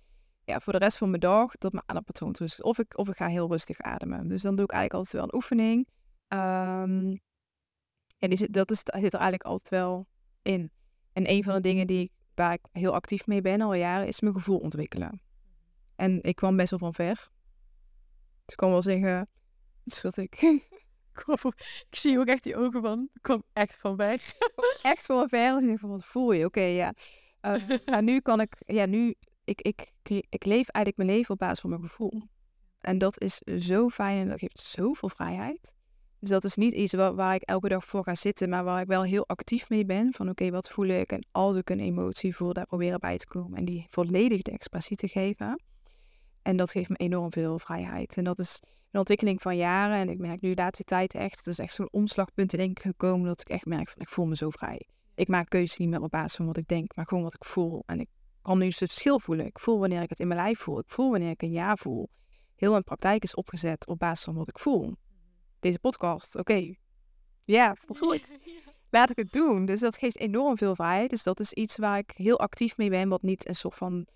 ja, 0.50 0.60
voor 0.60 0.74
de 0.74 0.80
rest 0.80 0.98
van 0.98 1.10
mijn 1.10 1.22
dag 1.22 1.58
dat 1.58 1.72
mijn 1.72 1.84
adempatroon 1.88 2.32
terug 2.32 2.52
is. 2.52 2.62
Of 2.62 2.80
ik, 2.80 2.98
of 2.98 3.10
ik 3.10 3.16
ga 3.16 3.28
heel 3.28 3.48
rustig 3.48 3.82
ademen. 3.82 4.28
Dus 4.28 4.42
dan 4.42 4.56
doe 4.56 4.66
ik 4.66 4.72
eigenlijk 4.72 4.94
altijd 4.94 5.14
wel 5.14 5.24
een 5.24 5.36
oefening. 5.36 5.88
Um, 6.28 7.20
ja, 8.18 8.28
die 8.28 8.38
zit, 8.38 8.54
dat 8.54 8.72
is, 8.72 8.80
zit 8.80 8.94
er 8.94 9.20
eigenlijk 9.20 9.44
altijd 9.44 9.70
wel 9.70 10.08
in. 10.42 10.72
En 11.14 11.30
een 11.30 11.44
van 11.44 11.54
de 11.54 11.62
dingen 11.62 11.88
die 11.88 12.04
ik, 12.04 12.12
waar 12.36 12.54
ik 12.54 12.66
heel 12.72 12.94
actief 12.94 13.28
mee 13.28 13.42
ben 13.42 13.62
al 13.62 13.74
jaren, 13.74 14.08
is 14.08 14.22
mijn 14.22 14.34
gevoel 14.34 14.58
ontwikkelen. 14.58 15.22
En 15.96 16.24
ik 16.24 16.36
kwam 16.36 16.56
best 16.56 16.70
wel 16.70 16.80
van 16.80 16.94
ver. 16.94 17.16
Dus 18.46 18.54
ik 18.54 18.58
kan 18.58 18.70
wel 18.70 18.82
zeggen, 18.82 19.30
schat 19.86 20.18
ik. 20.18 20.40
ik 21.90 21.96
zie 21.96 22.20
ook 22.20 22.28
echt 22.28 22.44
die 22.44 22.56
ogen 22.56 22.82
van, 22.82 23.10
ik 23.14 23.22
kwam 23.22 23.44
echt 23.54 23.80
van 23.80 23.96
weg. 23.96 24.34
echt 24.82 25.06
van 25.06 25.30
ver. 25.30 25.58
En 25.58 25.70
ik 25.70 25.80
van, 25.80 25.90
wat 25.90 26.06
voel 26.06 26.32
je? 26.32 26.46
Oké, 26.46 26.60
okay, 26.60 26.74
ja. 26.74 26.94
Uh, 27.42 27.70
nou, 27.86 28.04
nu 28.04 28.20
kan 28.20 28.42
ik, 28.42 28.56
ja, 28.58 28.86
nu 28.86 29.16
ik, 29.44 29.62
ik, 29.62 29.92
ik 30.30 30.46
leef 30.46 30.68
eigenlijk 30.68 30.98
mijn 30.98 31.18
leven 31.18 31.34
op 31.34 31.40
basis 31.40 31.60
van 31.60 31.70
mijn 31.70 31.82
gevoel. 31.82 32.22
En 32.80 32.98
dat 32.98 33.22
is 33.22 33.38
zo 33.60 33.90
fijn 33.90 34.22
en 34.22 34.30
dat 34.30 34.40
geeft 34.40 34.60
zoveel 34.60 35.10
vrijheid. 35.10 35.74
Dus 36.20 36.30
dat 36.30 36.44
is 36.44 36.56
niet 36.56 36.74
iets 36.74 36.94
waar, 36.94 37.16
waar 37.16 37.36
ik 37.36 37.42
elke 37.42 37.70
dag 37.70 37.86
voor 37.86 38.04
ga 38.04 38.16
zitten, 38.16 38.50
maar 38.50 38.64
waar 38.64 38.82
ik 38.82 38.88
wel 38.88 39.04
heel 39.04 39.28
actief 39.28 39.70
mee 39.70 39.86
ben. 39.86 40.14
Van 40.14 40.30
oké, 40.30 40.44
okay, 40.44 40.52
wat 40.52 40.70
voel 40.70 40.86
ik? 40.86 41.12
En 41.12 41.28
als 41.32 41.56
ik 41.56 41.70
een 41.70 41.80
emotie 41.80 42.36
voel, 42.36 42.54
daar 42.54 42.66
proberen 42.66 43.00
bij 43.00 43.18
te 43.18 43.28
komen. 43.28 43.58
En 43.58 43.66
die 43.66 43.86
volledig 43.90 44.42
de 44.42 44.52
expressie 44.52 44.98
te 44.98 45.08
geven. 45.08 45.64
En 46.42 46.58
dat 46.58 46.72
geeft 46.72 46.90
me 46.90 46.96
enorm 46.96 47.32
veel 47.32 47.60
vrijheid. 47.60 48.18
En 48.18 48.24
dat 48.24 48.40
is 48.40 48.60
een 48.92 49.00
ontwikkeling 49.00 49.42
van 49.42 49.58
jaren. 49.58 49.98
En 49.98 50.10
ik 50.10 50.18
merk 50.18 50.42
nu 50.42 50.54
de 50.54 50.62
laatste 50.62 50.84
tijd 50.84 51.14
echt, 51.14 51.38
het 51.38 51.48
is 51.48 51.60
echt 51.60 51.74
zo'n 51.74 51.92
omslagpunt 51.92 52.54
in 52.54 52.70
ik 52.70 52.80
gekomen. 52.80 53.28
Dat 53.28 53.42
ik 53.42 53.50
echt 53.50 53.66
merk 53.66 53.90
van 53.90 54.02
ik 54.02 54.10
voel 54.10 54.26
me 54.26 54.36
zo 54.36 54.50
vrij. 54.50 54.88
Ik 55.16 55.28
maak 55.28 55.50
keuzes 55.50 55.78
niet 55.78 55.90
meer 55.90 56.02
op 56.02 56.12
basis 56.12 56.36
van 56.36 56.46
wat 56.46 56.58
ik 56.58 56.68
denk, 56.68 56.96
maar 56.96 57.06
gewoon 57.08 57.24
wat 57.24 57.34
ik 57.34 57.46
voel. 57.46 57.84
En 57.86 58.00
ik 58.00 58.08
kan 58.42 58.58
nu 58.58 58.66
het 58.66 58.78
verschil 58.78 59.20
voelen. 59.20 59.46
Ik 59.46 59.60
voel 59.60 59.80
wanneer 59.80 60.02
ik 60.02 60.10
het 60.10 60.20
in 60.20 60.28
mijn 60.28 60.40
lijf 60.40 60.60
voel. 60.60 60.80
Ik 60.80 60.90
voel 60.90 61.12
wanneer 61.12 61.30
ik 61.30 61.42
een 61.42 61.52
ja 61.52 61.76
voel. 61.76 62.10
Heel 62.56 62.72
mijn 62.72 62.84
praktijk 62.84 63.24
is 63.24 63.36
opgezet 63.36 63.88
op 63.88 64.00
basis 64.00 64.24
van 64.24 64.36
wat 64.36 64.48
ik 64.48 64.60
voel. 64.60 64.96
Deze 65.60 65.80
podcast, 65.80 66.36
oké. 66.36 66.52
Okay. 66.52 66.78
Ja, 67.46 67.76
goed. 67.88 68.38
Laat 68.90 69.10
ik 69.10 69.18
het 69.18 69.32
doen. 69.32 69.66
Dus 69.66 69.80
dat 69.80 69.98
geeft 69.98 70.18
enorm 70.18 70.58
veel 70.58 70.76
vrijheid. 70.76 71.10
Dus 71.10 71.24
dat 71.24 71.40
is 71.40 71.54
iets 71.54 71.78
waar 71.78 71.98
ik 71.98 72.12
heel 72.16 72.40
actief 72.40 72.78
mee 72.78 72.90
ben. 72.90 73.10
Wat 73.10 73.22
niet 73.22 73.48
een 73.48 73.56
soort 73.56 73.76
van 73.76 74.08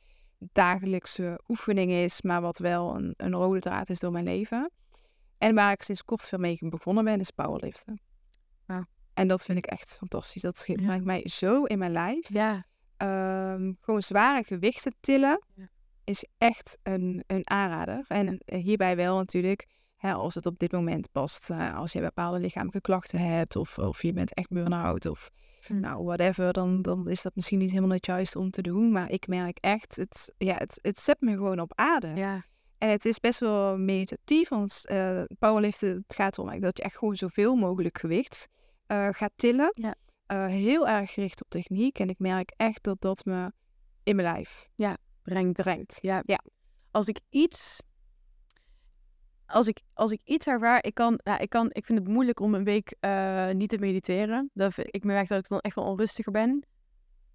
dagelijkse 0.52 1.42
oefening 1.48 1.92
is, 1.92 2.22
maar 2.22 2.42
wat 2.42 2.58
wel 2.58 2.96
een, 2.96 3.14
een 3.18 3.34
rode 3.34 3.60
draad 3.60 3.90
is 3.90 4.00
door 4.00 4.12
mijn 4.12 4.26
leven. 4.26 4.72
En 5.38 5.56
waar 5.56 5.72
ik 5.72 5.84
sinds 5.84 6.04
kort 6.04 6.28
veel 6.28 6.40
mee 6.40 6.58
begonnen 6.60 7.04
ben, 7.04 7.20
is 7.20 7.32
powerliften. 7.32 8.02
Wow. 8.66 8.84
En 9.14 9.28
dat 9.28 9.46
vind 9.46 9.58
ik 9.58 9.66
echt 9.66 9.98
fantastisch. 9.98 10.42
Dat 10.42 10.64
ja. 10.66 11.00
mij 11.00 11.28
zo 11.28 11.64
in 11.64 11.78
mijn 11.78 11.92
lijf. 11.92 12.30
Ja. 12.30 12.66
Um, 12.98 13.78
gewoon 13.82 14.02
zware 14.02 14.44
gewichten 14.44 14.96
tillen 15.00 15.44
ja. 15.56 15.70
is 16.04 16.26
echt 16.38 16.78
een, 16.84 17.24
een 17.28 17.50
aanrader. 17.50 18.06
En 18.08 18.42
hierbij 18.46 18.96
wel 18.96 19.16
natuurlijk, 19.16 19.68
hè, 20.04 20.14
als 20.14 20.36
het 20.36 20.46
op 20.46 20.60
dit 20.60 20.72
moment 20.72 21.12
past, 21.12 21.50
uh, 21.50 21.78
als 21.78 21.92
je 21.92 22.02
bepaalde 22.02 22.40
lichamelijke 22.40 22.82
klachten 22.82 23.20
hebt, 23.20 23.56
of, 23.56 23.78
of 23.78 24.02
je 24.02 24.14
bent 24.14 24.34
echt 24.34 24.50
burn-out, 24.50 25.06
of 25.06 25.30
hm. 25.68 25.80
nou, 25.80 26.04
whatever, 26.04 26.54
dan, 26.54 26.82
dan 26.82 27.10
is 27.10 27.22
dat 27.22 27.36
misschien 27.36 27.60
niet 27.60 27.72
helemaal 27.72 27.96
het 27.96 28.06
juiste 28.06 28.40
om 28.40 28.52
te 28.52 28.62
doen. 28.62 28.92
Maar 28.92 29.12
ik 29.12 29.28
merk 29.28 29.58
echt, 29.58 29.96
het, 29.96 30.34
ja, 30.38 30.56
het, 30.58 30.80
het 30.82 31.00
zet 31.00 31.22
me 31.22 31.32
gewoon 31.32 31.60
op 31.60 31.72
aarde. 31.76 32.08
Ja. 32.08 32.44
En 32.78 32.90
het 32.90 33.06
is 33.06 33.20
best 33.20 33.40
wel 33.40 33.78
meditatief, 33.78 34.50
want 34.50 34.84
uh, 34.92 35.24
powerliften, 35.40 36.04
het 36.08 36.16
gaat 36.16 36.38
erom 36.38 36.60
dat 36.60 36.78
je 36.78 36.84
echt 36.84 36.98
gewoon 36.98 37.16
zoveel 37.16 37.56
mogelijk 37.56 37.98
gewicht 37.98 38.48
uh, 38.88 39.08
gaat 39.12 39.32
tillen. 39.36 39.72
Ja. 39.74 39.96
Uh, 40.32 40.46
heel 40.46 40.88
erg 40.88 41.14
gericht 41.14 41.44
op 41.44 41.50
techniek. 41.50 42.00
En 42.00 42.10
ik 42.10 42.20
merk 42.20 42.54
echt 42.58 42.84
dat 42.84 43.02
dat 43.02 43.26
me 43.26 43.52
in 44.04 44.16
mijn 44.16 44.28
lijf 44.28 44.70
ja, 44.76 44.98
brengt. 45.24 45.62
brengt. 45.62 45.98
Ja. 46.02 46.24
ja. 46.26 46.40
Als 46.92 47.08
ik 47.08 47.20
iets. 47.30 47.82
Als 49.46 49.68
ik, 49.68 49.82
als 49.94 50.12
ik 50.12 50.22
iets 50.24 50.48
ervaar, 50.48 50.86
ik 50.86 50.94
kan, 50.94 51.20
nou, 51.24 51.42
ik 51.42 51.50
kan, 51.50 51.70
ik 51.72 51.86
vind 51.86 52.00
het 52.00 52.08
moeilijk 52.08 52.40
om 52.40 52.54
een 52.54 52.64
week 52.64 52.96
uh, 53.02 53.50
niet 53.50 53.70
te 53.70 53.78
mediteren. 53.78 54.50
Dat 54.54 54.74
vind, 54.74 54.88
ik 54.96 55.04
merk 55.04 55.28
dat 55.28 55.40
ik 55.40 55.48
dan 55.48 55.60
echt 55.60 55.76
wel 55.76 55.86
onrustiger 55.86 56.32
ben. 56.32 56.50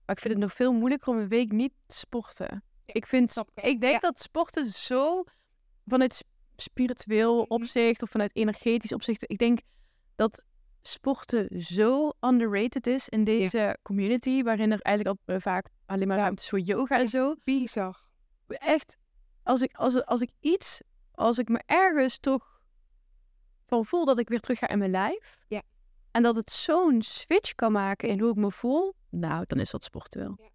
Maar 0.07 0.17
ik 0.17 0.23
vind 0.23 0.35
het 0.35 0.43
nog 0.43 0.53
veel 0.53 0.73
moeilijker 0.73 1.09
om 1.09 1.19
een 1.19 1.29
week 1.29 1.53
niet 1.53 1.73
te 1.87 1.97
sporten. 1.97 2.63
Ja, 2.85 2.95
ik 2.95 3.07
vind, 3.07 3.43
ik, 3.55 3.81
denk 3.81 3.93
ja. 3.93 3.99
dat 3.99 4.21
sporten 4.21 4.65
zo 4.67 5.25
vanuit 5.87 6.25
spiritueel 6.57 7.35
Mhm. 7.37 7.53
opzicht 7.53 8.03
of 8.03 8.11
vanuit 8.11 8.37
energetisch 8.37 8.93
opzicht. 8.93 9.31
Ik 9.31 9.39
denk 9.39 9.59
dat 10.15 10.45
sporten 10.83 11.63
zo 11.63 12.13
underrated 12.21 12.87
is 12.87 13.09
in 13.09 13.25
deze 13.25 13.79
community, 13.83 14.43
waarin 14.43 14.73
er 14.73 14.81
eigenlijk 14.81 15.19
al 15.19 15.35
uh, 15.35 15.41
vaak 15.41 15.69
alleen 15.87 16.09
maar 16.09 16.17
ruimte 16.17 16.43
is 16.43 16.49
voor 16.49 16.61
yoga 16.61 16.99
en 16.99 17.09
zo. 17.09 17.35
Bizar. 17.45 18.07
Echt, 18.47 18.97
als 19.43 19.63
ik, 19.63 19.77
als, 19.77 20.05
als 20.05 20.21
ik 20.21 20.31
iets, 20.41 20.83
als 21.19 21.39
ik 21.39 21.49
me 21.49 21.63
ergens 21.67 22.19
toch 22.19 22.61
van 23.67 23.85
voel 23.85 24.05
dat 24.05 24.19
ik 24.19 24.29
weer 24.29 24.41
terug 24.41 24.59
ga 24.59 24.69
in 24.69 24.79
mijn 24.79 24.91
lijf. 24.91 25.39
Ja. 25.49 25.63
En 26.11 26.23
dat 26.23 26.37
het 26.37 26.51
zo'n 26.51 27.03
switch 27.03 27.55
kan 27.55 27.73
maken 27.73 28.09
in 28.09 28.21
hoe 28.21 28.31
ik 28.31 28.37
me 28.37 28.51
voel. 28.51 28.95
Nou, 29.09 29.45
dan 29.47 29.59
is 29.59 29.71
dat 29.71 29.85
sporten 29.85 30.21
wel. 30.21 30.39
Ja. 30.41 30.49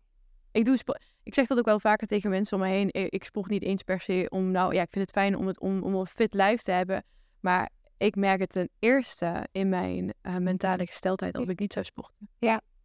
Ik, 0.52 0.66
doe 0.66 0.78
ik 1.24 1.34
zeg 1.34 1.48
dat 1.48 1.58
ook 1.58 1.66
wel 1.66 1.80
vaker 1.80 2.08
tegen 2.08 2.30
mensen 2.30 2.58
om 2.58 2.64
me 2.64 2.70
heen. 2.70 2.90
Ik 2.92 3.24
sport 3.24 3.50
niet 3.50 3.64
eens 3.64 3.84
per 3.84 4.00
se 4.00 4.26
om, 4.30 4.52
nou 4.52 4.74
ja, 4.74 4.82
ik 4.82 4.92
vind 4.92 5.06
het 5.06 5.14
fijn 5.14 5.38
om, 5.38 5.48
het, 5.48 5.60
om, 5.60 5.84
om 5.84 5.96
een 5.96 6.08
fit 6.08 6.34
lijf 6.34 6.62
te 6.62 6.72
hebben. 6.72 7.04
Maar 7.40 7.70
ik 7.98 8.16
merk 8.16 8.40
het 8.40 8.50
ten 8.50 8.70
eerste 8.80 9.48
in 9.52 9.70
mijn 9.70 10.14
uh, 10.22 10.38
mentale 10.38 10.86
gesteldheid 10.86 11.36
als 11.36 11.48
ik 11.48 11.60
niet 11.60 11.74
zou 11.74 11.86
sporten. 11.86 12.30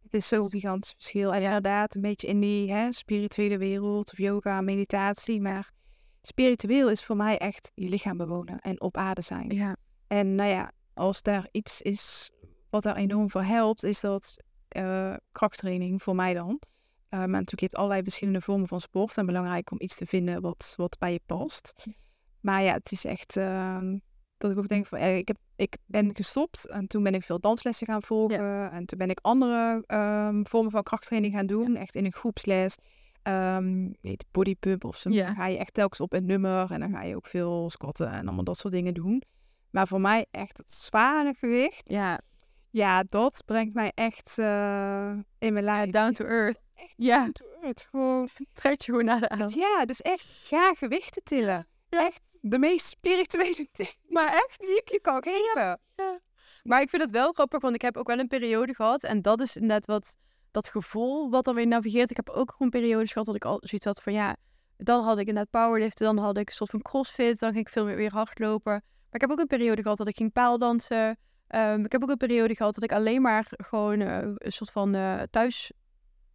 Het 0.01 0.13
is 0.13 0.27
zo'n 0.27 0.49
gigantisch 0.49 0.91
verschil. 0.91 1.33
En 1.33 1.41
inderdaad, 1.41 1.95
een 1.95 2.01
beetje 2.01 2.27
in 2.27 2.39
die 2.39 2.71
hè, 2.71 2.91
spirituele 2.91 3.57
wereld 3.57 4.11
of 4.11 4.17
yoga, 4.17 4.61
meditatie. 4.61 5.41
Maar 5.41 5.71
spiritueel 6.29 6.89
is 6.89 7.03
voor 7.03 7.15
mij 7.15 7.37
echt 7.37 7.71
je 7.75 7.89
lichaam 7.89 8.17
bewonen 8.17 8.59
en 8.59 8.81
op 8.81 8.97
aarde 8.97 9.21
zijn. 9.21 9.49
Ja. 9.49 9.75
En 10.07 10.35
nou 10.35 10.49
ja, 10.49 10.71
als 10.93 11.21
daar 11.21 11.47
iets 11.51 11.81
is 11.81 12.31
wat 12.69 12.83
daar 12.83 12.95
enorm 12.95 13.29
voor 13.29 13.43
helpt, 13.43 13.83
is 13.83 13.99
dat 13.99 14.35
eh, 14.67 15.13
krachttraining 15.31 16.03
voor 16.03 16.15
mij 16.15 16.33
dan. 16.33 16.49
Uh, 16.49 17.19
maar 17.19 17.27
natuurlijk, 17.27 17.59
je 17.59 17.65
hebt 17.65 17.75
allerlei 17.75 18.03
verschillende 18.03 18.41
vormen 18.41 18.67
van 18.67 18.81
sport. 18.81 19.17
En 19.17 19.25
belangrijk 19.25 19.71
om 19.71 19.77
iets 19.81 19.95
te 19.95 20.05
vinden 20.05 20.41
wat, 20.41 20.73
wat 20.77 20.97
bij 20.99 21.11
je 21.11 21.21
past. 21.25 21.85
Maar 22.39 22.61
ja, 22.61 22.73
het 22.73 22.91
is 22.91 23.05
echt 23.05 23.37
ehm, 23.37 23.97
dat 24.37 24.51
ik 24.51 24.57
ook 24.57 24.67
denk 24.67 24.85
van, 24.85 24.97
eh, 24.97 25.17
ik, 25.17 25.27
heb, 25.27 25.37
ik 25.55 25.77
ben 25.85 26.15
gestopt 26.15 26.67
en 26.67 26.87
toen 26.87 27.03
ben 27.03 27.13
ik 27.13 27.23
veel 27.23 27.39
danslessen 27.39 27.87
gaan 27.87 28.03
volgen. 28.03 28.71
En 28.71 28.85
toen 28.85 28.97
ben 28.97 29.09
ik 29.09 29.19
andere 29.21 29.83
ehm, 29.87 30.43
vormen 30.43 30.71
van 30.71 30.83
krachttraining 30.83 31.33
gaan 31.33 31.45
doen, 31.45 31.75
echt 31.75 31.95
in 31.95 32.05
een 32.05 32.13
groepsles. 32.13 32.75
Um, 33.23 33.95
weet, 34.01 34.25
bodypump 34.31 34.83
of 34.83 34.97
zo. 34.97 35.09
Dan 35.09 35.35
ga 35.35 35.47
je 35.47 35.57
echt 35.57 35.73
telkens 35.73 36.01
op 36.01 36.13
een 36.13 36.25
nummer 36.25 36.71
en 36.71 36.79
dan 36.79 36.91
ga 36.91 37.03
je 37.03 37.15
ook 37.15 37.25
veel 37.25 37.69
squatten 37.69 38.11
en 38.11 38.25
allemaal 38.25 38.43
dat 38.43 38.57
soort 38.57 38.73
dingen 38.73 38.93
doen. 38.93 39.23
Maar 39.69 39.87
voor 39.87 40.01
mij 40.01 40.25
echt 40.31 40.57
het 40.57 40.71
zware 40.71 41.33
gewicht. 41.33 41.89
Ja, 41.89 42.19
ja 42.69 43.03
dat 43.03 43.43
brengt 43.45 43.73
mij 43.73 43.91
echt 43.95 44.37
uh, 44.39 45.11
in 45.39 45.53
mijn 45.53 45.65
lijf. 45.65 45.89
down 45.89 46.11
to 46.11 46.25
earth. 46.25 46.59
Echt 46.75 46.93
ja. 46.97 47.17
down 47.17 47.31
to 47.31 47.45
earth. 47.61 47.87
Gewoon. 47.89 48.29
Trek 48.53 48.81
je 48.81 48.91
gewoon 48.91 49.05
naar 49.05 49.19
de 49.19 49.29
aan. 49.29 49.49
Ja, 49.49 49.85
dus 49.85 50.01
echt 50.01 50.25
ga 50.43 50.73
gewichten 50.73 51.23
tillen. 51.23 51.67
Echt 51.89 52.37
de 52.41 52.59
meest 52.59 52.85
spirituele 52.85 53.67
tip. 53.71 53.95
Maar 54.07 54.33
echt, 54.33 54.59
die 54.59 54.77
ik 54.77 54.89
je 54.89 54.99
kan 55.01 55.23
geven. 55.23 55.79
Ja. 55.95 56.19
Maar 56.63 56.81
ik 56.81 56.89
vind 56.89 57.01
het 57.01 57.11
wel 57.11 57.31
grappig, 57.31 57.61
want 57.61 57.75
ik 57.75 57.81
heb 57.81 57.97
ook 57.97 58.07
wel 58.07 58.19
een 58.19 58.27
periode 58.27 58.75
gehad. 58.75 59.03
En 59.03 59.21
dat 59.21 59.41
is 59.41 59.55
net 59.55 59.85
wat, 59.85 60.17
dat 60.51 60.67
gevoel 60.67 61.29
wat 61.29 61.45
dan 61.45 61.55
weer 61.55 61.67
navigeert. 61.67 62.09
Ik 62.09 62.15
heb 62.15 62.29
ook 62.29 62.51
gewoon 62.51 62.69
periodes 62.69 63.11
gehad 63.11 63.25
dat 63.25 63.35
ik 63.35 63.45
al 63.45 63.57
zoiets 63.61 63.85
had 63.85 64.01
van 64.01 64.13
ja, 64.13 64.35
dan 64.77 65.03
had 65.03 65.17
ik 65.17 65.27
inderdaad 65.27 65.63
powerliften, 65.63 66.05
dan 66.05 66.17
had 66.23 66.37
ik 66.37 66.47
een 66.47 66.55
soort 66.55 66.69
van 66.69 66.81
crossfit, 66.81 67.39
dan 67.39 67.51
ging 67.51 67.65
ik 67.65 67.71
veel 67.71 67.85
meer 67.85 67.95
weer 67.95 68.11
hardlopen. 68.11 68.71
Maar 68.71 69.21
ik 69.21 69.21
heb 69.21 69.31
ook 69.31 69.39
een 69.39 69.47
periode 69.47 69.81
gehad 69.81 69.97
dat 69.97 70.07
ik 70.07 70.17
ging 70.17 70.33
paaldansen. 70.33 71.17
Um, 71.55 71.85
ik 71.85 71.91
heb 71.91 72.03
ook 72.03 72.09
een 72.09 72.17
periode 72.17 72.55
gehad 72.55 72.73
dat 72.73 72.83
ik 72.83 72.91
alleen 72.91 73.21
maar 73.21 73.47
gewoon 73.49 73.99
uh, 73.99 74.17
een 74.35 74.51
soort 74.51 74.71
van 74.71 74.95
uh, 74.95 75.21
thuis 75.29 75.71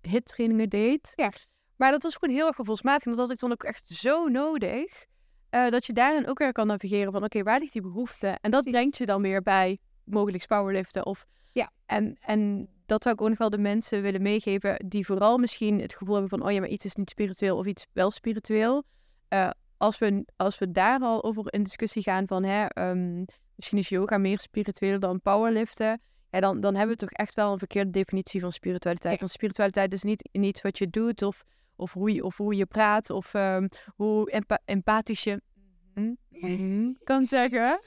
hittrainingen 0.01 0.69
deed. 0.69 1.13
Ja. 1.15 1.31
Maar 1.77 1.91
dat 1.91 2.03
was 2.03 2.15
gewoon 2.17 2.35
heel 2.35 2.47
erg 2.47 2.57
gevoelsmatig. 2.57 3.05
En 3.05 3.11
dat 3.11 3.21
had 3.21 3.31
ik 3.31 3.39
dan 3.39 3.53
ook 3.53 3.63
echt 3.63 3.89
zo 3.89 4.27
nodig. 4.29 5.07
Uh, 5.51 5.69
dat 5.69 5.87
je 5.87 5.93
daarin 5.93 6.29
ook 6.29 6.39
weer 6.39 6.53
kan 6.53 6.67
navigeren 6.67 7.13
van 7.13 7.25
oké, 7.25 7.25
okay, 7.25 7.43
waar 7.43 7.61
ligt 7.61 7.73
die 7.73 7.83
behoefte? 7.83 8.27
En 8.27 8.51
dat 8.51 8.63
Precies. 8.63 8.71
brengt 8.71 8.97
je 8.99 9.07
dan 9.07 9.23
weer 9.23 9.43
bij 9.43 9.79
mogelijk 10.05 10.47
powerliften. 10.47 11.07
Of, 11.07 11.27
ja. 11.53 11.71
en, 11.87 12.17
en 12.21 12.69
dat 12.87 13.03
zou 13.03 13.15
ik 13.15 13.21
ook 13.21 13.29
nog 13.29 13.39
wel 13.39 13.51
de 13.51 13.59
mensen 13.59 14.03
willen 14.03 14.23
meegeven 14.23 14.85
die 14.87 15.07
vooral 15.07 15.39
misschien 15.39 15.81
het 15.81 15.95
gevoel 15.95 16.15
hebben 16.15 16.39
van 16.39 16.47
oh 16.47 16.53
ja, 16.53 16.61
maar 16.61 16.69
iets 16.69 16.85
is 16.85 16.95
niet 16.95 17.11
spiritueel 17.11 17.57
of 17.57 17.67
iets 17.67 17.87
wel 17.93 18.11
spiritueel. 18.11 18.85
Uh, 19.29 19.51
als, 19.77 19.99
we, 19.99 20.25
als 20.37 20.59
we 20.59 20.71
daar 20.71 21.01
al 21.01 21.25
over 21.25 21.53
in 21.53 21.63
discussie 21.63 22.03
gaan 22.03 22.27
van 22.27 22.45
hè, 22.45 22.89
um, 22.89 23.25
misschien 23.55 23.79
is 23.79 23.89
yoga 23.89 24.19
meer 24.19 24.39
spiritueel 24.39 24.99
dan 24.99 25.21
powerliften. 25.21 26.01
Ja, 26.31 26.41
dan, 26.41 26.61
dan 26.61 26.75
hebben 26.75 26.97
we 26.97 27.01
toch 27.07 27.11
echt 27.11 27.35
wel 27.35 27.53
een 27.53 27.59
verkeerde 27.59 27.91
definitie 27.91 28.41
van 28.41 28.53
spiritualiteit. 28.53 29.15
Ja. 29.15 29.21
Want 29.21 29.31
spiritualiteit 29.31 29.93
is 29.93 30.03
niet 30.03 30.29
iets 30.33 30.63
wat 30.63 30.79
je 30.79 30.91
doet 30.91 31.23
of 31.23 31.45
of 31.77 31.93
hoe 31.93 32.13
je, 32.13 32.25
of 32.25 32.37
hoe 32.37 32.55
je 32.55 32.67
praat, 32.67 33.11
of 33.11 33.35
um, 33.35 33.69
hoe 33.97 34.31
empa 34.31 34.59
empathisch 34.65 35.25
je 35.25 35.43
mm 35.95 36.19
-hmm. 36.31 36.99
kan 37.05 37.27
zeggen. 37.27 37.81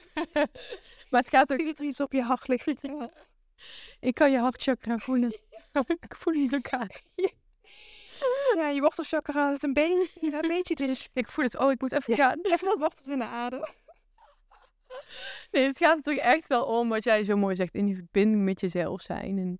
maar 1.10 1.20
het 1.20 1.28
gaat 1.28 1.52
ook... 1.52 1.58
Zie 1.58 1.74
er 1.74 1.84
iets 1.84 2.00
op 2.00 2.12
je 2.12 2.22
hart 2.22 2.48
liggen? 2.48 3.10
Ik 4.00 4.14
kan 4.14 4.30
je 4.30 4.38
hartchakra 4.38 4.98
voelen. 4.98 5.38
ik 6.00 6.14
voel 6.16 6.32
je 6.32 6.50
elkaar. 6.50 7.02
Ja, 8.56 8.68
je 8.68 8.80
wortelchakra 8.80 9.50
is 9.50 9.62
een 9.62 9.72
beetje, 9.72 10.40
een 10.42 10.48
beetje 10.56 10.74
dus. 10.74 11.08
Ik 11.12 11.26
voel 11.26 11.44
het. 11.44 11.58
Oh, 11.58 11.70
ik 11.70 11.80
moet 11.80 11.92
even 11.92 12.16
ja, 12.16 12.28
gaan. 12.28 12.38
Even 12.42 12.68
wat 12.68 12.78
wortels 12.78 13.06
in 13.08 13.18
de 13.18 13.24
adem. 13.24 13.62
Nee, 15.50 15.66
het 15.66 15.78
gaat 15.78 15.96
natuurlijk 15.96 16.26
echt 16.26 16.48
wel 16.48 16.64
om 16.64 16.88
wat 16.88 17.04
jij 17.04 17.24
zo 17.24 17.36
mooi 17.36 17.56
zegt. 17.56 17.74
In 17.74 17.86
die 17.86 17.94
verbinding 17.94 18.44
met 18.44 18.60
jezelf 18.60 19.00
zijn. 19.00 19.38
En 19.38 19.58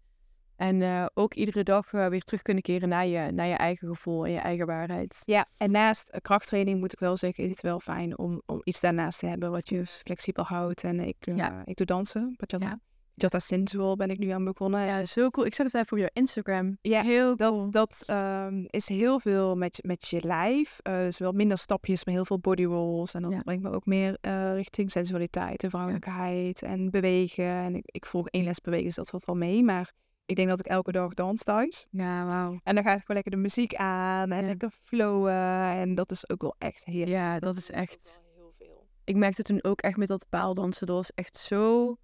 en 0.59 0.81
uh, 0.81 1.07
ook 1.15 1.35
iedere 1.35 1.63
dag 1.63 1.93
uh, 1.93 2.07
weer 2.07 2.23
terug 2.23 2.43
kunnen 2.43 2.63
keren 2.63 2.89
naar 2.89 3.07
je, 3.07 3.31
naar 3.33 3.47
je 3.47 3.55
eigen 3.55 3.89
gevoel 3.89 4.25
en 4.25 4.33
je 4.33 4.39
eigen 4.39 4.67
waarheid. 4.67 5.23
Ja, 5.25 5.47
en 5.57 5.71
naast 5.71 6.11
uh, 6.15 6.21
krachttraining 6.21 6.81
moet 6.81 6.93
ik 6.93 6.99
wel 6.99 7.17
zeggen, 7.17 7.45
is 7.45 7.51
het 7.51 7.61
wel 7.61 7.81
fijn 7.81 8.19
om, 8.19 8.43
om 8.47 8.61
iets 8.65 8.81
daarnaast 8.81 9.19
te 9.19 9.27
hebben 9.27 9.51
wat 9.51 9.69
je 9.69 9.87
flexibel 9.87 10.45
houdt. 10.45 10.85
En 10.85 11.01
ik, 11.01 11.17
ja. 11.19 11.63
ik 11.65 11.77
doe 11.77 11.87
dansen, 11.87 12.35
bachata. 12.37 12.67
Ja. 12.67 12.81
Jata 13.23 13.39
Sensual 13.39 13.97
ben 13.97 14.11
ik 14.11 14.19
nu 14.19 14.29
aan 14.29 14.45
begonnen. 14.45 14.87
Ja, 14.87 15.05
zo 15.05 15.31
cool. 15.31 15.47
Ik 15.47 15.55
zag 15.55 15.67
het 15.67 15.75
even 15.75 15.97
op 15.97 15.99
je 15.99 16.11
Instagram. 16.13 16.79
Ja, 16.81 17.03
heel 17.03 17.37
cool. 17.37 17.71
Dat, 17.71 18.05
dat 18.07 18.17
um, 18.47 18.67
is 18.71 18.89
heel 18.89 19.21
veel 19.21 19.57
met, 19.57 19.79
met 19.83 20.09
je 20.09 20.23
lijf. 20.23 20.79
Uh, 20.89 20.99
dus 20.99 21.19
wel 21.19 21.33
minder 21.33 21.59
stapjes, 21.59 22.05
maar 22.05 22.15
heel 22.15 22.25
veel 22.25 22.39
body 22.39 22.65
rolls. 22.65 23.15
En 23.15 23.23
dat 23.23 23.33
ja. 23.33 23.39
brengt 23.39 23.63
me 23.63 23.71
ook 23.71 23.87
meer 23.87 24.19
uh, 24.21 24.53
richting 24.55 24.91
sensualiteit 24.91 25.63
en 25.63 25.71
vrouwelijkheid 25.71 26.61
ja. 26.61 26.67
en 26.67 26.91
bewegen. 26.91 27.45
En 27.45 27.75
ik, 27.75 27.85
ik 27.87 28.07
volg 28.07 28.29
één 28.29 28.45
les 28.45 28.61
bewegen, 28.61 28.87
dus 28.87 28.95
dat 28.95 29.11
valt 29.11 29.25
wel 29.25 29.37
mee. 29.37 29.63
Maar 29.63 29.93
ik 30.27 30.37
denk 30.37 30.49
dat 30.49 30.59
ik 30.59 30.67
elke 30.67 30.93
dag 30.93 31.15
dans 31.15 31.45
thuis. 31.45 31.87
Ja, 31.91 32.27
wauw. 32.27 32.61
En 32.63 32.75
dan 32.75 32.85
ga 32.85 32.93
ik 32.93 33.01
gewoon 33.01 33.17
lekker 33.17 33.33
de 33.33 33.37
muziek 33.37 33.75
aan 33.75 34.33
en 34.33 34.47
lekker 34.47 34.71
flowen. 34.83 35.33
En 35.71 35.95
dat 35.95 36.11
is 36.11 36.31
ook 36.31 36.43
wel 36.43 36.55
echt 36.59 36.85
heerlijk. 36.85 37.11
Ja, 37.11 37.39
dat, 37.39 37.57
is 37.57 37.71
echt... 37.71 38.21
Heel 38.35 38.53
veel. 38.59 38.87
Ik 39.05 39.17
merkte 39.17 39.43
toen 39.43 39.65
ook 39.65 39.81
echt 39.81 39.97
met 39.97 40.09
dat 40.09 40.27
paaldansen. 40.29 40.87
Dat 40.87 40.97
was 40.97 41.13
echt 41.15 41.37
zo, 41.37 41.97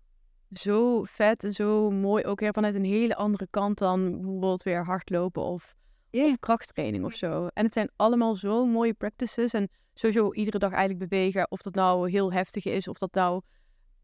zo 0.59 1.03
vet 1.03 1.45
en 1.45 1.53
zo 1.53 1.91
mooi. 1.91 2.25
Ook 2.25 2.41
weer 2.41 2.53
vanuit 2.53 2.75
een 2.75 2.85
hele 2.85 3.17
andere 3.17 3.47
kant 3.51 3.79
dan 3.79 4.11
bijvoorbeeld 4.11 4.63
weer 4.63 4.85
hardlopen 4.85 5.43
of, 5.43 5.75
yeah. 6.11 6.29
of 6.29 6.39
krachttraining 6.39 7.05
of 7.05 7.15
zo. 7.15 7.47
En 7.47 7.65
het 7.65 7.73
zijn 7.73 7.91
allemaal 7.97 8.35
zo 8.35 8.67
mooie 8.67 8.95
practices. 8.95 9.53
En 9.53 9.69
sowieso 9.95 10.33
iedere 10.33 10.59
dag 10.59 10.73
eigenlijk 10.73 11.11
bewegen. 11.11 11.51
Of 11.51 11.63
dat 11.63 11.75
nou 11.75 12.11
heel 12.11 12.33
heftig 12.33 12.65
is, 12.65 12.89
of 12.89 12.99
dat 12.99 13.15
nou 13.15 13.43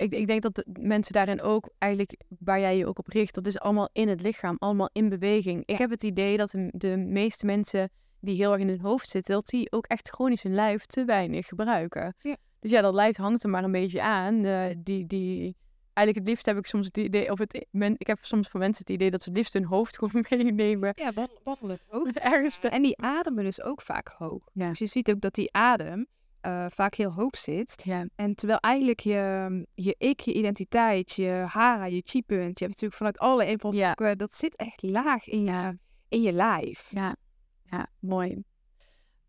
ik, 0.00 0.12
ik 0.12 0.26
denk 0.26 0.42
dat 0.42 0.54
de 0.54 0.64
mensen 0.80 1.12
daarin 1.12 1.40
ook 1.40 1.70
eigenlijk, 1.78 2.16
waar 2.38 2.60
jij 2.60 2.76
je 2.76 2.86
ook 2.86 2.98
op 2.98 3.08
richt, 3.08 3.34
dat 3.34 3.46
is 3.46 3.58
allemaal 3.58 3.88
in 3.92 4.08
het 4.08 4.22
lichaam, 4.22 4.56
allemaal 4.58 4.90
in 4.92 5.08
beweging. 5.08 5.62
Ik 5.66 5.78
heb 5.78 5.90
het 5.90 6.02
idee 6.02 6.36
dat 6.36 6.50
de, 6.50 6.68
de, 6.72 6.96
meeste 6.96 7.46
mensen 7.46 7.90
die 8.20 8.36
heel 8.36 8.52
erg 8.52 8.60
in 8.60 8.68
hun 8.68 8.80
hoofd 8.80 9.08
zitten, 9.08 9.34
dat 9.34 9.46
die 9.46 9.72
ook 9.72 9.86
echt 9.86 10.08
chronisch 10.08 10.42
hun 10.42 10.54
lijf 10.54 10.86
te 10.86 11.04
weinig 11.04 11.46
gebruiken. 11.46 12.14
Ja. 12.18 12.36
Dus 12.60 12.70
ja, 12.70 12.80
dat 12.80 12.94
lijf 12.94 13.16
hangt 13.16 13.42
er 13.42 13.50
maar 13.50 13.64
een 13.64 13.72
beetje 13.72 14.02
aan. 14.02 14.44
Uh, 14.44 14.64
die, 14.78 15.06
die, 15.06 15.56
eigenlijk 15.92 16.16
het 16.16 16.26
liefst 16.26 16.46
heb 16.46 16.56
ik 16.56 16.66
soms 16.66 16.86
het 16.86 16.98
idee, 16.98 17.30
of 17.30 17.38
het, 17.38 17.66
men, 17.70 17.94
ik 17.98 18.06
heb 18.06 18.18
soms 18.20 18.48
voor 18.48 18.60
mensen 18.60 18.84
het 18.86 18.94
idee 18.94 19.10
dat 19.10 19.22
ze 19.22 19.28
het 19.28 19.38
liefst 19.38 19.52
hun 19.52 19.64
hoofd 19.64 19.98
gewoon 19.98 20.24
meenemen. 20.28 20.92
Ja, 20.96 21.12
wandelen 21.44 21.76
het 21.76 21.86
hoofd. 21.88 22.06
Het 22.06 22.18
ergste. 22.18 22.68
En 22.68 22.82
die 22.82 23.00
ademen 23.00 23.44
dus 23.44 23.62
ook 23.62 23.82
vaak 23.82 24.08
hoog. 24.08 24.48
Ja. 24.52 24.68
Dus 24.68 24.78
je 24.78 24.86
ziet 24.86 25.10
ook 25.10 25.20
dat 25.20 25.34
die 25.34 25.52
adem, 25.52 26.06
uh, 26.46 26.66
vaak 26.68 26.94
heel 26.94 27.12
hoog 27.12 27.36
zit. 27.36 27.82
Ja. 27.84 28.06
En 28.14 28.34
terwijl 28.34 28.58
eigenlijk 28.58 29.00
je, 29.00 29.66
je 29.74 29.94
ik, 29.98 30.20
je 30.20 30.32
identiteit, 30.32 31.12
je 31.12 31.44
hara, 31.48 31.84
je 31.84 32.02
chi-punt, 32.04 32.58
je 32.58 32.64
hebt 32.64 32.80
natuurlijk 32.80 32.94
vanuit 32.94 33.18
alle 33.18 33.46
invalshoeken, 33.46 34.06
ja. 34.06 34.14
dat 34.14 34.34
zit 34.34 34.56
echt 34.56 34.82
laag 34.82 35.26
in 35.26 35.44
je, 35.44 35.78
in 36.08 36.22
je 36.22 36.32
lijf. 36.32 36.90
Ja. 36.90 37.16
ja, 37.64 37.86
mooi. 37.98 38.42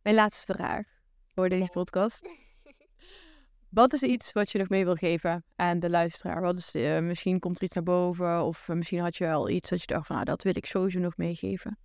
Mijn 0.01 0.15
laatste 0.15 0.53
vraag 0.53 0.85
voor 1.33 1.49
deze 1.49 1.69
podcast. 1.71 2.50
Wat 3.71 3.93
is 3.93 4.01
iets 4.03 4.31
wat 4.31 4.51
je 4.51 4.57
nog 4.57 4.69
mee 4.69 4.83
wil 4.83 4.95
geven 4.95 5.43
aan 5.55 5.79
de 5.79 5.89
luisteraar? 5.89 6.41
Wat 6.41 6.57
is, 6.57 6.75
uh, 6.75 6.99
misschien 6.99 7.39
komt 7.39 7.57
er 7.57 7.63
iets 7.63 7.73
naar 7.73 7.83
boven 7.83 8.43
of 8.43 8.67
uh, 8.67 8.75
misschien 8.75 8.99
had 8.99 9.15
je 9.15 9.31
al 9.31 9.49
iets 9.49 9.69
dat 9.69 9.81
je 9.81 9.87
dacht 9.87 10.07
van, 10.07 10.15
nou, 10.15 10.27
dat 10.27 10.43
wil 10.43 10.55
ik 10.55 10.65
sowieso 10.65 10.99
nog 10.99 11.17
meegeven. 11.17 11.77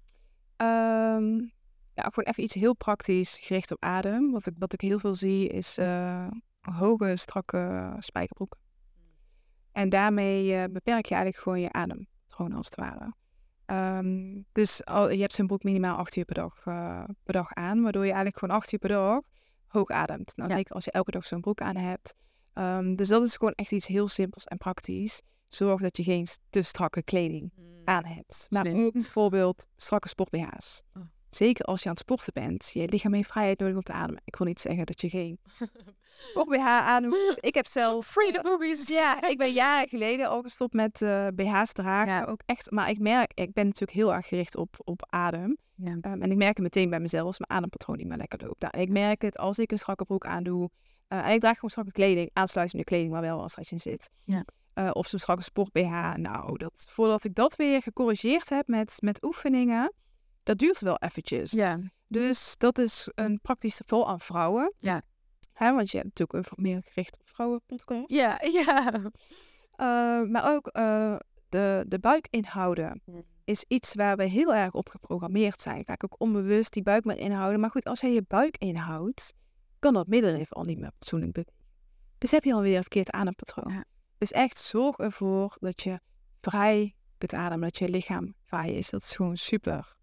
Um, 0.56 1.52
ja, 1.94 2.02
gewoon 2.02 2.24
even 2.24 2.42
iets 2.42 2.54
heel 2.54 2.74
praktisch 2.74 3.38
gericht 3.38 3.72
op 3.72 3.82
adem. 3.82 4.30
Wat 4.30 4.46
ik, 4.46 4.54
wat 4.58 4.72
ik 4.72 4.80
heel 4.80 4.98
veel 4.98 5.14
zie 5.14 5.48
is 5.48 5.78
uh, 5.78 6.26
hoge, 6.60 7.16
strakke 7.16 7.94
spijkerbroeken. 7.98 8.60
En 9.72 9.88
daarmee 9.88 10.70
beperk 10.70 11.06
je 11.06 11.14
eigenlijk 11.14 11.42
gewoon 11.42 11.60
je 11.60 11.72
adem. 11.72 12.06
Gewoon 12.26 12.52
als 12.52 12.66
het 12.66 12.74
ware. 12.74 13.14
Um, 13.98 14.46
dus 14.52 14.76
je 14.86 15.18
hebt 15.18 15.34
zo'n 15.34 15.46
broek 15.46 15.62
minimaal 15.62 15.96
acht 15.96 16.16
uur 16.16 16.24
per 16.24 16.34
dag, 16.34 16.62
per 17.22 17.32
dag 17.32 17.52
aan. 17.54 17.82
Waardoor 17.82 18.02
je 18.02 18.12
eigenlijk 18.12 18.38
gewoon 18.38 18.56
acht 18.56 18.72
uur 18.72 18.78
per 18.78 18.88
dag 18.88 19.20
hoog 19.66 19.90
ademt. 19.90 20.32
Nou, 20.36 20.50
ja. 20.50 20.56
zeker 20.56 20.74
als 20.74 20.84
je 20.84 20.90
elke 20.90 21.10
dag 21.10 21.24
zo'n 21.24 21.40
broek 21.40 21.60
aan 21.60 21.76
hebt. 21.76 22.14
Um, 22.54 22.96
dus 22.96 23.08
dat 23.08 23.22
is 23.22 23.36
gewoon 23.36 23.54
echt 23.54 23.72
iets 23.72 23.86
heel 23.86 24.08
simpels 24.08 24.44
en 24.44 24.56
praktisch. 24.56 25.22
Zorg 25.48 25.80
dat 25.80 25.96
je 25.96 26.02
geen 26.02 26.26
te 26.50 26.62
strakke 26.62 27.02
kleding 27.02 27.52
mm. 27.56 27.82
aan 27.84 28.04
hebt. 28.04 28.46
Maar 28.50 28.66
ook 28.66 28.92
bijvoorbeeld 29.02 29.66
strakke 29.76 30.08
sport 30.08 30.30
BH's. 30.30 30.82
Oh. 30.94 31.02
Zeker 31.36 31.64
als 31.64 31.82
je 31.82 31.88
aan 31.88 31.94
het 31.94 32.02
sporten 32.02 32.32
bent. 32.32 32.70
Je 32.72 32.88
lichaam 32.88 33.12
heeft 33.12 33.28
vrijheid 33.30 33.58
nodig 33.58 33.76
om 33.76 33.82
te 33.82 33.92
ademen. 33.92 34.22
Ik 34.24 34.36
wil 34.36 34.46
niet 34.46 34.60
zeggen 34.60 34.86
dat 34.86 35.00
je 35.00 35.08
geen 35.08 35.38
sport 36.28 36.48
BH 36.48 36.66
aan 36.66 37.04
hoeft. 37.04 37.38
Ik 37.40 37.54
heb 37.54 37.66
zelf... 37.66 38.06
Free 38.16 38.32
the 38.32 38.40
boobies! 38.42 38.88
Ja, 38.88 39.28
ik 39.28 39.38
ben 39.38 39.52
jaren 39.52 39.88
geleden 39.88 40.28
al 40.28 40.42
gestopt 40.42 40.72
met 40.72 41.00
uh, 41.00 41.26
BH's 41.34 41.72
dragen. 41.72 42.12
Ja. 42.12 42.24
Ook 42.24 42.40
echt, 42.46 42.70
maar 42.70 42.90
ik 42.90 42.98
merk, 42.98 43.32
ik 43.34 43.52
ben 43.52 43.64
natuurlijk 43.64 43.98
heel 43.98 44.14
erg 44.14 44.26
gericht 44.26 44.56
op, 44.56 44.76
op 44.84 45.06
adem. 45.08 45.56
Ja. 45.74 45.90
Um, 45.90 46.22
en 46.22 46.30
ik 46.30 46.36
merk 46.36 46.56
het 46.56 46.62
meteen 46.62 46.90
bij 46.90 47.00
mezelf 47.00 47.26
als 47.26 47.38
mijn 47.38 47.50
adempatroon 47.50 47.96
niet 47.96 48.06
meer 48.06 48.16
lekker 48.16 48.42
loopt. 48.42 48.60
Nou, 48.60 48.78
ik 48.78 48.88
merk 48.88 49.22
het 49.22 49.38
als 49.38 49.58
ik 49.58 49.72
een 49.72 49.78
strakke 49.78 50.04
broek 50.04 50.26
aandoe. 50.26 50.70
Uh, 51.08 51.26
en 51.26 51.32
ik 51.32 51.40
draag 51.40 51.54
gewoon 51.54 51.70
strakke 51.70 51.92
kleding, 51.92 52.30
aansluitende 52.32 52.84
kleding, 52.84 53.10
maar 53.10 53.20
wel 53.20 53.42
als 53.42 53.52
er 53.52 53.60
iets 53.60 53.72
in 53.72 53.80
zit. 53.80 54.10
Ja. 54.24 54.44
Uh, 54.74 54.90
of 54.92 55.06
zo'n 55.06 55.18
strakke 55.18 55.42
sport 55.42 55.72
BH. 55.72 56.14
Nou, 56.14 56.58
dat, 56.58 56.86
voordat 56.88 57.24
ik 57.24 57.34
dat 57.34 57.56
weer 57.56 57.82
gecorrigeerd 57.82 58.48
heb 58.48 58.66
met, 58.66 58.96
met 59.00 59.24
oefeningen 59.24 59.92
dat 60.46 60.58
duurt 60.58 60.80
wel 60.80 60.96
eventjes. 60.98 61.50
Ja. 61.50 61.78
Dus 62.08 62.54
dat 62.58 62.78
is 62.78 63.08
een 63.14 63.40
praktisch 63.40 63.80
vol 63.86 64.08
aan 64.08 64.20
vrouwen. 64.20 64.72
Ja. 64.76 65.02
Hè, 65.52 65.74
want 65.74 65.90
je 65.90 65.96
hebt 65.96 66.18
natuurlijk 66.18 66.50
een 66.50 66.62
meer 66.62 66.82
gericht 66.84 67.18
op 67.20 67.28
vrouwenpodcast. 67.28 68.10
Ja, 68.10 68.40
ja. 68.64 68.94
Uh, 68.94 70.30
maar 70.30 70.54
ook 70.54 70.70
uh, 70.72 71.16
de, 71.48 71.84
de 71.88 71.98
buikinhouden 71.98 73.02
is 73.44 73.64
iets 73.68 73.94
waar 73.94 74.16
we 74.16 74.24
heel 74.24 74.54
erg 74.54 74.72
op 74.72 74.88
geprogrammeerd 74.88 75.60
zijn. 75.60 75.84
Vaak 75.84 76.04
ook 76.04 76.20
onbewust 76.20 76.72
die 76.72 76.82
buik 76.82 77.04
maar 77.04 77.18
inhouden. 77.18 77.60
Maar 77.60 77.70
goed, 77.70 77.84
als 77.84 78.00
jij 78.00 78.12
je 78.12 78.24
buik 78.28 78.56
inhoudt, 78.56 79.34
kan 79.78 79.94
dat 79.94 80.06
middenrif 80.06 80.52
al 80.52 80.64
niet 80.64 80.78
meer 80.78 80.92
fatsoenlijk 80.92 81.32
bewegen. 81.32 81.64
Dus 82.18 82.30
heb 82.30 82.44
je 82.44 82.54
alweer 82.54 82.76
een 82.76 82.82
verkeerd 82.82 83.10
adempatroon. 83.10 83.72
Ja. 83.72 83.84
Dus 84.18 84.32
echt 84.32 84.58
zorg 84.58 84.96
ervoor 84.96 85.56
dat 85.60 85.82
je 85.82 86.00
vrij 86.40 86.94
kunt 87.18 87.34
ademen, 87.34 87.64
dat 87.64 87.78
je 87.78 87.88
lichaam 87.88 88.34
vrij 88.42 88.72
is. 88.74 88.90
Dat 88.90 89.02
is 89.02 89.16
gewoon 89.16 89.36
super 89.36 89.96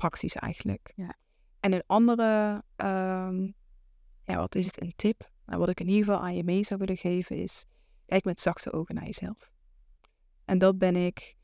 praktisch 0.00 0.34
eigenlijk. 0.34 0.92
Ja. 0.96 1.14
En 1.60 1.72
een 1.72 1.82
andere, 1.86 2.62
ehm, 2.76 3.42
ja, 4.24 4.36
wat 4.36 4.54
is 4.54 4.66
het, 4.66 4.80
een 4.80 4.92
tip? 4.96 5.30
Nou, 5.46 5.58
wat 5.58 5.68
ik 5.68 5.80
in 5.80 5.88
ieder 5.88 6.04
geval 6.04 6.20
aan 6.20 6.36
je 6.36 6.44
mee 6.44 6.64
zou 6.64 6.80
willen 6.80 6.96
geven 6.96 7.36
is, 7.36 7.64
kijk 8.06 8.24
met 8.24 8.40
zachte 8.40 8.72
ogen 8.72 8.94
naar 8.94 9.04
jezelf. 9.04 9.50
En 10.44 10.58
dat 10.58 10.78
ben 10.78 10.96
ik, 10.96 11.36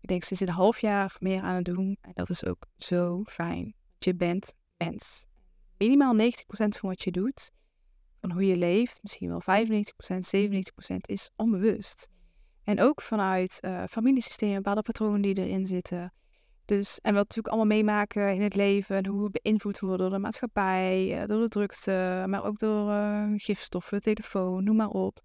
ik 0.00 0.08
denk 0.08 0.24
sinds 0.24 0.42
een 0.42 0.48
half 0.48 0.80
jaar 0.80 1.16
meer 1.18 1.42
aan 1.42 1.54
het 1.54 1.64
doen. 1.64 1.98
En 2.00 2.12
dat 2.14 2.30
is 2.30 2.44
ook 2.44 2.66
zo 2.76 3.22
fijn. 3.24 3.74
Je 3.98 4.14
bent 4.14 4.54
mens. 4.76 5.26
Minimaal 5.78 6.14
90% 6.14 6.24
van 6.46 6.88
wat 6.88 7.02
je 7.02 7.10
doet, 7.10 7.52
van 8.20 8.32
hoe 8.32 8.46
je 8.46 8.56
leeft, 8.56 9.02
misschien 9.02 9.28
wel 9.28 9.42
95%, 9.42 10.26
97% 10.36 10.96
is 11.00 11.30
onbewust. 11.36 12.08
En 12.64 12.80
ook 12.80 13.02
vanuit 13.02 13.60
eh 13.60 13.84
familiesystemen, 13.90 14.56
bepaalde 14.56 14.82
patronen 14.82 15.22
die 15.22 15.38
erin 15.38 15.66
zitten. 15.66 16.12
Dus, 16.64 16.98
en 17.00 17.14
wat 17.14 17.22
natuurlijk 17.22 17.54
allemaal 17.54 17.76
meemaken 17.76 18.34
in 18.34 18.42
het 18.42 18.54
leven 18.54 18.96
en 18.96 19.06
hoe 19.06 19.22
we 19.22 19.40
beïnvloed 19.42 19.80
worden 19.80 19.98
door 19.98 20.16
de 20.16 20.22
maatschappij, 20.22 21.20
eh, 21.20 21.28
door 21.28 21.40
de 21.40 21.48
drukte, 21.48 22.24
maar 22.28 22.44
ook 22.44 22.58
door 22.58 22.90
eh, 22.90 23.32
gifstoffen, 23.36 24.00
telefoon, 24.00 24.64
noem 24.64 24.76
maar 24.76 24.88
op. 24.88 25.20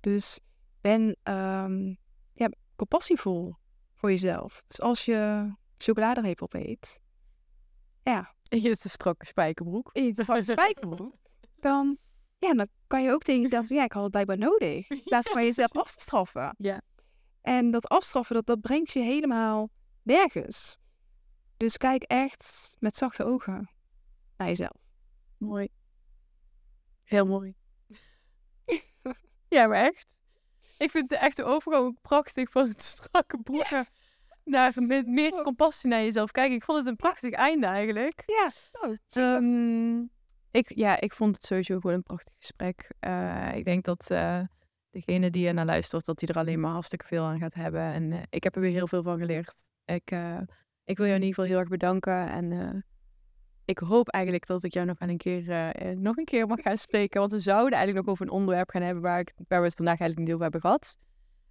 Dus 0.00 0.40
ben 0.80 1.16
ehm, 1.22 1.94
ja, 2.32 2.50
compassievol 2.76 3.54
voor 3.94 4.10
jezelf. 4.10 4.62
Dus 4.66 4.80
als 4.80 5.04
je 5.04 5.50
chocoladereep 5.78 6.42
opeet, 6.42 7.00
ja, 8.02 8.34
En 8.48 8.60
je 8.60 8.68
is 8.68 8.80
de 8.80 8.88
strakke 8.88 9.26
spijkerbroek. 9.26 9.90
iets 9.92 10.24
van 10.24 10.44
spijkerbroek, 10.44 11.14
dan, 11.60 11.96
ja, 12.38 12.54
dan 12.54 12.68
kan 12.86 13.02
je 13.02 13.12
ook 13.12 13.22
tegen 13.22 13.42
jezelf 13.42 13.68
ja, 13.68 13.84
ik 13.84 13.92
had 13.92 14.02
het 14.02 14.10
blijkbaar 14.10 14.38
nodig. 14.38 14.90
In 14.90 15.02
plaats 15.02 15.30
van 15.30 15.44
jezelf 15.44 15.72
af 15.72 15.92
te 15.92 16.00
straffen. 16.00 16.54
Ja. 16.58 16.80
En 17.40 17.70
dat 17.70 17.88
afstraffen, 17.88 18.34
dat, 18.34 18.46
dat 18.46 18.60
brengt 18.60 18.92
je 18.92 19.00
helemaal 19.00 19.70
nergens. 20.10 20.78
Dus 21.56 21.76
kijk 21.76 22.02
echt 22.02 22.76
met 22.78 22.96
zachte 22.96 23.24
ogen 23.24 23.70
naar 24.36 24.48
jezelf. 24.48 24.76
Mooi. 25.38 25.68
Heel 27.02 27.26
mooi. 27.26 27.54
ja, 29.48 29.66
maar 29.66 29.84
echt. 29.84 30.18
Ik 30.78 30.90
vind 30.90 31.08
de 31.08 31.16
echte 31.16 31.44
overgang 31.44 31.84
ook 31.84 32.00
prachtig 32.00 32.50
van 32.50 32.68
het 32.68 32.82
strakke 32.82 33.38
broeken 33.42 33.86
naar 34.44 34.72
met 34.76 35.06
meer 35.06 35.42
compassie 35.42 35.90
naar 35.90 36.02
jezelf 36.02 36.30
kijken. 36.30 36.56
Ik 36.56 36.64
vond 36.64 36.78
het 36.78 36.86
een 36.86 36.96
prachtig 36.96 37.32
einde 37.32 37.66
eigenlijk. 37.66 38.22
Ja, 38.26 38.50
oh, 38.80 38.96
Ehm, 39.08 40.00
ik, 40.50 40.74
ja, 40.74 41.00
ik 41.00 41.14
vond 41.14 41.34
het 41.34 41.44
sowieso 41.44 41.80
gewoon 41.80 41.96
een 41.96 42.02
prachtig 42.02 42.34
gesprek. 42.38 42.90
Eh, 43.00 43.54
ik 43.54 43.64
denk 43.64 43.84
dat 43.84 44.10
eh, 44.10 44.40
degene 44.90 45.30
die 45.30 45.46
er 45.46 45.54
naar 45.54 45.64
luistert, 45.64 46.04
dat 46.04 46.18
die 46.18 46.28
er 46.28 46.38
alleen 46.38 46.60
maar 46.60 46.72
hartstikke 46.72 47.06
veel 47.06 47.24
aan 47.24 47.38
gaat 47.38 47.54
hebben. 47.54 47.80
En 47.80 48.12
eh, 48.12 48.22
ik 48.30 48.44
heb 48.44 48.54
er 48.54 48.60
weer 48.60 48.72
heel 48.72 48.88
veel 48.88 49.02
van 49.02 49.18
geleerd. 49.18 49.69
Ik, 49.94 50.10
eh, 50.10 50.38
ik 50.84 50.96
wil 50.96 51.06
jou 51.06 51.18
in 51.18 51.26
ieder 51.26 51.34
geval 51.34 51.44
heel 51.44 51.58
erg 51.58 51.68
bedanken. 51.68 52.30
En 52.30 52.52
eh, 52.52 52.82
ik 53.64 53.78
hoop 53.78 54.08
eigenlijk 54.08 54.46
dat 54.46 54.64
ik 54.64 54.72
jou 54.72 54.86
nog 54.86 54.98
aan 54.98 55.08
een 55.08 55.16
keer, 55.16 55.50
eh, 55.50 55.96
nog 55.96 56.16
een 56.16 56.24
keer 56.24 56.46
mag 56.46 56.60
gaan 56.60 56.76
spreken. 56.76 57.20
Want 57.20 57.32
we 57.32 57.38
zouden 57.38 57.72
eigenlijk 57.78 58.06
nog 58.06 58.14
over 58.14 58.26
een 58.26 58.32
onderwerp 58.32 58.70
gaan 58.70 58.82
hebben 58.82 59.02
waar, 59.02 59.20
ik, 59.20 59.32
waar 59.48 59.60
we 59.60 59.66
het 59.66 59.76
vandaag 59.76 59.98
eigenlijk 60.00 60.20
niet 60.20 60.30
over 60.30 60.42
hebben 60.42 60.60
gehad. 60.60 60.96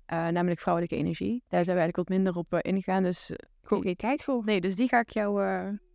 Eh, 0.06 0.28
namelijk 0.28 0.60
vrouwelijke 0.60 0.96
energie. 0.96 1.44
Daar 1.48 1.64
zijn 1.64 1.76
we 1.76 1.82
eigenlijk 1.82 2.10
wat 2.10 2.18
minder 2.18 2.36
op 2.36 2.54
ingegaan. 2.54 3.04
Dus 3.04 3.32
Gewoon 3.64 3.84
geen 3.84 3.96
tijd 3.96 4.24
voor. 4.24 4.42
nee, 4.46 4.62
dus 4.62 4.76
die 4.76 4.88
ga 4.88 5.00
ik 5.00 5.10
jou... 5.10 5.42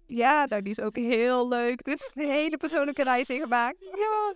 Ja, 0.07 0.45
nou, 0.45 0.63
die 0.63 0.71
is 0.71 0.81
ook 0.81 0.97
heel 0.97 1.49
leuk. 1.49 1.85
Dus 1.85 2.13
een 2.15 2.29
hele 2.29 2.57
persoonlijke 2.57 3.03
reis 3.03 3.29
ingemaakt. 3.29 3.85
Ja. 3.85 4.35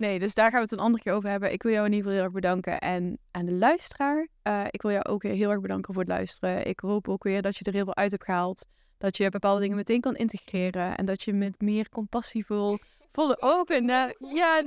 Nee, 0.00 0.18
dus 0.18 0.34
daar 0.34 0.50
gaan 0.50 0.58
we 0.58 0.62
het 0.62 0.72
een 0.72 0.78
andere 0.78 1.02
keer 1.02 1.12
over 1.12 1.30
hebben. 1.30 1.52
Ik 1.52 1.62
wil 1.62 1.72
jou 1.72 1.86
in 1.86 1.92
ieder 1.92 2.06
geval 2.06 2.16
heel 2.16 2.32
erg 2.32 2.40
bedanken. 2.40 2.78
En 2.78 3.18
aan 3.30 3.46
de 3.46 3.52
luisteraar, 3.52 4.28
eh, 4.42 4.64
ik 4.70 4.82
wil 4.82 4.90
jou 4.90 5.04
ook 5.04 5.22
heel 5.22 5.50
erg 5.50 5.60
bedanken 5.60 5.94
voor 5.94 6.02
het 6.02 6.12
luisteren. 6.12 6.66
Ik 6.66 6.80
hoop 6.80 7.08
ook 7.08 7.22
weer 7.22 7.42
dat 7.42 7.56
je 7.56 7.64
er 7.64 7.72
heel 7.72 7.84
veel 7.84 7.96
uit 7.96 8.10
hebt 8.10 8.24
gehaald. 8.24 8.66
Dat 8.98 9.16
je 9.16 9.28
bepaalde 9.28 9.60
dingen 9.60 9.76
meteen 9.76 10.00
kan 10.00 10.16
integreren. 10.16 10.96
En 10.96 11.06
dat 11.06 11.22
je 11.22 11.32
met 11.32 11.60
meer 11.60 11.88
compassievol, 11.88 12.78
volle 13.12 13.36
ogen 13.40 13.84
naar, 13.84 14.14
ja, 14.34 14.62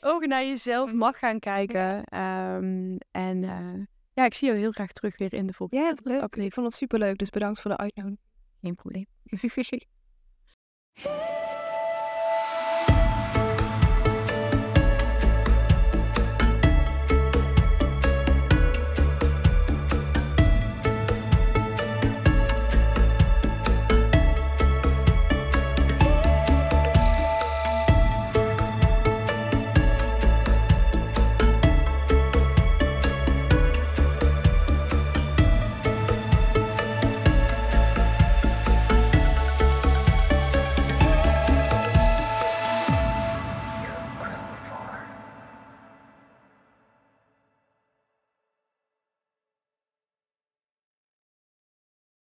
ogen 0.00 0.28
naar 0.28 0.44
jezelf 0.44 0.92
mag 0.92 1.18
gaan 1.18 1.38
kijken. 1.38 2.04
Ehm, 2.04 2.96
en 3.10 3.44
eh, 3.44 3.84
ja, 4.12 4.24
ik 4.24 4.34
zie 4.34 4.48
jou 4.48 4.60
heel 4.60 4.72
graag 4.72 4.92
terug 4.92 5.18
weer 5.18 5.34
in 5.34 5.46
de 5.46 5.52
volgende 5.52 5.84
Ja, 5.84 5.94
leuk. 6.02 6.36
Ik 6.36 6.54
vond 6.54 6.66
het 6.66 6.76
superleuk, 6.76 7.18
dus 7.18 7.30
bedankt 7.30 7.60
voor 7.60 7.70
de 7.70 7.76
uitnodiging. 7.76 8.18
Geen 8.60 8.74
probleem. 8.74 9.06